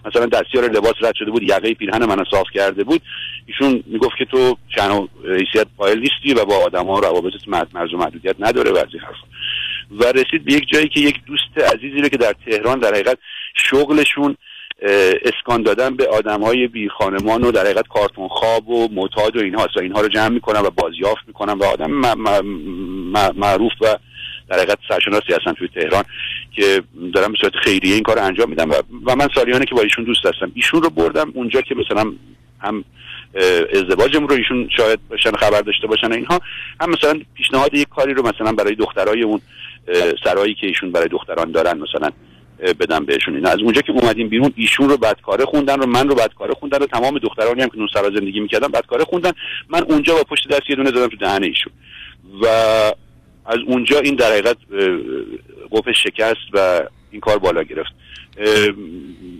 مثلا 0.05 0.25
دستیار 0.25 0.71
لباس 0.71 0.93
رد 1.01 1.15
شده 1.15 1.31
بود 1.31 1.43
یقه 1.43 1.73
پیرهن 1.73 2.05
منو 2.05 2.23
صاف 2.31 2.47
کرده 2.53 2.83
بود. 2.83 3.01
ایشون 3.45 3.83
می‌گفت 3.87 4.17
که 4.17 4.25
تو 4.25 4.57
شأن 4.75 4.91
و 4.91 5.07
حیثیت 5.23 5.67
قائل 5.77 5.99
نیستی 5.99 6.41
و 6.41 6.45
با 6.45 6.55
آدم 6.55 6.85
ها 6.85 6.99
روابطت 6.99 7.47
مرز 7.47 7.93
و 7.93 7.97
محدودیت 7.97 8.35
نداره 8.39 8.71
و 8.71 8.77
از 8.77 8.87
این 8.93 9.01
حرفا. 9.01 9.27
و 9.91 10.03
رسید 10.03 10.45
به 10.45 10.53
یک 10.53 10.69
جایی 10.69 10.87
که 10.87 10.99
یک 10.99 11.15
دوست 11.25 11.73
عزیزی 11.75 12.01
رو 12.01 12.09
که 12.09 12.17
در 12.17 12.33
تهران 12.45 12.79
در 12.79 12.93
حقیقت 12.93 13.17
شغلشون 13.55 14.35
اسکان 14.81 15.63
دادن 15.63 15.95
به 15.95 16.07
آدم 16.07 16.43
های 16.43 16.67
بی 16.67 16.89
خانمان 16.89 17.43
و 17.43 17.51
در 17.51 17.61
حقیقت 17.61 17.87
کارتون 17.87 18.27
خواب 18.27 18.69
و 18.69 18.87
معتاد 18.91 19.35
و 19.35 19.39
اینها. 19.39 19.67
و 19.75 19.79
اینها 19.79 20.01
رو 20.01 20.07
جمع 20.07 20.29
می‌کنن 20.29 20.59
و 20.59 20.69
بازیافت 20.69 21.21
می‌کنن 21.27 21.53
و 21.53 21.63
آدم 21.63 21.91
معروف 23.35 23.71
و 23.81 23.97
در 24.47 24.55
حقیقت 24.55 24.77
سرشناسی 24.87 25.33
هستن 25.33 25.53
توی 25.53 25.67
تهران 25.75 26.03
که 26.51 26.81
دارم 27.13 27.31
به 27.31 27.37
صورت 27.41 27.53
خیریه 27.63 27.93
این 27.93 28.03
کار 28.03 28.15
رو 28.15 28.23
انجام 28.23 28.49
میدم 28.49 28.69
و, 28.69 29.15
من 29.15 29.27
سالیانه 29.35 29.65
که 29.65 29.75
با 29.75 29.81
ایشون 29.81 30.03
دوست 30.03 30.25
هستم. 30.25 30.51
ایشون 30.53 30.81
رو 30.81 30.89
بردم 30.89 31.31
اونجا 31.35 31.61
که 31.61 31.75
مثلا 31.75 32.13
هم 32.59 32.83
اه، 33.35 33.43
ازدواجمون 33.73 34.29
رو 34.29 34.35
ایشون 34.35 34.69
شاید 34.77 34.99
باشن 35.09 35.31
خبر 35.31 35.61
داشته 35.61 35.87
باشن 35.87 36.11
اینها. 36.11 36.39
هم 36.81 36.89
مثلا 36.89 37.19
پیشنهاد 37.33 37.73
یک 37.73 37.87
کاری 37.89 38.13
رو 38.13 38.27
مثلا 38.27 38.51
برای 38.51 38.75
دخترای 38.75 39.23
اون 39.23 39.41
سرایی 40.23 40.53
که 40.53 40.67
ایشون 40.67 40.91
برای 40.91 41.07
دختران 41.07 41.51
دارن 41.51 41.77
مثلا 41.77 42.09
بدم 42.79 43.05
بهشون. 43.05 43.35
اینا 43.35 43.49
از 43.49 43.59
اونجا 43.59 43.81
که 43.81 43.91
اومدیم 43.91 44.29
بیرون 44.29 44.53
ایشون 44.55 44.89
رو 44.89 44.97
بدکاره 44.97 45.45
خوندن 45.45 45.79
رو 45.79 45.85
من 45.85 46.09
رو 46.09 46.15
بدکاره 46.15 46.53
خوندن 46.53 46.77
و 46.77 46.85
تمام 46.85 47.19
دخترانی 47.19 47.61
هم 47.61 47.69
که 47.69 47.77
اون 47.77 47.87
سرا 47.93 48.09
زندگی 48.09 48.39
می‌کردن 48.39 48.67
بدکاره 48.67 49.03
خوندن. 49.03 49.31
من 49.69 49.83
اونجا 49.83 50.13
با 50.13 50.23
پشت 50.23 50.47
دست 50.47 50.69
یه 50.69 50.75
دونه 50.75 50.89
زدم 50.89 51.07
تو 51.07 51.17
دهن 51.17 51.43
ایشون. 51.43 51.73
و 52.41 52.47
از 53.45 53.57
اونجا 53.67 53.99
این 53.99 54.15
در 54.15 54.31
حقیقت 54.31 54.57
قفل 55.71 55.91
شکست 55.91 56.35
و 56.53 56.81
این 57.11 57.21
کار 57.21 57.37
بالا 57.37 57.63
گرفت. 57.63 57.91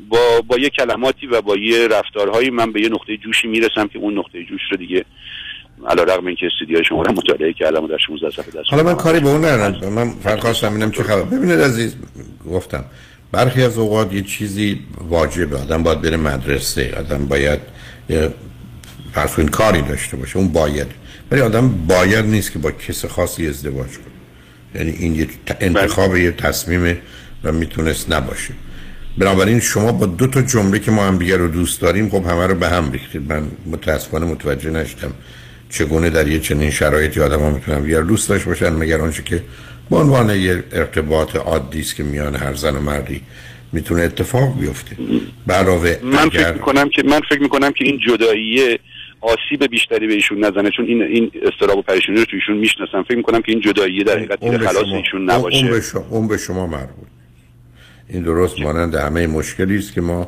با 0.10 0.42
با 0.48 0.58
یه 0.58 0.70
کلماتی 0.70 1.28
و 1.28 1.42
با 1.42 1.56
یه 1.56 1.88
رفتارهایی 1.88 2.50
من 2.50 2.72
به 2.72 2.82
یه 2.82 2.90
نقطه 2.90 3.18
جوشی 3.18 3.48
می‌رسم 3.48 3.88
که 3.88 4.00
اون 4.00 4.18
نقطه 4.18 4.44
جوش 4.44 4.62
رو 4.72 4.78
دیگه 4.78 5.06
علا 5.88 6.04
رقم 6.04 6.26
این 6.26 6.36
که 6.36 6.46
استودیو 6.46 6.84
شما 6.84 7.02
رو 7.02 7.12
مطالعه 7.12 7.54
کردم 7.54 7.84
و 7.84 7.88
در 7.88 7.98
16 7.98 8.30
صفحه 8.30 8.62
دست 8.62 8.70
حالا 8.72 8.84
من 8.84 8.96
کاری 8.96 9.20
به 9.20 9.30
اون 9.30 9.46
ندارم. 9.46 9.94
من 9.94 10.10
فقط 10.24 10.40
خواستم 10.40 10.70
ببینم 10.70 10.92
چه 10.92 11.04
خبر. 11.04 11.22
ببینید 11.22 11.60
عزیز 11.60 11.98
گفتم. 12.52 12.86
برخی 13.32 13.64
از 13.64 13.78
اوقات 13.78 14.14
یه 14.14 14.22
چیزی 14.22 14.80
واجبه. 15.10 15.58
آدم 15.58 15.84
باید 15.84 16.02
بره 16.02 16.18
مدرسه. 16.18 16.94
آدم 16.98 17.26
باید 17.26 17.60
کنید 19.36 19.50
کاری 19.50 19.82
داشته 19.82 20.18
باشه. 20.18 20.38
اون 20.38 20.48
باید. 20.48 20.88
ولی 21.32 21.42
آدم 21.42 21.70
باید 21.70 22.26
نیست 22.26 22.52
که 22.52 22.60
با 22.60 22.72
کس 22.72 23.06
خاصی 23.06 23.48
ازدواج 23.48 23.90
کنه. 23.90 24.20
یعنی 24.76 24.92
این 24.92 25.16
یه 25.16 25.28
انتخاب 25.60 26.18
یه 26.18 26.32
تصمیم 26.32 26.98
و 27.44 27.52
می‌تونست 27.52 28.12
نباشه. 28.12 28.54
بنابراین 29.18 29.60
شما 29.60 29.92
با 29.92 30.06
دو 30.06 30.28
تا 30.28 30.42
جمله 30.42 30.80
که 30.80 30.92
ما 30.92 31.08
هم 31.08 31.20
رو 31.20 31.48
دوست 31.48 31.82
داریم 31.82 32.10
خب 32.10 32.26
همه 32.26 32.48
رو 32.48 32.56
به 32.56 32.70
هم 32.70 32.92
ریختید. 32.92 33.32
من 33.34 33.44
متاسفانه 33.66 34.26
متوجه 34.26 34.70
نشدم 34.70 35.12
چگونه 35.70 36.10
در 36.10 36.28
یه 36.28 36.40
چنین 36.40 36.72
شرایطی 36.72 37.22
آدم 37.22 37.40
ها 37.40 37.50
می‌تونن 37.50 37.82
دیگر 37.82 38.02
دوست 38.02 38.30
داشته 38.30 38.50
باشن 38.50 38.70
مگر 38.70 39.02
آنچه 39.02 39.24
که 39.24 39.44
به 39.90 39.96
عنوان 39.96 40.30
یه 40.30 40.64
ارتباط 40.72 41.36
عادی 41.36 41.80
است 41.80 41.96
که 41.96 42.04
میان 42.04 42.36
هر 42.36 42.54
زن 42.54 42.76
و 42.76 42.82
مردی 42.82 43.22
می‌تونه 43.74 44.02
اتفاق 44.02 44.60
بیفته. 44.60 44.96
به 45.48 45.54
علاوه 45.54 46.00
من 46.04 46.30
فکر 46.30 46.40
اگر 46.40 46.54
می‌کنم 46.54 46.90
که 46.90 47.04
من 47.04 47.20
فکر 47.30 47.42
می‌کنم 47.42 47.72
که 47.72 47.86
این 47.86 48.00
جداییه 48.08 48.80
آسیب 49.22 49.68
بیشتری 49.68 50.08
به 50.08 50.14
ایشون 50.14 50.46
نزنه 50.46 50.70
چون 50.70 50.86
این 50.86 51.02
این 51.04 51.32
استراب 51.42 51.78
و 51.78 51.82
پریشانی 51.82 52.20
رو 52.20 52.26
تو 52.26 52.36
ایشون 52.36 52.58
می‌شناسم. 52.58 53.04
فکر 53.04 53.18
می‌کنم 53.18 53.42
که 53.42 53.52
این 53.52 53.62
جداییه 53.62 54.04
در 54.04 54.18
حقیقت 54.18 54.40
خلاص 54.40 54.84
شما- 54.86 54.98
ایشون 54.98 55.30
نباشه 55.30 55.58
اون 55.58 55.70
به 55.70 55.82
شما, 55.82 56.06
اون 56.10 56.28
به 56.28 56.38
شما 56.38 56.68
مربوط. 56.68 57.08
این 58.10 58.24
درست 58.24 58.60
مانند 58.60 58.96
همه 58.96 59.28
مشکلی 59.28 59.78
است 59.78 59.94
که 59.94 60.02
ما 60.02 60.28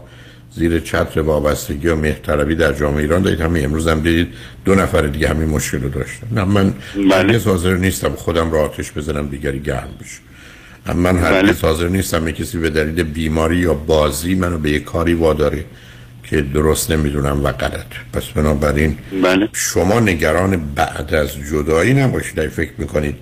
زیر 0.56 0.80
چتر 0.80 1.22
وابستگی 1.22 1.88
و 1.88 1.95
مهرطلبی 1.95 2.56
در 2.56 2.73
جامعه 2.73 3.02
ایران 3.02 3.22
دارید. 3.22 3.41
همین 3.41 3.65
امروز 3.65 3.88
هم 3.88 3.99
دیدید 3.99 4.28
دو 4.65 4.76
نفر 4.76 5.02
دیگه 5.02 5.30
همین 5.30 5.49
مشکل 5.49 5.82
رو 5.82 5.90
داشتن. 5.90 6.28
نه 6.32 6.44
من 6.44 6.73
هرگز 7.11 7.48
حاضر 7.48 7.76
نیستم 7.76 8.15
خودم 8.15 8.52
را 8.52 8.61
آتش 8.61 8.91
بزنم 8.91 9.28
دیگری 9.28 9.60
گرم 9.60 9.90
بشه. 10.02 10.19
من 10.95 11.18
هرگز 11.18 11.61
حاضر 11.61 11.88
نیستم 11.88 12.28
یک 12.28 12.36
کسی 12.36 12.57
به 12.57 12.69
دلیل 12.69 13.03
بیماری 13.03 13.57
یا 13.57 13.73
بازی 13.73 14.36
منو 14.36 14.57
به 14.57 14.69
یک 14.72 14.84
کاری 14.84 15.14
واداره 15.14 15.65
که 16.23 16.41
درست 16.41 16.91
نمی‌دونم 16.91 17.45
و 17.45 17.52
غلط 17.52 17.86
پس 18.14 18.26
بنابراین 18.26 18.98
شما 19.53 19.99
نگران 19.99 20.73
بعد 20.76 21.14
از 21.14 21.30
جدایی 21.52 21.94
نباشید. 21.94 22.48
فکر 22.48 22.72
می‌کنید 22.78 23.15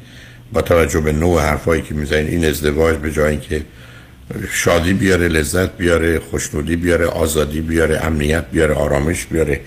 با 0.53 0.61
توجه 0.61 0.99
به 0.99 1.11
نوع 1.11 1.41
حرفایی 1.41 1.81
که 1.81 1.93
می‌زنید 1.93 2.27
این 2.27 2.45
ازدواج 2.45 2.95
به 2.95 3.11
جای 3.11 3.31
اینکه 3.31 3.61
شادی 4.51 4.93
بیاره 4.93 5.27
لذت 5.27 5.77
بیاره 5.77 6.19
خوشنودی 6.19 6.75
بیاره 6.75 7.05
آزادی 7.05 7.61
بیاره 7.61 8.05
امنیت 8.05 8.45
بیاره 8.51 8.73
آرامش 8.73 9.25
بیاره. 9.25 9.61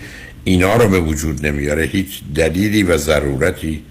اینا 0.45 0.77
رو 0.77 0.89
به 0.89 1.01
وجود 1.01 1.47
نمیاره. 1.47 1.83
هیچ 1.83 2.21
دلیلی 2.35 2.83
و 2.83 2.97
ضرورتی 2.97 3.83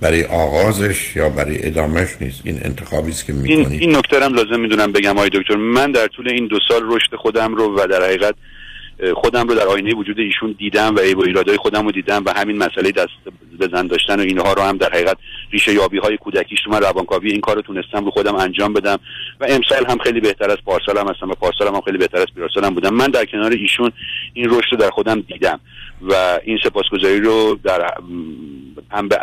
برای 0.00 0.24
آغازش 0.24 1.16
یا 1.16 1.28
برای 1.28 1.66
ادامش 1.66 2.08
نیست. 2.20 2.40
این 2.44 2.60
انتخابی 2.62 3.10
است 3.10 3.26
که 3.26 3.32
این 3.32 3.42
می‌کنید 3.42 3.80
این 3.80 3.96
نکته 3.96 4.18
رو 4.18 4.24
هم 4.24 4.34
لازم 4.34 4.60
می‌دونم 4.60 4.92
بگم 4.92 5.10
آقای 5.10 5.30
دکتر. 5.32 5.56
من 5.56 5.92
در 5.92 6.06
طول 6.06 6.28
این 6.28 6.46
دو 6.46 6.58
سال 6.68 6.82
رشد 6.84 7.14
خودم 7.16 7.54
رو 7.54 7.78
و 7.78 7.86
در 7.86 8.04
حقیقت 8.04 8.34
خودم 9.12 9.48
رو 9.48 9.54
در 9.54 9.66
آینه 9.66 9.94
وجود 9.94 10.18
ایشون 10.18 10.54
دیدم 10.58 10.94
و 10.96 10.98
عیب 10.98 11.18
و 11.18 11.22
ایرادای 11.22 11.56
خودم 11.56 11.84
رو 11.84 11.92
دیدم 11.92 12.22
و 12.26 12.32
همین 12.36 12.58
مسئله 12.58 12.92
دست 12.92 13.10
بزن 13.60 13.86
داشتن 13.86 14.20
و 14.20 14.22
اینها 14.22 14.52
رو 14.52 14.62
هم 14.62 14.76
در 14.76 14.90
حقیقت 14.90 15.16
ریشه 15.52 15.72
یابی 15.74 15.98
های 15.98 16.16
کودکیش 16.16 16.58
تو 16.64 16.70
من 16.70 16.80
روانکاوی 16.80 17.30
این 17.30 17.40
کار 17.40 17.56
رو 17.56 17.62
تونستم 17.62 18.04
رو 18.04 18.10
خودم 18.10 18.34
انجام 18.34 18.72
بدم 18.72 18.98
و 19.40 19.46
امسال 19.48 19.86
هم 19.86 19.98
خیلی 19.98 20.20
بهتر 20.20 20.50
از 20.50 20.58
پارسال 20.64 20.98
هم 20.98 21.08
هستم 21.08 21.30
و 21.30 21.34
پارسال 21.34 21.68
هم, 21.68 21.80
خیلی 21.80 21.98
بهتر 21.98 22.18
از 22.18 22.26
پیرسال 22.34 22.70
بودم. 22.70 22.94
من 22.94 23.06
در 23.06 23.24
کنار 23.24 23.52
ایشون 23.52 23.90
این 24.32 24.50
رشد 24.50 24.72
رو 24.72 24.76
در 24.76 24.90
خودم 24.90 25.20
دیدم 25.20 25.60
و 26.02 26.38
این 26.44 26.58
سپاسگزاری 26.64 27.20
رو 27.20 27.58
در 27.64 27.94
هم 28.90 29.08
به 29.08 29.18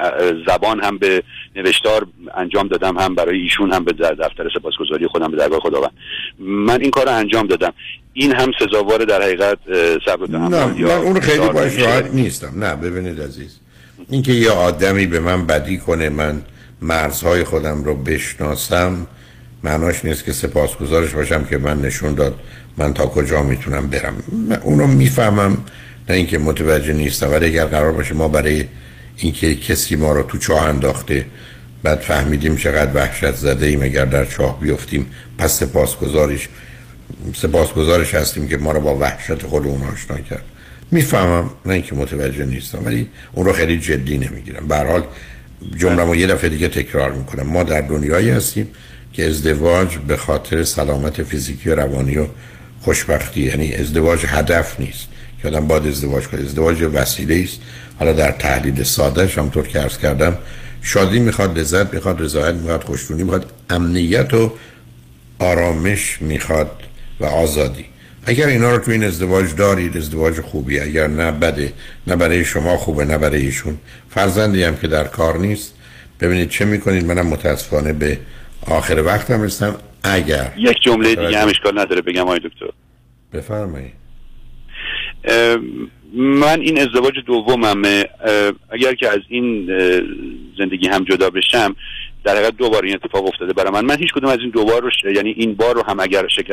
زبان 0.48 0.84
هم 0.84 0.98
به 0.98 1.24
نوشتار 1.56 2.08
انجام 2.34 2.68
دادم 2.68 2.98
هم 2.98 3.16
برای 3.16 3.40
ایشون 3.40 3.74
هم 3.74 3.84
به 3.84 3.94
دفتر 3.94 4.50
سپاسگزاری 4.54 5.08
خودم 5.08 5.32
به 5.32 5.38
درگاه 5.38 5.60
خداوند. 5.60 5.92
من 6.40 6.82
این 6.82 6.92
کار 6.92 7.06
رو 7.06 7.12
انجام 7.12 7.48
دادم. 7.48 7.74
این 8.14 8.36
هم 8.36 8.52
سزاوار 8.60 9.06
در 9.06 9.22
حقیقت 9.22 9.58
صبر 10.06 10.30
نه 10.30 10.38
من 10.38 10.92
اون 10.92 11.20
خیلی 11.20 11.50
باش. 11.50 11.80
راحت 11.80 12.14
نیستم. 12.14 12.64
نه 12.64 12.76
ببینید 12.76 13.22
عزیز 13.22 13.50
اینکه 14.10 14.32
یه 14.32 14.52
آدمی 14.52 15.06
به 15.06 15.20
من 15.20 15.46
بدی 15.46 15.78
کنه 15.78 16.10
من 16.10 16.42
مرزهای 16.82 17.44
خودم 17.44 17.84
رو 17.84 17.96
بشناسم 17.96 19.08
معناش 19.64 20.06
نیست 20.06 20.26
که 20.26 20.34
سپاسگزارش 20.34 21.10
باشم 21.10 21.44
که 21.44 21.58
من 21.58 21.82
نشون 21.82 22.14
داد 22.14 22.36
من 22.78 22.94
تا 22.94 23.06
کجا 23.06 23.44
می‌تونم 23.44 23.88
برم. 23.88 24.24
من 24.50 24.56
اونو 24.56 24.88
می‌فهمم 24.88 25.58
نه 26.10 26.16
اینکه 26.16 26.38
متوجه 26.38 26.94
نیستم. 26.94 27.32
ولی 27.32 27.46
اگر 27.46 27.66
قرار 27.66 27.92
باشه 27.92 28.14
ما 28.14 28.28
برای 28.28 28.66
اینکه 29.18 29.56
کسی 29.56 29.96
ما 29.96 30.12
رو 30.12 30.24
تو 30.24 30.38
چاه 30.38 30.64
انداخته 30.64 31.26
بعد 31.84 32.00
فهمیدیم 32.00 32.56
چقدر 32.56 32.92
وحشت 32.96 33.36
زده 33.36 33.66
ایم 33.66 33.82
اگر 33.82 34.06
در 34.06 34.26
چاه 34.26 34.60
بیفتیم 34.60 35.06
پس 35.38 35.60
سپاسگزارش 35.60 36.50
سپاسگزارش 37.36 38.16
هستیم 38.16 38.48
که 38.48 38.58
ما 38.58 38.72
رو 38.72 38.80
با 38.80 38.98
وحشت 38.98 39.46
خودمون 39.46 39.82
آشنا 39.82 40.18
کرد. 40.18 40.44
می‌فهمم 40.92 41.50
نه 41.66 41.74
اینکه 41.74 41.96
متوجه 41.96 42.46
نیستم 42.46 42.86
ولی 42.86 43.10
اون 43.34 43.46
رو 43.46 43.54
خیلی 43.54 43.80
جدی 43.80 44.18
نمی‌گیرم. 44.18 44.68
به 44.68 44.78
حال 44.78 45.04
جمله 45.78 46.18
یه 46.18 46.28
دفعه 46.28 46.50
دیگه 46.50 46.68
تکرار 46.68 47.12
می‌کنم. 47.12 47.48
ما 47.48 47.64
در 47.64 47.82
دنیایی 47.82 48.30
هستیم 48.30 48.68
که 49.14 49.28
ازدواج 49.28 49.98
به 50.08 50.18
خاطر 50.18 50.64
سلامت 50.64 51.24
فیزیکی 51.24 51.70
و 51.70 51.76
روانی 51.76 52.18
و 52.18 52.26
خوشبختی 52.82 53.42
یعنی 53.42 53.74
ازدواج 53.74 54.20
هدف 54.28 54.80
نیست 54.80 55.08
که 55.42 55.48
آدم 55.48 55.68
باید 55.68 55.88
ازدواج 55.88 56.28
کنه. 56.28 56.42
ازدواج 56.42 56.82
وسیله 56.94 57.44
است. 57.44 57.60
حالا 58.00 58.14
در 58.14 58.32
تحلیل 58.32 58.84
سادهش 58.84 59.38
همطور 59.38 59.68
که 59.68 59.80
عرض 59.80 59.98
کردم 59.98 60.38
شادی 60.82 61.20
می‌خواد 61.20 61.60
لذت 61.60 61.94
می‌خواد 61.94 62.22
رضایت 62.22 62.56
می‌خواد 62.56 62.84
خوشبختی 62.84 63.24
می‌خواد 63.24 63.52
امنیت 63.70 64.34
و 64.34 64.54
آرامش 65.40 66.22
می‌خواد. 66.22 66.72
و 67.22 67.26
آزادی. 67.26 67.86
اگر 68.26 68.48
اینا 68.48 68.72
رو 68.72 68.78
تو 68.78 68.92
این 68.92 69.04
ازدواج 69.04 69.56
دارید 69.56 69.98
ازدواج 69.98 70.42
خوبی 70.42 70.80
اگر 70.80 71.08
نه 71.08 71.32
بده 71.32 71.74
نه 72.08 72.16
برای 72.16 72.46
شما 72.46 72.78
خوبه 72.78 73.06
نه 73.06 73.18
برای 73.18 73.42
ایشون 73.42 73.78
فرزندی 74.10 74.64
هم 74.64 74.78
که 74.78 74.88
در 74.88 75.04
کار 75.04 75.38
نیست 75.38 75.78
ببینید 76.20 76.50
چه 76.50 76.66
می‌کنید. 76.66 77.06
منم 77.06 77.28
متاسفانه 77.28 77.94
به 77.94 78.18
آخر 78.68 79.04
وقتم 79.06 79.42
رسیدم. 79.42 79.76
اگر 80.04 80.54
یک 80.58 80.78
جمله 80.84 81.16
دیگه 81.16 81.40
هم 81.40 81.48
اشکال 81.48 81.80
نداره 81.80 82.02
بگم 82.02 82.22
آقای 82.22 82.40
دکتر. 82.40 82.70
بفرمایید. 83.34 83.94
من 86.14 86.60
این 86.60 86.80
ازدواج 86.80 87.14
دوممه. 87.28 88.06
اه، 88.26 88.52
اگر 88.70 88.94
که 88.96 89.10
از 89.10 89.20
این 89.30 89.68
زندگی 90.58 90.88
هم 90.88 91.04
جدا 91.04 91.30
بشم 91.30 91.76
در 92.24 92.36
حقیقت 92.36 92.58
دو 92.58 92.70
بار 92.70 92.84
این 92.84 92.96
اتفاق 92.96 93.26
افتاده 93.26 93.54
برای 93.54 93.72
من. 93.72 93.86
من 93.86 93.98
هیچ 93.98 94.14
کدوم 94.14 94.30
از 94.30 94.40
این 94.40 94.50
دو 94.50 94.66
بار 94.66 94.82
رو 94.82 94.90
ش... 94.90 95.04
یعنی 95.16 95.30
این 95.30 95.54
بار 95.54 95.76
رو 95.76 95.84
هم 95.84 96.00
اگر 96.00 96.28
شک... 96.28 96.48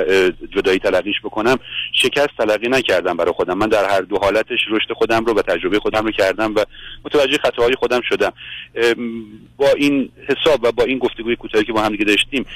جدایی 0.57 0.79
تلقیش 0.79 1.17
بکنم 1.25 1.59
شکست 1.93 2.29
تلقی 2.39 2.69
نکردم 2.69 3.17
برای 3.17 3.33
خودم. 3.33 3.59
من 3.59 3.69
در 3.69 3.89
هر 3.91 4.01
دو 4.01 4.19
حالتش 4.19 4.59
رشد 4.71 4.93
خودم 4.93 5.25
رو 5.25 5.35
و 5.35 5.43
تجربه 5.43 5.79
خودم 5.79 6.05
رو 6.05 6.11
کردم 6.11 6.55
و 6.55 6.65
متوجه 7.05 7.39
خطاهای 7.39 7.75
خودم 7.75 8.01
شدم. 8.09 8.33
با 9.57 9.69
این 9.77 10.09
حساب 10.29 10.61
و 10.63 10.73
با 10.73 10.85
این 10.85 10.99
گفتگوی 10.99 11.37
کوتاهی 11.37 11.65
که 11.65 11.73
با 11.73 11.83
هم 11.83 11.93
دیگه 11.93 12.05
داشتیم 12.05 12.47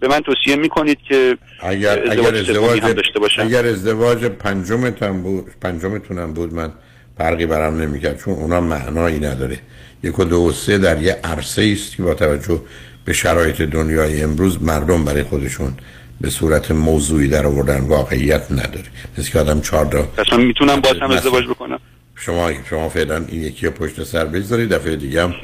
به 0.00 0.08
من 0.08 0.20
توصیه 0.20 0.56
می‌کنید 0.56 0.98
که 1.08 1.38
اگر 1.60 1.98
ازدواج 1.98 2.18
اگر 2.18 2.36
ازدواج 2.36 2.80
هم 2.80 2.92
داشته 2.92 3.18
باشم؟ 3.18 3.42
اگر 3.42 3.66
ازدواج 3.66 4.24
پنجمتون 4.24 5.22
بود 5.22 5.44
پنجمتونم 5.62 6.34
بود 6.34 6.54
من 6.54 6.72
فرقی 7.18 7.46
برام 7.46 7.80
نمی‌کرد 7.80 8.18
چون 8.24 8.34
اونا 8.34 8.60
معنایی 8.60 9.18
نداره. 9.18 9.58
یک 10.06 10.18
و 10.18 10.24
دو 10.24 10.36
و 10.36 10.52
سه 10.52 10.78
در 10.78 11.02
یه 11.02 11.18
عرصه 11.24 11.76
است 11.76 11.96
که 11.96 12.02
با 12.02 12.14
توجه 12.14 12.60
به 13.04 13.12
شرایط 13.12 13.62
دنیای 13.62 14.22
امروز 14.22 14.62
مردم 14.62 15.04
برای 15.04 15.22
خودشون 15.22 15.72
به 16.20 16.30
صورت 16.30 16.70
موضوعی 16.70 17.28
در 17.28 17.46
آوردن 17.46 17.80
واقعیت 17.80 18.52
نداره. 18.52 18.86
مثل 19.18 19.30
که 19.30 19.38
آدم 19.38 19.60
چهار 19.60 20.08
تا 20.30 20.36
می‌تونم 20.36 20.80
باز 20.80 20.94
هم 21.02 21.10
ازدواج 21.10 21.44
بکنم. 21.44 21.78
شما 22.16 22.50
شما 22.70 22.88
فعلا 22.88 23.24
این 23.28 23.42
یکی 23.42 23.68
پشت 23.68 24.04
سر 24.04 24.24
بگذارید 24.24 24.68
دفعه 24.68 24.96
دیگه 24.96 25.22
هم 25.22 25.34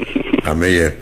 همه 0.45 0.93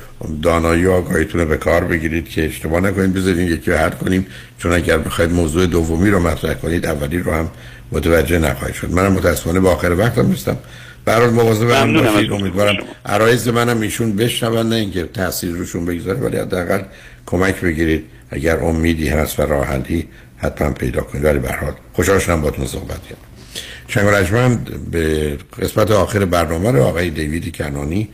دانایی 0.43 0.87
و 0.87 0.91
آگاهیتون 0.91 1.41
رو 1.41 1.47
به 1.47 1.57
کار 1.57 1.85
بگیرید 1.85 2.28
که 2.28 2.47
اشتباه 2.47 2.81
نکنید 2.81 3.15
بذارید 3.15 3.51
یکی 3.51 3.70
رو 3.70 3.77
حل 3.77 3.91
کنیم. 3.91 4.27
چون 4.59 4.73
اگر 4.73 4.99
بخواید 4.99 5.32
موضوع 5.32 5.66
دومی 5.66 6.11
رو 6.11 6.20
مطرح 6.20 6.55
کنید 6.55 6.87
اولی 6.87 7.19
رو 7.19 7.32
هم 7.32 7.51
متوجه 7.93 8.39
نخواهید 8.39 8.74
شد. 8.74 8.91
منم 8.91 9.12
متاسفانه 9.12 9.61
با 9.61 9.73
آخر 9.73 9.93
وقتم 9.93 10.27
نیستم. 10.27 10.57
برای 11.05 11.31
مواظب 11.31 11.70
هم 11.70 11.93
باشید 11.93 12.32
امیدوارم 12.32 12.77
عرایز 13.06 13.48
منم 13.48 13.81
ایشون 13.81 14.16
بشنون 14.16 14.68
نه 14.68 14.77
اینکه 14.77 15.05
تاثیر 15.05 15.51
روشون 15.51 15.85
بگذاره 15.85 16.18
ولی 16.20 16.36
حداقل 16.36 16.82
کمک 17.27 17.60
بگیرید. 17.60 18.05
اگر 18.31 18.60
امیدی 18.60 19.09
هست 19.09 19.40
و 19.40 19.43
راه 19.43 19.66
حلی 19.66 20.09
حتما 20.36 20.70
پیدا 20.70 21.01
کنید. 21.01 21.24
ولی 21.24 21.39
به 21.39 21.52
حال 21.52 21.72
خوشحال 21.93 22.18
شدم 22.18 22.40
باهاتون 22.40 22.66
صحبت 22.66 23.01
کردم. 23.02 24.09
رجمند 24.09 24.90
به 24.90 25.36
قسمت 25.62 25.90
آخر 25.90 26.24
برنامه 26.24 26.70
رو 26.70 26.82
آقای 26.82 27.10
دیوید 27.10 27.56
کنانی 27.56 28.09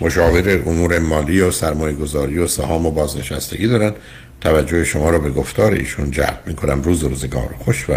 مشاور 0.00 0.62
امور 0.66 0.98
مالی 0.98 1.40
و 1.40 1.50
سرمایه 1.50 1.94
گذاری 1.94 2.38
و 2.38 2.46
سهام 2.46 2.86
و 2.86 2.90
بازنشستگی 2.90 3.66
دارن. 3.66 3.92
توجه 4.40 4.84
شما 4.84 5.10
رو 5.10 5.20
به 5.20 5.30
گفتار 5.30 5.72
ایشون 5.72 6.10
جلب 6.10 6.42
می‌کنم. 6.46 6.82
روز 6.82 7.04
روزگار 7.04 7.54
خوش 7.58 7.90
و 7.90 7.94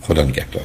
خدا 0.00 0.22
نگهدار. 0.22 0.64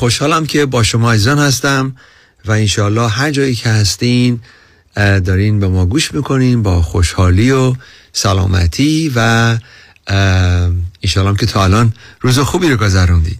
خوشحالم 0.00 0.46
که 0.46 0.66
با 0.66 0.82
شما 0.82 1.12
عزیزان 1.12 1.38
هستم 1.38 1.96
و 2.44 2.52
انشاءالله 2.52 3.08
هر 3.08 3.30
جایی 3.30 3.54
که 3.54 3.68
هستین 3.68 4.40
دارین 4.96 5.60
به 5.60 5.68
ما 5.68 5.86
گوش 5.86 6.14
می‌کنین 6.14 6.62
با 6.62 6.82
خوشحالی 6.82 7.50
و 7.50 7.74
سلامتی 8.12 9.12
و 9.16 9.58
انشاءالله 11.02 11.36
که 11.36 11.46
تا 11.46 11.64
الان 11.64 11.92
روز 12.20 12.38
خوبی 12.38 12.68
رو 12.68 12.76
گذروندید 12.76 13.38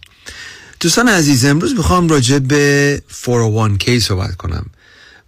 دوستان 0.81 1.09
عزیز 1.09 1.45
امروز 1.45 1.75
می‌خوام 1.75 2.09
راجع 2.09 2.39
به 2.39 3.03
401k 3.25 3.99
صحبت 3.99 4.37
کنم. 4.37 4.67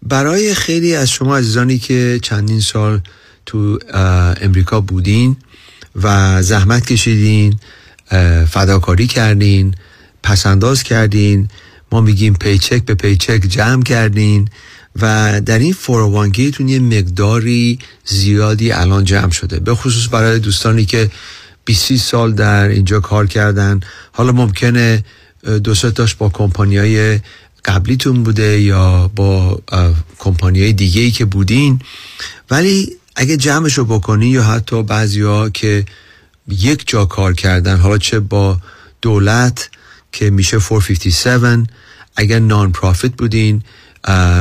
برای 0.03 0.55
خیلی 0.55 0.95
از 0.95 1.11
شما 1.11 1.37
عزیزانی 1.37 1.79
که 1.79 2.21
چندین 2.23 2.61
سال 2.61 3.01
تو 3.47 3.79
امریکا 4.41 4.81
بودین 4.81 5.37
و 6.03 6.43
زحمت 6.43 6.87
کشیدین 6.87 7.59
فداکاری 8.51 9.07
کردین 9.07 9.75
پسنداز 10.23 10.83
کردین. 10.83 11.49
ما 11.93 12.01
میگیم 12.01 12.35
پیچک 12.35 12.85
به 12.85 12.95
پیچک 12.95 13.41
جمع 13.49 13.83
کردین 13.83 14.49
و 15.03 15.41
در 15.41 15.59
این 15.59 15.73
401k 15.73 16.57
تون 16.57 16.69
یه 16.69 16.79
مقداری 16.79 17.79
زیادی 18.05 18.73
الان 18.73 19.05
جمع 19.05 19.31
شده. 19.31 19.61
به 19.61 19.75
خصوص 19.75 20.09
برای 20.13 20.39
دوستانی 20.39 20.85
که 20.85 21.11
20 21.65 21.97
سال 21.97 22.33
در 22.33 22.69
اینجا 22.69 23.01
کار 23.01 23.27
کردن. 23.27 23.81
حالا 24.13 24.33
ممکنه 24.33 25.05
دو 25.65 25.75
تاش 25.75 26.15
با 26.15 26.29
کمپانی 26.29 26.77
های 26.79 27.21
قبلیتون 27.65 28.23
بوده 28.23 28.61
یا 28.61 29.11
با 29.17 29.63
کمپانی 30.19 30.61
های 30.61 30.73
دیگه 30.73 31.01
ای 31.01 31.11
که 31.11 31.25
بودین. 31.25 31.81
ولی 32.51 32.97
اگه 33.17 33.37
جمعش 33.37 33.79
رو 33.79 33.85
بکنی 33.85 34.29
یا 34.29 34.43
حتی 34.43 34.83
بعضی 34.83 35.21
ها 35.21 35.51
که 35.51 35.85
یک 36.49 36.85
جا 36.87 37.05
کار 37.05 37.33
کردن 37.33 37.77
حالا 37.77 37.99
چه 37.99 38.21
با 38.21 38.59
دولت 39.03 39.71
که 40.13 40.31
میشه 40.31 40.61
457 40.61 41.71
اگر 42.17 42.39
nonprofit 42.39 43.13
بودین 43.13 43.63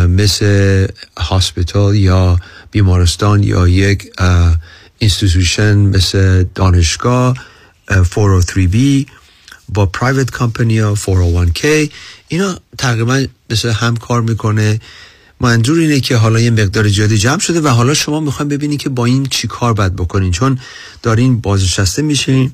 مثل 0.08 0.88
hospital 1.18 1.96
یا 1.96 2.40
بیمارستان 2.72 3.44
یا 3.44 3.68
یک 3.68 4.10
institution 4.98 5.78
مثل 5.78 6.46
دانشگاه 6.56 7.38
403B 7.92 8.78
با 9.70 9.86
private 9.86 10.32
company 10.32 10.80
ها 10.80 10.96
401k 10.96 11.90
اینا 12.28 12.60
تقریبا 12.78 13.26
مثل 13.50 13.70
هم 13.70 13.98
کار 13.98 14.22
می‌کنه. 14.22 14.80
منظور 15.40 15.80
اینه 15.80 16.00
که 16.00 16.16
حالا 16.16 16.40
یه 16.40 16.52
مقدار 16.52 16.88
زیادی 16.88 17.18
جمع 17.18 17.40
شده 17.40 17.62
و 17.62 17.68
حالا 17.68 17.94
شما 17.94 18.20
می‌خوایم 18.20 18.50
ببینید 18.50 18.80
که 18.80 18.90
با 18.90 19.06
این 19.06 19.26
چی 19.26 19.48
کار 19.48 19.74
باید 19.74 19.96
بکنین. 19.96 20.32
چون 20.32 20.60
دارین 21.02 21.42
بازنشسته 21.42 22.02
میشین. 22.02 22.52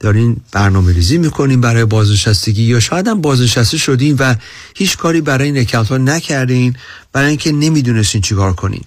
دارین 0.00 0.36
برنامه 0.52 0.92
ریزی 0.92 1.18
می‌کنین 1.18 1.60
برای 1.60 1.84
بازنشستگی 1.84 2.62
یا 2.62 2.80
شاید 2.80 3.08
هم 3.08 3.20
بازنشسته 3.20 3.78
شدین 3.78 4.16
و 4.18 4.34
هیچ 4.74 4.96
کاری 4.96 5.20
برای 5.20 5.50
این 5.50 5.66
ها 5.90 5.96
نکردین 5.96 6.76
برای 7.12 7.28
اینکه 7.28 7.52
نمی‌دونستین 7.52 8.20
چیکار 8.20 8.52
کنین. 8.52 8.84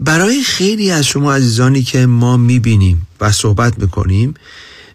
برای 0.00 0.42
خیلی 0.42 0.90
از 0.90 1.06
شما 1.06 1.34
عزیزانی 1.34 1.82
که 1.82 2.06
ما 2.06 2.36
می‌بینیم 2.36 3.06
و 3.20 3.32
صحبت 3.32 3.78
می‌کنیم 3.78 4.34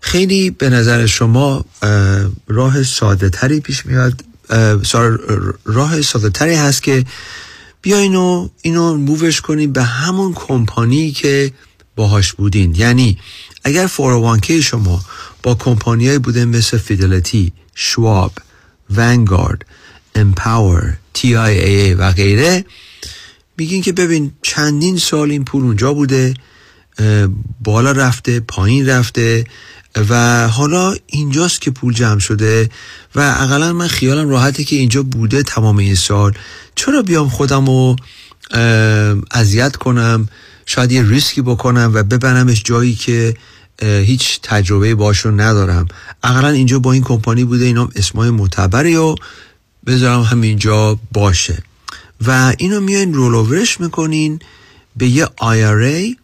خیلی 0.01 0.49
به 0.49 0.69
نظر 0.69 1.05
شما 1.05 1.65
راه 2.47 2.83
ساده 2.83 3.29
تری 3.29 3.59
پیش 3.59 3.85
میاد 3.85 4.23
راه 5.65 6.01
ساده 6.01 6.29
تری 6.29 6.55
هست 6.55 6.83
که 6.83 7.05
بیاین 7.81 8.15
و 8.15 8.49
اینو 8.61 8.97
مووش 8.97 9.41
کنین 9.41 9.73
به 9.73 9.83
همون 9.83 10.33
کمپانی 10.33 11.11
که 11.11 11.51
باهاش 11.95 12.33
بودین. 12.33 12.75
یعنی 12.75 13.17
اگر 13.67 13.87
401k 13.87 14.51
شما 14.51 15.05
با 15.43 15.55
کمپانیایی 15.55 16.19
بوده 16.19 16.45
مثل 16.45 16.77
فیدلیتی، 16.77 17.53
شواب، 17.75 18.31
ونگارد، 18.95 19.65
امپاور، 20.15 20.97
TIAA 21.17 21.95
و 21.97 22.11
غیره 22.11 22.65
میگین 23.57 23.81
که 23.81 23.91
ببین 23.91 24.31
چندین 24.41 24.97
سال 24.97 25.31
این 25.31 25.45
پول 25.45 25.63
اونجا 25.63 25.93
بوده 25.93 26.33
بالا 27.63 27.91
رفته 27.91 28.39
پایین 28.39 28.89
رفته 28.89 29.43
و 30.09 30.47
حالا 30.47 30.95
اینجاست 31.07 31.61
که 31.61 31.71
پول 31.71 31.93
جمع 31.93 32.19
شده 32.19 32.69
و 33.15 33.19
اقلا 33.19 33.73
من 33.73 33.87
خیالم 33.87 34.29
راحته 34.29 34.63
که 34.63 34.75
اینجا 34.75 35.03
بوده 35.03 35.43
تمام 35.43 35.77
این 35.77 35.95
سال. 35.95 36.33
چرا 36.75 37.01
بیام 37.01 37.29
خودم 37.29 37.65
رو 37.65 37.95
اذیت 39.31 39.75
کنم؟ 39.75 40.29
شاید 40.65 40.91
یه 40.91 41.03
ریسکی 41.03 41.41
بکنم 41.41 41.91
و 41.93 42.03
ببرمش 42.03 42.63
جایی 42.63 42.95
که 42.95 43.37
هیچ 43.81 44.39
تجربه 44.43 44.95
باشون 44.95 45.39
ندارم. 45.39 45.87
اقلا 46.23 46.49
اینجا 46.49 46.79
با 46.79 46.91
این 46.91 47.03
کمپانی 47.03 47.43
بوده 47.43 47.65
اینا 47.65 47.89
اسمای 47.95 48.29
معتبری 48.29 48.95
و 48.95 49.15
بذارم 49.85 50.21
همینجا 50.21 50.99
باشه. 51.11 51.63
و 52.27 52.53
اینو 52.57 52.79
میاین 52.79 53.13
رولوورش 53.13 53.79
می‌کنین 53.79 54.39
به 54.95 55.07
یه 55.07 55.25
IRA 55.25 56.15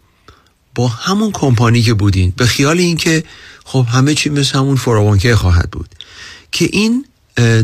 با 0.75 0.87
همون 0.87 1.31
کمپانی 1.31 1.81
که 1.81 1.93
بودین. 1.93 2.33
به 2.37 2.45
خیال 2.45 2.77
اینکه 2.77 3.23
خب 3.65 3.87
همه 3.89 4.13
چی 4.13 4.29
مثل 4.29 4.57
همون 4.57 4.75
فراوانکه 4.75 5.35
خواهد 5.35 5.71
بود. 5.71 5.89
که 6.51 6.69
این 6.71 7.05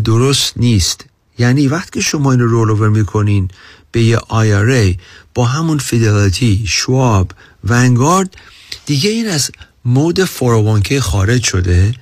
درست 0.04 0.54
نیست. 0.56 1.06
یعنی 1.40 1.68
وقتی 1.68 1.92
که 1.92 2.02
شما 2.02 2.32
این 2.32 2.40
رو 2.40 2.48
رولوور 2.48 2.90
می‌کنین 2.90 3.48
به 3.92 4.04
یه 4.04 4.18
IRA 4.18 5.00
با 5.34 5.46
همون 5.46 5.78
فیدلیتی 5.78 6.64
شواب 6.68 7.32
ونگارد 7.64 8.38
دیگه 8.86 9.10
این 9.10 9.28
از 9.28 9.52
مود 9.86 10.24
فراوانکه 10.24 11.02
خارج 11.02 11.44
شده. 11.44 11.94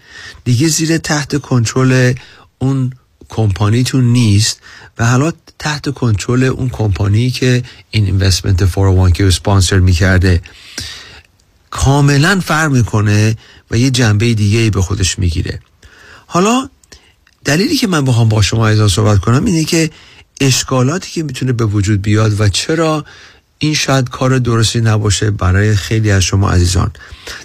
دیگه 0.44 0.68
زیر 0.68 0.98
تحت 0.98 1.42
کنترل 1.42 2.14
اون 2.60 2.92
کمپانیتون 3.30 4.04
نیست 4.04 4.62
و 4.98 5.06
حالا 5.06 5.32
تحت 5.60 5.94
کنترل 5.94 6.44
اون 6.44 6.70
کمپانی 6.70 7.30
که 7.30 7.64
این 7.92 8.06
اینوستمنت 8.06 8.64
401 8.64 9.22
رو 9.22 9.32
سپانسر 9.32 9.80
می‌کرده 9.80 10.42
کاملا 11.70 12.40
فرق 12.46 12.72
می‌کنه 12.72 13.38
و 13.72 13.78
یه 13.78 13.90
جنبه 13.90 14.34
دیگه 14.34 14.60
ای 14.60 14.70
به 14.70 14.82
خودش 14.82 15.20
می‌گیره. 15.20 15.60
حالا 16.28 16.70
دلیلی 17.46 17.78
که 17.78 17.88
من 17.88 18.06
بخوام 18.06 18.30
با 18.30 18.42
شما 18.42 18.68
ایزا 18.68 18.88
صحبت 18.88 19.20
کنم 19.20 19.46
اینه 19.46 19.64
که 19.64 19.90
اشکالاتی 20.42 21.12
که 21.12 21.24
می‌تونه 21.24 21.54
به 21.54 21.66
وجود 21.66 22.02
بیاد 22.02 22.42
و 22.42 22.50
چرا 22.50 23.06
این 23.60 23.74
شاید 23.74 24.10
کار 24.10 24.40
درستی 24.40 24.82
نباشه 24.82 25.32
برای 25.32 25.76
خیلی 25.76 26.12
از 26.12 26.24
شما 26.24 26.50
عزیزان. 26.50 26.92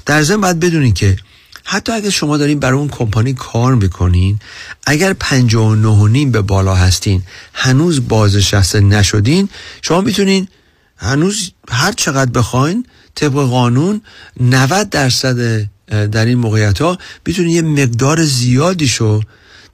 در 0.06 0.22
ضمن 0.22 0.40
باید 0.40 0.60
بدونین 0.60 0.94
که 0.94 1.16
حتی 1.64 1.92
اگر 1.92 2.10
شما 2.10 2.36
دارین 2.36 2.60
برای 2.60 2.78
اون 2.78 2.88
کمپانی 2.88 3.34
کار 3.34 3.74
می‌کنین 3.74 4.38
اگر 4.86 5.12
59 5.12 6.08
نیم 6.08 6.30
به 6.30 6.40
بالا 6.40 6.74
هستین 6.74 7.22
هنوز 7.54 8.08
بازنشسته 8.08 8.80
نشدین 8.80 9.48
شما 9.82 10.00
می‌تونین 10.00 10.48
هنوز 10.96 11.50
هر 11.70 11.92
چقدر 11.92 12.30
بخواین 12.30 12.86
طبق 13.14 13.32
قانون 13.32 14.02
90 14.40 14.90
درصد 14.90 15.68
در 15.86 16.26
این 16.26 16.38
موقعیت 16.38 16.82
ها 16.82 16.98
می‌تونین 17.26 17.50
یه 17.50 17.62
مقدار 17.62 18.24
زیادی 18.24 18.88
شو 18.88 19.20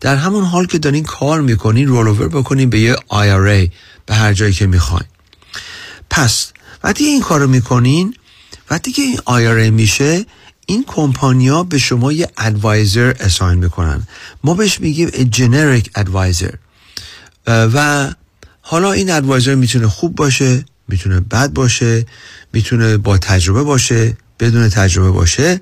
در 0.01 0.17
همون 0.17 0.45
حال 0.45 0.67
که 0.67 0.79
دارین 0.79 1.05
کار 1.05 1.41
می‌کنین 1.41 1.89
رولوور 1.89 2.29
بکنین 2.29 2.71
به 2.71 2.81
یه 2.81 2.95
IRA 2.95 3.71
به 4.07 4.15
هر 4.15 4.33
جایی 4.33 4.53
که 4.53 4.67
می‌خواین. 4.67 5.07
پس 6.11 6.53
وقتی 6.85 7.05
این 7.05 7.21
کارو 7.21 7.47
می‌کنین 7.47 8.15
وقتی 8.71 8.93
که 8.93 9.03
این 9.03 9.17
IRA 9.17 9.71
میشه 9.71 10.27
این 10.67 10.85
کمپانیا 10.87 11.63
به 11.63 11.79
شما 11.79 12.13
یه 12.13 12.29
ادوایزر 12.39 13.15
اساین 13.21 13.59
می‌کنن. 13.59 14.07
ما 14.45 14.55
بهش 14.55 14.81
میگیم 14.81 15.09
جنریک 15.09 15.91
ادوایزر 15.95 16.55
و 17.47 18.09
حالا 18.61 18.93
این 18.93 19.11
ادوایزر 19.11 19.55
می‌تونه 19.55 19.89
خوب 19.89 20.15
باشه 20.15 20.65
می‌تونه 20.89 21.21
بد 21.21 21.53
باشه 21.53 22.07
می‌تونه 22.53 22.97
با 22.97 23.19
تجربه 23.19 23.63
باشه 23.63 24.17
بدون 24.41 24.69
تجربه 24.69 25.11
باشه. 25.11 25.61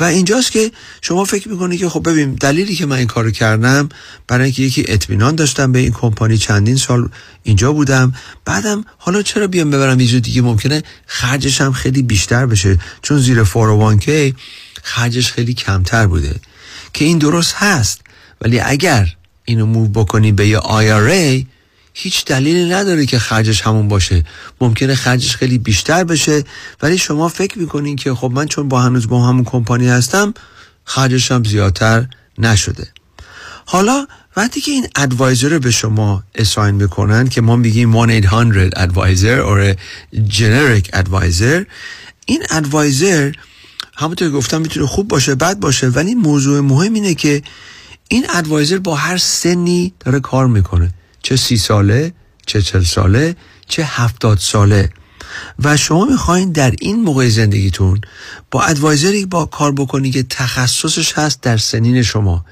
و 0.00 0.04
اینجاست 0.04 0.52
که 0.52 0.70
شما 1.00 1.24
فکر 1.24 1.48
می‌کنی 1.48 1.78
که 1.78 1.88
خب 1.88 2.08
ببین 2.10 2.34
دلیلی 2.34 2.74
که 2.74 2.86
من 2.86 2.96
این 2.96 3.06
کارو 3.06 3.30
کردم 3.30 3.88
برای 4.28 4.44
اینکه 4.44 4.62
یکی 4.62 4.84
اطمینان 4.88 5.34
داشتم 5.34 5.72
به 5.72 5.78
این 5.78 5.92
کمپانی 5.92 6.38
چندین 6.38 6.76
سال 6.76 7.08
اینجا 7.42 7.72
بودم. 7.72 8.14
بعدم 8.44 8.84
حالا 8.98 9.22
چرا 9.22 9.46
بیام 9.46 9.70
ببرم؟ 9.70 10.00
یه 10.00 10.20
دیگه 10.20 10.42
ممکنه 10.42 10.82
خرجش 11.06 11.60
هم 11.60 11.72
خیلی 11.72 12.02
بیشتر 12.02 12.46
بشه. 12.46 12.78
چون 13.02 13.18
زیر 13.18 13.44
401k 13.44 14.34
خرجش 14.82 15.32
خیلی 15.32 15.54
کمتر 15.54 16.06
بوده. 16.06 16.34
که 16.92 17.04
این 17.04 17.18
درست 17.18 17.54
هست. 17.54 18.00
ولی 18.40 18.60
اگر 18.60 19.14
اینو 19.44 19.66
موو 19.66 19.88
بکنی 19.88 20.32
به 20.32 20.48
یه 20.48 20.58
IRA 20.58 21.46
هیچ 22.00 22.24
دلیلی 22.24 22.64
نداره 22.70 23.06
که 23.06 23.18
خرجش 23.18 23.62
همون 23.62 23.88
باشه. 23.88 24.24
ممکنه 24.60 24.94
خرجش 24.94 25.36
خیلی 25.36 25.58
بیشتر 25.58 26.04
بشه 26.04 26.44
ولی 26.82 26.98
شما 26.98 27.28
فکر 27.28 27.58
می‌کنین 27.58 27.96
که 27.96 28.14
خب 28.14 28.30
من 28.34 28.46
چون 28.46 28.68
با 28.68 28.80
هنوز 28.80 29.08
با 29.08 29.26
همون 29.26 29.44
کمپانی 29.44 29.88
هستم 29.88 30.34
خرجش 30.84 31.32
هم 31.32 31.44
زیادتر 31.44 32.06
نشده. 32.38 32.88
حالا 33.66 34.06
وقتی 34.36 34.60
که 34.60 34.70
این 34.70 34.86
ادوایزر 34.96 35.48
رو 35.48 35.58
به 35.58 35.70
شما 35.70 36.22
اساین 36.34 36.74
می‌کنن 36.74 37.28
که 37.28 37.40
ما 37.40 37.56
میگیم 37.56 38.20
1-800 38.22 38.72
ادوایزر 38.76 39.42
or 39.42 39.76
generic 40.30 40.90
ادوایزر 40.92 41.64
این 42.26 42.42
ادوایزر 42.50 43.32
همونطور 43.96 44.28
که 44.28 44.34
گفتم 44.34 44.60
می‌تونه 44.60 44.86
خوب 44.86 45.08
باشه 45.08 45.34
بد 45.34 45.60
باشه 45.60 45.88
ولی 45.88 46.14
موضوع 46.14 46.60
مهم 46.60 46.94
اینه 46.94 47.14
که 47.14 47.42
این 48.08 48.26
ادوایزر 48.34 48.78
با 48.78 48.94
هر 48.94 49.16
سنی 49.16 49.92
داره 50.00 50.20
کار 50.20 50.46
می‌کنه. 50.46 50.94
چه 51.22 51.36
سی 51.36 51.56
ساله 51.56 52.12
چه 52.46 52.62
چل 52.62 52.82
ساله 52.82 53.36
چه 53.68 53.84
هفتاد 53.84 54.38
ساله. 54.38 54.90
و 55.64 55.76
شما 55.76 56.04
می‌خواین 56.04 56.52
در 56.52 56.74
این 56.80 57.02
موقع 57.02 57.28
زندگیتون 57.28 58.00
با 58.50 58.62
ادوایزری 58.62 59.26
با 59.26 59.46
کار 59.46 59.72
بکنی 59.72 60.10
که 60.10 60.22
تخصصش 60.22 61.12
هست 61.12 61.40
در 61.40 61.56
سنین 61.56 62.02
شما. 62.02 62.44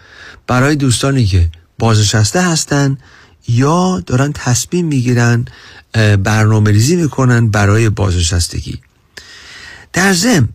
برای 0.46 0.76
دوستانی 0.76 1.26
که 1.26 1.50
بازنشسته 1.78 2.42
هستن 2.42 2.98
یا 3.48 4.02
دارن 4.06 4.32
تصمیم 4.32 4.86
می‌گیرن 4.86 5.44
برنامه 6.22 6.70
ریزی 6.70 6.96
می‌کنن 6.96 7.48
برای 7.48 7.88
بازنشستگی. 7.88 8.80
در 9.92 10.12
ضمن 10.12 10.48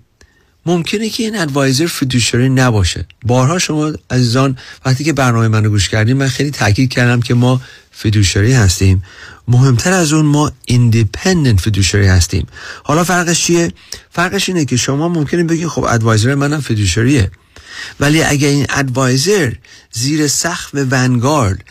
ممکنه 0.66 1.10
که 1.10 1.24
این 1.24 1.38
advisor 1.38 1.86
fiduciary 1.86 2.50
نباشه. 2.50 3.06
بارها 3.26 3.60
شما 3.60 3.94
عزیزان 4.10 4.58
وقتی 4.86 5.04
که 5.04 5.14
برنامه 5.14 5.48
منو 5.48 5.70
گوش 5.70 5.90
کردین 5.90 6.18
من 6.18 6.28
خیلی 6.28 6.52
تاکید 6.52 6.90
کردم 6.90 7.22
که 7.22 7.34
ما 7.34 7.62
fiduciary 7.92 8.54
هستیم. 8.54 9.04
مهمتر 9.48 9.94
از 9.94 10.14
اون 10.14 10.26
ما 10.26 10.52
independent 10.66 11.62
fiduciary 11.62 12.08
هستیم. 12.08 12.48
حالا 12.84 13.04
فرقش 13.04 13.44
چیه؟ 13.44 13.72
فرقش 14.10 14.50
اینه 14.50 14.66
که 14.66 14.78
شما 14.78 15.10
ممکنه 15.10 15.44
بگید 15.44 15.68
خب 15.68 15.84
advisor 15.84 16.36
منم 16.36 16.62
fiduciary 16.62 17.25
ه 17.25 17.32
ولی 18.00 18.24
اگه 18.24 18.48
این 18.48 18.66
advisor 18.70 19.54
زیر 19.92 20.28
سقف 20.28 20.70
Vanguard 20.74 21.64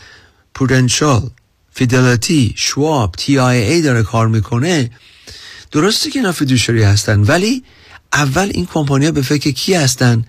Prudential 0.53 1.29
Fidelity 1.73 2.53
Schwab 2.57 3.15
TIAA 3.17 3.81
داره 3.81 4.03
کار 4.03 4.27
می‌کنه 4.27 4.91
درسته 5.71 6.09
که 6.09 6.19
اینا 6.19 6.31
fiduciary 6.31 6.83
هستن. 6.83 7.19
ولی 7.19 7.63
اول 8.13 8.51
این 8.53 8.65
کمپانیا 8.73 9.11
به 9.11 9.21
فکر 9.21 9.51
کی 9.51 9.73
هستن؟ 9.73 10.25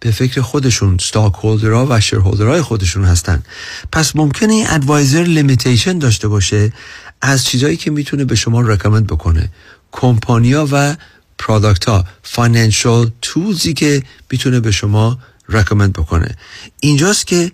به 0.00 0.10
فکر 0.10 0.40
خودشون 0.40 0.98
stockholder 0.98 1.34
ها 1.34 1.86
و 1.90 2.00
shareholder 2.00 2.18
های 2.18 2.62
خودشون 2.62 3.04
هستن. 3.04 3.42
پس 3.92 4.16
ممکنه 4.16 4.52
این 4.52 4.66
advisor 4.68 5.22
limitation 5.22 5.98
داشته 5.98 6.28
باشه 6.28 6.72
از 7.22 7.44
چیزایی 7.44 7.76
که 7.76 7.90
می‌تونه 7.90 8.24
به 8.24 8.34
شما 8.34 8.60
recommend 8.60 9.06
بکنه. 9.06 9.50
کمپانیا 9.92 10.68
و 10.72 10.96
product 11.38 11.84
ها 11.84 12.04
financial 12.22 13.10
tools 13.22 13.65
ی 13.65 13.74
که 13.74 14.02
می‌تونه 14.30 14.60
به 14.60 14.70
شما 14.70 15.18
recommend 15.48 15.92
بکنه. 15.92 16.36
اینجاست 16.80 17.26
که 17.26 17.52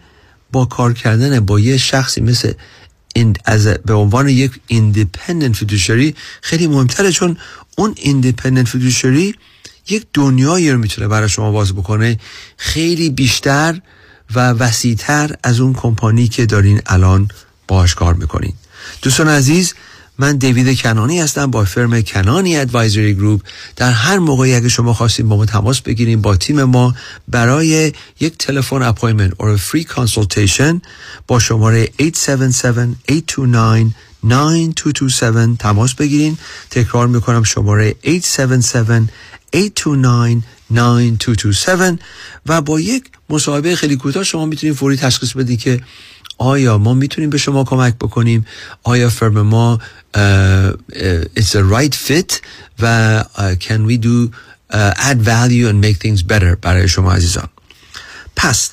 با 0.52 0.65
کار 0.65 0.93
کردن 0.93 1.40
با 1.40 1.61
یه 1.61 1.77
شخصی 1.77 2.20
مثل 2.20 2.52
از 3.44 3.66
به 3.66 3.94
عنوان 3.94 4.28
یک 4.28 4.52
independent 4.66 5.57
fiduciary 5.57 6.15
خیلی 6.43 6.66
مهمتره 6.66 7.12
چون 7.12 7.36
اون 7.78 7.94
independent 7.97 8.69
fiduciary 8.69 9.35
یک 9.91 10.07
دنیایی 10.15 10.71
رو 10.71 10.79
می‌تونه 10.79 11.09
برای 11.09 11.29
شما 11.29 11.51
باز 11.51 11.73
بکنه 11.73 12.19
خیلی 12.57 13.11
بیشتر 13.11 13.81
و 14.35 14.51
وسیعتر 14.51 15.37
از 15.43 15.61
اون 15.61 15.73
کمپانی 15.73 16.29
که 16.29 16.47
دارین 16.47 16.81
الان 16.87 17.29
باش 17.69 17.95
کار 17.95 18.15
می‌کنین. 18.15 18.53
دوستان 19.03 19.29
عزیز 19.29 19.75
من 20.19 20.37
دیوید 20.37 20.81
کنانی 20.81 21.21
هستم 21.21 21.51
با 21.51 21.65
firm 21.65 22.02
کنانی 22.03 22.57
Advisory 22.57 23.15
Group. 23.15 23.40
در 23.77 23.91
هر 23.91 24.19
موقعی 24.19 24.55
اگه 24.55 24.69
شما 24.69 24.95
خواستین 24.95 25.29
با 25.29 25.37
ما 25.37 25.47
تماس 25.47 25.81
بگیرین 25.81 26.20
با 26.21 26.37
تیم 26.37 26.65
ما 26.65 26.95
برای 27.29 27.93
یک 28.21 28.39
تلفن 28.39 28.83
appointment 28.82 29.32
or 29.33 29.59
free 29.59 29.85
consultation 29.85 30.81
با 31.27 31.39
شماره 31.39 31.87
877-829-9227 31.87 31.93
تماس 35.59 35.95
بگیرین. 35.95 36.39
تکرار 36.71 37.07
می‌کنم 37.07 37.43
شماره 37.43 37.95
877-829-9227 39.56 41.98
و 42.47 42.60
با 42.60 42.81
یک 42.81 43.05
مصاحبه 43.31 43.77
خیلی 43.77 43.97
کوتاه 43.97 44.24
شما 44.24 44.47
می‌تونید 44.47 44.77
فوری 44.77 44.97
تشخیص 44.97 45.32
بدید 45.32 45.60
که 45.60 45.81
آیا 46.39 46.78
ما 46.78 46.94
می‌تونیم 46.94 47.31
به 47.31 47.39
شما 47.39 47.64
کمک 47.64 47.94
بکنیم؟ 47.94 48.47
آیا 48.82 49.10
فرم 49.10 49.43
ما 49.43 49.78
it's 51.36 51.55
a 51.55 51.62
right 51.72 51.94
fit 52.09 52.35
و 52.81 53.24
can 53.60 53.86
we 53.86 53.97
do 54.02 54.31
add 54.97 55.22
value 55.22 55.68
and 55.68 55.81
make 55.85 55.98
things 56.06 56.22
better 56.22 56.56
برای 56.62 56.89
شما 56.89 57.12
عزیزان؟ 57.12 57.48
پس 58.36 58.70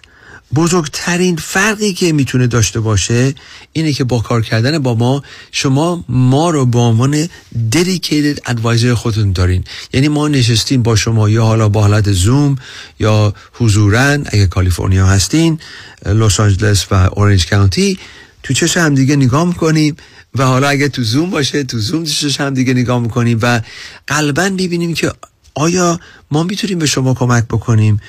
بزرگترین 0.56 1.36
فرقی 1.36 1.94
که 1.94 2.14
می‌تونه 2.14 2.48
داشته 2.48 2.80
باشه 2.80 3.34
اینه 3.74 3.94
که 3.94 4.04
با 4.04 4.20
کار 4.20 4.42
کردن 4.42 4.80
با 4.80 4.96
ما 4.96 5.24
شما 5.52 6.06
ما 6.10 6.50
رو 6.50 6.66
به 6.66 6.80
عنوان 6.80 7.30
dedicated 7.72 8.38
advisor 8.50 8.86
خودتون 8.86 9.32
دارین. 9.32 9.64
یعنی 9.94 10.08
ما 10.08 10.28
نشستیم 10.28 10.84
با 10.84 10.96
شما 10.96 11.30
یا 11.30 11.46
حالا 11.46 11.70
با 11.70 11.82
حالت 11.82 12.12
زوم 12.12 12.56
یا 13.00 13.34
حضورا 13.54 14.18
اگه 14.26 14.48
کالیفرنیا 14.48 15.08
هستین 15.08 15.60
لس 16.06 16.40
آنجلس 16.40 16.86
و 16.92 16.96
اورنج 16.96 17.48
کانتی 17.48 18.00
تو 18.44 18.54
چش 18.54 18.78
هم 18.78 18.96
دیگه 18.96 19.16
نگاه 19.16 19.46
می‌کنیم 19.46 19.96
و 20.36 20.46
حالا 20.46 20.68
اگه 20.68 20.90
تو 20.90 21.04
زوم 21.04 21.30
باشه 21.30 21.64
تو 21.64 21.80
زوم 21.80 22.04
چش 22.04 22.42
هم 22.42 22.54
دیگه 22.54 22.74
نگاه 22.74 23.00
می‌کنیم 23.00 23.40
و 23.42 23.62
قلبا 24.08 24.50
ببینیم 24.50 24.94
که 24.94 25.12
آیا 25.56 26.00
ما 26.32 26.44
می‌تونیم 26.44 26.80
به 26.80 26.86
شما 26.86 27.14
کمک 27.14 27.44
بکنیم. 27.44 28.02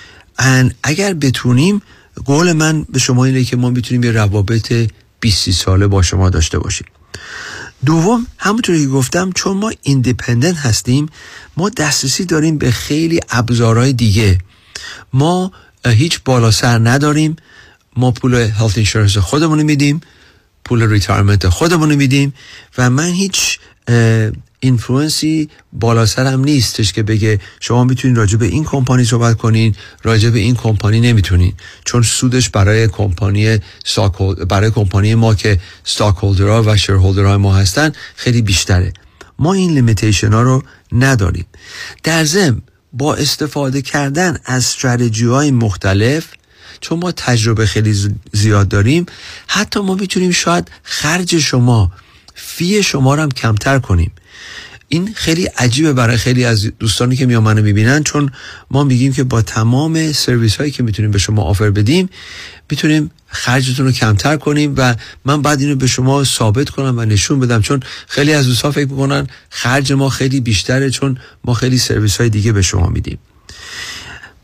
اگر 0.83 1.15
بتونیم 1.15 1.83
قول 2.25 2.53
من 2.53 2.83
به 2.83 2.99
شما 2.99 3.25
اینه 3.25 3.45
که 3.45 3.57
ما 3.57 3.71
می‌تونیم 3.71 4.05
یه 4.05 4.11
روابط 4.11 4.73
20 5.21 5.51
ساله 5.51 5.87
با 5.87 6.03
شما 6.03 6.31
داشته 6.31 6.59
باشیم. 6.59 6.87
دوم 7.87 8.27
همونطوری 8.39 8.81
که 8.81 8.89
گفتم 8.89 9.33
چون 9.33 9.57
ما 9.57 9.73
independent 9.83 10.57
هستیم 10.57 11.09
ما 11.57 11.69
دسترسی 11.69 12.25
داریم 12.25 12.59
به 12.59 12.71
خیلی 12.71 13.21
ابزارهای 13.31 13.93
دیگه. 13.93 14.39
ما 15.13 15.53
هیچ 15.87 16.21
بالا 16.25 16.51
سر 16.51 16.79
نداریم. 16.79 17.37
ما 17.97 18.11
پول 18.11 18.35
health 18.35 18.77
insurance 18.77 19.19
خودمون 19.19 19.63
میدیم 19.63 20.01
پول 20.65 20.91
retirement 20.91 21.49
خودمون 21.49 21.95
میدیم 21.95 22.35
و 22.79 22.91
من 22.91 23.09
هیچ 23.09 23.59
influence 24.61 25.40
ی 25.40 25.49
بالا 25.73 26.07
سرم 26.07 26.45
نیستش 26.45 26.93
که 26.93 27.03
بگه 27.03 27.41
شما 27.61 27.85
می‌تونین 27.85 28.17
راجع 28.17 28.37
به 28.37 28.47
این 28.47 28.65
کمپانی 28.65 29.05
صحبت 29.05 29.37
کنین 29.37 29.75
راجع 30.03 30.31
به 30.31 30.39
این 30.39 30.55
کمپانی 30.55 31.01
نمی‌تونین. 31.01 31.55
چون 31.85 32.03
سودش 32.03 32.49
برای 32.49 32.89
کمپانی 32.89 33.59
برای 34.49 34.71
کمپانی 34.71 35.15
ما 35.15 35.35
که 35.35 35.61
stockholder 35.85 36.17
ها 36.17 36.63
و 36.67 36.77
share 36.77 36.97
ما 37.37 37.57
هستن 37.57 37.93
خیلی 38.17 38.43
بیشتره. 38.43 38.93
ما 39.39 39.53
این 39.53 39.75
limitation 39.75 40.33
ها 40.33 40.43
رو 40.43 40.63
نداریم. 40.93 41.47
در 42.03 42.25
ضمن 42.25 42.63
با 42.93 43.15
استفاده 43.15 43.83
کردن 43.83 44.39
از 44.45 44.63
استراتژی 44.63 45.27
های 45.27 45.51
مختلف 45.51 46.27
چون 46.81 46.99
ما 46.99 47.13
تجربه 47.13 47.67
خیلی 47.67 47.95
زیاد 48.33 48.69
داریم 48.69 49.07
حتی 49.47 49.81
ما 49.81 49.95
می‌تونیم 49.95 50.31
شاید 50.31 50.71
خرج 50.83 51.39
شما 51.39 51.93
فی 52.35 52.83
شما 52.83 53.15
رو 53.15 53.23
هم 53.23 53.31
کمتر 53.31 53.79
کنیم. 53.79 54.13
این 54.89 55.15
خیلی 55.15 55.45
عجیبه 55.45 55.93
برای 55.93 56.17
خیلی 56.17 56.45
از 56.45 56.71
دوستانی 56.79 57.17
که 57.17 57.27
میان 57.27 57.43
منو 57.43 57.63
می‌بینن 57.63 58.03
چون 58.03 58.31
ما 58.71 58.85
میگیم 58.85 59.13
که 59.13 59.25
با 59.25 59.43
تمام 59.43 60.13
سرویس 60.13 60.57
هایی 60.57 60.71
که 60.71 60.83
می‌تونیم 60.83 61.11
به 61.11 61.19
شما 61.19 61.43
آفر 61.43 61.71
بدیم 61.71 62.09
می‌تونیم 62.71 63.11
خرجتون 63.27 63.87
رو 63.87 63.93
کمتر 63.93 64.37
کنیم 64.37 64.75
و 64.77 64.95
من 65.25 65.43
بعد 65.43 65.61
اینو 65.61 65.77
به 65.77 65.87
شما 65.87 66.25
ثابت 66.25 66.71
کنم 66.71 66.99
و 66.99 67.05
نشون 67.05 67.41
بدم. 67.41 67.63
چون 67.63 67.81
خیلی 68.07 68.33
از 68.33 68.47
دوستان 68.47 68.71
فکر 68.71 68.89
می‌کنن 68.89 69.27
خرج 69.51 69.93
ما 69.93 70.09
خیلی 70.09 70.41
بیشتره 70.41 70.91
چون 70.91 71.19
ما 71.45 71.55
خیلی 71.55 71.79
سرویس 71.79 72.17
های 72.17 72.29
دیگه 72.29 72.53
به 72.53 72.63
شما 72.63 72.89
میدیم. 72.89 73.19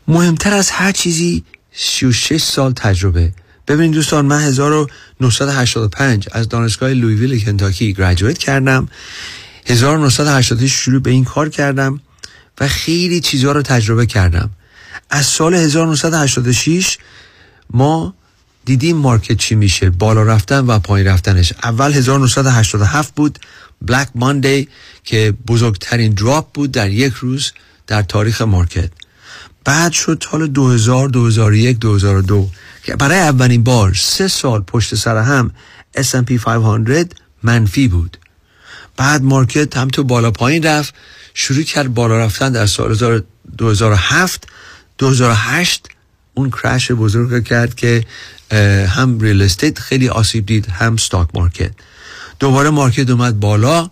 مهمتر 0.07 0.53
از 0.53 0.69
هر 0.69 0.91
چیزی 0.91 1.43
36 1.73 2.41
سال 2.41 2.73
تجربه. 2.73 3.33
ببینید 3.67 3.93
دوستان 3.93 4.25
من 4.25 4.41
1985 4.41 6.27
از 6.31 6.49
دانشگاه 6.49 6.93
لویویل 6.93 7.45
کنتاکی 7.45 7.93
گریجویت 7.93 8.37
کردم. 8.37 8.87
1980 9.65 10.65
شروع 10.65 11.01
به 11.01 11.11
این 11.11 11.23
کار 11.23 11.49
کردم 11.49 12.01
و 12.59 12.67
خیلی 12.67 13.19
چیزها 13.19 13.51
رو 13.51 13.61
تجربه 13.61 14.05
کردم. 14.05 14.49
از 15.09 15.25
سال 15.25 15.53
1986 15.53 16.97
ما 17.69 18.13
دیدیم 18.65 18.97
مارکت 18.97 19.37
چی 19.37 19.55
میشه 19.55 19.89
بالا 19.89 20.23
رفتن 20.23 20.59
و 20.59 20.79
پایین 20.79 21.07
رفتنش. 21.07 21.53
اول 21.63 21.93
1987 21.93 23.15
بود 23.15 23.39
بلک 23.81 24.09
ماندی 24.15 24.67
که 25.03 25.33
بزرگترین 25.47 26.13
دراپ 26.13 26.51
بود 26.53 26.71
در 26.71 26.89
یک 26.89 27.13
روز 27.13 27.51
در 27.87 28.01
تاریخ 28.01 28.41
market. 28.41 28.89
بعد 29.63 29.91
شد 29.91 30.23
سال 30.31 30.47
2000 30.47 31.09
2001 31.09 31.79
2002 31.79 32.49
که 32.83 32.95
برای 32.95 33.19
اولین 33.19 33.63
بار 33.63 33.93
سه 33.93 34.27
سال 34.27 34.61
پشت 34.61 34.95
سر 34.95 35.17
هم 35.17 35.51
S&P 35.97 36.31
500 36.31 37.11
منفی 37.43 37.87
بود. 37.87 38.17
بعد 38.97 39.23
market 39.23 39.77
هم 39.77 39.87
تو 39.87 40.03
بالا 40.03 40.31
پایین 40.31 40.63
رفت 40.63 40.93
شروع 41.33 41.63
کرد 41.63 41.93
بالا 41.93 42.17
رفتن 42.17 42.51
در 42.51 42.65
سال 42.65 43.21
2007 43.57 44.47
2008 44.97 45.87
اون 46.33 46.51
crash 46.51 46.91
بزرگ 46.91 47.43
کرد 47.43 47.75
که 47.75 48.05
هم 48.87 49.19
real 49.19 49.41
estate 49.41 49.79
خیلی 49.79 50.09
آسیب 50.09 50.45
دید 50.45 50.67
هم 50.69 50.97
stock 50.97 51.29
market 51.33 51.71
دوباره 52.39 52.69
market 52.69 53.09
اومد 53.09 53.39
بالا 53.39 53.89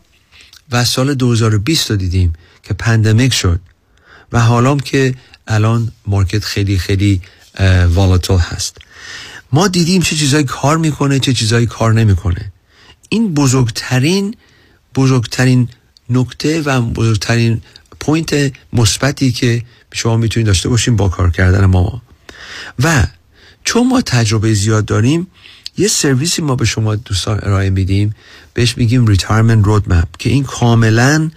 و 0.72 0.86
سال 0.86 1.14
2020 1.14 1.92
رو 1.92 1.98
دیدیم 1.98 2.34
که 2.64 2.74
pandemic 2.74 3.34
شد 3.34 3.60
و 4.32 4.40
حالا 4.40 4.78
که 4.78 5.16
الان 5.48 5.92
market 6.08 6.44
خیلی 6.44 6.78
خیلی 6.78 7.22
volatile 7.88 8.40
هست. 8.40 8.78
ما 9.52 9.68
دیدیم 9.68 10.02
چه 10.02 10.16
چیزایی 10.16 10.44
کار 10.44 10.78
می‌کنه 10.78 11.20
چه 11.20 11.34
چیزایی 11.34 11.66
کار 11.66 11.94
نمی‌کنه. 11.94 12.52
این 13.10 13.34
بزرگترین 13.34 14.36
بزرگترین 14.96 15.70
نکته 16.10 16.62
و 16.62 16.82
بزرگترین 16.82 17.62
point 18.00 18.52
مثبتی 18.74 19.32
که 19.32 19.64
شما 19.94 20.18
می‌تونید 20.18 20.48
داشته 20.48 20.70
باشین 20.70 20.96
با 20.96 21.10
کار 21.10 21.32
کردن 21.32 21.66
ما. 21.66 22.02
و 22.84 23.08
چون 23.64 23.88
ما 23.88 24.02
تجربه 24.02 24.54
زیاد 24.54 24.86
داریم 24.86 25.28
یه 25.78 25.88
سرویسی 25.88 26.42
ما 26.42 26.56
به 26.56 26.66
شما 26.66 26.96
دوستان 26.96 27.40
ارائه 27.44 27.70
میدیم. 27.70 28.16
بهش 28.54 28.78
میگیم 28.78 29.08
retirement 29.08 29.66
roadmap 29.66 30.18
که 30.20 30.30
این 30.30 30.44
کاملا 30.44 31.32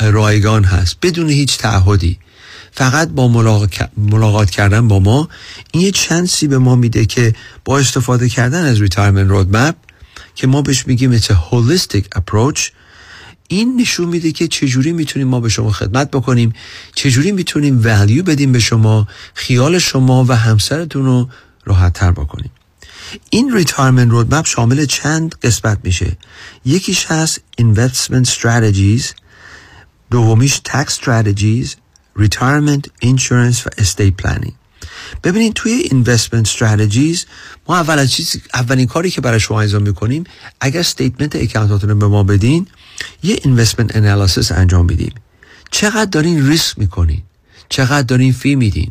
رایگان 0.00 0.64
هست 0.64 0.96
بدون 1.02 1.30
هیچ 1.30 1.58
تعهدی. 1.58 2.18
فقط 2.72 3.08
با 3.08 3.28
ملاقات 3.96 4.50
کردن 4.50 4.88
با 4.88 4.98
ما. 5.00 5.28
این 5.72 5.82
یه 5.82 5.90
چانسی 5.90 6.46
به 6.46 6.58
ما 6.58 6.76
میده 6.76 7.06
که 7.06 7.34
با 7.64 7.78
استفاده 7.78 8.28
کردن 8.28 8.64
از 8.64 8.80
retirement 8.80 9.30
roadmap 9.30 9.76
که 10.34 10.46
ما 10.46 10.62
بهش 10.62 10.86
میگیم 10.86 11.18
it's 11.18 11.24
a 11.24 11.34
holistic 11.50 12.04
approach. 12.18 12.60
این 13.52 13.80
نشون 13.80 14.08
میده 14.08 14.32
که 14.32 14.48
چجوری 14.48 14.92
می‌تونیم 14.92 15.28
ما 15.28 15.40
به 15.40 15.48
شما 15.48 15.70
خدمت 15.70 16.10
بکنیم 16.10 16.52
چجوری 16.94 17.32
می‌تونیم 17.32 17.80
value 17.84 18.22
بدیم 18.22 18.52
به 18.52 18.58
شما 18.58 19.08
خیال 19.34 19.78
شما 19.78 20.24
و 20.24 20.32
همسرتون 20.36 21.04
رو 21.04 21.28
راحت 21.64 21.92
تر 21.92 22.12
بکنیم. 22.12 22.50
این 23.30 23.52
retirement 23.54 24.10
roadmap 24.10 24.46
شامل 24.46 24.86
چند 24.86 25.34
قسمت 25.42 25.78
میشه. 25.84 26.16
یکیش 26.64 27.06
هست 27.06 27.40
investment 27.60 28.28
strategies 28.28 29.04
دومیش 30.10 30.60
tax 30.68 30.86
strategies 30.88 31.68
retirement 32.18 32.84
insurance 33.04 33.66
و 33.66 33.70
estate 33.82 34.22
planning. 34.22 34.59
ببینید 35.24 35.52
توی 35.54 35.88
investment 35.90 36.48
strategies 36.48 37.18
ما 37.68 37.76
اول 37.76 38.06
چیز 38.06 38.36
اولین 38.54 38.86
کاری 38.86 39.10
که 39.10 39.20
برای 39.20 39.40
شما 39.40 39.60
انجام 39.60 39.82
می‌کنیم 39.82 40.24
اگر 40.60 40.80
statement 40.80 41.36
account 41.36 41.74
اتون 41.74 41.90
رو 41.90 41.96
به 41.96 42.06
ما 42.06 42.22
بدین 42.22 42.66
یه 43.22 43.36
investment 43.36 43.92
analysis 43.92 44.52
انجام 44.52 44.86
میدیم. 44.86 45.14
چقدر 45.70 46.04
دارین 46.04 46.48
ریسک 46.48 46.78
می‌کنین؟ 46.78 47.22
چقدر 47.68 48.02
دارین 48.02 48.32
فی 48.32 48.54
میدین؟ 48.54 48.90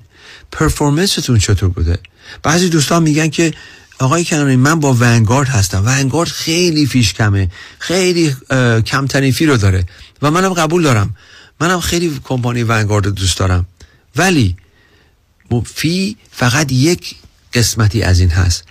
پرفورمنستون 0.52 1.40
چطور 1.40 1.70
بوده؟ 1.70 1.99
بعضی 2.44 2.70
دوستان 2.70 3.03
میگن 3.03 3.30
که 3.30 3.53
آقای 3.99 4.26
کنانی 4.26 4.56
من 4.56 4.80
با 4.80 4.94
ونگارد 4.94 5.48
هستم. 5.48 5.84
ونگارد 5.86 6.30
خیلی 6.30 6.86
فیش 6.86 7.14
کمه. 7.14 7.52
خیلی 7.80 8.36
کمترین 8.86 9.32
فی 9.32 9.45
رو 9.45 9.57
داره. 9.57 9.86
و 10.22 10.32
منم 10.32 10.53
قبول 10.53 10.84
دارم. 10.84 11.16
منم 11.61 11.80
خیلی 11.80 12.20
کمپانی 12.24 12.64
ونگارد 12.64 13.07
دوست 13.07 13.38
دارم. 13.38 13.66
ولی 14.16 14.56
فی 15.65 16.17
فقط 16.31 16.71
یک 16.71 17.15
قسمتی 17.53 18.01
از 18.01 18.19
این 18.19 18.30
هست. 18.30 18.63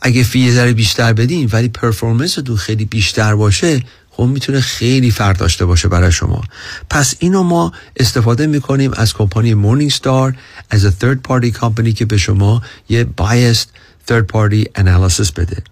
اگه 0.00 0.22
فی 0.22 0.52
ذره 0.52 0.72
بیشتر 0.72 1.12
بدین 1.12 1.50
ولی 1.52 1.68
پرفورمنس 1.68 2.34
تو 2.34 2.56
خیلی 2.56 2.84
بیشتر 2.84 3.34
باشه 3.34 3.84
خب 4.10 4.22
می‌تونه 4.22 4.60
خیلی 4.60 5.10
فرق 5.10 5.36
داشته 5.36 5.64
باشه 5.64 5.88
برای 5.88 6.12
شما. 6.12 6.42
پس 6.90 7.14
اینو 7.18 7.42
ما 7.42 7.72
استفاده 7.96 8.46
می‌کنیم 8.46 8.90
از 8.94 9.14
کمپانی 9.14 9.54
مورنینگ 9.54 9.90
ستار 9.90 10.36
از 10.70 10.86
third 11.00 11.16
party 11.28 11.52
company 11.52 11.94
که 11.94 12.04
به 12.04 12.16
شما 12.18 12.62
یه 12.88 13.06
biased 13.20 13.66
third 14.08 14.24
party 14.32 14.80
analysis 14.80 15.32
بده. 15.32 15.62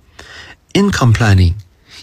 Income 0.78 1.16
planning. 1.18 1.52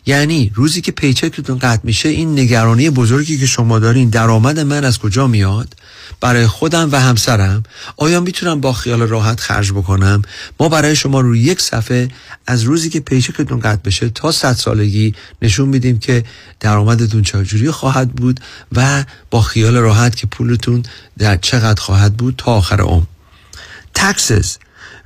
یعنی 0.05 0.51
روزی 0.55 0.81
که 0.81 0.91
پیچکتون 0.91 1.59
قطع 1.59 1.81
میشه 1.83 2.09
این 2.09 2.39
نگرانی 2.39 2.89
بزرگی 2.89 3.37
که 3.37 3.45
شما 3.45 3.79
دارین 3.79 4.09
درآمد 4.09 4.59
من 4.59 4.83
از 4.83 4.99
کجا 4.99 5.27
میاد؟ 5.27 5.75
برای 6.21 6.47
خودم 6.47 6.89
و 6.91 6.95
همسرم. 6.95 7.63
آیا 7.97 8.19
می‌تونم 8.19 8.61
با 8.61 8.73
خیال 8.73 9.01
راحت 9.01 9.39
خرج 9.39 9.71
بکنم؟ 9.71 10.21
ما 10.59 10.69
برای 10.69 10.95
شما 10.95 11.21
روی 11.21 11.39
یک 11.39 11.61
صفحه 11.61 12.07
از 12.47 12.63
روزی 12.63 12.89
که 12.89 12.99
paycheck 12.99 13.43
تون 13.43 13.59
قطع 13.59 13.81
بشه 13.85 14.09
تا 14.09 14.31
صد 14.31 14.53
سالگی 14.53 15.15
نشون 15.41 15.69
میدیم 15.69 15.99
که 15.99 16.23
درآمدتون 16.59 17.21
چجوری 17.21 17.71
خواهد 17.71 18.11
بود 18.11 18.39
و 18.71 19.03
با 19.31 19.41
خیال 19.41 19.75
راحت 19.77 20.15
که 20.15 20.27
پولتون 20.27 20.83
در 21.17 21.35
چقدر 21.35 21.81
خواهد 21.81 22.17
بود 22.17 22.35
تا 22.37 22.51
آخر 22.51 22.81
عمر. 22.81 23.03
Taxes. 23.97 24.47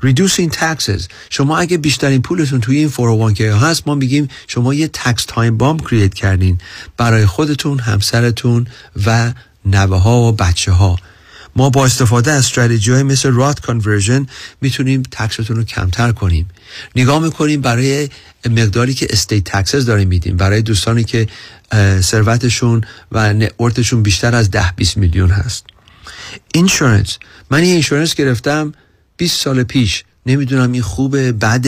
Reducing 0.05 0.49
taxes. 0.49 1.07
شما 1.29 1.57
اگه 1.57 1.77
بیشترین 1.77 2.21
پولتون 2.21 2.61
توی 2.61 2.77
این 2.77 2.89
401k 2.89 3.41
ها 3.41 3.59
هست 3.59 3.87
ما 3.87 3.95
میگیم 3.95 4.27
شما 4.47 4.73
یه 4.73 4.87
tax 4.87 5.25
time 5.25 5.57
bomb 5.57 5.79
create 5.79 6.13
کردین. 6.13 6.57
برای 6.97 7.25
خودتون 7.25 7.79
همسرتون 7.79 8.67
و 9.05 9.33
نوه 9.65 9.97
ها 9.97 10.19
و 10.19 10.31
بچه 10.31 10.71
ها 10.71 10.99
ما 11.55 11.69
با 11.69 11.85
استفاده 11.85 12.31
از 12.31 12.45
استراتژی 12.45 12.91
های 12.91 13.03
مثل 13.03 13.31
Roth 13.31 13.59
conversion 13.59 14.27
می‌تونیم 14.61 15.03
tax 15.11 15.34
تون 15.34 15.57
رو 15.57 15.63
کمتر 15.63 16.11
کنیم. 16.11 16.49
نگاه 16.95 17.19
می‌کنیم 17.19 17.61
برای 17.61 18.09
مقداری 18.45 18.93
که 18.93 19.07
estate 19.09 19.43
taxes 19.43 19.85
داریم 19.85 20.07
میدیم. 20.07 20.37
برای 20.37 20.61
دوستانی 20.61 21.03
که 21.03 21.27
ثروتشون 22.01 22.81
و 23.11 23.33
net 23.33 23.51
worth 23.51 23.80
شون 23.80 24.03
بیشتر 24.03 24.35
از 24.35 24.51
ده 24.51 24.71
20 24.75 24.97
میلیون 24.97 25.29
هست. 25.29 25.65
insurance 26.53 27.17
من 27.51 27.63
یه 27.63 27.71
insurance 27.71 28.15
گرفتم 28.15 28.73
20 29.17 29.41
سال 29.41 29.63
پیش. 29.63 30.03
نمی‌دونم 30.25 30.71
این 30.71 30.81
خوبه 30.81 31.31
بعد 31.31 31.67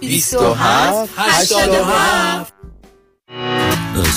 27 0.00 1.10
87 1.16 2.52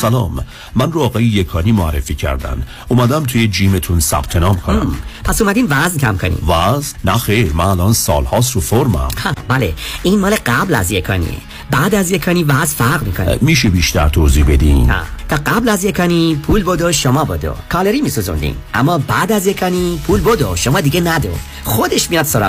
سلام. 0.02 0.46
من 0.76 0.92
رو 0.92 1.02
آقای 1.02 1.24
یکانی 1.24 1.72
معرفی 1.72 2.16
کردن. 2.16 2.64
اومدم 2.88 3.24
توی 3.24 3.48
جیمتون 3.48 4.00
ثبت 4.00 4.36
نام 4.36 4.58
کنم. 4.60 4.96
پس 5.24 5.42
اومدین 5.42 5.68
وزن 5.70 5.98
کم 5.98 6.18
کنیم 6.18 6.50
وزن؟ 6.50 6.98
نه 7.06 7.18
خیر 7.18 7.54
من 7.54 7.66
الان 7.66 7.94
سالهاست 7.94 8.52
رو 8.52 8.62
فرمم. 8.62 8.96
ها، 8.96 9.34
بله. 9.48 9.74
این 10.04 10.20
مال 10.20 10.36
قبل 10.46 10.76
از 10.76 10.92
یکانی. 10.92 11.38
بعد 11.72 11.96
از 11.96 12.12
یکانی 12.12 12.44
وزن 12.44 12.66
فرق 12.66 13.04
می‌کنه. 13.04 13.38
میشه 13.42 13.70
بیشتر 13.70 14.10
توضیح 14.10 14.46
بدین؟ 14.46 14.94
تا 15.30 15.36
قبل 15.36 15.70
از 15.70 15.84
یکانی 15.84 16.36
پول 16.36 16.64
بدو 16.64 16.92
شما 16.92 17.24
بدو. 17.24 17.54
کالری 17.70 18.02
میسوزوندین. 18.02 18.56
اما 18.74 18.98
بعد 18.98 19.32
از 19.32 19.48
یکانی 19.48 20.00
پول 20.08 20.22
بدو 20.22 20.56
شما 20.56 20.82
دیگه 20.82 21.02
ندو. 21.02 21.30
خودش 21.64 22.10
میاد 22.10 22.26
سراغ 22.26 22.42